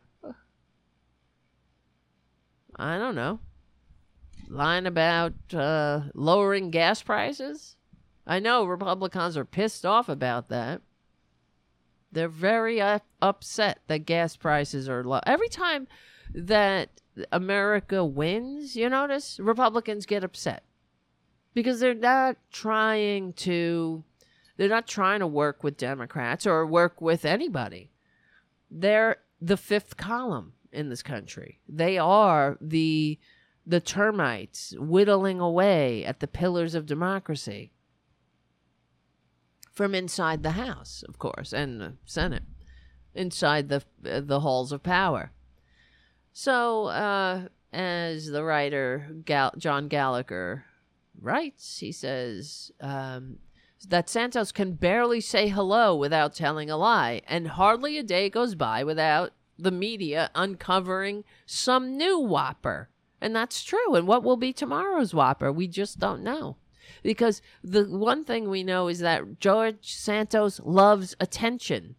I 2.77 2.97
don't 2.97 3.15
know. 3.15 3.41
Lying 4.51 4.87
about 4.87 5.35
uh, 5.55 6.03
lowering 6.13 6.71
gas 6.71 7.03
prices. 7.03 7.77
I 8.27 8.41
know 8.41 8.65
Republicans 8.65 9.37
are 9.37 9.45
pissed 9.45 9.87
off 9.87 10.09
about 10.09 10.49
that. 10.49 10.83
They're 12.11 12.29
very 12.29 12.81
up- 12.81 13.07
upset 13.23 13.81
that 13.87 14.07
gas 14.07 14.37
prices 14.37 14.89
are 14.89 15.05
low. 15.05 15.21
Every 15.25 15.49
time 15.49 15.87
that 16.35 17.01
America 17.31 18.05
wins, 18.05 18.75
you 18.75 18.89
notice 18.89 19.39
Republicans 19.39 20.05
get 20.05 20.25
upset 20.25 20.65
because 21.55 21.79
they're 21.79 21.95
not 21.95 22.37
trying 22.51 23.33
to 23.35 24.03
they're 24.57 24.69
not 24.69 24.87
trying 24.87 25.21
to 25.21 25.27
work 25.27 25.63
with 25.63 25.77
Democrats 25.77 26.47
or 26.47 26.67
work 26.67 27.01
with 27.01 27.25
anybody. 27.25 27.91
They're 28.71 29.17
the 29.41 29.57
fifth 29.57 29.97
column 29.97 30.55
in 30.73 30.89
this 30.89 31.03
country. 31.03 31.61
They 31.69 31.99
are 31.99 32.59
the 32.61 33.19
the 33.71 33.81
termites 33.81 34.75
whittling 34.77 35.39
away 35.39 36.05
at 36.05 36.19
the 36.19 36.27
pillars 36.27 36.75
of 36.75 36.87
democracy 36.87 37.73
from 39.71 39.95
inside 39.95 40.43
the 40.43 40.51
House, 40.51 41.05
of 41.09 41.19
course, 41.19 41.53
and 41.53 41.81
the 41.81 41.95
Senate, 42.05 42.43
inside 43.15 43.69
the 43.69 43.83
uh, 44.05 44.21
the 44.21 44.41
halls 44.41 44.73
of 44.73 44.83
power. 44.83 45.31
So, 46.33 46.87
uh, 46.87 47.47
as 47.73 48.27
the 48.27 48.43
writer 48.43 49.09
Gal- 49.25 49.55
John 49.57 49.87
Gallagher 49.87 50.65
writes, 51.21 51.79
he 51.79 51.93
says 51.93 52.73
um, 52.81 53.39
that 53.89 54.11
Santos 54.11 54.51
can 54.51 54.73
barely 54.73 55.21
say 55.21 55.49
hello 55.49 55.95
without 55.95 56.35
telling 56.35 56.71
a 56.71 56.77
lie, 56.77 57.23
and 57.29 57.47
hardly 57.47 57.99
a 57.99 58.03
day 58.03 58.29
goes 58.29 58.57
by 58.57 58.83
without 58.83 59.33
the 59.57 59.71
media 59.71 60.31
uncovering 60.35 61.23
some 61.47 61.97
new 61.97 62.19
whopper. 62.19 62.89
And 63.21 63.35
that's 63.37 63.63
true. 63.63 63.95
And 63.95 64.07
what 64.07 64.23
will 64.23 64.37
be 64.37 64.53
tomorrow's 64.53 65.15
whopper? 65.15 65.53
We 65.53 65.69
just 65.69 65.99
don't 65.99 66.23
know. 66.23 66.57
Because 67.03 67.43
the 67.63 67.85
one 67.85 68.25
thing 68.25 68.49
we 68.49 68.65
know 68.65 68.89
is 68.89 69.01
that 69.01 69.41
George 69.41 69.95
Santos 69.95 70.61
loves 70.65 71.15
attention. 71.21 71.97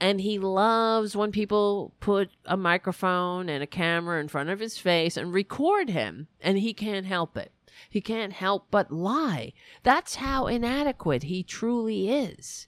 And 0.00 0.20
he 0.20 0.38
loves 0.38 1.16
when 1.16 1.30
people 1.30 1.94
put 2.00 2.30
a 2.44 2.56
microphone 2.56 3.48
and 3.48 3.62
a 3.62 3.66
camera 3.66 4.20
in 4.20 4.28
front 4.28 4.50
of 4.50 4.60
his 4.60 4.76
face 4.76 5.16
and 5.16 5.32
record 5.32 5.88
him, 5.88 6.26
and 6.40 6.58
he 6.58 6.74
can't 6.74 7.06
help 7.06 7.36
it. 7.36 7.52
He 7.88 8.00
can't 8.00 8.32
help 8.32 8.66
but 8.70 8.90
lie. 8.90 9.52
That's 9.82 10.16
how 10.16 10.46
inadequate 10.46 11.24
he 11.24 11.42
truly 11.42 12.10
is. 12.10 12.66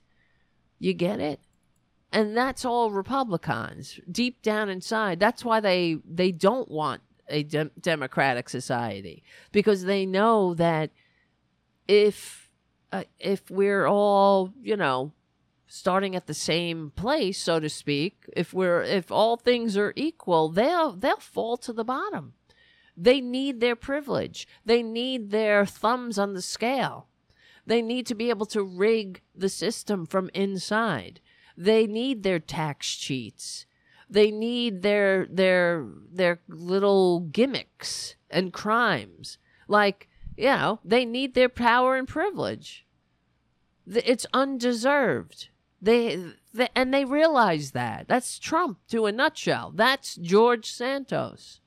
You 0.78 0.94
get 0.94 1.20
it? 1.20 1.40
And 2.12 2.36
that's 2.36 2.64
all 2.64 2.90
Republicans 2.90 3.98
deep 4.10 4.40
down 4.42 4.68
inside. 4.68 5.18
That's 5.18 5.44
why 5.44 5.60
they 5.60 5.98
they 6.08 6.32
don't 6.32 6.70
want 6.70 7.02
a 7.28 7.42
dem- 7.42 7.70
democratic 7.80 8.48
society 8.48 9.22
because 9.52 9.84
they 9.84 10.06
know 10.06 10.54
that 10.54 10.90
if 11.88 12.50
uh, 12.92 13.04
if 13.18 13.50
we're 13.50 13.86
all, 13.86 14.52
you 14.62 14.76
know, 14.76 15.12
starting 15.66 16.14
at 16.14 16.26
the 16.26 16.34
same 16.34 16.92
place, 16.94 17.38
so 17.38 17.60
to 17.60 17.68
speak, 17.68 18.24
if 18.36 18.54
we're 18.54 18.82
if 18.82 19.10
all 19.10 19.36
things 19.36 19.76
are 19.76 19.92
equal, 19.96 20.48
they'll 20.48 20.92
they'll 20.92 21.16
fall 21.16 21.56
to 21.58 21.72
the 21.72 21.84
bottom. 21.84 22.34
They 22.96 23.20
need 23.20 23.60
their 23.60 23.76
privilege. 23.76 24.48
They 24.64 24.82
need 24.82 25.30
their 25.30 25.66
thumbs 25.66 26.18
on 26.18 26.32
the 26.32 26.42
scale. 26.42 27.08
They 27.66 27.82
need 27.82 28.06
to 28.06 28.14
be 28.14 28.30
able 28.30 28.46
to 28.46 28.62
rig 28.62 29.20
the 29.34 29.48
system 29.48 30.06
from 30.06 30.30
inside. 30.32 31.20
They 31.56 31.86
need 31.86 32.22
their 32.22 32.38
tax 32.38 32.94
cheats. 32.96 33.66
They 34.08 34.30
need 34.30 34.82
their 34.82 35.26
their 35.26 35.86
their 36.12 36.40
little 36.48 37.20
gimmicks 37.20 38.14
and 38.30 38.52
crimes. 38.52 39.38
Like, 39.68 40.08
you 40.36 40.46
know, 40.46 40.80
they 40.84 41.04
need 41.04 41.34
their 41.34 41.48
power 41.48 41.96
and 41.96 42.06
privilege. 42.06 42.86
It's 43.86 44.26
undeserved. 44.32 45.48
They, 45.80 46.32
they 46.54 46.68
and 46.74 46.92
they 46.92 47.04
realize 47.04 47.72
that. 47.72 48.08
That's 48.08 48.38
Trump 48.38 48.78
to 48.88 49.06
a 49.06 49.12
nutshell. 49.12 49.72
That's 49.74 50.16
George 50.16 50.70
Santos. 50.70 51.60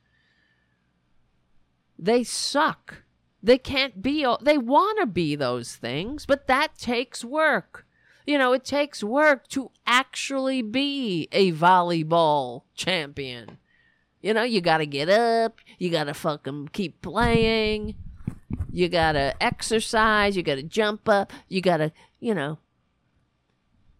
They 1.97 2.23
suck. 2.23 3.03
They 3.41 3.57
can't 3.57 4.01
be 4.01 4.25
they 4.41 4.57
want 4.57 4.99
to 4.99 5.05
be 5.05 5.35
those 5.35 5.75
things, 5.75 6.25
but 6.25 6.47
that 6.47 6.77
takes 6.77 7.23
work. 7.23 7.85
You 8.29 8.37
know, 8.37 8.53
it 8.53 8.63
takes 8.63 9.03
work 9.03 9.47
to 9.47 9.71
actually 9.87 10.61
be 10.61 11.27
a 11.31 11.51
volleyball 11.51 12.61
champion. 12.75 13.57
You 14.21 14.35
know, 14.35 14.43
you 14.43 14.61
got 14.61 14.77
to 14.77 14.85
get 14.85 15.09
up, 15.09 15.57
you 15.79 15.89
got 15.89 16.03
to 16.03 16.13
fucking 16.13 16.69
keep 16.71 17.01
playing. 17.01 17.95
You 18.71 18.87
got 18.87 19.13
to 19.13 19.33
exercise, 19.41 20.37
you 20.37 20.43
got 20.43 20.57
to 20.57 20.61
jump 20.61 21.09
up, 21.09 21.33
you 21.47 21.59
got 21.59 21.77
to, 21.77 21.91
you 22.19 22.35
know, 22.35 22.59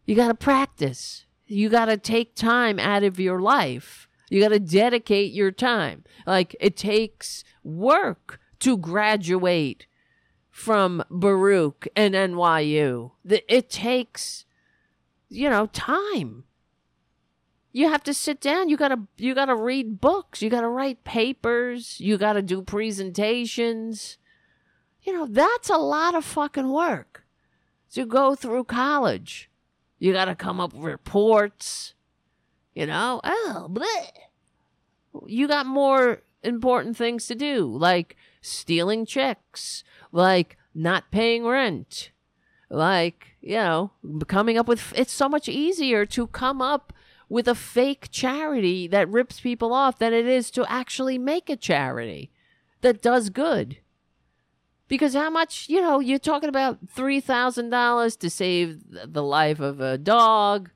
you 0.06 0.14
got 0.15 0.27
to 0.27 0.35
practice. 0.35 1.26
You 1.47 1.68
got 1.69 1.85
to 1.85 1.97
take 1.97 2.35
time 2.35 2.77
out 2.77 3.01
of 3.01 3.19
your 3.19 3.41
life. 3.41 4.07
You 4.30 4.43
got 4.43 4.49
to 4.49 4.60
dedicate 4.60 5.34
your 5.34 5.49
time. 5.49 6.03
Like 6.27 6.56
it 6.60 6.77
takes 6.77 7.43
work 7.64 8.39
to 8.60 8.77
graduate 8.77 9.88
from 10.60 11.03
Baruch 11.10 11.88
and 11.95 12.14
NYU. 12.14 13.11
It 13.26 13.69
takes 13.69 14.45
you 15.30 15.49
know, 15.49 15.68
time. 15.68 16.44
You 17.72 17.88
have 17.90 18.03
to 18.03 18.14
sit 18.14 18.41
down. 18.41 18.68
You 18.68 18.77
gotta 18.77 18.99
you 19.18 19.36
gotta 19.36 19.56
read 19.56 20.02
books. 20.02 20.41
You 20.41 20.49
gotta 20.49 20.68
write 20.68 21.03
papers. 21.03 21.99
You 21.99 22.18
gotta 22.18 22.41
do 22.41 22.64
presentations. 22.64 24.18
You 25.03 25.14
know, 25.14 25.27
that's 25.27 25.69
a 25.69 25.77
lot 25.77 26.15
of 26.15 26.26
fucking 26.26 26.69
work 26.72 27.23
to 27.94 28.06
go 28.06 28.36
through 28.36 28.65
college. 28.65 29.49
You 29.99 30.14
gotta 30.14 30.36
come 30.36 30.60
up 30.60 30.73
with 30.73 30.84
reports. 30.84 31.94
You 32.73 32.88
know, 32.88 33.22
oh, 33.23 33.68
bleh. 33.72 35.27
You 35.27 35.48
got 35.48 35.65
more 35.65 36.23
important 36.44 36.98
things 36.98 37.27
to 37.27 37.36
do, 37.36 37.65
like 37.65 38.15
stealing 38.41 39.06
checks, 39.06 39.84
like 40.11 40.57
not 40.73 41.11
paying 41.11 41.45
rent, 41.45 42.11
like, 42.69 43.36
you 43.41 43.56
know, 43.56 43.91
coming 44.27 44.57
up 44.57 44.68
with 44.68 44.94
it's 44.95 45.14
so 45.14 45.27
much 45.27 45.49
easier 45.49 46.06
to 46.06 46.27
come 46.27 46.61
up 46.61 46.94
with 47.27 47.48
a 47.48 47.56
fake 47.56 48.07
charity 48.11 48.88
that 48.88 49.10
rips 49.10 49.40
people 49.40 49.73
off 49.73 49.99
than 49.99 50.14
it 50.14 50.26
is 50.26 50.49
to 50.52 50.69
actually 50.72 51.18
make 51.18 51.49
a 51.49 51.56
charity 51.56 52.31
that 52.81 53.02
does 53.02 53.30
good. 53.30 53.77
Because 54.88 55.14
how 55.14 55.30
much, 55.30 55.69
you 55.69 55.81
know, 55.81 55.99
you're 55.99 56.18
talking 56.18 56.49
about 56.49 56.88
$3,000 56.88 58.18
to 58.18 58.30
save 58.30 58.80
the 58.90 59.22
life 59.22 59.60
of 59.60 59.80
a 59.80 59.99
dog, 59.99 60.72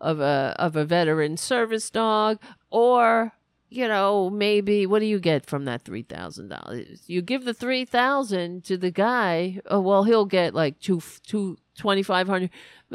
of 0.00 0.20
a 0.20 0.54
of 0.58 0.76
a 0.76 0.84
veteran 0.84 1.36
service 1.36 1.90
dog 1.90 2.38
or 2.70 3.32
you 3.70 3.86
know, 3.86 4.30
maybe 4.30 4.86
what 4.86 5.00
do 5.00 5.06
you 5.06 5.18
get 5.18 5.44
from 5.44 5.64
that 5.66 5.82
three 5.82 6.02
thousand 6.02 6.48
dollars? 6.48 7.02
You 7.06 7.20
give 7.20 7.44
the 7.44 7.54
three 7.54 7.84
thousand 7.84 8.64
to 8.64 8.76
the 8.76 8.90
guy. 8.90 9.60
Oh 9.66 9.80
well, 9.80 10.04
he'll 10.04 10.24
get 10.24 10.54
like 10.54 10.78
two 10.80 11.02
two 11.26 11.58
twenty 11.76 12.02
five 12.02 12.28
hundred, 12.28 12.50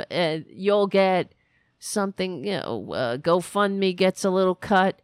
and 0.10 0.46
you'll 0.50 0.88
get 0.88 1.34
something. 1.80 2.44
You 2.44 2.58
know, 2.58 2.94
uh, 2.94 3.18
GoFundMe 3.18 3.96
gets 3.96 4.26
a 4.26 4.32
little 4.32 4.56
cut, 4.56 5.02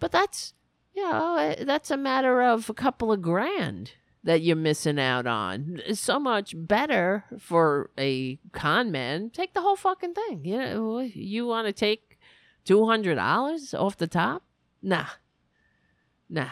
but 0.00 0.10
that's 0.10 0.54
you 0.94 1.02
know 1.02 1.36
uh, 1.36 1.64
that's 1.64 1.90
a 1.90 1.96
matter 1.98 2.42
of 2.42 2.70
a 2.70 2.74
couple 2.74 3.12
of 3.12 3.20
grand 3.20 3.92
that 4.22 4.40
you're 4.40 4.56
missing 4.56 4.98
out 4.98 5.26
on. 5.26 5.82
It's 5.84 6.00
so 6.00 6.18
much 6.18 6.54
better 6.56 7.24
for 7.38 7.90
a 7.98 8.38
con 8.52 8.90
man. 8.90 9.28
Take 9.28 9.52
the 9.52 9.60
whole 9.60 9.76
fucking 9.76 10.14
thing. 10.14 10.46
You 10.46 10.58
know, 10.58 11.00
you 11.00 11.46
want 11.46 11.66
to 11.66 11.74
take 11.74 12.18
two 12.64 12.86
hundred 12.86 13.16
dollars 13.16 13.74
off 13.74 13.98
the 13.98 14.06
top? 14.06 14.44
Nah. 14.84 15.06
Nah. 16.28 16.50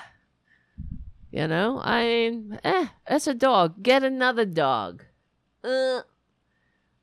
You 1.31 1.47
know, 1.47 1.81
I 1.83 2.05
mean, 2.05 2.61
eh, 2.65 2.87
that's 3.07 3.27
a 3.27 3.35
dog. 3.35 3.83
Get 3.83 4.03
another 4.03 4.45
dog. 4.45 5.05
Uh, 5.63 6.01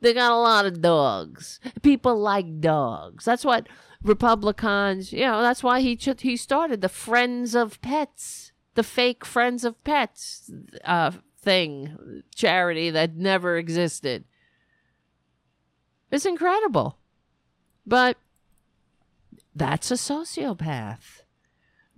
they 0.01 0.13
got 0.13 0.31
a 0.31 0.35
lot 0.35 0.65
of 0.65 0.81
dogs. 0.81 1.59
People 1.83 2.19
like 2.19 2.59
dogs. 2.59 3.25
That's 3.25 3.45
what 3.45 3.67
Republicans, 4.03 5.13
you 5.13 5.21
know, 5.21 5.41
that's 5.41 5.63
why 5.63 5.81
he 5.81 5.95
ch- 5.95 6.21
he 6.21 6.35
started 6.35 6.81
the 6.81 6.89
Friends 6.89 7.53
of 7.53 7.81
Pets, 7.81 8.51
the 8.75 8.83
fake 8.83 9.23
Friends 9.23 9.63
of 9.63 9.81
Pets 9.83 10.51
uh, 10.83 11.11
thing, 11.41 12.23
charity 12.33 12.89
that 12.89 13.15
never 13.15 13.57
existed. 13.57 14.25
It's 16.11 16.25
incredible. 16.25 16.97
But 17.85 18.17
that's 19.55 19.91
a 19.91 19.95
sociopath. 19.95 21.18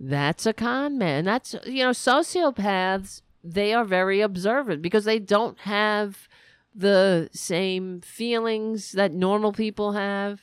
That's 0.04 0.46
a 0.46 0.52
con 0.52 0.98
man. 0.98 1.24
That's, 1.24 1.54
you 1.64 1.84
know, 1.84 1.90
sociopaths, 1.90 3.22
they 3.44 3.72
are 3.72 3.84
very 3.84 4.20
observant 4.20 4.82
because 4.82 5.04
they 5.04 5.20
don't 5.20 5.60
have 5.60 6.28
the 6.74 7.30
same 7.32 8.00
feelings 8.00 8.92
that 8.92 9.12
normal 9.12 9.52
people 9.52 9.92
have. 9.92 10.40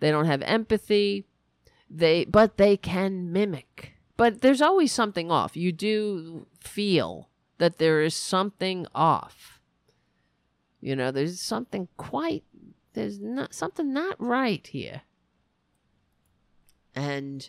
They 0.00 0.10
don't 0.10 0.26
have 0.26 0.42
empathy. 0.42 1.24
They, 1.88 2.26
but 2.26 2.58
they 2.58 2.76
can 2.76 3.32
mimic. 3.32 3.94
But 4.18 4.42
there's 4.42 4.60
always 4.60 4.92
something 4.92 5.30
off. 5.30 5.56
You 5.56 5.72
do 5.72 6.46
feel 6.60 7.30
that 7.56 7.78
there 7.78 8.02
is 8.02 8.14
something 8.14 8.86
off. 8.94 9.58
You 10.82 10.96
know, 10.96 11.10
there's 11.10 11.40
something 11.40 11.88
quite, 11.96 12.44
there's 12.92 13.18
not 13.18 13.54
something 13.54 13.90
not 13.90 14.20
right 14.20 14.66
here. 14.66 15.02
And 16.94 17.48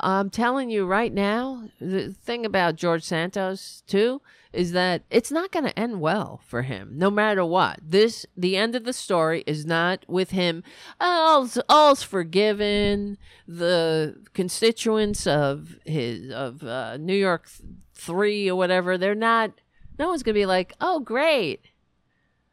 I'm 0.00 0.30
telling 0.30 0.70
you 0.70 0.86
right 0.86 1.12
now, 1.12 1.68
the 1.80 2.12
thing 2.12 2.46
about 2.46 2.76
George 2.76 3.02
Santos 3.02 3.82
too 3.86 4.20
is 4.52 4.72
that 4.72 5.02
it's 5.10 5.30
not 5.30 5.52
going 5.52 5.64
to 5.64 5.78
end 5.78 6.00
well 6.00 6.40
for 6.46 6.62
him, 6.62 6.92
no 6.94 7.10
matter 7.10 7.44
what. 7.44 7.78
This, 7.82 8.24
the 8.36 8.56
end 8.56 8.74
of 8.74 8.84
the 8.84 8.92
story 8.92 9.44
is 9.46 9.66
not 9.66 10.04
with 10.08 10.30
him. 10.30 10.62
All's, 11.00 11.58
all's 11.68 12.02
forgiven. 12.02 13.18
The 13.46 14.24
constituents 14.34 15.26
of 15.26 15.76
his 15.84 16.32
of 16.32 16.62
uh, 16.62 16.96
New 16.96 17.14
York 17.14 17.48
Three 17.94 18.48
or 18.48 18.54
whatever, 18.54 18.96
they're 18.96 19.14
not. 19.14 19.52
No 19.98 20.08
one's 20.08 20.22
going 20.22 20.34
to 20.34 20.40
be 20.40 20.46
like, 20.46 20.72
"Oh, 20.80 21.00
great, 21.00 21.70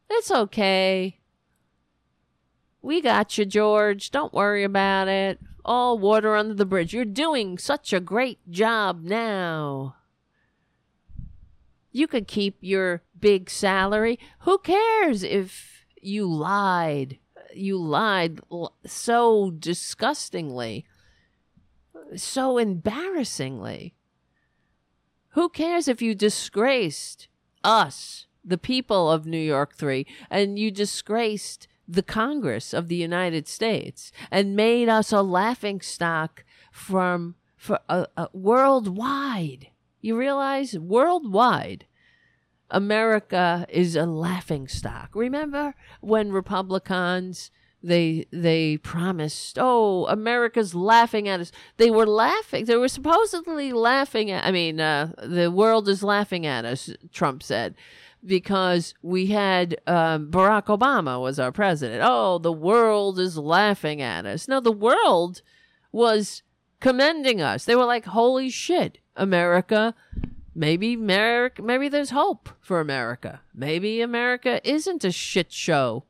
it's 0.10 0.32
okay. 0.32 1.20
We 2.82 3.00
got 3.00 3.38
you, 3.38 3.46
George. 3.46 4.10
Don't 4.10 4.34
worry 4.34 4.64
about 4.64 5.08
it." 5.08 5.40
All 5.66 5.98
water 5.98 6.36
under 6.36 6.54
the 6.54 6.66
bridge. 6.66 6.94
You're 6.94 7.04
doing 7.04 7.58
such 7.58 7.92
a 7.92 8.00
great 8.00 8.40
job 8.50 9.04
now. 9.04 9.96
You 11.92 12.08
could 12.08 12.28
keep 12.28 12.58
your 12.62 13.02
big 13.20 13.50
salary. 13.50 14.20
Who 14.40 14.60
cares 14.60 15.24
if 15.24 15.86
you 16.02 16.32
lied? 16.32 17.18
You 17.54 17.78
lied 17.78 18.42
so 18.86 19.52
disgustingly, 19.52 20.86
so 22.16 22.58
embarrassingly. 22.58 23.96
Who 25.30 25.50
cares 25.50 25.88
if 25.88 26.02
you 26.02 26.16
disgraced 26.16 27.28
us, 27.64 28.28
the 28.44 28.58
people 28.58 29.10
of 29.10 29.26
New 29.26 29.40
York 29.40 29.76
3, 29.76 30.06
and 30.30 30.60
you 30.60 30.70
disgraced 30.70 31.68
the 31.88 32.04
Congress 32.04 32.74
of 32.74 32.88
the 32.88 32.96
United 32.96 33.48
States 33.48 34.12
and 34.32 34.56
made 34.56 34.90
us 34.90 35.12
a 35.12 35.22
laughing 35.22 35.82
stock 35.82 36.44
from 36.72 37.36
for 37.56 37.80
uh, 37.90 38.06
uh, 38.18 38.28
worldwide. 38.34 39.68
You 40.02 40.18
realize 40.18 40.78
worldwide, 40.78 41.86
America 42.70 43.66
is 43.70 43.96
a 43.96 44.06
laughing 44.06 44.68
stock. 44.68 45.10
Remember 45.14 45.74
when 46.02 46.32
Republicans 46.32 47.52
they 47.86 48.26
they 48.32 48.78
promised, 48.78 49.58
"Oh, 49.60 50.06
America's 50.08 50.74
laughing 50.74 51.28
at 51.28 51.40
us." 51.40 51.52
They 51.78 51.92
were 51.92 52.08
laughing. 52.08 52.66
They 52.66 52.78
were 52.78 52.88
supposedly 52.88 53.74
laughing 53.74 54.32
at. 54.32 54.46
I 54.46 54.52
mean, 54.52 54.80
uh, 54.80 55.12
the 55.22 55.52
world 55.52 55.88
is 55.88 56.04
laughing 56.04 56.46
at 56.46 56.66
us. 56.66 56.90
Trump 57.14 57.44
said 57.44 57.76
because 58.26 58.96
we 59.04 59.28
had 59.28 59.78
um, 59.86 60.32
Barack 60.32 60.66
Obama 60.66 61.22
was 61.22 61.40
our 61.40 61.52
president. 61.52 62.02
Oh, 62.04 62.40
the 62.40 62.52
world 62.52 63.20
is 63.20 63.38
laughing 63.38 64.02
at 64.02 64.26
us. 64.26 64.48
No, 64.48 64.60
the 64.60 64.72
world 64.72 65.44
was 65.92 66.42
commending 66.80 67.40
us. 67.42 67.66
They 67.66 67.76
were 67.76 67.86
like, 67.86 68.06
"Holy 68.06 68.50
shit, 68.50 68.98
America! 69.16 69.94
Maybe 70.58 70.94
America, 70.94 71.62
maybe 71.62 71.90
there's 71.90 72.12
hope 72.12 72.50
for 72.62 72.80
America. 72.80 73.42
Maybe 73.54 74.00
America 74.00 74.62
isn't 74.68 75.04
a 75.04 75.12
shit 75.12 75.52
show 75.52 76.06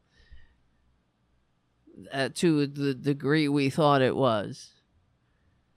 uh, 2.12 2.30
to 2.36 2.68
the 2.68 2.94
degree 2.94 3.48
we 3.48 3.70
thought 3.70 4.02
it 4.02 4.16
was. 4.16 4.72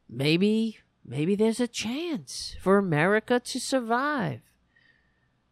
Maybe, 0.09 0.78
maybe 1.05 1.35
there's 1.35 1.61
a 1.61 1.69
chance 1.69 2.57
for 2.61 2.78
America 2.78 3.40
to 3.40 3.61
survive." 3.61 4.40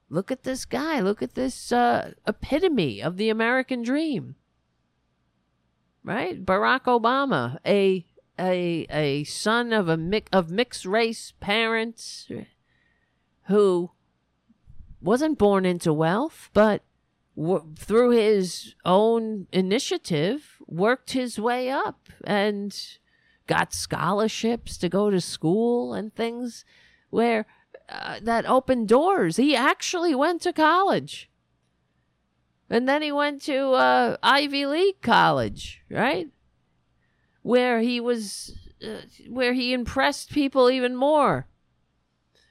Look 0.08 0.30
at 0.30 0.44
this 0.44 0.64
guy. 0.64 1.00
Look 1.00 1.22
at 1.22 1.34
this 1.34 1.72
uh, 1.72 2.12
epitome 2.26 3.02
of 3.02 3.16
the 3.16 3.28
American 3.28 3.82
dream. 3.82 4.36
Right? 6.04 6.44
Barack 6.44 6.82
Obama, 6.84 7.58
a 7.66 8.06
a 8.38 8.86
a 8.90 9.24
son 9.24 9.72
of 9.72 9.88
a 9.88 9.96
mi- 9.96 10.22
of 10.32 10.50
mixed 10.50 10.86
race 10.86 11.32
parents 11.40 12.28
who 13.44 13.90
wasn't 15.00 15.38
born 15.38 15.64
into 15.66 15.92
wealth, 15.92 16.50
but 16.52 16.82
w- 17.36 17.74
through 17.76 18.10
his 18.10 18.74
own 18.84 19.48
initiative 19.52 20.55
worked 20.66 21.12
his 21.12 21.38
way 21.38 21.70
up 21.70 22.08
and 22.24 22.98
got 23.46 23.72
scholarships 23.72 24.76
to 24.78 24.88
go 24.88 25.10
to 25.10 25.20
school 25.20 25.94
and 25.94 26.14
things 26.14 26.64
where 27.10 27.46
uh, 27.88 28.18
that 28.22 28.46
opened 28.46 28.88
doors. 28.88 29.36
He 29.36 29.54
actually 29.54 30.14
went 30.14 30.42
to 30.42 30.52
college. 30.52 31.30
And 32.68 32.88
then 32.88 33.02
he 33.02 33.12
went 33.12 33.42
to 33.42 33.72
uh, 33.72 34.16
Ivy 34.22 34.66
League 34.66 35.00
college, 35.00 35.82
right? 35.88 36.28
Where 37.42 37.80
he 37.80 38.00
was, 38.00 38.58
uh, 38.84 39.02
where 39.28 39.52
he 39.52 39.72
impressed 39.72 40.30
people 40.32 40.68
even 40.68 40.96
more. 40.96 41.46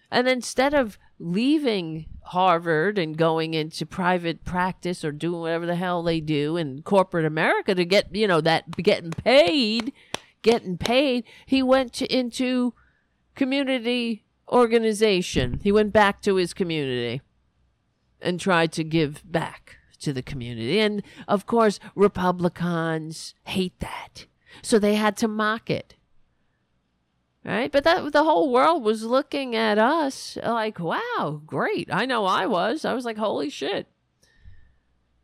And 0.10 0.30
instead 0.30 0.74
of 0.74 0.98
leaving 1.20 2.06
Harvard 2.26 2.98
and 2.98 3.18
going 3.18 3.54
into 3.54 3.86
private 3.86 4.44
practice 4.44 5.06
or 5.06 5.12
doing 5.12 5.42
whatever 5.42 5.66
the 5.66 5.76
hell 5.76 6.02
they 6.02 6.20
do 6.20 6.58
in 6.58 6.82
corporate 6.82 7.26
America 7.26 7.76
to 7.76 7.86
get, 7.86 8.14
you 8.16 8.28
know, 8.28 8.42
that 8.42 8.72
getting 8.78 9.12
paid, 9.12 9.94
getting 10.42 10.78
paid, 10.78 11.24
he 11.46 11.62
went 11.62 11.94
to, 11.94 12.06
into 12.14 12.74
community 13.36 14.26
organization. 14.50 15.60
He 15.64 15.72
went 15.72 15.94
back 15.94 16.22
to 16.24 16.36
his 16.36 16.54
community 16.54 17.22
and 18.22 18.40
tried 18.40 18.72
to 18.74 18.84
give 18.84 19.22
back 19.30 19.78
to 20.00 20.12
the 20.12 20.24
community. 20.24 20.80
And 20.80 21.04
of 21.28 21.46
course, 21.46 21.80
Republicans 21.94 23.36
hate 23.44 23.80
that. 23.80 24.26
So 24.62 24.80
they 24.80 24.96
had 24.96 25.16
to 25.18 25.28
mock 25.28 25.70
it. 25.70 25.96
Right? 27.46 27.72
But 27.72 27.84
that 27.84 28.12
the 28.12 28.24
whole 28.24 28.52
world 28.52 28.84
was 28.84 29.04
looking 29.04 29.56
at 29.56 29.78
us 29.78 30.36
like, 30.44 30.80
wow, 30.80 31.42
great. 31.46 31.90
I 31.92 32.06
know 32.06 32.26
I 32.26 32.48
was. 32.48 32.84
I 32.86 32.96
was 32.96 33.06
like, 33.06 33.18
holy 33.18 33.52
shit. 33.52 33.88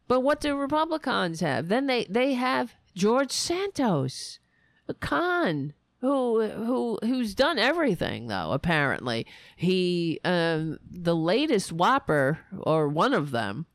But 0.07 0.19
what 0.19 0.39
do 0.39 0.55
Republicans 0.55 1.39
have? 1.39 1.67
Then 1.67 1.87
they, 1.87 2.05
they 2.05 2.33
have 2.33 2.75
George 2.93 3.31
Santos, 3.31 4.39
a 4.87 4.93
con 4.93 5.73
who 6.01 6.49
who 6.49 6.97
who's 7.03 7.35
done 7.35 7.59
everything 7.59 8.27
though 8.27 8.51
apparently 8.51 9.25
he 9.55 10.19
um 10.25 10.79
the 10.89 11.15
latest 11.15 11.71
whopper 11.71 12.39
or 12.57 12.87
one 12.87 13.13
of 13.13 13.29
them 13.29 13.67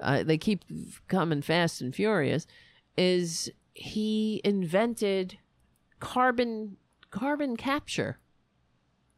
uh, 0.00 0.24
they 0.24 0.36
keep 0.36 0.64
coming 1.06 1.40
fast 1.40 1.80
and 1.80 1.94
furious 1.94 2.48
is 2.96 3.48
he 3.74 4.40
invented 4.44 5.38
carbon 6.00 6.76
carbon 7.10 7.56
capture. 7.56 8.18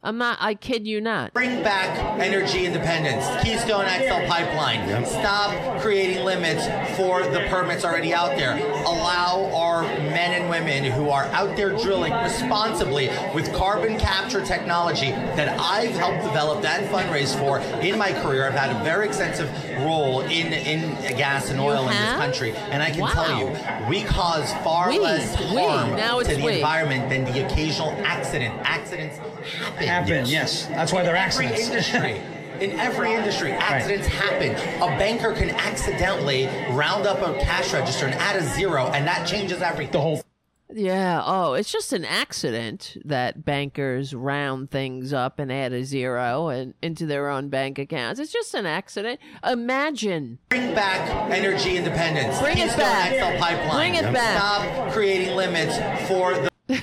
I'm 0.09 0.17
not. 0.17 0.39
I 0.41 0.55
kid 0.55 0.87
you 0.87 1.03
not. 1.03 1.35
Bring 1.35 1.63
back 1.63 1.91
energy 2.19 2.65
independence. 2.65 3.27
Keystone 3.45 3.85
XL 3.85 4.27
pipeline. 4.27 5.05
Stop 5.05 5.83
creating 5.83 6.25
limits 6.25 6.65
for 6.97 7.25
the 7.25 7.41
permits 7.51 7.85
already 7.85 8.15
out 8.15 8.35
there. 8.39 8.57
Allow 8.87 9.51
our 9.55 9.83
men 9.83 10.41
and 10.41 10.49
women 10.49 10.91
who 10.93 11.11
are 11.11 11.25
out 11.25 11.55
there 11.59 11.77
drilling 11.77 12.15
responsibly 12.15 13.11
with 13.35 13.53
carbon 13.53 13.99
capture 13.99 14.43
technology 14.43 15.11
that 15.11 15.55
I've 15.61 15.95
helped 15.95 16.23
develop 16.25 16.65
and 16.65 16.87
fundraise 16.87 17.39
for 17.39 17.59
in 17.83 17.99
my 17.99 18.13
career. 18.23 18.47
I've 18.47 18.55
had 18.55 18.75
a 18.81 18.83
very 18.85 19.07
extensive 19.09 19.51
role 19.85 20.23
in 20.23 20.55
in 20.55 20.93
gas 21.19 21.51
and 21.51 21.61
oil 21.61 21.83
in 21.83 21.89
this 21.95 22.15
country, 22.15 22.53
and 22.71 22.83
I 22.83 22.89
can 22.93 23.01
Wow. 23.03 23.09
tell 23.13 23.39
you, 23.39 23.55
we 23.91 24.05
cause 24.05 24.55
far 24.65 24.89
We, 24.89 25.01
less 25.01 25.35
harm 25.35 25.97
Now 25.97 26.21
to 26.21 26.35
the 26.35 26.43
we. 26.43 26.55
environment 26.55 27.11
than 27.11 27.25
the 27.31 27.45
occasional 27.45 27.91
accident. 28.07 28.55
Accidents 28.65 29.19
happen. 29.49 29.87
Happen, 29.87 30.27
yes. 30.27 30.67
That's 30.67 30.93
why 30.93 31.03
they're 31.03 31.15
In 31.17 31.23
every 31.23 31.47
accidents. 31.47 31.69
industry. 31.93 32.21
In 32.61 32.73
every 32.81 33.13
industry, 33.15 33.53
accidents 33.53 34.09
happen. 34.09 34.51
A 34.83 34.87
banker 34.99 35.33
can 35.33 35.51
accidentally 35.51 36.47
round 36.71 37.07
up 37.07 37.21
a 37.23 37.39
cash 37.41 37.73
register 37.73 38.07
and 38.07 38.15
add 38.17 38.37
a 38.37 38.43
zero, 38.43 38.87
and 38.89 39.07
that 39.07 39.27
changes 39.29 39.63
everything. 39.63 39.93
The 39.93 40.01
whole 40.01 40.23
Yeah. 40.71 41.23
Oh, 41.25 41.55
it's 41.55 41.71
just 41.73 41.93
an 41.95 42.05
accident 42.05 42.97
that 43.05 43.45
bankers 43.45 44.13
round 44.13 44.71
things 44.71 45.13
up 45.15 45.39
and 45.39 45.51
add 45.53 45.73
a 45.73 45.83
zero 45.85 46.49
and 46.49 46.75
into 46.83 47.07
their 47.07 47.31
own 47.31 47.49
bank 47.49 47.79
accounts. 47.79 48.19
It's 48.21 48.33
just 48.33 48.53
an 48.55 48.67
accident. 48.67 49.19
Imagine. 49.47 50.39
Bring 50.51 50.75
back 50.75 51.09
energy 51.31 51.77
independence. 51.77 52.39
Bring 52.41 52.59
it 52.59 52.77
back. 52.77 53.13
XL 53.15 53.41
pipeline. 53.41 53.77
Bring 53.77 53.95
it 53.95 54.13
back. 54.13 54.37
Stop 54.37 54.93
creating 54.93 55.37
limits 55.37 55.77
for 56.09 56.35
the 56.35 56.49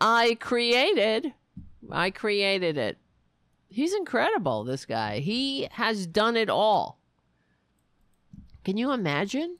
I 0.00 0.36
created. 0.40 1.34
I 1.92 2.10
created 2.10 2.76
it. 2.76 2.98
He's 3.68 3.94
incredible, 3.94 4.64
this 4.64 4.84
guy. 4.84 5.18
He 5.18 5.68
has 5.72 6.06
done 6.06 6.36
it 6.36 6.50
all. 6.50 6.98
Can 8.64 8.76
you 8.76 8.92
imagine? 8.92 9.58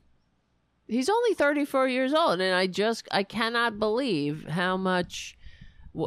He's 0.87 1.09
only 1.09 1.35
34 1.35 1.89
years 1.89 2.13
old 2.13 2.41
and 2.41 2.55
I 2.55 2.67
just 2.67 3.09
I 3.11 3.23
cannot 3.23 3.79
believe 3.79 4.47
how 4.49 4.77
much 4.77 5.37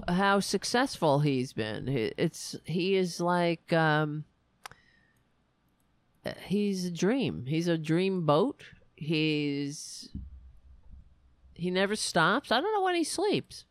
how 0.08 0.40
successful 0.40 1.20
he's 1.20 1.54
been. 1.54 1.88
It's 2.18 2.56
he 2.66 2.96
is 2.96 3.20
like 3.20 3.74
um 3.74 4.26
he's 6.46 6.86
a 6.86 6.92
dream. 6.92 7.46
He's 7.48 7.68
a 7.68 7.78
dream 7.78 8.26
boat. 8.26 8.64
He's 8.96 10.10
he 11.54 11.72
never 11.72 11.96
stops. 11.96 12.52
I 12.52 12.62
don't 12.62 12.74
know 12.74 12.84
when 12.84 12.96
he 12.96 13.04
sleeps. 13.04 13.65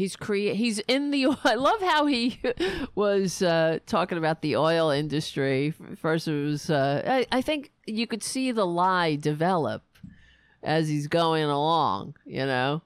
He's 0.00 0.16
crea- 0.16 0.54
He's 0.54 0.78
in 0.88 1.10
the. 1.10 1.26
I 1.44 1.56
love 1.56 1.82
how 1.82 2.06
he 2.06 2.40
was 2.94 3.42
uh, 3.42 3.80
talking 3.84 4.16
about 4.16 4.40
the 4.40 4.56
oil 4.56 4.88
industry. 4.88 5.74
First, 5.96 6.26
it 6.26 6.42
was. 6.42 6.70
Uh, 6.70 7.02
I, 7.06 7.26
I 7.36 7.42
think 7.42 7.70
you 7.86 8.06
could 8.06 8.22
see 8.22 8.50
the 8.50 8.66
lie 8.66 9.16
develop 9.16 9.82
as 10.62 10.88
he's 10.88 11.06
going 11.06 11.44
along. 11.44 12.14
You 12.24 12.46
know. 12.46 12.80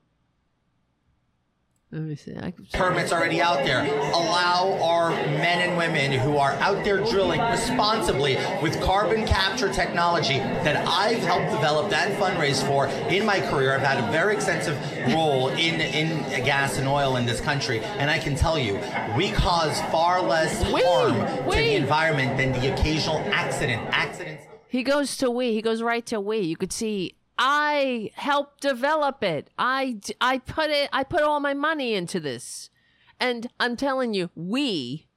Let 1.95 2.03
me 2.03 2.17
see. 2.17 2.35
I 2.37 2.53
permits 2.73 3.13
already 3.13 3.41
out 3.41 3.59
there. 3.59 3.85
Allow 4.13 4.81
our 4.83 5.11
men 5.11 5.69
and 5.69 5.79
women 5.79 6.11
who 6.11 6.39
are 6.39 6.51
out 6.55 6.83
there 6.83 6.99
drilling 7.05 7.41
responsibly 7.41 8.35
with 8.61 8.83
carbon 8.83 9.25
capture 9.25 9.73
technology 9.73 10.39
that 10.39 10.85
I've 10.89 11.21
helped 11.21 11.53
develop 11.53 11.93
and 11.93 12.13
fundraise 12.21 12.67
for 12.67 12.89
in 13.15 13.25
my 13.25 13.39
career. 13.39 13.77
I've 13.77 13.83
had 13.83 14.03
a 14.03 14.11
very 14.11 14.35
extensive 14.35 14.77
role 15.15 15.51
in, 15.51 15.81
in 15.81 16.45
gas 16.45 16.79
and 16.79 16.89
oil 16.89 17.15
in 17.15 17.27
this 17.27 17.41
country, 17.41 17.79
and 17.79 18.11
I 18.11 18.19
can 18.19 18.35
tell 18.35 18.59
you, 18.59 18.75
we 19.17 19.31
cause 19.31 19.81
far 19.93 20.21
less 20.21 20.65
harm 20.65 21.15
to 21.49 21.57
the 21.57 21.77
environment 21.77 22.37
than 22.37 22.51
the 22.61 22.75
occasional 22.75 23.19
accident. 23.33 23.81
Accidents. 23.93 24.43
He 24.67 24.83
goes 24.83 25.17
to 25.19 25.31
we. 25.31 25.53
He 25.53 25.63
goes 25.63 25.81
right 25.81 26.05
to 26.07 26.21
we. 26.21 26.39
You 26.39 26.57
could 26.57 26.73
see 26.73 27.15
I 27.39 28.11
helped 28.15 28.61
develop 28.61 29.23
it. 29.23 29.51
I 29.59 30.01
I 30.21 30.39
put 30.39 30.71
it. 30.71 30.89
I 30.93 31.05
put 31.05 31.23
all 31.23 31.41
my 31.41 31.55
money 31.55 31.95
into 31.95 32.21
this, 32.21 32.71
and 33.19 33.49
I'm 33.59 33.77
telling 33.77 34.15
you, 34.15 34.31
we. 34.35 35.09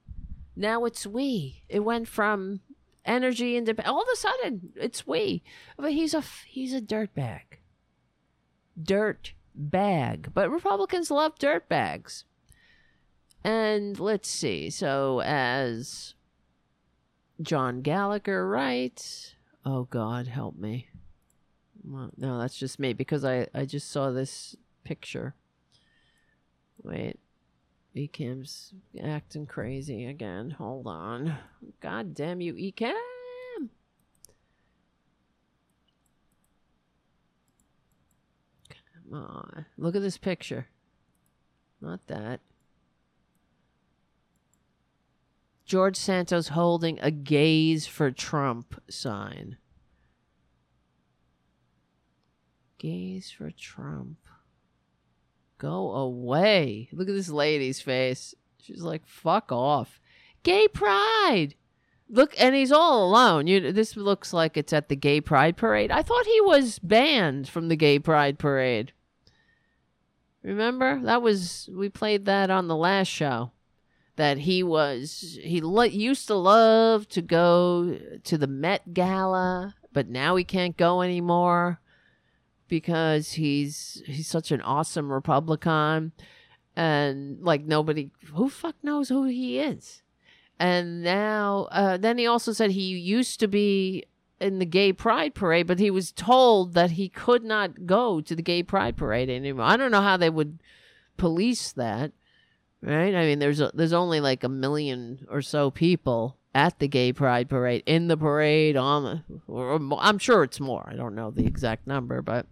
Now 0.55 0.85
it's 0.85 1.05
we. 1.05 1.63
It 1.69 1.81
went 1.81 2.07
from 2.07 2.61
energy 3.05 3.55
into 3.55 3.73
all 3.87 4.01
of 4.01 4.07
a 4.11 4.15
sudden 4.17 4.73
it's 4.75 5.07
we. 5.07 5.43
But 5.77 5.93
he's 5.93 6.13
a, 6.13 6.23
he's 6.47 6.73
a 6.73 6.81
dirtbag. 6.81 7.41
Dirt 8.81 9.33
bag. 9.55 10.31
But 10.33 10.51
Republicans 10.51 11.09
love 11.11 11.37
dirt 11.39 11.69
bags. 11.69 12.25
And 13.43 13.99
let's 13.99 14.29
see. 14.29 14.69
So 14.69 15.21
as 15.23 16.15
John 17.41 17.81
Gallagher 17.81 18.47
writes, 18.47 19.35
"Oh 19.63 19.83
God, 19.83 20.27
help 20.27 20.57
me." 20.57 20.87
Well, 21.89 22.11
no, 22.17 22.37
that's 22.37 22.57
just 22.57 22.79
me 22.79 22.91
because 22.93 23.23
I 23.23 23.47
I 23.53 23.65
just 23.65 23.89
saw 23.89 24.11
this 24.11 24.55
picture. 24.83 25.35
Wait, 26.83 27.17
Ecamm's 27.95 28.73
acting 29.01 29.45
crazy 29.45 30.05
again. 30.05 30.51
Hold 30.51 30.87
on. 30.87 31.37
God 31.79 32.13
damn 32.13 32.41
you, 32.41 32.53
Ecamm! 32.55 32.93
Come 38.69 39.13
on, 39.13 39.65
look 39.77 39.95
at 39.95 40.01
this 40.01 40.17
picture. 40.17 40.67
Not 41.79 42.05
that. 42.07 42.41
George 45.65 45.95
Santos 45.95 46.49
holding 46.49 46.99
a 47.01 47.11
gays 47.11 47.87
for 47.87 48.11
Trump 48.11 48.81
sign. 48.89 49.57
Gays 52.77 53.31
for 53.31 53.51
Trump. 53.51 54.17
Go 55.57 55.91
away. 55.91 56.89
Look 56.91 57.09
at 57.09 57.15
this 57.15 57.29
lady's 57.29 57.81
face. 57.81 58.35
She's 58.61 58.81
like, 58.81 59.07
fuck 59.07 59.51
off. 59.51 59.99
Gay 60.43 60.67
pride. 60.67 61.55
Look, 62.09 62.33
and 62.39 62.55
he's 62.55 62.71
all 62.71 63.05
alone. 63.05 63.47
You, 63.47 63.71
this 63.71 63.97
looks 63.97 64.31
like 64.31 64.55
it's 64.55 64.73
at 64.73 64.87
the 64.87 64.95
gay 64.95 65.19
pride 65.19 65.57
parade. 65.57 65.91
I 65.91 66.03
thought 66.03 66.25
he 66.25 66.41
was 66.41 66.79
banned 66.79 67.49
from 67.49 67.67
the 67.67 67.75
gay 67.75 67.99
pride 67.99 68.39
parade. 68.39 68.93
Remember? 70.43 71.01
That 71.03 71.21
was, 71.21 71.69
we 71.73 71.89
played 71.89 72.25
that 72.25 72.49
on 72.49 72.67
the 72.67 72.75
last 72.75 73.07
show. 73.07 73.51
That 74.15 74.39
he 74.39 74.63
was, 74.63 75.37
he 75.41 75.61
lo- 75.61 75.83
used 75.83 76.27
to 76.27 76.35
love 76.35 77.07
to 77.09 77.21
go 77.21 77.99
to 78.23 78.37
the 78.37 78.47
Met 78.47 78.93
Gala, 78.93 79.75
but 79.91 80.07
now 80.07 80.35
he 80.35 80.43
can't 80.43 80.77
go 80.77 81.01
anymore 81.01 81.81
because 82.67 83.33
he's 83.33 84.01
he's 84.05 84.27
such 84.27 84.51
an 84.51 84.61
awesome 84.61 85.11
Republican 85.11 86.11
and 86.75 87.41
like 87.41 87.63
nobody 87.63 88.11
who 88.33 88.49
fuck 88.49 88.75
knows 88.83 89.09
who 89.09 89.25
he 89.25 89.59
is. 89.59 90.01
And 90.59 91.03
now 91.03 91.67
uh, 91.71 91.97
then 91.97 92.17
he 92.17 92.27
also 92.27 92.51
said 92.51 92.71
he 92.71 92.97
used 92.97 93.39
to 93.39 93.47
be 93.47 94.05
in 94.39 94.59
the 94.59 94.65
gay 94.65 94.93
pride 94.93 95.33
parade, 95.33 95.67
but 95.67 95.79
he 95.79 95.89
was 95.89 96.11
told 96.11 96.73
that 96.73 96.91
he 96.91 97.09
could 97.09 97.43
not 97.43 97.85
go 97.85 98.21
to 98.21 98.35
the 98.35 98.41
gay 98.41 98.63
pride 98.63 98.95
parade 98.95 99.29
anymore. 99.29 99.65
I 99.65 99.77
don't 99.77 99.91
know 99.91 100.01
how 100.01 100.17
they 100.17 100.29
would 100.29 100.59
police 101.17 101.71
that. 101.73 102.11
Right? 102.81 103.15
I 103.15 103.25
mean 103.25 103.39
there's 103.39 103.59
a, 103.59 103.71
there's 103.73 103.93
only 103.93 104.19
like 104.19 104.43
a 104.43 104.49
million 104.49 105.25
or 105.29 105.41
so 105.41 105.71
people 105.71 106.37
at 106.53 106.79
the 106.79 106.87
gay 106.87 107.13
pride 107.13 107.49
parade 107.49 107.83
in 107.85 108.07
the 108.07 108.17
parade 108.17 108.75
on 108.75 109.03
the, 109.03 109.23
or, 109.47 109.73
or 109.73 109.97
I'm 109.99 110.17
sure 110.17 110.43
it's 110.43 110.59
more. 110.59 110.87
I 110.89 110.95
don't 110.95 111.13
know 111.13 111.29
the 111.29 111.45
exact 111.45 111.85
number, 111.85 112.21
but 112.21 112.47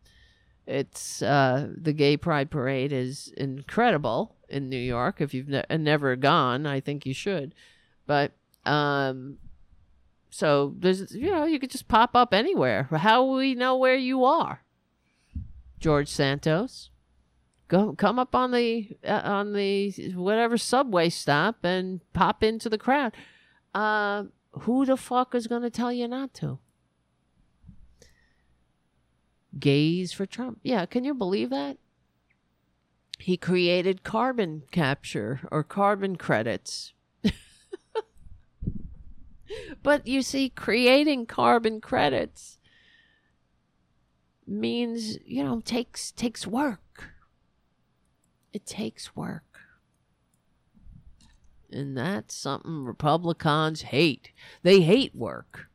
it's 0.68 1.22
uh, 1.22 1.70
the 1.76 1.94
gay 1.94 2.18
pride 2.18 2.50
parade 2.50 2.92
is 2.92 3.34
incredible 3.38 4.36
in 4.50 4.70
New 4.70 4.80
York. 4.80 5.22
If 5.22 5.34
you've 5.34 5.48
ne- 5.48 5.66
never 5.78 6.16
gone, 6.16 6.66
I 6.66 6.80
think 6.80 7.06
you 7.06 7.14
should. 7.14 7.54
But 8.08 8.32
um, 8.66 9.38
so 10.30 10.74
there's 10.80 11.16
you 11.16 11.32
know 11.32 11.46
you 11.46 11.60
could 11.60 11.72
just 11.72 11.88
pop 11.88 12.16
up 12.16 12.34
anywhere. 12.34 12.84
How 12.92 13.24
we 13.24 13.56
know 13.56 13.78
where 13.78 13.96
you 13.96 14.26
are? 14.26 14.62
George 15.80 16.08
Santos, 16.08 16.90
go 17.68 17.94
come 17.94 18.18
up 18.18 18.34
on 18.34 18.52
the 18.52 18.90
uh, 19.06 19.22
on 19.24 19.54
the 19.54 19.92
whatever 20.16 20.58
subway 20.58 21.10
stop 21.10 21.64
and 21.64 22.02
pop 22.14 22.44
into 22.44 22.70
the 22.70 22.78
crowd. 22.78 23.14
Uh, 23.74 24.24
who 24.62 24.86
the 24.86 24.98
fuck 24.98 25.36
is 25.36 25.48
gonna 25.48 25.70
tell 25.70 25.92
you 25.92 26.08
not 26.08 26.34
to? 26.36 26.60
Gaze 29.60 30.12
for 30.12 30.26
Trump. 30.26 30.60
Yeah, 30.64 30.86
can 30.86 31.04
you 31.04 31.14
believe 31.14 31.50
that? 31.50 31.78
He 33.18 33.38
created 33.38 34.04
carbon 34.04 34.64
capture 34.72 35.42
or 35.52 35.64
carbon 35.64 36.18
credits. 36.18 36.94
but 39.84 40.06
you 40.06 40.22
see, 40.22 40.50
creating 40.50 41.26
carbon 41.26 41.80
credits 41.80 42.58
means, 44.46 45.18
you 45.26 45.44
know, 45.44 45.62
takes 45.62 46.12
takes 46.12 46.46
work. 46.46 47.12
It 48.54 48.66
takes 48.66 49.16
work. 49.16 49.44
And 51.72 51.98
that's 51.98 52.36
something 52.36 52.86
Republicans 52.86 53.82
hate. 53.82 54.32
They 54.62 54.82
hate 54.82 55.16
work, 55.16 55.68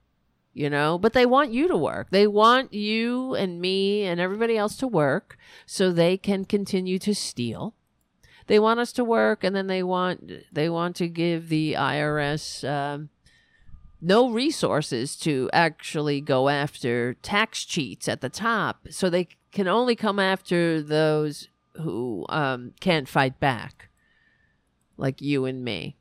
you 0.53 0.69
know, 0.69 0.99
but 0.99 1.13
they 1.13 1.27
want 1.27 1.53
you 1.53 1.69
to 1.69 1.77
work. 1.77 2.09
They 2.11 2.27
want 2.27 2.73
you 2.73 3.35
and 3.35 3.61
me 3.61 4.05
and 4.05 4.21
everybody 4.21 4.57
else 4.57 4.77
to 4.77 4.89
work 4.89 5.37
so 5.65 5.93
they 5.93 6.17
can 6.17 6.45
continue 6.45 6.99
to 7.01 7.15
steal. 7.15 7.75
They 8.47 8.59
want 8.59 8.81
us 8.81 8.93
to 8.95 9.05
work 9.05 9.45
and 9.45 9.55
then 9.55 9.69
they 9.69 9.83
want 9.83 10.33
they 10.53 10.69
want 10.69 10.97
to 10.97 11.09
give 11.09 11.49
the 11.49 11.75
IRS 11.75 12.69
um, 12.69 13.11
no 14.01 14.31
resources 14.31 15.15
to 15.19 15.49
actually 15.53 16.21
go 16.21 16.49
after 16.49 17.15
tax 17.15 17.65
cheats 17.65 18.09
at 18.09 18.21
the 18.21 18.29
top. 18.29 18.89
So 18.91 19.09
they 19.09 19.29
can 19.53 19.69
only 19.69 19.95
come 19.95 20.19
after 20.19 20.83
those 20.83 21.49
who 21.75 22.27
um, 22.29 22.73
can't 22.81 23.09
fight 23.09 23.39
back 23.39 23.89
like 24.97 25.21
you 25.21 25.45
and 25.45 25.63
me. 25.63 25.97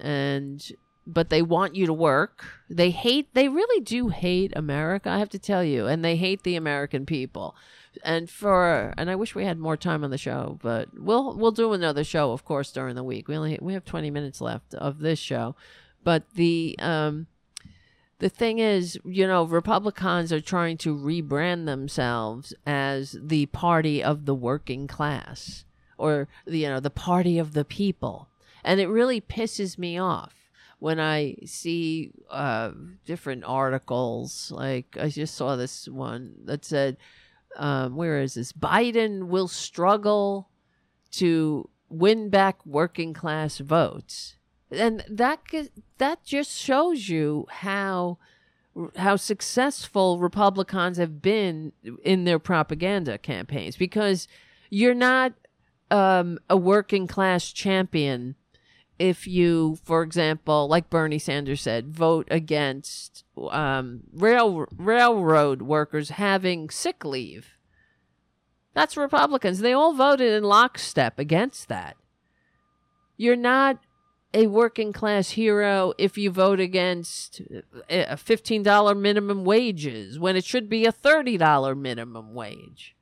And 0.00 0.60
but 1.08 1.30
they 1.30 1.40
want 1.40 1.74
you 1.74 1.86
to 1.86 1.92
work. 1.92 2.44
They 2.68 2.90
hate 2.90 3.34
they 3.34 3.48
really 3.48 3.80
do 3.80 4.08
hate 4.08 4.52
America, 4.54 5.10
I 5.10 5.18
have 5.18 5.30
to 5.30 5.38
tell 5.38 5.64
you, 5.64 5.86
and 5.86 6.04
they 6.04 6.16
hate 6.16 6.42
the 6.42 6.54
American 6.54 7.06
people. 7.06 7.56
And 8.04 8.28
for 8.28 8.92
and 8.96 9.10
I 9.10 9.16
wish 9.16 9.34
we 9.34 9.44
had 9.44 9.58
more 9.58 9.76
time 9.76 10.04
on 10.04 10.10
the 10.10 10.18
show, 10.18 10.58
but 10.62 10.88
we'll 10.94 11.34
we'll 11.34 11.50
do 11.50 11.72
another 11.72 12.04
show 12.04 12.32
of 12.32 12.44
course 12.44 12.70
during 12.70 12.94
the 12.94 13.02
week. 13.02 13.26
We 13.26 13.36
only 13.36 13.58
we 13.60 13.72
have 13.72 13.84
20 13.84 14.10
minutes 14.10 14.40
left 14.40 14.74
of 14.74 15.00
this 15.00 15.18
show. 15.18 15.56
But 16.04 16.24
the 16.34 16.76
um 16.78 17.26
the 18.18 18.28
thing 18.28 18.58
is, 18.58 18.98
you 19.04 19.26
know, 19.26 19.44
Republicans 19.44 20.32
are 20.32 20.40
trying 20.40 20.76
to 20.78 20.94
rebrand 20.94 21.66
themselves 21.66 22.52
as 22.66 23.16
the 23.20 23.46
party 23.46 24.02
of 24.02 24.26
the 24.26 24.34
working 24.34 24.86
class 24.86 25.64
or 25.98 26.28
you 26.46 26.68
know 26.68 26.80
the 26.80 26.90
party 26.90 27.38
of 27.38 27.52
the 27.52 27.64
people 27.64 28.28
and 28.64 28.80
it 28.80 28.86
really 28.86 29.20
pisses 29.20 29.76
me 29.76 29.98
off 29.98 30.37
when 30.78 31.00
i 31.00 31.34
see 31.44 32.10
uh, 32.30 32.70
different 33.04 33.44
articles 33.44 34.52
like 34.54 34.96
i 35.00 35.08
just 35.08 35.34
saw 35.34 35.56
this 35.56 35.88
one 35.88 36.34
that 36.44 36.64
said 36.64 36.96
um, 37.56 37.96
where 37.96 38.20
is 38.20 38.34
this? 38.34 38.52
Biden 38.52 39.24
will 39.24 39.48
struggle 39.48 40.48
to 41.12 41.68
win 41.88 42.30
back 42.30 42.64
working 42.66 43.12
class 43.12 43.58
votes. 43.58 44.36
And 44.70 45.04
that 45.08 45.40
that 45.96 46.24
just 46.24 46.56
shows 46.56 47.08
you 47.08 47.46
how 47.50 48.18
how 48.96 49.16
successful 49.16 50.20
republicans 50.20 50.98
have 50.98 51.20
been 51.20 51.72
in 52.04 52.24
their 52.24 52.38
propaganda 52.38 53.18
campaigns 53.18 53.76
because 53.76 54.28
you're 54.70 54.94
not 54.94 55.32
um, 55.90 56.38
a 56.48 56.56
working 56.56 57.08
class 57.08 57.50
champion 57.50 58.36
if 58.98 59.26
you, 59.26 59.78
for 59.84 60.02
example, 60.02 60.68
like 60.68 60.90
Bernie 60.90 61.18
Sanders 61.18 61.62
said, 61.62 61.88
vote 61.88 62.26
against 62.30 63.24
um, 63.50 64.00
rail 64.12 64.66
railroad 64.76 65.62
workers 65.62 66.10
having 66.10 66.70
sick 66.70 67.04
leave. 67.04 67.56
That's 68.74 68.96
Republicans. 68.96 69.60
They 69.60 69.72
all 69.72 69.94
voted 69.94 70.32
in 70.32 70.44
lockstep 70.44 71.18
against 71.18 71.68
that. 71.68 71.96
You're 73.16 73.36
not 73.36 73.78
a 74.34 74.46
working 74.46 74.92
class 74.92 75.30
hero 75.30 75.94
if 75.96 76.18
you 76.18 76.30
vote 76.30 76.60
against 76.60 77.40
a 77.88 78.16
$15 78.16 79.00
minimum 79.00 79.44
wages 79.44 80.18
when 80.18 80.36
it 80.36 80.44
should 80.44 80.68
be 80.68 80.84
a 80.84 80.92
$30 80.92 81.76
minimum 81.78 82.34
wage 82.34 82.94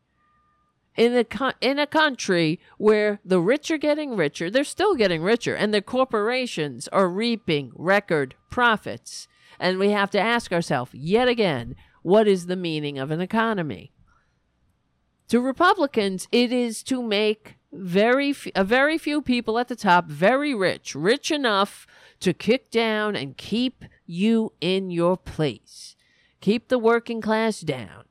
in 0.96 1.16
a 1.16 1.54
in 1.60 1.78
a 1.78 1.86
country 1.86 2.58
where 2.78 3.20
the 3.24 3.40
rich 3.40 3.70
are 3.70 3.78
getting 3.78 4.16
richer, 4.16 4.50
they're 4.50 4.64
still 4.64 4.94
getting 4.94 5.22
richer, 5.22 5.54
and 5.54 5.72
the 5.72 5.82
corporations 5.82 6.88
are 6.88 7.08
reaping 7.08 7.72
record 7.74 8.34
profits. 8.50 9.28
And 9.58 9.78
we 9.78 9.90
have 9.90 10.10
to 10.10 10.20
ask 10.20 10.52
ourselves 10.52 10.94
yet 10.94 11.28
again, 11.28 11.76
what 12.02 12.28
is 12.28 12.46
the 12.46 12.56
meaning 12.56 12.98
of 12.98 13.10
an 13.10 13.20
economy? 13.20 13.92
To 15.28 15.40
Republicans, 15.40 16.28
it 16.30 16.52
is 16.52 16.82
to 16.84 17.02
make 17.02 17.56
very 17.72 18.34
a 18.54 18.64
very 18.64 18.96
few 18.96 19.20
people 19.20 19.58
at 19.58 19.68
the 19.68 19.76
top 19.76 20.06
very 20.06 20.54
rich, 20.54 20.94
rich 20.94 21.30
enough 21.30 21.86
to 22.20 22.32
kick 22.32 22.70
down 22.70 23.16
and 23.16 23.36
keep 23.36 23.84
you 24.06 24.52
in 24.60 24.90
your 24.90 25.16
place. 25.16 25.96
Keep 26.40 26.68
the 26.68 26.78
working 26.78 27.20
class 27.20 27.60
down 27.60 28.05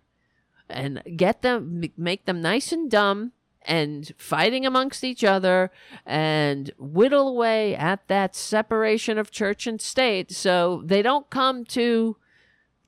and 0.69 1.01
get 1.15 1.41
them 1.41 1.83
make 1.97 2.25
them 2.25 2.41
nice 2.41 2.71
and 2.71 2.89
dumb 2.89 3.31
and 3.61 4.11
fighting 4.17 4.65
amongst 4.65 5.03
each 5.03 5.23
other 5.23 5.71
and 6.05 6.71
whittle 6.77 7.27
away 7.27 7.75
at 7.75 8.07
that 8.07 8.35
separation 8.35 9.17
of 9.17 9.31
church 9.31 9.65
and 9.65 9.81
state. 9.81 10.31
So 10.31 10.83
they 10.85 11.01
don't 11.01 11.29
come 11.29 11.65
to 11.65 12.17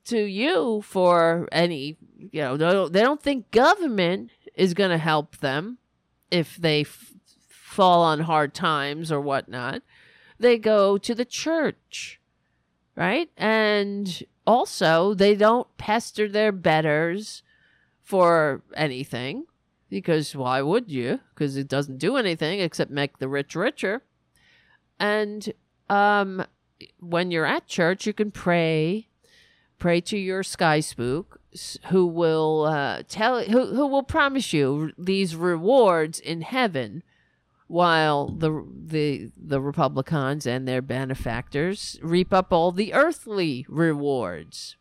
to 0.04 0.22
you 0.22 0.82
for 0.82 1.48
any 1.52 1.96
you 2.32 2.40
know 2.40 2.56
they 2.56 2.70
don't, 2.70 2.92
they 2.92 3.02
don't 3.02 3.22
think 3.22 3.50
government 3.50 4.30
is 4.54 4.74
going 4.74 4.90
to 4.90 4.98
help 4.98 5.38
them 5.38 5.78
if 6.30 6.56
they 6.56 6.82
f- 6.82 7.12
fall 7.48 8.02
on 8.02 8.20
hard 8.20 8.54
times 8.54 9.12
or 9.12 9.20
whatnot. 9.20 9.82
They 10.38 10.56
go 10.58 10.98
to 10.98 11.14
the 11.14 11.24
church 11.24 12.18
right? 12.98 13.30
And 13.36 14.24
also 14.44 15.14
they 15.14 15.36
don't 15.36 15.68
pester 15.78 16.28
their 16.28 16.50
betters 16.50 17.44
for 18.08 18.62
anything 18.74 19.44
because 19.90 20.34
why 20.34 20.62
would 20.62 20.90
you? 20.90 21.20
Because 21.34 21.58
it 21.58 21.68
doesn't 21.68 21.98
do 21.98 22.16
anything 22.16 22.58
except 22.58 22.90
make 22.90 23.18
the 23.18 23.28
rich 23.28 23.54
richer. 23.54 24.02
And 24.98 25.52
um, 25.90 26.42
when 27.00 27.30
you're 27.30 27.44
at 27.44 27.66
church, 27.66 28.06
you 28.06 28.14
can 28.14 28.30
pray, 28.30 29.08
pray 29.78 30.00
to 30.00 30.16
your 30.16 30.42
sky 30.42 30.80
spook, 30.80 31.42
who 31.88 32.06
will 32.06 32.64
uh, 32.64 33.02
tell 33.10 33.42
who 33.42 33.74
who 33.74 33.86
will 33.86 34.02
promise 34.02 34.54
you 34.54 34.92
these 34.96 35.36
rewards 35.36 36.18
in 36.18 36.40
heaven, 36.40 37.02
while 37.66 38.28
the 38.28 38.66
the 38.74 39.30
the 39.36 39.60
Republicans 39.60 40.46
and 40.46 40.66
their 40.66 40.80
benefactors 40.80 41.98
reap 42.00 42.32
up 42.32 42.54
all 42.54 42.72
the 42.72 42.94
earthly 42.94 43.66
rewards 43.68 44.76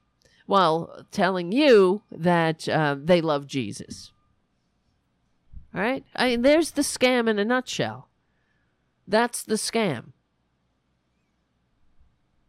while 0.48 1.06
telling 1.12 1.52
you 1.52 2.02
that 2.10 2.68
uh, 2.68 2.96
they 2.98 3.22
love 3.22 3.46
Jesus. 3.46 4.12
All 5.76 5.82
right? 5.82 6.04
I 6.16 6.30
mean, 6.30 6.42
there's 6.42 6.72
the 6.72 6.82
scam 6.82 7.30
in 7.30 7.38
a 7.38 7.46
nutshell. 7.46 8.08
That's 9.08 9.44
the 9.44 9.56
scam. 9.56 10.14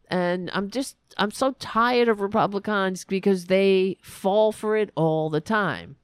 And 0.09 0.49
I'm 0.53 0.71
just, 0.71 0.95
I'm 1.17 1.29
so 1.29 1.51
tired 1.59 2.07
of 2.07 2.21
Republicans 2.21 3.05
because 3.05 3.45
they 3.45 3.97
fall 4.01 4.51
for 4.51 4.75
it 4.75 4.91
all 4.95 5.29
the 5.29 5.41
time. 5.41 5.97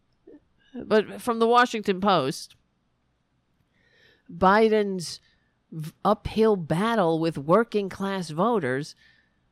But 0.75 1.21
from 1.21 1.39
the 1.39 1.47
Washington 1.47 2.01
Post, 2.01 2.55
Biden's 4.31 5.19
uphill 6.03 6.55
battle 6.55 7.19
with 7.19 7.37
working 7.37 7.89
class 7.89 8.29
voters 8.29 8.95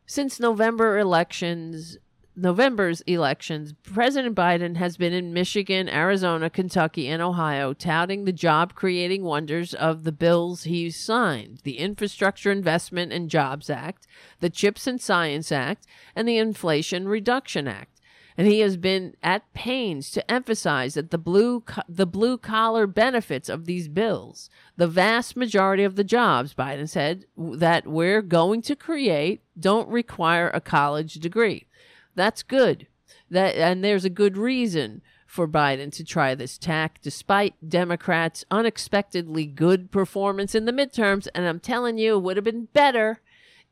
since 0.05 0.39
November 0.39 0.99
elections 0.99 1.97
November's 2.35 3.01
elections, 3.01 3.73
President 3.83 4.35
Biden 4.35 4.75
has 4.77 4.97
been 4.97 5.13
in 5.13 5.33
Michigan, 5.33 5.87
Arizona, 5.87 6.49
Kentucky, 6.49 7.07
and 7.07 7.21
Ohio 7.21 7.73
touting 7.73 8.25
the 8.25 8.31
job 8.31 8.73
creating 8.73 9.23
wonders 9.23 9.75
of 9.75 10.03
the 10.03 10.11
bills 10.11 10.63
he's 10.63 10.99
signed 10.99 11.59
the 11.63 11.77
Infrastructure 11.77 12.51
Investment 12.51 13.13
and 13.13 13.29
Jobs 13.29 13.69
Act, 13.69 14.07
the 14.39 14.49
CHIPS 14.49 14.87
and 14.87 14.99
Science 14.99 15.51
Act, 15.51 15.85
and 16.15 16.27
the 16.27 16.37
Inflation 16.37 17.07
Reduction 17.07 17.67
Act. 17.67 18.01
And 18.35 18.47
he 18.47 18.61
has 18.61 18.77
been 18.77 19.15
at 19.21 19.53
pains 19.53 20.09
to 20.11 20.31
emphasize 20.31 20.95
that 20.95 21.11
the 21.11 21.19
blue 21.19 21.59
co- 21.61 21.83
the 21.87 22.07
blue 22.07 22.39
collar 22.39 22.87
benefits 22.87 23.47
of 23.47 23.65
these 23.65 23.87
bills, 23.87 24.49
the 24.75 24.87
vast 24.87 25.35
majority 25.37 25.83
of 25.83 25.95
the 25.95 26.03
jobs, 26.03 26.55
Biden 26.55 26.89
said, 26.89 27.25
that 27.37 27.85
we're 27.85 28.23
going 28.23 28.63
to 28.63 28.75
create 28.75 29.43
don't 29.59 29.87
require 29.87 30.49
a 30.49 30.59
college 30.59 31.15
degree. 31.15 31.67
That's 32.15 32.43
good. 32.43 32.87
That 33.29 33.55
and 33.55 33.83
there's 33.83 34.05
a 34.05 34.09
good 34.09 34.37
reason 34.37 35.01
for 35.25 35.47
Biden 35.47 35.91
to 35.93 36.03
try 36.03 36.35
this 36.35 36.57
tack 36.57 36.99
despite 37.01 37.55
Democrats' 37.67 38.45
unexpectedly 38.51 39.45
good 39.47 39.91
performance 39.91 40.53
in 40.53 40.65
the 40.65 40.71
midterms 40.71 41.27
and 41.33 41.45
I'm 41.47 41.59
telling 41.59 41.97
you 41.97 42.15
it 42.15 42.21
would 42.21 42.37
have 42.37 42.43
been 42.43 42.67
better 42.73 43.19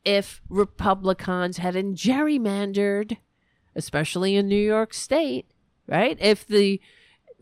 if 0.04 0.42
Republicans 0.48 1.58
hadn't 1.58 1.94
gerrymandered 1.94 3.18
especially 3.74 4.36
in 4.36 4.48
New 4.48 4.56
York 4.56 4.92
state, 4.94 5.46
right? 5.86 6.16
If 6.20 6.46
the 6.46 6.80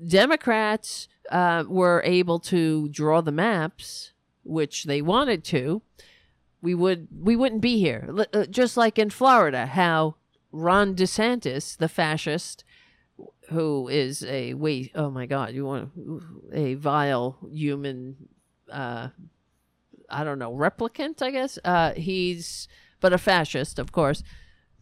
Democrats 0.05 1.09
uh, 1.31 1.65
were 1.67 2.03
able 2.05 2.39
to 2.41 2.89
draw 2.89 3.21
the 3.21 3.33
maps, 3.33 4.13
which 4.43 4.85
they 4.85 5.03
wanted 5.03 5.45
to, 5.45 5.83
we 6.63 6.75
would 6.75 7.09
we 7.19 7.37
wouldn't 7.37 7.61
be 7.61 7.79
here. 7.79 8.07
L- 8.09 8.27
uh, 8.33 8.47
just 8.47 8.77
like 8.77 8.99
in 8.99 9.11
Florida, 9.11 9.67
how 9.67 10.17
Ron 10.53 10.95
DeSantis, 10.95 11.77
the 11.77 11.89
fascist, 11.89 12.65
who 13.51 13.89
is 13.89 14.25
a 14.25 14.55
wait, 14.55 14.93
oh 14.95 15.11
my 15.11 15.27
God, 15.27 15.55
you 15.55 15.65
want 15.65 15.91
a 16.53 16.75
vile 16.75 17.39
human, 17.53 18.17
uh, 18.71 19.09
I 20.09 20.25
don't 20.25 20.39
know, 20.39 20.53
replicant, 20.53 21.23
I 21.23 21.31
guess. 21.31 21.59
Uh, 21.65 21.93
he's, 21.95 22.69
but 23.01 23.13
a 23.13 23.19
fascist, 23.19 23.79
of 23.79 23.93
course. 23.93 24.23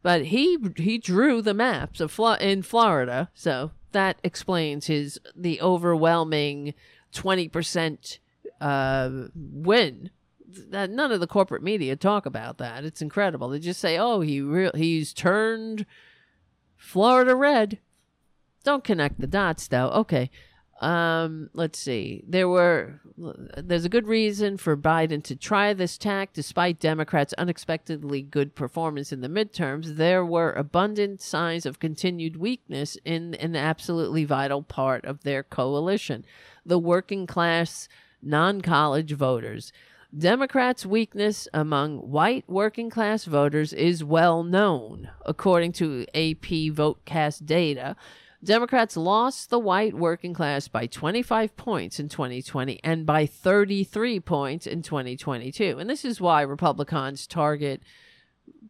But 0.02 0.26
he 0.26 0.58
he 0.76 0.98
drew 0.98 1.42
the 1.42 1.54
maps 1.54 2.00
of 2.00 2.12
Flo- 2.12 2.34
in 2.34 2.62
Florida, 2.62 3.30
so 3.34 3.72
that 3.92 4.18
explains 4.22 4.86
his 4.86 5.18
the 5.34 5.60
overwhelming 5.60 6.74
twenty 7.12 7.48
percent 7.48 8.20
uh, 8.60 9.10
win. 9.34 10.10
None 10.70 11.12
of 11.12 11.20
the 11.20 11.26
corporate 11.26 11.62
media 11.62 11.94
talk 11.94 12.24
about 12.24 12.58
that. 12.58 12.84
It's 12.84 13.02
incredible. 13.02 13.48
They 13.48 13.58
just 13.58 13.80
say, 13.80 13.98
"Oh, 13.98 14.20
he 14.20 14.40
re- 14.40 14.70
he's 14.74 15.12
turned 15.12 15.84
Florida 16.76 17.34
red." 17.34 17.78
Don't 18.64 18.84
connect 18.84 19.20
the 19.20 19.26
dots, 19.26 19.68
though. 19.68 19.88
Okay, 19.90 20.30
um, 20.80 21.50
let's 21.54 21.78
see. 21.78 22.22
There 22.26 22.48
were 22.48 23.00
there's 23.56 23.84
a 23.84 23.88
good 23.88 24.06
reason 24.06 24.56
for 24.56 24.76
Biden 24.76 25.22
to 25.24 25.34
try 25.34 25.74
this 25.74 25.98
tack 25.98 26.32
despite 26.32 26.78
Democrats' 26.78 27.34
unexpectedly 27.36 28.22
good 28.22 28.54
performance 28.54 29.12
in 29.12 29.20
the 29.20 29.28
midterms. 29.28 29.96
There 29.96 30.24
were 30.24 30.52
abundant 30.52 31.20
signs 31.20 31.66
of 31.66 31.80
continued 31.80 32.36
weakness 32.36 32.96
in 33.04 33.34
an 33.34 33.56
absolutely 33.56 34.24
vital 34.24 34.62
part 34.62 35.04
of 35.04 35.24
their 35.24 35.42
coalition, 35.42 36.24
the 36.64 36.78
working 36.78 37.26
class 37.26 37.88
non-college 38.22 39.12
voters. 39.12 39.72
Democrats' 40.16 40.86
weakness 40.86 41.46
among 41.52 41.98
white 41.98 42.44
working 42.48 42.88
class 42.88 43.26
voters 43.26 43.74
is 43.74 44.02
well 44.02 44.42
known, 44.42 45.10
according 45.26 45.70
to 45.70 46.06
AP 46.14 46.72
VoteCast 46.72 47.44
data. 47.44 47.94
Democrats 48.42 48.96
lost 48.96 49.50
the 49.50 49.58
white 49.58 49.92
working 49.92 50.32
class 50.32 50.66
by 50.66 50.86
25 50.86 51.54
points 51.58 52.00
in 52.00 52.08
2020 52.08 52.80
and 52.82 53.04
by 53.04 53.26
33 53.26 54.18
points 54.20 54.66
in 54.66 54.80
2022. 54.80 55.78
And 55.78 55.90
this 55.90 56.06
is 56.06 56.22
why 56.22 56.40
Republicans 56.40 57.26
target 57.26 57.82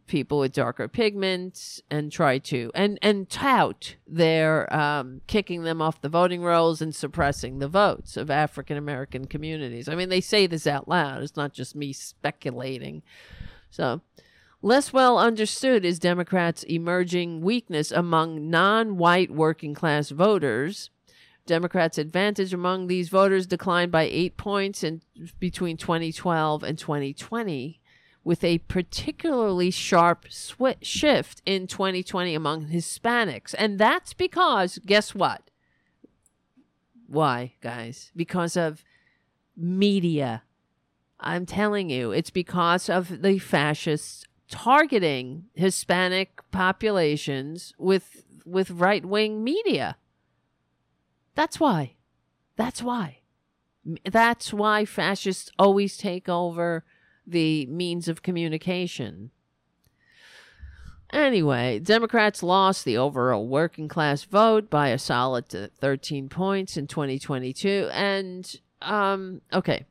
people 0.09 0.39
with 0.39 0.51
darker 0.51 0.89
pigments 0.89 1.81
and 1.89 2.11
try 2.11 2.37
to 2.37 2.69
and 2.75 2.99
and 3.01 3.29
tout 3.29 3.95
their 4.05 4.71
um, 4.75 5.21
kicking 5.27 5.63
them 5.63 5.81
off 5.81 6.01
the 6.01 6.09
voting 6.09 6.41
rolls 6.41 6.81
and 6.81 6.93
suppressing 6.93 7.59
the 7.59 7.67
votes 7.69 8.17
of 8.17 8.29
African 8.29 8.75
American 8.75 9.25
communities. 9.25 9.87
I 9.87 9.95
mean, 9.95 10.09
they 10.09 10.21
say 10.21 10.47
this 10.47 10.67
out 10.67 10.89
loud. 10.89 11.23
It's 11.23 11.37
not 11.37 11.53
just 11.53 11.75
me 11.75 11.93
speculating. 11.93 13.03
So 13.69 14.01
Less 14.61 14.91
well 14.91 15.17
understood 15.17 15.85
is 15.85 15.99
Democrats' 15.99 16.63
emerging 16.63 17.39
weakness 17.39 17.91
among 17.91 18.49
non 18.49 18.97
white 18.97 19.31
working 19.31 19.73
class 19.73 20.09
voters. 20.09 20.89
Democrats' 21.45 21.97
advantage 21.97 22.53
among 22.53 22.87
these 22.87 23.07
voters 23.07 23.47
declined 23.47 23.91
by 23.91 24.03
eight 24.03 24.35
points 24.35 24.83
in 24.83 25.01
between 25.39 25.77
2012 25.77 26.61
and 26.63 26.77
2020, 26.77 27.79
with 28.23 28.43
a 28.43 28.59
particularly 28.59 29.71
sharp 29.71 30.25
sw- 30.29 30.81
shift 30.81 31.41
in 31.45 31.67
2020 31.67 32.35
among 32.35 32.67
Hispanics. 32.67 33.55
And 33.57 33.79
that's 33.79 34.13
because, 34.13 34.79
guess 34.85 35.15
what? 35.15 35.49
Why, 37.07 37.53
guys? 37.61 38.11
Because 38.15 38.55
of 38.55 38.83
media. 39.55 40.43
I'm 41.19 41.45
telling 41.45 41.89
you, 41.89 42.11
it's 42.11 42.29
because 42.29 42.89
of 42.89 43.21
the 43.21 43.39
fascists 43.39 44.25
targeting 44.49 45.45
Hispanic 45.53 46.41
populations 46.51 47.73
with 47.77 48.25
with 48.45 48.71
right 48.71 49.05
wing 49.05 49.43
media. 49.43 49.97
That's 51.35 51.59
why. 51.59 51.93
That's 52.55 52.81
why. 52.81 53.19
That's 54.09 54.51
why 54.51 54.85
fascists 54.85 55.51
always 55.59 55.97
take 55.97 56.27
over 56.27 56.83
the 57.31 57.65
means 57.67 58.07
of 58.07 58.21
communication. 58.21 59.31
Anyway, 61.11 61.79
Democrats 61.79 62.43
lost 62.43 62.85
the 62.85 62.97
overall 62.97 63.47
working 63.47 63.87
class 63.87 64.23
vote 64.23 64.69
by 64.69 64.89
a 64.89 64.99
solid 64.99 65.47
13 65.47 66.29
points 66.29 66.77
in 66.77 66.85
2022. 66.85 67.89
And, 67.91 68.59
um, 68.81 69.41
okay, 69.51 69.85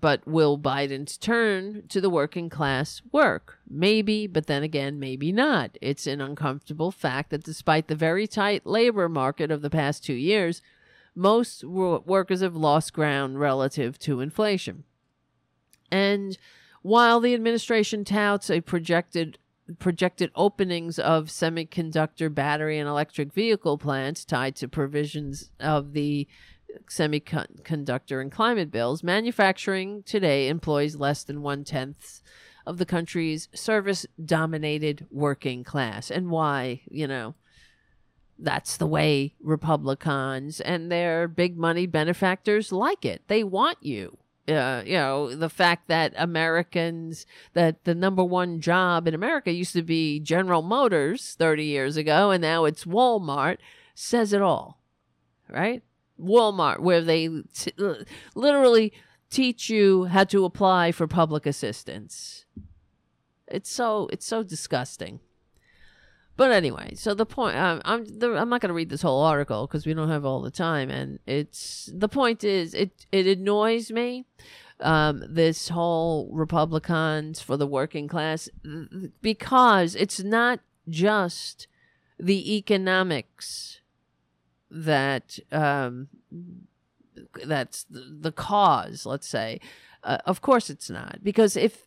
but 0.00 0.26
will 0.26 0.58
Biden's 0.58 1.16
turn 1.16 1.84
to 1.88 2.00
the 2.00 2.10
working 2.10 2.48
class 2.48 3.02
work? 3.12 3.58
Maybe, 3.68 4.26
but 4.26 4.46
then 4.46 4.62
again, 4.62 4.98
maybe 4.98 5.32
not. 5.32 5.76
It's 5.80 6.06
an 6.06 6.20
uncomfortable 6.20 6.90
fact 6.90 7.30
that 7.30 7.44
despite 7.44 7.88
the 7.88 7.94
very 7.94 8.26
tight 8.26 8.66
labor 8.66 9.08
market 9.08 9.50
of 9.50 9.62
the 9.62 9.70
past 9.70 10.04
two 10.04 10.14
years, 10.14 10.62
most 11.14 11.64
workers 11.64 12.40
have 12.40 12.56
lost 12.56 12.92
ground 12.92 13.38
relative 13.38 13.98
to 14.00 14.20
inflation. 14.20 14.84
And 15.90 16.36
while 16.82 17.20
the 17.20 17.34
administration 17.34 18.04
touts 18.04 18.50
a 18.50 18.60
projected 18.60 19.38
projected 19.78 20.30
openings 20.34 20.98
of 20.98 21.28
semiconductor 21.28 22.32
battery 22.32 22.78
and 22.78 22.86
electric 22.86 23.32
vehicle 23.32 23.78
plants 23.78 24.22
tied 24.22 24.54
to 24.54 24.68
provisions 24.68 25.50
of 25.58 25.94
the 25.94 26.28
semiconductor 26.90 28.20
and 28.20 28.30
climate 28.30 28.70
bills, 28.70 29.02
manufacturing 29.02 30.02
today 30.02 30.48
employs 30.48 30.96
less 30.96 31.24
than 31.24 31.42
one 31.42 31.64
tenth 31.64 32.20
of 32.66 32.78
the 32.78 32.86
country's 32.86 33.48
service 33.54 34.06
dominated 34.22 35.06
working 35.10 35.64
class. 35.64 36.10
And 36.10 36.30
why, 36.30 36.82
you 36.90 37.06
know, 37.06 37.34
that's 38.38 38.76
the 38.76 38.86
way 38.86 39.34
Republicans 39.40 40.60
and 40.60 40.90
their 40.90 41.28
big 41.28 41.56
money 41.56 41.86
benefactors 41.86 42.72
like 42.72 43.04
it. 43.04 43.22
They 43.28 43.44
want 43.44 43.78
you. 43.80 44.18
Uh, 44.46 44.82
you 44.84 44.94
know, 44.94 45.34
the 45.34 45.48
fact 45.48 45.88
that 45.88 46.12
Americans, 46.16 47.24
that 47.54 47.84
the 47.84 47.94
number 47.94 48.22
one 48.22 48.60
job 48.60 49.08
in 49.08 49.14
America 49.14 49.50
used 49.50 49.72
to 49.72 49.82
be 49.82 50.20
General 50.20 50.60
Motors 50.60 51.34
30 51.38 51.64
years 51.64 51.96
ago, 51.96 52.30
and 52.30 52.42
now 52.42 52.66
it's 52.66 52.84
Walmart, 52.84 53.56
says 53.94 54.34
it 54.34 54.42
all, 54.42 54.82
right? 55.48 55.82
Walmart, 56.20 56.80
where 56.80 57.00
they 57.00 57.28
t- 57.54 57.72
literally 58.34 58.92
teach 59.30 59.70
you 59.70 60.04
how 60.04 60.24
to 60.24 60.44
apply 60.44 60.92
for 60.92 61.06
public 61.06 61.46
assistance. 61.46 62.44
It's 63.48 63.70
so 63.70 64.08
it's 64.12 64.26
so 64.26 64.42
disgusting. 64.42 65.20
But 66.36 66.50
anyway, 66.50 66.94
so 66.94 67.14
the 67.14 67.26
point 67.26 67.56
um, 67.56 67.80
I'm 67.84 68.04
the, 68.04 68.36
I'm 68.36 68.48
not 68.48 68.60
going 68.60 68.68
to 68.68 68.74
read 68.74 68.90
this 68.90 69.02
whole 69.02 69.22
article 69.22 69.66
because 69.66 69.86
we 69.86 69.94
don't 69.94 70.08
have 70.08 70.24
all 70.24 70.42
the 70.42 70.50
time, 70.50 70.90
and 70.90 71.20
it's 71.26 71.90
the 71.94 72.08
point 72.08 72.42
is 72.42 72.74
it 72.74 73.06
it 73.12 73.26
annoys 73.26 73.92
me 73.92 74.26
um, 74.80 75.24
this 75.28 75.68
whole 75.68 76.28
Republicans 76.32 77.40
for 77.40 77.56
the 77.56 77.66
working 77.66 78.08
class 78.08 78.48
because 79.22 79.94
it's 79.94 80.20
not 80.20 80.60
just 80.88 81.68
the 82.18 82.56
economics 82.56 83.80
that 84.70 85.38
um, 85.52 86.08
that's 87.44 87.86
the 87.88 88.32
cause. 88.32 89.06
Let's 89.06 89.28
say, 89.28 89.60
uh, 90.02 90.18
of 90.26 90.40
course, 90.40 90.68
it's 90.68 90.90
not 90.90 91.20
because 91.22 91.56
if 91.56 91.83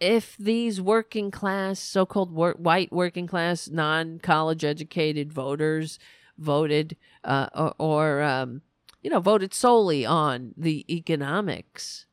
if 0.00 0.36
these 0.36 0.80
working 0.80 1.30
class, 1.30 1.80
so-called 1.80 2.32
wor- 2.32 2.56
white 2.58 2.92
working 2.92 3.26
class, 3.26 3.68
non-college 3.68 4.64
educated 4.64 5.32
voters 5.32 5.98
voted 6.38 6.96
uh, 7.24 7.48
or, 7.54 7.74
or 7.78 8.22
um, 8.22 8.62
you 9.02 9.10
know 9.10 9.20
voted 9.20 9.54
solely 9.54 10.04
on 10.04 10.52
the 10.56 10.84
economics, 10.94 12.06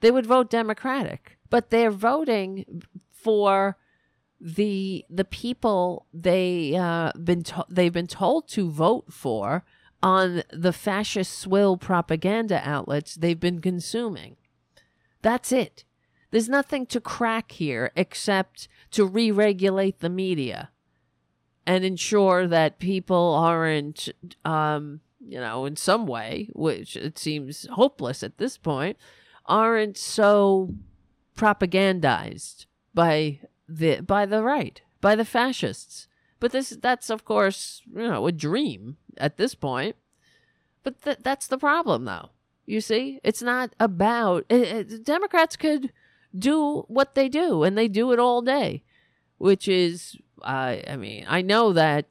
they 0.00 0.10
would 0.10 0.26
vote 0.26 0.50
Democratic. 0.50 1.38
But 1.48 1.70
they're 1.70 1.90
voting 1.90 2.82
for 3.10 3.76
the 4.40 5.04
the 5.10 5.24
people 5.24 6.06
they 6.12 6.74
uh, 6.76 7.12
been 7.12 7.42
to- 7.44 7.66
they've 7.68 7.92
been 7.92 8.06
told 8.06 8.48
to 8.48 8.70
vote 8.70 9.12
for 9.12 9.64
on 10.02 10.42
the 10.50 10.72
fascist 10.72 11.38
swill 11.38 11.76
propaganda 11.76 12.60
outlets 12.64 13.14
they've 13.14 13.40
been 13.40 13.60
consuming. 13.60 14.36
That's 15.22 15.52
it. 15.52 15.84
There's 16.30 16.48
nothing 16.48 16.86
to 16.86 17.00
crack 17.00 17.52
here 17.52 17.90
except 17.96 18.68
to 18.92 19.04
re-regulate 19.04 20.00
the 20.00 20.08
media 20.08 20.70
and 21.66 21.84
ensure 21.84 22.46
that 22.46 22.78
people 22.78 23.34
aren't 23.34 24.08
um, 24.44 25.00
you 25.20 25.38
know 25.38 25.66
in 25.66 25.76
some 25.76 26.06
way 26.06 26.48
which 26.54 26.96
it 26.96 27.18
seems 27.18 27.66
hopeless 27.72 28.22
at 28.22 28.38
this 28.38 28.56
point 28.56 28.96
aren't 29.46 29.98
so 29.98 30.74
propagandized 31.36 32.66
by 32.94 33.40
the 33.68 34.00
by 34.00 34.26
the 34.26 34.42
right, 34.42 34.82
by 35.00 35.14
the 35.14 35.24
fascists. 35.24 36.06
But 36.38 36.52
this 36.52 36.70
that's 36.70 37.10
of 37.10 37.24
course, 37.24 37.82
you 37.94 38.08
know, 38.08 38.26
a 38.26 38.32
dream 38.32 38.96
at 39.16 39.36
this 39.36 39.54
point. 39.54 39.96
But 40.82 41.02
th- 41.02 41.18
that's 41.22 41.46
the 41.46 41.58
problem 41.58 42.04
though. 42.04 42.30
You 42.66 42.80
see, 42.80 43.20
it's 43.24 43.42
not 43.42 43.74
about 43.80 44.44
it, 44.48 44.92
it, 44.92 45.04
Democrats 45.04 45.56
could 45.56 45.92
do 46.36 46.84
what 46.88 47.14
they 47.14 47.28
do 47.28 47.62
and 47.62 47.76
they 47.76 47.88
do 47.88 48.12
it 48.12 48.18
all 48.18 48.42
day, 48.42 48.82
which 49.38 49.68
is 49.68 50.16
I 50.42 50.82
I 50.86 50.96
mean, 50.96 51.24
I 51.28 51.42
know 51.42 51.72
that 51.72 52.06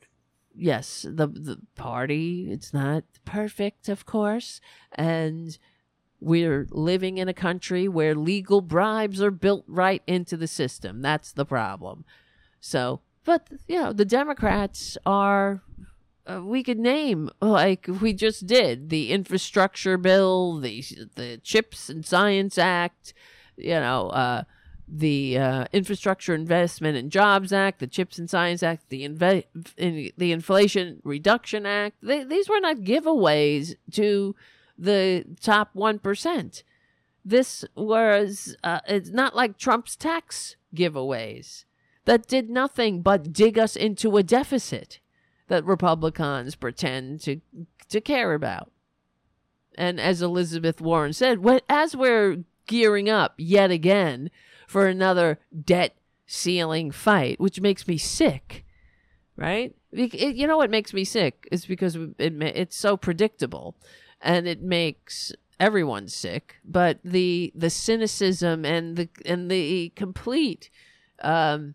yes, 0.55 1.05
the 1.07 1.27
the 1.27 1.59
party 1.75 2.51
it's 2.51 2.73
not 2.73 3.03
perfect, 3.25 3.89
of 3.89 4.05
course, 4.05 4.61
and 4.93 5.57
we're 6.21 6.67
living 6.71 7.17
in 7.17 7.29
a 7.29 7.33
country 7.33 7.87
where 7.87 8.13
legal 8.13 8.61
bribes 8.61 9.21
are 9.21 9.31
built 9.31 9.63
right 9.67 10.03
into 10.05 10.35
the 10.35 10.47
system. 10.47 11.01
That's 11.01 11.31
the 11.31 11.45
problem. 11.45 12.03
So, 12.59 13.01
but 13.23 13.47
you 13.67 13.79
know, 13.81 13.93
the 13.93 14.05
Democrats 14.05 14.97
are 15.05 15.61
uh, 16.29 16.41
we 16.43 16.61
could 16.63 16.79
name 16.79 17.29
like 17.41 17.87
we 18.01 18.13
just 18.13 18.45
did 18.45 18.89
the 18.89 19.11
infrastructure 19.11 19.97
bill, 19.97 20.59
the 20.59 20.83
the 21.15 21.39
Chips 21.43 21.89
and 21.89 22.05
Science 22.05 22.57
Act, 22.57 23.13
you 23.59 23.79
know, 23.79 24.09
uh, 24.09 24.43
the 24.87 25.37
uh, 25.37 25.65
Infrastructure 25.71 26.33
Investment 26.33 26.97
and 26.97 27.11
Jobs 27.11 27.53
Act, 27.53 27.79
the 27.79 27.87
Chips 27.87 28.17
and 28.17 28.29
Science 28.29 28.63
Act, 28.63 28.89
the 28.89 29.07
inve- 29.07 29.45
in, 29.77 30.11
the 30.17 30.31
Inflation 30.31 31.01
Reduction 31.03 31.65
Act. 31.65 31.97
They, 32.01 32.23
these 32.23 32.49
were 32.49 32.59
not 32.59 32.77
giveaways 32.77 33.75
to 33.93 34.35
the 34.77 35.25
top 35.41 35.69
one 35.73 35.99
percent. 35.99 36.63
This 37.23 37.65
was 37.75 38.55
uh, 38.63 38.79
it's 38.87 39.11
not 39.11 39.35
like 39.35 39.57
Trump's 39.57 39.95
tax 39.95 40.55
giveaways 40.75 41.65
that 42.05 42.27
did 42.27 42.49
nothing 42.49 43.01
but 43.01 43.33
dig 43.33 43.59
us 43.59 43.75
into 43.75 44.17
a 44.17 44.23
deficit 44.23 44.99
that 45.47 45.65
Republicans 45.65 46.55
pretend 46.55 47.21
to 47.21 47.41
to 47.89 48.01
care 48.01 48.33
about. 48.33 48.71
And 49.77 49.99
as 49.99 50.21
Elizabeth 50.21 50.81
Warren 50.81 51.13
said, 51.13 51.39
as 51.69 51.95
we're 51.95 52.43
gearing 52.69 53.09
up 53.09 53.33
yet 53.37 53.71
again 53.71 54.29
for 54.67 54.85
another 54.85 55.39
debt 55.65 55.97
ceiling 56.27 56.91
fight, 56.91 57.39
which 57.39 57.59
makes 57.59 57.87
me 57.87 57.97
sick, 57.97 58.63
right? 59.35 59.75
It, 59.91 60.35
you 60.35 60.45
know 60.45 60.57
what 60.57 60.69
makes 60.69 60.93
me 60.93 61.03
sick 61.03 61.47
is 61.51 61.65
because 61.65 61.95
it, 61.95 62.13
it's 62.19 62.77
so 62.77 62.95
predictable, 62.95 63.75
and 64.21 64.47
it 64.47 64.61
makes 64.61 65.31
everyone 65.59 66.07
sick. 66.07 66.57
But 66.63 66.99
the 67.03 67.51
the 67.55 67.71
cynicism 67.71 68.63
and 68.63 68.95
the 68.95 69.09
and 69.25 69.49
the 69.49 69.91
complete 69.95 70.69
um, 71.23 71.73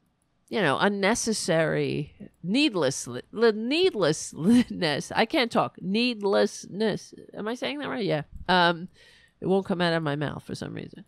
you 0.49 0.62
know, 0.62 0.79
unnecessary, 0.79 2.15
needless, 2.45 3.09
needlessness. 3.33 5.12
I 5.16 5.27
can't 5.27 5.51
talk. 5.51 5.77
Needlessness. 5.81 7.12
Am 7.35 7.49
I 7.49 7.57
saying 7.57 7.81
that 7.81 7.89
right? 7.89 8.05
Yeah. 8.05 8.23
Um, 8.49 8.87
it 9.45 9.49
won't 9.49 9.66
come 9.66 9.83
out 9.83 9.93
of 9.93 10.03
my 10.03 10.16
mouth 10.16 10.43
for 10.43 10.55
some 10.55 10.73
reason. 10.73 11.05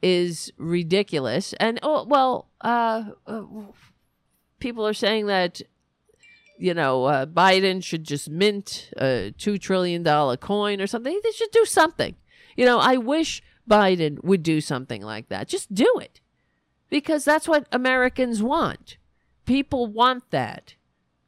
Is 0.00 0.52
ridiculous. 0.56 1.52
And 1.54 1.80
oh 1.82 2.04
well, 2.04 2.48
uh, 2.60 3.04
uh 3.26 3.42
people 4.60 4.86
are 4.86 4.94
saying 4.94 5.26
that 5.26 5.60
you 6.56 6.72
know 6.72 7.04
uh, 7.06 7.26
Biden 7.26 7.82
should 7.82 8.04
just 8.04 8.30
mint 8.30 8.90
a 8.96 9.34
two 9.36 9.58
trillion 9.58 10.04
dollar 10.04 10.36
coin 10.36 10.80
or 10.80 10.86
something. 10.86 11.20
They 11.22 11.32
should 11.32 11.50
do 11.50 11.64
something. 11.64 12.14
You 12.56 12.64
know, 12.64 12.78
I 12.78 12.96
wish 12.96 13.42
Biden 13.68 14.22
would 14.22 14.44
do 14.44 14.60
something 14.60 15.02
like 15.02 15.28
that. 15.28 15.48
Just 15.48 15.74
do 15.74 15.92
it 16.00 16.20
because 16.90 17.24
that's 17.24 17.48
what 17.48 17.66
Americans 17.72 18.40
want. 18.40 18.98
People 19.46 19.88
want 19.88 20.30
that. 20.30 20.74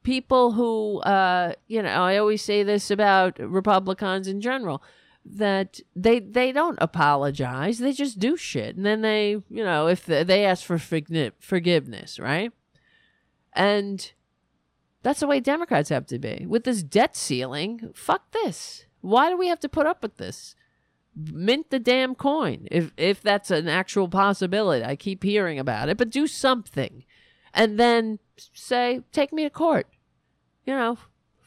People 0.05 0.53
who, 0.53 1.01
uh, 1.01 1.55
you 1.67 1.83
know, 1.83 1.89
I 1.89 2.19
always 2.19 2.43
say 2.43 2.63
this 2.63 2.91
about 2.91 3.39
Republicans 3.41 4.29
in 4.29 4.41
general 4.41 4.83
that 5.24 5.81
they 5.94 6.20
they 6.20 6.53
don't 6.53 6.78
apologize. 6.81 7.78
They 7.78 7.93
just 7.93 8.19
do 8.19 8.36
shit, 8.36 8.77
and 8.77 8.85
then 8.85 9.03
they, 9.03 9.31
you 9.49 9.65
know, 9.65 9.86
if 9.89 10.07
they, 10.07 10.44
ask 10.44 10.65
for 10.65 10.78
forgiveness, 10.78 12.19
right? 12.19 12.53
And 13.53 14.12
that's 15.03 15.20
the 15.20 15.27
way 15.27 15.40
Democrats 15.40 15.90
have 15.90 16.07
to 16.07 16.19
be 16.19 16.47
with 16.49 16.65
this 16.65 16.82
debt 16.82 17.16
ceiling. 17.16 17.90
Fuck 17.94 18.32
this. 18.32 18.86
Why 19.01 19.31
do 19.31 19.36
we 19.36 19.49
have 19.49 19.61
to 19.61 19.69
put 19.69 19.86
up 19.86 20.03
with 20.03 20.16
this? 20.16 20.55
mint 21.15 21.70
the 21.70 21.78
damn 21.78 22.15
coin 22.15 22.66
if 22.70 22.93
if 22.97 23.20
that's 23.20 23.51
an 23.51 23.69
actual 23.69 24.09
possibility. 24.09 24.85
I 24.85 24.97
keep 24.97 25.23
hearing 25.23 25.59
about 25.59 25.89
it, 25.89 25.97
but 25.97 26.11
do 26.11 26.27
something. 26.27 27.05
And 27.55 27.78
then 27.78 28.19
say, 28.55 29.03
take 29.12 29.32
me 29.32 29.43
to 29.44 29.51
court. 29.51 29.86
You 30.65 30.74
know, 30.74 30.99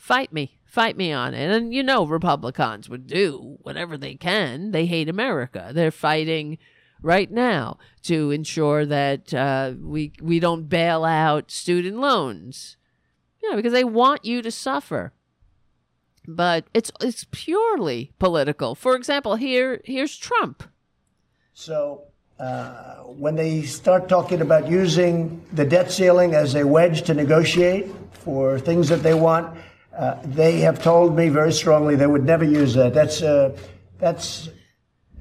fight 0.06 0.32
me. 0.32 0.60
Fight 0.65 0.95
me 0.98 1.11
on 1.11 1.34
it. 1.34 1.49
And 1.49 1.73
you 1.73 1.82
know 1.82 2.06
Republicans 2.06 2.88
would 2.90 3.07
do 3.07 3.57
whatever 3.61 3.98
they 3.98 4.15
can. 4.15 4.72
They 4.72 4.86
hate 4.86 5.10
America. 5.10 5.72
They're 5.73 5.90
fighting 5.90 6.57
right 7.02 7.32
now 7.32 7.80
to 8.03 8.30
ensure 8.32 8.86
that 8.86 9.34
uh, 9.34 9.73
we 9.82 10.14
we 10.22 10.40
don't 10.40 10.69
bail 10.69 11.03
out 11.03 11.49
student 11.49 11.98
loans. 11.98 12.77
Know, 13.44 13.56
because 13.56 13.73
they 13.73 13.84
want 13.84 14.26
you 14.26 14.41
to 14.41 14.49
suffer 14.49 15.14
but 16.27 16.65
it's 16.73 16.91
it's 17.02 17.26
purely 17.32 18.11
political. 18.19 18.73
For 18.73 18.95
example, 18.95 19.36
here 19.36 19.82
here's 19.86 20.18
Trump. 20.18 20.64
So 21.53 22.06
uh, 22.40 22.95
when 23.03 23.36
they 23.36 23.61
start 23.61 24.10
talking 24.10 24.41
about 24.41 24.68
using 24.68 25.45
the 25.53 25.65
debt 25.65 25.91
ceiling 25.91 26.34
as 26.34 26.56
a 26.56 26.65
wedge 26.65 27.03
to 27.03 27.14
negotiate 27.14 27.88
for 28.11 28.60
things 28.60 28.90
that 28.90 29.03
they 29.03 29.14
want, 29.14 29.56
uh, 29.97 30.19
they 30.23 30.59
have 30.59 30.81
told 30.81 31.15
me 31.15 31.30
very 31.30 31.51
strongly 31.51 31.95
they 31.95 32.07
would 32.07 32.26
never 32.26 32.43
use 32.43 32.73
that. 32.73 32.93
That's 32.93 33.22
uh, 33.22 33.57
that's 33.97 34.49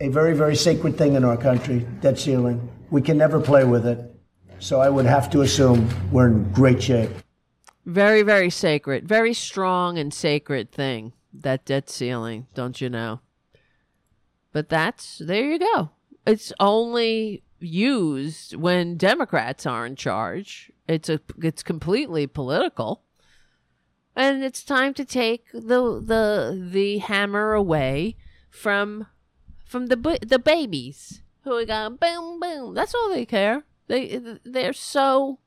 a 0.01 0.09
very 0.09 0.35
very 0.37 0.57
sacred 0.57 0.99
thing 0.99 1.15
in 1.15 1.25
our 1.25 1.37
country. 1.37 1.87
Debt 2.01 2.19
ceiling. 2.19 2.69
We 2.91 3.03
can 3.03 3.17
never 3.17 3.41
play 3.41 3.65
with 3.65 3.87
it. 3.87 4.15
So 4.59 4.81
I 4.81 4.89
would 4.89 5.07
have 5.07 5.31
to 5.31 5.43
assume 5.43 5.89
we're 6.11 6.29
in 6.29 6.51
great 6.53 6.83
shape. 6.83 7.11
Very, 7.85 8.23
very 8.23 8.51
sacred. 8.51 9.07
Very 9.07 9.35
strong 9.35 9.99
and 9.99 10.13
sacred 10.13 10.73
thing. 10.73 11.13
That 11.33 11.67
debt 11.67 11.91
ceiling, 11.91 12.47
don't 12.55 12.81
you 12.81 12.89
know? 12.89 13.21
But 14.53 14.69
that's, 14.69 15.19
there 15.19 15.45
you 15.45 15.59
go. 15.59 15.91
It's 16.27 16.53
only 16.59 17.43
used 17.61 18.57
when 18.57 18.97
Democrats 18.97 19.67
are 19.67 19.85
in 19.85 19.97
charge. 19.97 20.73
It's 20.89 21.09
a, 21.09 21.21
it's 21.43 21.63
completely 21.63 22.27
political. 22.27 23.04
And 24.17 24.45
it's 24.45 24.63
time 24.63 24.95
to 24.95 25.05
take 25.05 25.51
the, 25.53 26.01
the, 26.01 26.69
the 26.71 26.99
hammer 26.99 27.53
away 27.53 28.17
from, 28.49 29.07
from 29.67 29.87
the, 29.87 30.19
the 30.25 30.39
babies 30.39 31.23
who 31.43 31.55
are 31.55 31.65
going 31.65 31.97
boom, 31.97 32.41
boom. 32.41 32.75
That's 32.75 32.95
all 32.95 33.11
they 33.11 33.27
care. 33.27 33.65
They, 33.89 34.21
they're 34.45 34.73
so 34.73 35.41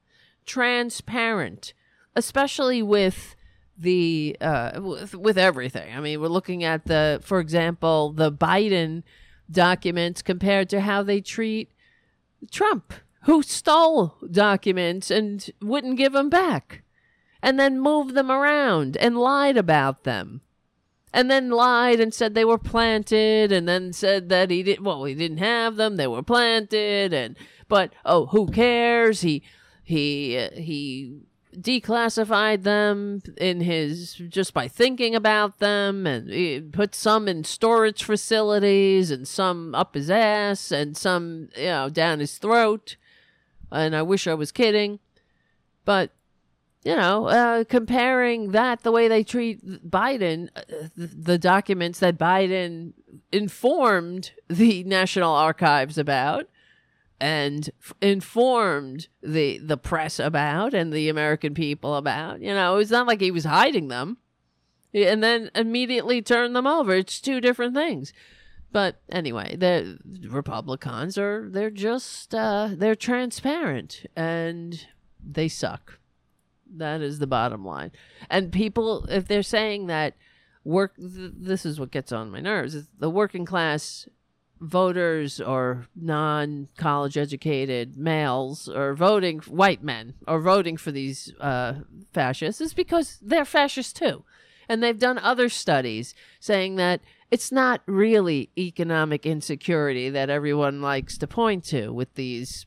transparent 0.45 1.73
especially 2.17 2.81
with 2.81 3.35
the 3.77 4.35
uh, 4.41 4.81
with, 4.81 5.15
with 5.15 5.37
everything. 5.37 5.95
I 5.95 6.01
mean, 6.01 6.19
we're 6.19 6.27
looking 6.27 6.63
at 6.63 6.85
the, 6.85 7.21
for 7.23 7.39
example, 7.39 8.11
the 8.11 8.31
Biden 8.31 9.03
documents 9.49 10.21
compared 10.21 10.67
to 10.69 10.81
how 10.81 11.03
they 11.03 11.21
treat 11.21 11.71
Trump, 12.51 12.91
who 13.23 13.43
stole 13.43 14.17
documents 14.29 15.11
and 15.11 15.49
wouldn't 15.61 15.97
give 15.97 16.13
them 16.13 16.29
back, 16.29 16.81
and 17.41 17.59
then 17.59 17.79
moved 17.79 18.15
them 18.15 18.31
around 18.31 18.97
and 18.97 19.17
lied 19.17 19.57
about 19.57 20.03
them. 20.03 20.41
And 21.13 21.31
then 21.31 21.49
lied 21.49 21.99
and 21.99 22.13
said 22.13 22.33
they 22.33 22.45
were 22.45 22.57
planted, 22.57 23.51
and 23.51 23.67
then 23.67 23.93
said 23.93 24.29
that 24.29 24.51
he 24.51 24.61
didn't. 24.61 24.83
Well, 24.83 25.05
he 25.05 25.15
didn't 25.15 25.37
have 25.37 25.77
them; 25.77 25.95
they 25.95 26.05
were 26.05 26.21
planted, 26.21 27.13
and 27.13 27.37
but 27.67 27.93
oh, 28.05 28.27
who 28.27 28.47
cares? 28.51 29.21
He 29.21 29.41
he 29.83 30.37
uh, 30.37 30.49
he 30.53 31.21
declassified 31.57 32.63
them 32.63 33.21
in 33.37 33.61
his 33.61 34.13
just 34.13 34.53
by 34.53 34.67
thinking 34.67 35.15
about 35.15 35.57
them 35.57 36.05
and 36.05 36.29
he 36.29 36.59
put 36.59 36.93
some 36.93 37.27
in 37.27 37.43
storage 37.43 38.03
facilities 38.03 39.09
and 39.09 39.27
some 39.27 39.73
up 39.73 39.95
his 39.95 40.09
ass 40.11 40.71
and 40.71 40.95
some 40.95 41.49
you 41.57 41.65
know 41.65 41.89
down 41.89 42.19
his 42.19 42.37
throat 42.37 42.95
and 43.71 43.95
i 43.95 44.03
wish 44.03 44.27
i 44.27 44.35
was 44.35 44.51
kidding 44.51 44.99
but 45.83 46.11
you 46.87 46.95
know 46.95 47.27
uh, 47.27 47.63
comparing 47.65 48.51
that 48.51 48.83
the 48.83 48.91
way 48.91 49.07
they 49.07 49.23
treat 49.23 49.57
biden 49.89 50.49
uh, 50.55 50.61
the, 50.95 51.07
the 51.07 51.37
documents 51.37 51.99
that 51.99 52.17
biden 52.17 52.93
informed 53.31 54.31
the 54.47 54.83
national 54.83 55.33
archives 55.33 55.97
about 55.97 56.47
and 57.19 57.69
f- 57.81 57.93
informed 58.01 59.07
the 59.21 59.57
the 59.59 59.77
press 59.77 60.19
about 60.19 60.73
and 60.73 60.93
the 60.93 61.09
American 61.09 61.53
people 61.53 61.95
about. 61.95 62.41
You 62.41 62.53
know, 62.53 62.77
it's 62.77 62.91
not 62.91 63.07
like 63.07 63.21
he 63.21 63.31
was 63.31 63.45
hiding 63.45 63.87
them, 63.87 64.17
and 64.93 65.23
then 65.23 65.49
immediately 65.55 66.21
turned 66.21 66.55
them 66.55 66.67
over. 66.67 66.93
It's 66.93 67.19
two 67.19 67.41
different 67.41 67.73
things. 67.73 68.13
But 68.71 69.01
anyway, 69.09 69.55
the 69.55 69.97
Republicans 70.29 71.17
are 71.17 71.47
they're 71.49 71.71
just 71.71 72.35
uh, 72.35 72.69
they're 72.73 72.95
transparent 72.95 74.05
and 74.15 74.85
they 75.23 75.47
suck. 75.47 75.96
That 76.75 77.01
is 77.01 77.19
the 77.19 77.27
bottom 77.27 77.65
line. 77.65 77.91
And 78.29 78.51
people, 78.51 79.05
if 79.09 79.27
they're 79.27 79.43
saying 79.43 79.87
that 79.87 80.15
work, 80.63 80.95
th- 80.97 81.33
this 81.35 81.65
is 81.65 81.79
what 81.79 81.91
gets 81.91 82.11
on 82.11 82.31
my 82.31 82.39
nerves. 82.39 82.75
Is 82.75 82.87
the 82.97 83.09
working 83.09 83.45
class 83.45 84.07
voters 84.59 85.39
or 85.39 85.87
non 85.95 86.67
college 86.77 87.17
educated 87.17 87.97
males 87.97 88.67
or 88.67 88.93
voting, 88.95 89.39
white 89.39 89.83
men 89.83 90.15
are 90.27 90.39
voting 90.39 90.77
for 90.77 90.91
these 90.91 91.33
uh, 91.39 91.75
fascists 92.13 92.61
is 92.61 92.73
because 92.73 93.19
they're 93.21 93.45
fascists 93.45 93.93
too. 93.93 94.23
And 94.69 94.83
they've 94.83 94.99
done 94.99 95.17
other 95.17 95.47
studies 95.47 96.13
saying 96.39 96.75
that 96.75 97.01
it's 97.31 97.51
not 97.51 97.81
really 97.85 98.49
economic 98.57 99.25
insecurity 99.25 100.09
that 100.09 100.29
everyone 100.29 100.81
likes 100.81 101.17
to 101.19 101.27
point 101.27 101.63
to 101.65 101.91
with 101.91 102.13
these 102.15 102.65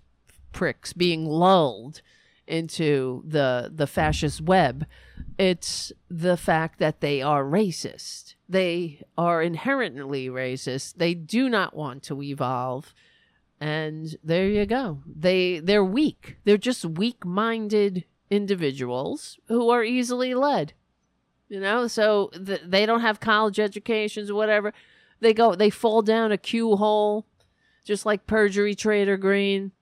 pricks 0.52 0.92
being 0.92 1.26
lulled 1.26 2.02
into 2.50 3.22
the 3.26 3.70
the 3.74 3.86
fascist 3.86 4.40
web 4.40 4.86
it's 5.38 5.90
the 6.10 6.36
fact 6.36 6.78
that 6.80 7.00
they 7.00 7.22
are 7.22 7.44
racist. 7.44 8.34
They 8.46 9.02
are 9.16 9.40
inherently 9.40 10.28
racist. 10.28 10.96
They 10.96 11.14
do 11.14 11.48
not 11.48 11.74
want 11.74 12.02
to 12.04 12.20
evolve. 12.22 12.92
And 13.58 14.16
there 14.22 14.46
you 14.46 14.66
go. 14.66 15.00
They 15.06 15.60
they're 15.60 15.84
weak. 15.84 16.36
They're 16.44 16.58
just 16.58 16.84
weak-minded 16.84 18.04
individuals 18.28 19.38
who 19.48 19.70
are 19.70 19.82
easily 19.82 20.34
led 20.34 20.74
you 21.50 21.60
know? 21.60 21.86
So 21.86 22.28
th- 22.28 22.62
they 22.64 22.86
don't 22.86 23.00
have 23.00 23.20
college 23.20 23.60
educations 23.60 24.30
or 24.30 24.34
whatever. 24.34 24.72
They 25.20 25.34
go 25.34 25.54
they 25.54 25.68
fall 25.68 26.00
down 26.00 26.32
a 26.32 26.38
Q 26.38 26.76
hole 26.76 27.26
just 27.84 28.06
like 28.06 28.26
perjury 28.26 28.74
trader 28.74 29.18
Greene. 29.18 29.72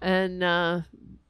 And 0.00 0.42
uh 0.42 0.80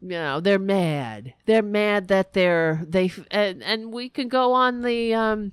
you 0.03 0.11
know 0.11 0.41
they're 0.41 0.59
mad. 0.59 1.35
They're 1.47 1.63
mad 1.63 2.09
that 2.09 2.33
they're 2.33 2.85
they 2.87 3.13
and, 3.31 3.63
and 3.63 3.93
we 3.93 4.09
can 4.09 4.29
go 4.29 4.53
on 4.53 4.83
the 4.83 5.15
um 5.15 5.53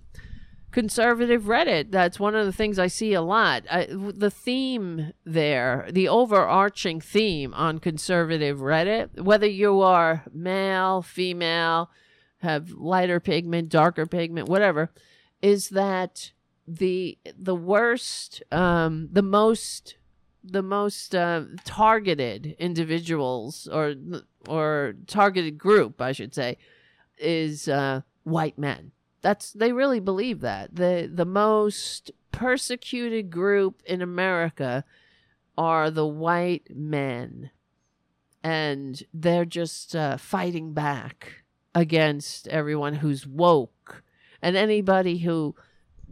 conservative 0.71 1.43
reddit. 1.43 1.91
That's 1.91 2.19
one 2.19 2.35
of 2.35 2.45
the 2.45 2.51
things 2.51 2.77
i 2.77 2.88
see 2.88 3.13
a 3.13 3.21
lot. 3.21 3.63
I, 3.71 3.88
the 3.89 4.31
theme 4.31 5.13
there 5.23 5.88
the 5.91 6.07
overarching 6.07 6.99
theme 6.99 7.53
on 7.53 7.80
conservative 7.80 8.59
reddit 8.59 9.21
whether 9.21 9.47
you 9.47 9.81
are 9.81 10.23
male 10.34 11.01
female 11.01 11.89
have 12.41 12.71
lighter 12.71 13.19
pigment 13.19 13.69
darker 13.69 14.05
pigment 14.05 14.47
whatever 14.47 14.91
is 15.41 15.69
that 15.69 16.31
the 16.67 17.17
the 17.38 17.55
worst 17.55 18.43
um 18.51 19.09
the 19.11 19.21
most 19.21 19.97
the 20.43 20.61
most 20.61 21.15
uh, 21.15 21.43
targeted 21.65 22.55
individuals 22.59 23.67
or 23.71 23.95
or 24.47 24.93
targeted 25.07 25.57
group, 25.57 26.01
I 26.01 26.11
should 26.11 26.33
say, 26.33 26.57
is 27.17 27.67
uh, 27.67 28.01
white 28.23 28.57
men. 28.57 28.91
That's 29.21 29.51
they 29.51 29.73
really 29.73 29.99
believe 29.99 30.41
that. 30.41 30.75
The 30.75 31.09
the 31.13 31.25
most 31.25 32.11
persecuted 32.31 33.29
group 33.29 33.81
in 33.85 34.01
America 34.01 34.85
are 35.57 35.91
the 35.91 36.07
white 36.07 36.67
men, 36.73 37.51
and 38.43 39.03
they're 39.13 39.45
just 39.45 39.95
uh, 39.95 40.15
fighting 40.17 40.73
back 40.73 41.43
against 41.75 42.47
everyone 42.47 42.95
who's 42.95 43.27
woke. 43.27 44.03
And 44.41 44.55
anybody 44.55 45.17
who 45.17 45.55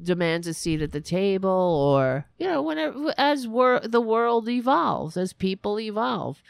demands 0.02 0.48
a 0.48 0.54
seat 0.54 0.82
at 0.82 0.92
the 0.92 1.02
table 1.02 1.50
or 1.50 2.26
you 2.38 2.46
know 2.46 2.62
whenever 2.62 3.14
as 3.18 3.48
wor- 3.48 3.82
the 3.84 4.02
world 4.02 4.48
evolves 4.48 5.18
as 5.18 5.34
people 5.34 5.80
evolve 5.80 6.42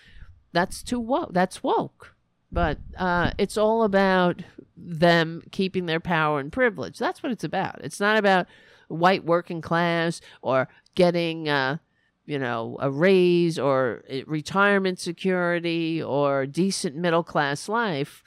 that's 0.51 0.83
too 0.83 0.99
woke 0.99 1.33
that's 1.33 1.63
woke. 1.63 2.13
But 2.51 2.77
uh, 2.97 3.31
it's 3.37 3.57
all 3.57 3.83
about 3.83 4.41
them 4.77 5.41
keeping 5.51 5.85
their 5.85 5.99
power 5.99 6.39
and 6.39 6.51
privilege. 6.51 6.97
That's 6.97 7.21
what 7.21 7.31
it's 7.31 7.43
about. 7.43 7.81
It's 7.83 7.99
not 7.99 8.17
about 8.17 8.47
white 8.87 9.25
working 9.25 9.59
class 9.59 10.21
or 10.41 10.69
getting 10.95 11.49
uh, 11.49 11.77
you 12.25 12.39
know 12.39 12.77
a 12.79 12.89
raise 12.89 13.59
or 13.59 14.03
uh, 14.11 14.19
retirement 14.25 14.99
security 14.99 16.01
or 16.01 16.45
decent 16.45 16.95
middle 16.95 17.23
class 17.23 17.67
life. 17.67 18.23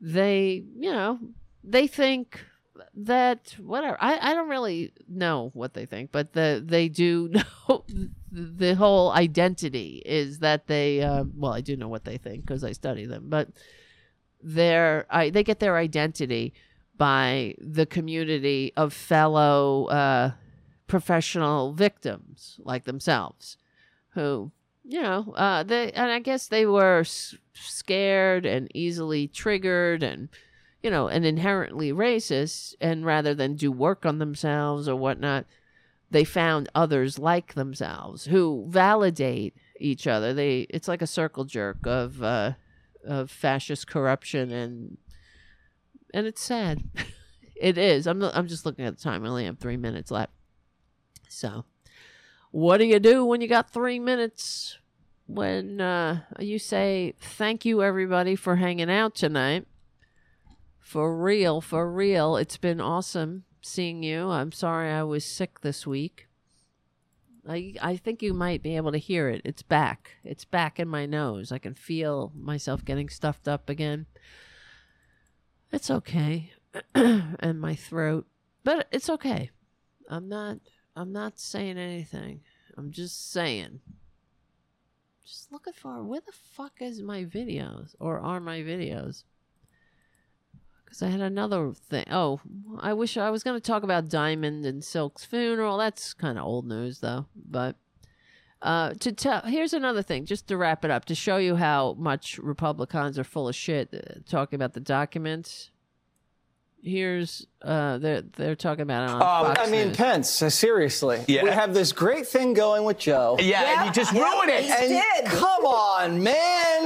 They 0.00 0.64
you 0.78 0.92
know 0.92 1.18
they 1.62 1.86
think 1.86 2.44
that 2.94 3.54
whatever. 3.58 3.96
I, 4.00 4.30
I 4.30 4.34
don't 4.34 4.48
really 4.48 4.92
know 5.08 5.50
what 5.54 5.74
they 5.74 5.86
think 5.86 6.12
but 6.12 6.32
the 6.32 6.62
they 6.64 6.88
do 6.88 7.30
know 7.68 7.84
the 8.30 8.74
whole 8.74 9.12
identity 9.12 10.02
is 10.04 10.38
that 10.40 10.66
they 10.66 11.02
uh, 11.02 11.24
well 11.34 11.52
i 11.52 11.60
do 11.60 11.76
know 11.76 11.88
what 11.88 12.04
they 12.04 12.18
think 12.18 12.44
because 12.44 12.64
i 12.64 12.72
study 12.72 13.06
them 13.06 13.24
but 13.28 13.48
their 14.42 15.06
I, 15.10 15.30
they 15.30 15.42
get 15.44 15.60
their 15.60 15.76
identity 15.76 16.54
by 16.96 17.54
the 17.58 17.86
community 17.86 18.72
of 18.76 18.92
fellow 18.92 19.86
uh, 19.86 20.32
professional 20.86 21.72
victims 21.72 22.60
like 22.64 22.84
themselves 22.84 23.56
who 24.10 24.50
you 24.84 25.00
know 25.00 25.32
uh, 25.36 25.62
they 25.62 25.92
and 25.92 26.10
i 26.10 26.18
guess 26.18 26.46
they 26.48 26.66
were 26.66 27.00
s- 27.00 27.36
scared 27.54 28.46
and 28.46 28.70
easily 28.74 29.28
triggered 29.28 30.02
and 30.02 30.28
you 30.82 30.90
know, 30.90 31.08
and 31.08 31.24
inherently 31.24 31.92
racist, 31.92 32.74
and 32.80 33.04
rather 33.04 33.34
than 33.34 33.56
do 33.56 33.70
work 33.70 34.06
on 34.06 34.18
themselves 34.18 34.88
or 34.88 34.96
whatnot, 34.96 35.46
they 36.10 36.24
found 36.24 36.68
others 36.74 37.18
like 37.18 37.54
themselves 37.54 38.26
who 38.26 38.66
validate 38.68 39.54
each 39.78 40.06
other. 40.06 40.32
They 40.34 40.62
it's 40.70 40.88
like 40.88 41.02
a 41.02 41.06
circle 41.06 41.44
jerk 41.44 41.86
of 41.86 42.22
uh, 42.22 42.52
of 43.04 43.30
fascist 43.30 43.86
corruption 43.86 44.50
and 44.50 44.98
and 46.12 46.26
it's 46.26 46.42
sad. 46.42 46.82
it 47.56 47.78
is. 47.78 48.06
I'm 48.06 48.22
I'm 48.22 48.48
just 48.48 48.66
looking 48.66 48.84
at 48.84 48.96
the 48.96 49.02
time. 49.02 49.24
I 49.24 49.28
only 49.28 49.44
have 49.44 49.58
three 49.58 49.76
minutes 49.76 50.10
left. 50.10 50.32
So, 51.28 51.64
what 52.50 52.78
do 52.78 52.84
you 52.84 52.98
do 52.98 53.24
when 53.24 53.40
you 53.40 53.48
got 53.48 53.72
three 53.72 53.98
minutes? 53.98 54.78
When 55.26 55.80
uh, 55.80 56.22
you 56.40 56.58
say 56.58 57.14
thank 57.20 57.64
you 57.64 57.84
everybody 57.84 58.34
for 58.34 58.56
hanging 58.56 58.90
out 58.90 59.14
tonight. 59.14 59.66
For 60.90 61.16
real, 61.16 61.60
for 61.60 61.88
real. 61.88 62.36
It's 62.36 62.56
been 62.56 62.80
awesome 62.80 63.44
seeing 63.62 64.02
you. 64.02 64.28
I'm 64.28 64.50
sorry 64.50 64.90
I 64.90 65.04
was 65.04 65.24
sick 65.24 65.60
this 65.60 65.86
week. 65.86 66.26
I 67.48 67.74
I 67.80 67.96
think 67.96 68.22
you 68.22 68.34
might 68.34 68.60
be 68.60 68.74
able 68.74 68.90
to 68.90 68.98
hear 68.98 69.28
it. 69.28 69.40
It's 69.44 69.62
back. 69.62 70.16
It's 70.24 70.44
back 70.44 70.80
in 70.80 70.88
my 70.88 71.06
nose. 71.06 71.52
I 71.52 71.58
can 71.58 71.74
feel 71.74 72.32
myself 72.34 72.84
getting 72.84 73.08
stuffed 73.08 73.46
up 73.46 73.70
again. 73.70 74.06
It's 75.70 75.92
okay. 75.92 76.50
and 76.96 77.60
my 77.60 77.76
throat. 77.76 78.26
But 78.64 78.88
it's 78.90 79.10
okay. 79.10 79.50
I'm 80.08 80.28
not 80.28 80.58
I'm 80.96 81.12
not 81.12 81.38
saying 81.38 81.78
anything. 81.78 82.40
I'm 82.76 82.90
just 82.90 83.30
saying. 83.30 83.78
Just 85.24 85.52
looking 85.52 85.72
for 85.72 86.02
where 86.02 86.18
the 86.26 86.32
fuck 86.32 86.82
is 86.82 87.00
my 87.00 87.22
videos 87.22 87.94
or 88.00 88.18
are 88.18 88.40
my 88.40 88.58
videos? 88.58 89.22
Because 90.90 91.02
I 91.04 91.08
had 91.10 91.20
another 91.20 91.72
thing. 91.72 92.04
Oh, 92.10 92.40
I 92.80 92.94
wish 92.94 93.16
I 93.16 93.30
was 93.30 93.44
going 93.44 93.56
to 93.56 93.64
talk 93.64 93.84
about 93.84 94.08
Diamond 94.08 94.66
and 94.66 94.82
Silk's 94.82 95.24
funeral. 95.24 95.78
That's 95.78 96.12
kind 96.12 96.36
of 96.36 96.44
old 96.44 96.66
news, 96.66 96.98
though. 96.98 97.26
But 97.36 97.76
uh, 98.60 98.94
to 98.94 99.12
tell, 99.12 99.42
here's 99.42 99.72
another 99.72 100.02
thing, 100.02 100.26
just 100.26 100.48
to 100.48 100.56
wrap 100.56 100.84
it 100.84 100.90
up, 100.90 101.04
to 101.04 101.14
show 101.14 101.36
you 101.36 101.54
how 101.54 101.94
much 101.96 102.38
Republicans 102.38 103.20
are 103.20 103.24
full 103.24 103.46
of 103.46 103.54
shit. 103.54 103.94
Uh, 103.94 104.18
talking 104.28 104.56
about 104.56 104.72
the 104.72 104.80
documents. 104.80 105.70
Here's 106.82 107.46
uh, 107.62 107.98
they're 107.98 108.22
they're 108.22 108.54
talking 108.56 108.82
about 108.82 109.04
it 109.04 109.10
on 109.10 109.14
Um, 109.16 109.54
Fox 109.54 109.60
I 109.60 109.70
mean, 109.70 109.88
News. 109.88 109.96
Pence, 109.96 110.42
uh, 110.42 110.48
seriously. 110.50 111.22
Yeah. 111.28 111.42
We 111.44 111.50
have 111.50 111.74
this 111.74 111.92
great 111.92 112.26
thing 112.26 112.54
going 112.54 112.84
with 112.84 112.98
Joe. 112.98 113.36
Yeah, 113.38 113.82
and 113.82 113.86
you 113.86 113.92
just 113.92 114.12
ruined 114.12 114.50
it. 114.50 114.64
And 114.64 114.88
did. 114.88 115.24
Come 115.38 115.64
on, 115.66 116.22
man. 116.22 116.34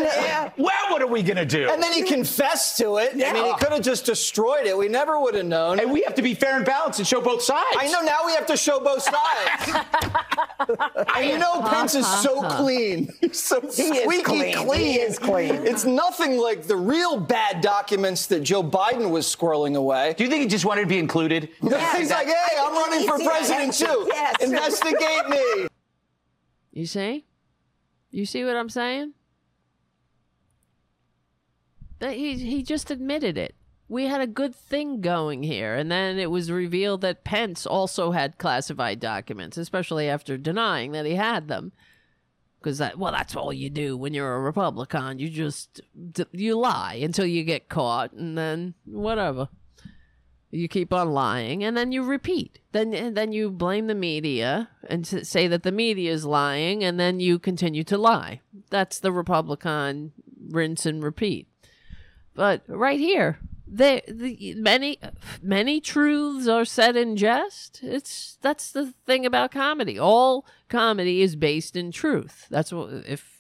Yeah. 0.05 0.51
Well, 0.59 0.71
what 0.91 1.01
are 1.03 1.07
we 1.07 1.23
going 1.23 1.37
to 1.37 1.47
do? 1.47 1.69
And 1.69 1.83
then 1.83 1.93
he 1.93 2.03
confessed 2.03 2.79
to 2.79 2.97
it. 2.97 3.13
I 3.15 3.33
mean, 3.33 3.45
he 3.45 3.55
could 3.55 3.73
have 3.73 3.83
just 3.83 4.05
destroyed 4.05 4.67
it. 4.67 4.77
We 4.77 4.89
never 4.89 5.21
would 5.21 5.35
have 5.37 5.47
known. 5.47 5.79
And 5.79 5.93
we 5.93 6.03
have 6.03 6.15
to 6.17 6.23
be 6.23 6.35
fair 6.35 6.57
and 6.57 6.65
balanced 6.67 6.99
and 6.99 7.07
show 7.07 7.21
both 7.21 7.43
sides. 7.43 7.65
I 7.79 7.87
know. 7.89 8.01
Now 8.01 8.21
we 8.27 8.33
have 8.33 8.47
to 8.47 8.57
show 8.57 8.81
both 8.81 9.03
sides. 9.15 9.79
and 11.17 11.27
you 11.27 11.39
know, 11.39 11.63
Pence 11.63 11.95
is 11.95 12.07
so 12.23 12.43
clean. 12.51 13.13
He's 13.21 13.41
so 13.41 13.61
He 13.61 13.67
is 13.83 14.03
squeaky 14.03 14.23
clean. 14.23 14.55
clean. 14.67 14.81
He 14.81 14.95
is 15.01 15.19
clean. 15.19 15.55
It's 15.55 15.85
nothing 15.85 16.39
like 16.39 16.65
the 16.65 16.77
real 16.77 17.19
bad 17.19 17.61
documents 17.61 18.27
that 18.27 18.41
Joe 18.41 18.63
Biden 18.63 19.11
was 19.11 19.27
squirreling 19.27 19.77
away. 19.77 20.15
Do 20.17 20.25
you 20.25 20.31
think 20.31 20.43
he 20.43 20.49
just 20.49 20.64
wanted 20.65 20.83
to 20.83 20.87
be 20.87 20.99
included? 20.99 21.49
He's 21.61 22.11
like, 22.11 22.27
hey, 22.27 22.57
I'm 22.59 22.73
running 22.91 23.09
for 23.09 23.19
president 23.19 23.75
too. 23.75 24.11
Yes. 24.15 24.43
Investigate 24.43 25.29
me. 25.29 25.67
You 26.73 26.87
see? 26.87 27.25
You 28.11 28.27
see 28.27 28.45
what 28.45 28.57
I'm 28.57 28.69
saying? 28.69 29.13
That 31.99 32.15
he 32.15 32.35
he 32.35 32.63
just 32.63 32.91
admitted 32.91 33.39
it. 33.39 33.55
We 33.89 34.07
had 34.07 34.21
a 34.21 34.27
good 34.27 34.55
thing 34.55 35.01
going 35.01 35.43
here, 35.43 35.75
and 35.75 35.91
then 35.91 36.19
it 36.19 36.31
was 36.31 36.51
revealed 36.51 37.03
that 37.03 37.25
Pence 37.25 37.67
also 37.67 38.13
had 38.13 38.39
classified 38.39 38.99
documents, 38.99 39.57
especially 39.57 40.09
after 40.09 40.37
denying 40.39 40.93
that 40.93 41.07
he 41.07 41.15
had 41.15 41.49
them. 41.49 41.73
Because 42.59 42.79
that, 42.79 42.99
well, 42.99 43.13
that's 43.13 43.37
all 43.37 43.53
you 43.53 43.69
do 43.69 43.95
when 43.97 44.15
you're 44.15 44.35
a 44.35 44.41
Republican. 44.41 45.19
You 45.19 45.29
just 45.29 45.83
you 46.33 46.59
lie 46.59 46.95
until 46.95 47.27
you 47.27 47.45
get 47.45 47.69
caught, 47.69 48.13
and 48.13 48.39
then 48.39 48.75
whatever. 48.87 49.49
You 50.55 50.69
keep 50.69 50.93
on 50.93 51.11
lying, 51.11 51.65
and 51.65 51.77
then 51.77 51.91
you 51.91 52.05
repeat. 52.05 52.61
Then, 52.71 53.15
then 53.15 53.33
you 53.33 53.51
blame 53.51 53.89
the 53.89 53.95
media 53.95 54.69
and 54.89 55.05
say 55.07 55.49
that 55.49 55.65
the 55.65 55.73
media 55.73 56.13
is 56.13 56.25
lying, 56.25 56.85
and 56.85 56.99
then 56.99 57.19
you 57.19 57.41
continue 57.41 57.83
to 57.85 57.99
lie. 57.99 58.41
That's 58.71 59.01
the 59.01 59.11
Republican 59.11 60.13
rinse 60.49 60.87
and 60.87 61.03
repeat. 61.03 61.49
But 62.35 62.63
right 62.69 63.01
here, 63.01 63.39
they, 63.67 64.03
the 64.07 64.55
many 64.57 64.99
many 65.43 65.81
truths 65.81 66.47
are 66.47 66.65
said 66.65 66.97
in 66.97 67.17
jest. 67.17 67.81
It's 67.83 68.39
that's 68.41 68.71
the 68.71 68.95
thing 69.07 69.25
about 69.27 69.51
comedy. 69.51 69.99
All 69.99 70.47
comedy 70.69 71.23
is 71.23 71.35
based 71.35 71.75
in 71.75 71.91
truth. 71.91 72.47
That's 72.51 72.73
what 72.73 72.91
if 73.07 73.34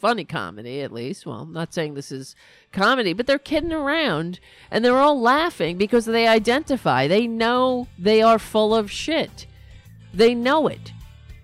funny 0.00 0.24
comedy 0.24 0.80
at 0.80 0.92
least. 0.92 1.26
Well, 1.26 1.40
I'm 1.40 1.52
not 1.52 1.74
saying 1.74 1.94
this 1.94 2.10
is 2.10 2.34
comedy, 2.72 3.12
but 3.12 3.26
they're 3.26 3.38
kidding 3.38 3.72
around 3.72 4.40
and 4.70 4.82
they're 4.84 4.98
all 4.98 5.20
laughing 5.20 5.76
because 5.76 6.06
they 6.06 6.26
identify. 6.26 7.06
They 7.06 7.26
know 7.26 7.86
they 7.98 8.22
are 8.22 8.38
full 8.38 8.74
of 8.74 8.90
shit. 8.90 9.46
They 10.14 10.34
know 10.34 10.66
it. 10.66 10.92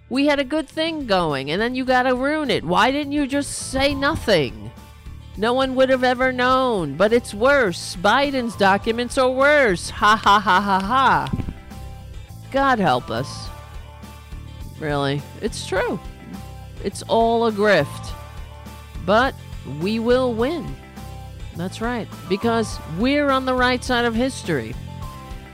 We 0.09 0.27
had 0.27 0.41
a 0.41 0.45
good 0.45 0.69
thing 0.69 1.07
going 1.07 1.51
and 1.51 1.61
then 1.61 1.75
you 1.75 1.85
got 1.85 2.05
to 2.05 2.15
ruin 2.15 2.51
it. 2.51 2.65
Why 2.65 2.91
didn't 2.91 3.13
you 3.13 3.27
just 3.27 3.53
say 3.53 3.95
nothing? 3.95 4.71
No 5.37 5.53
one 5.53 5.75
would 5.75 5.91
have 5.91 6.05
ever 6.05 6.33
known, 6.33 6.97
but 6.97 7.13
it's 7.13 7.35
worse. 7.35 7.95
Biden's 7.97 8.57
documents 8.57 9.19
are 9.19 9.31
worse. 9.31 9.91
Ha 9.91 10.17
ha 10.17 10.41
ha 10.41 10.61
ha 10.61 10.81
ha. 10.81 11.45
God 12.51 12.79
help 12.79 13.11
us. 13.11 13.49
Really, 14.81 15.21
it's 15.43 15.67
true. 15.67 16.01
It's 16.83 17.03
all 17.03 17.47
a 17.47 17.53
grift. 17.53 18.16
But 19.07 19.35
we 19.81 19.99
will 19.99 20.35
win. 20.35 20.77
That's 21.57 21.81
right. 21.81 22.09
Because 22.29 22.79
we're 22.99 23.31
on 23.31 23.47
the 23.47 23.55
right 23.55 23.83
side 23.83 24.05
of 24.05 24.15
history. 24.15 24.75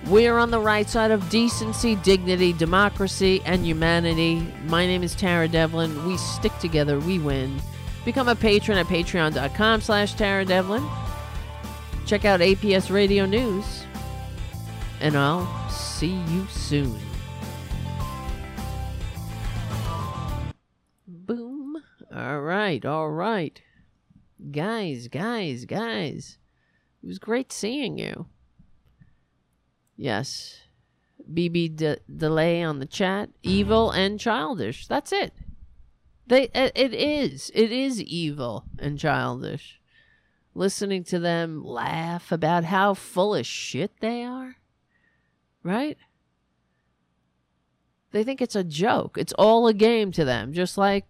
We're 0.07 0.39
on 0.39 0.51
the 0.51 0.59
right 0.59 0.89
side 0.89 1.13
of 1.13 1.29
decency, 1.31 1.95
dignity, 1.97 2.53
democracy, 2.53 3.41
and 3.45 3.65
humanity. 3.65 4.45
My 4.67 4.85
name 4.85 5.05
is 5.05 5.15
Tara 5.15 5.47
Dublin. 5.47 6.09
We 6.09 6.17
stick 6.17 6.59
together, 6.59 6.99
we 6.99 7.21
win. 7.21 7.63
Become 8.05 8.27
a 8.27 8.35
patron 8.35 8.79
at 8.79 8.87
patreon.com 8.87 9.81
slash 9.81 10.15
Tara 10.15 10.45
Dublin. 10.45 10.85
Check 12.05 12.25
out 12.25 12.41
APS 12.41 12.91
Radio 12.91 13.27
News. 13.27 13.85
And 15.01 15.17
I'll 15.17 15.71
see 15.71 16.21
you 16.31 16.47
soon. 16.49 17.12
All 22.15 22.41
right, 22.41 22.85
all 22.85 23.11
right. 23.11 23.61
Guys, 24.51 25.09
guys, 25.09 25.65
guys. 25.65 26.39
It 27.03 27.07
was 27.07 27.19
great 27.19 27.53
seeing 27.53 27.97
you. 27.97 28.27
Yes. 29.97 30.61
BB 31.33 31.77
de- 31.77 32.01
delay 32.15 32.63
on 32.63 32.79
the 32.79 32.87
chat. 32.87 33.31
Evil 33.43 33.91
and 33.91 34.21
childish. 34.21 34.87
That's 34.87 35.13
it. 35.13 35.33
They 36.27 36.45
it 36.55 36.73
it 36.75 36.93
is. 36.93 37.51
It 37.55 37.73
is 37.73 38.03
evil 38.03 38.65
and 38.79 38.99
childish. 38.99 39.81
Listening 40.55 41.05
to 41.05 41.19
them 41.19 41.65
laugh 41.65 42.31
about 42.31 42.65
how 42.65 42.95
full 42.95 43.35
of 43.35 43.47
shit 43.47 43.93
they 44.01 44.23
are. 44.23 44.57
Right? 45.63 45.97
They 48.11 48.23
think 48.25 48.43
it's 48.43 48.57
a 48.57 48.65
joke. 48.65 49.17
It's 49.17 49.33
all 49.35 49.67
a 49.67 49.75
game 49.75 50.13
to 50.13 50.25
them, 50.25 50.53
just 50.53 50.77
like 50.77 51.07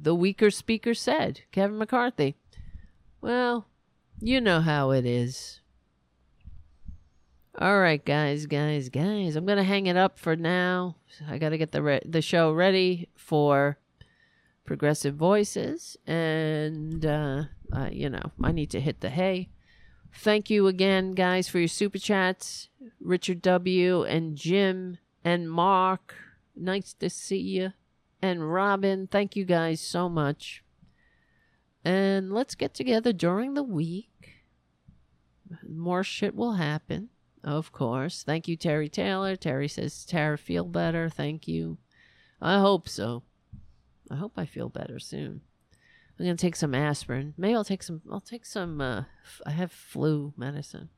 the 0.00 0.14
weaker 0.14 0.50
speaker 0.50 0.94
said, 0.94 1.40
Kevin 1.52 1.78
McCarthy. 1.78 2.36
Well, 3.20 3.66
you 4.20 4.40
know 4.40 4.60
how 4.60 4.90
it 4.90 5.06
is. 5.06 5.60
All 7.58 7.80
right, 7.80 8.04
guys, 8.04 8.44
guys, 8.44 8.90
guys. 8.90 9.34
I'm 9.34 9.46
gonna 9.46 9.64
hang 9.64 9.86
it 9.86 9.96
up 9.96 10.18
for 10.18 10.36
now. 10.36 10.96
I 11.26 11.38
gotta 11.38 11.56
get 11.56 11.72
the 11.72 11.82
re- 11.82 12.02
the 12.04 12.20
show 12.20 12.52
ready 12.52 13.08
for 13.14 13.78
progressive 14.66 15.14
voices, 15.14 15.96
and 16.06 17.06
uh, 17.06 17.44
uh, 17.72 17.88
you 17.90 18.10
know 18.10 18.32
I 18.42 18.52
need 18.52 18.68
to 18.70 18.80
hit 18.80 19.00
the 19.00 19.08
hay. 19.08 19.48
Thank 20.12 20.50
you 20.50 20.66
again, 20.66 21.14
guys, 21.14 21.48
for 21.48 21.58
your 21.58 21.68
super 21.68 21.98
chats, 21.98 22.68
Richard 23.00 23.40
W. 23.40 24.02
and 24.02 24.36
Jim 24.36 24.98
and 25.24 25.50
Mark. 25.50 26.14
Nice 26.54 26.92
to 26.94 27.08
see 27.08 27.38
you, 27.38 27.72
and 28.26 28.52
Robin. 28.52 29.06
Thank 29.06 29.36
you 29.36 29.44
guys 29.44 29.80
so 29.80 30.08
much. 30.08 30.62
And 31.84 32.32
let's 32.32 32.54
get 32.54 32.74
together 32.74 33.12
during 33.12 33.54
the 33.54 33.62
week. 33.62 34.34
More 35.66 36.02
shit 36.02 36.34
will 36.34 36.54
happen. 36.54 37.10
Of 37.44 37.70
course. 37.70 38.24
Thank 38.24 38.48
you, 38.48 38.56
Terry 38.56 38.88
Taylor. 38.88 39.36
Terry 39.36 39.68
says, 39.68 40.04
Tara, 40.04 40.36
feel 40.36 40.64
better. 40.64 41.08
Thank 41.08 41.46
you. 41.46 41.78
I 42.40 42.58
hope 42.58 42.88
so. 42.88 43.22
I 44.10 44.16
hope 44.16 44.32
I 44.36 44.46
feel 44.46 44.68
better 44.68 44.98
soon. 44.98 45.42
I'm 46.18 46.24
gonna 46.24 46.36
take 46.36 46.56
some 46.56 46.74
aspirin. 46.74 47.34
Maybe 47.36 47.54
I'll 47.54 47.64
take 47.64 47.82
some. 47.82 48.00
I'll 48.10 48.20
take 48.20 48.46
some. 48.46 48.80
Uh, 48.80 49.00
f- 49.24 49.42
I 49.46 49.50
have 49.50 49.70
flu 49.70 50.32
medicine. 50.36 50.88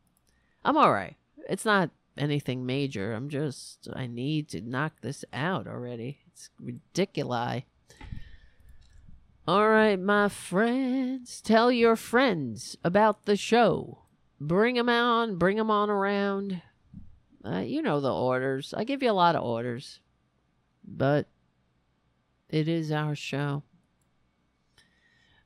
I'm 0.65 0.77
all 0.77 0.93
right. 0.93 1.17
It's 1.49 1.65
not 1.65 1.91
anything 2.17 2.65
major. 2.65 3.13
I'm 3.13 3.29
just. 3.29 3.89
I 3.93 4.07
need 4.07 4.49
to 4.51 4.61
knock 4.61 5.01
this 5.03 5.25
out 5.33 5.67
already. 5.67 6.19
It's 6.39 6.51
ridiculous. 6.61 7.65
All 9.49 9.69
right, 9.69 9.99
my 9.99 10.29
friends. 10.29 11.41
Tell 11.41 11.73
your 11.73 11.97
friends 11.97 12.77
about 12.85 13.25
the 13.25 13.35
show. 13.35 14.03
Bring 14.41 14.77
them 14.77 14.89
on. 14.89 15.35
Bring 15.35 15.57
them 15.57 15.69
on 15.69 15.91
around. 15.91 16.63
Uh, 17.45 17.59
you 17.59 17.83
know 17.83 18.01
the 18.01 18.15
orders. 18.15 18.73
I 18.77 18.85
give 18.85 19.03
you 19.03 19.11
a 19.11 19.13
lot 19.13 19.35
of 19.35 19.43
orders. 19.43 19.99
But 20.87 21.27
it 22.49 22.69
is 22.69 22.93
our 22.93 23.17
show. 23.17 23.65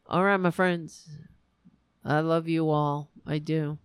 All 0.06 0.24
right, 0.24 0.36
my 0.36 0.50
friends. 0.50 1.08
I 2.04 2.20
love 2.20 2.48
you 2.48 2.68
all. 2.68 3.08
I 3.26 3.38
do. 3.38 3.78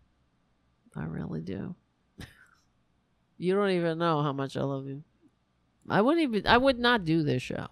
I 0.94 1.06
really 1.06 1.40
do. 1.40 1.74
you 3.38 3.56
don't 3.56 3.70
even 3.70 3.98
know 3.98 4.24
how 4.24 4.34
much 4.34 4.58
I 4.58 4.64
love 4.64 4.88
you. 4.88 5.04
I 5.90 6.02
wouldn't 6.02 6.24
even 6.24 6.48
I 6.48 6.58
would 6.58 6.80
not 6.80 7.06
do 7.06 7.24
this 7.24 7.42
show 7.42 7.68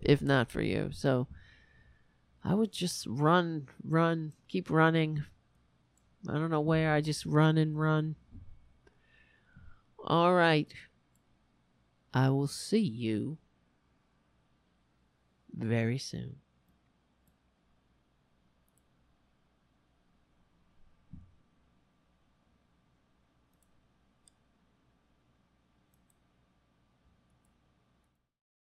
if 0.00 0.22
not 0.22 0.50
for 0.50 0.62
you. 0.62 0.90
So 0.92 1.28
I 2.44 2.54
would 2.54 2.72
just 2.72 3.06
run, 3.06 3.68
run, 3.84 4.32
keep 4.48 4.70
running. 4.70 5.24
I 6.28 6.32
don't 6.32 6.50
know 6.50 6.60
where. 6.60 6.92
I 6.92 7.00
just 7.00 7.26
run 7.26 7.58
and 7.58 7.78
run. 7.78 8.16
All 10.04 10.34
right. 10.34 10.72
I 12.14 12.30
will 12.30 12.46
see 12.46 12.80
you 12.80 13.38
very 15.54 15.98
soon. 15.98 16.36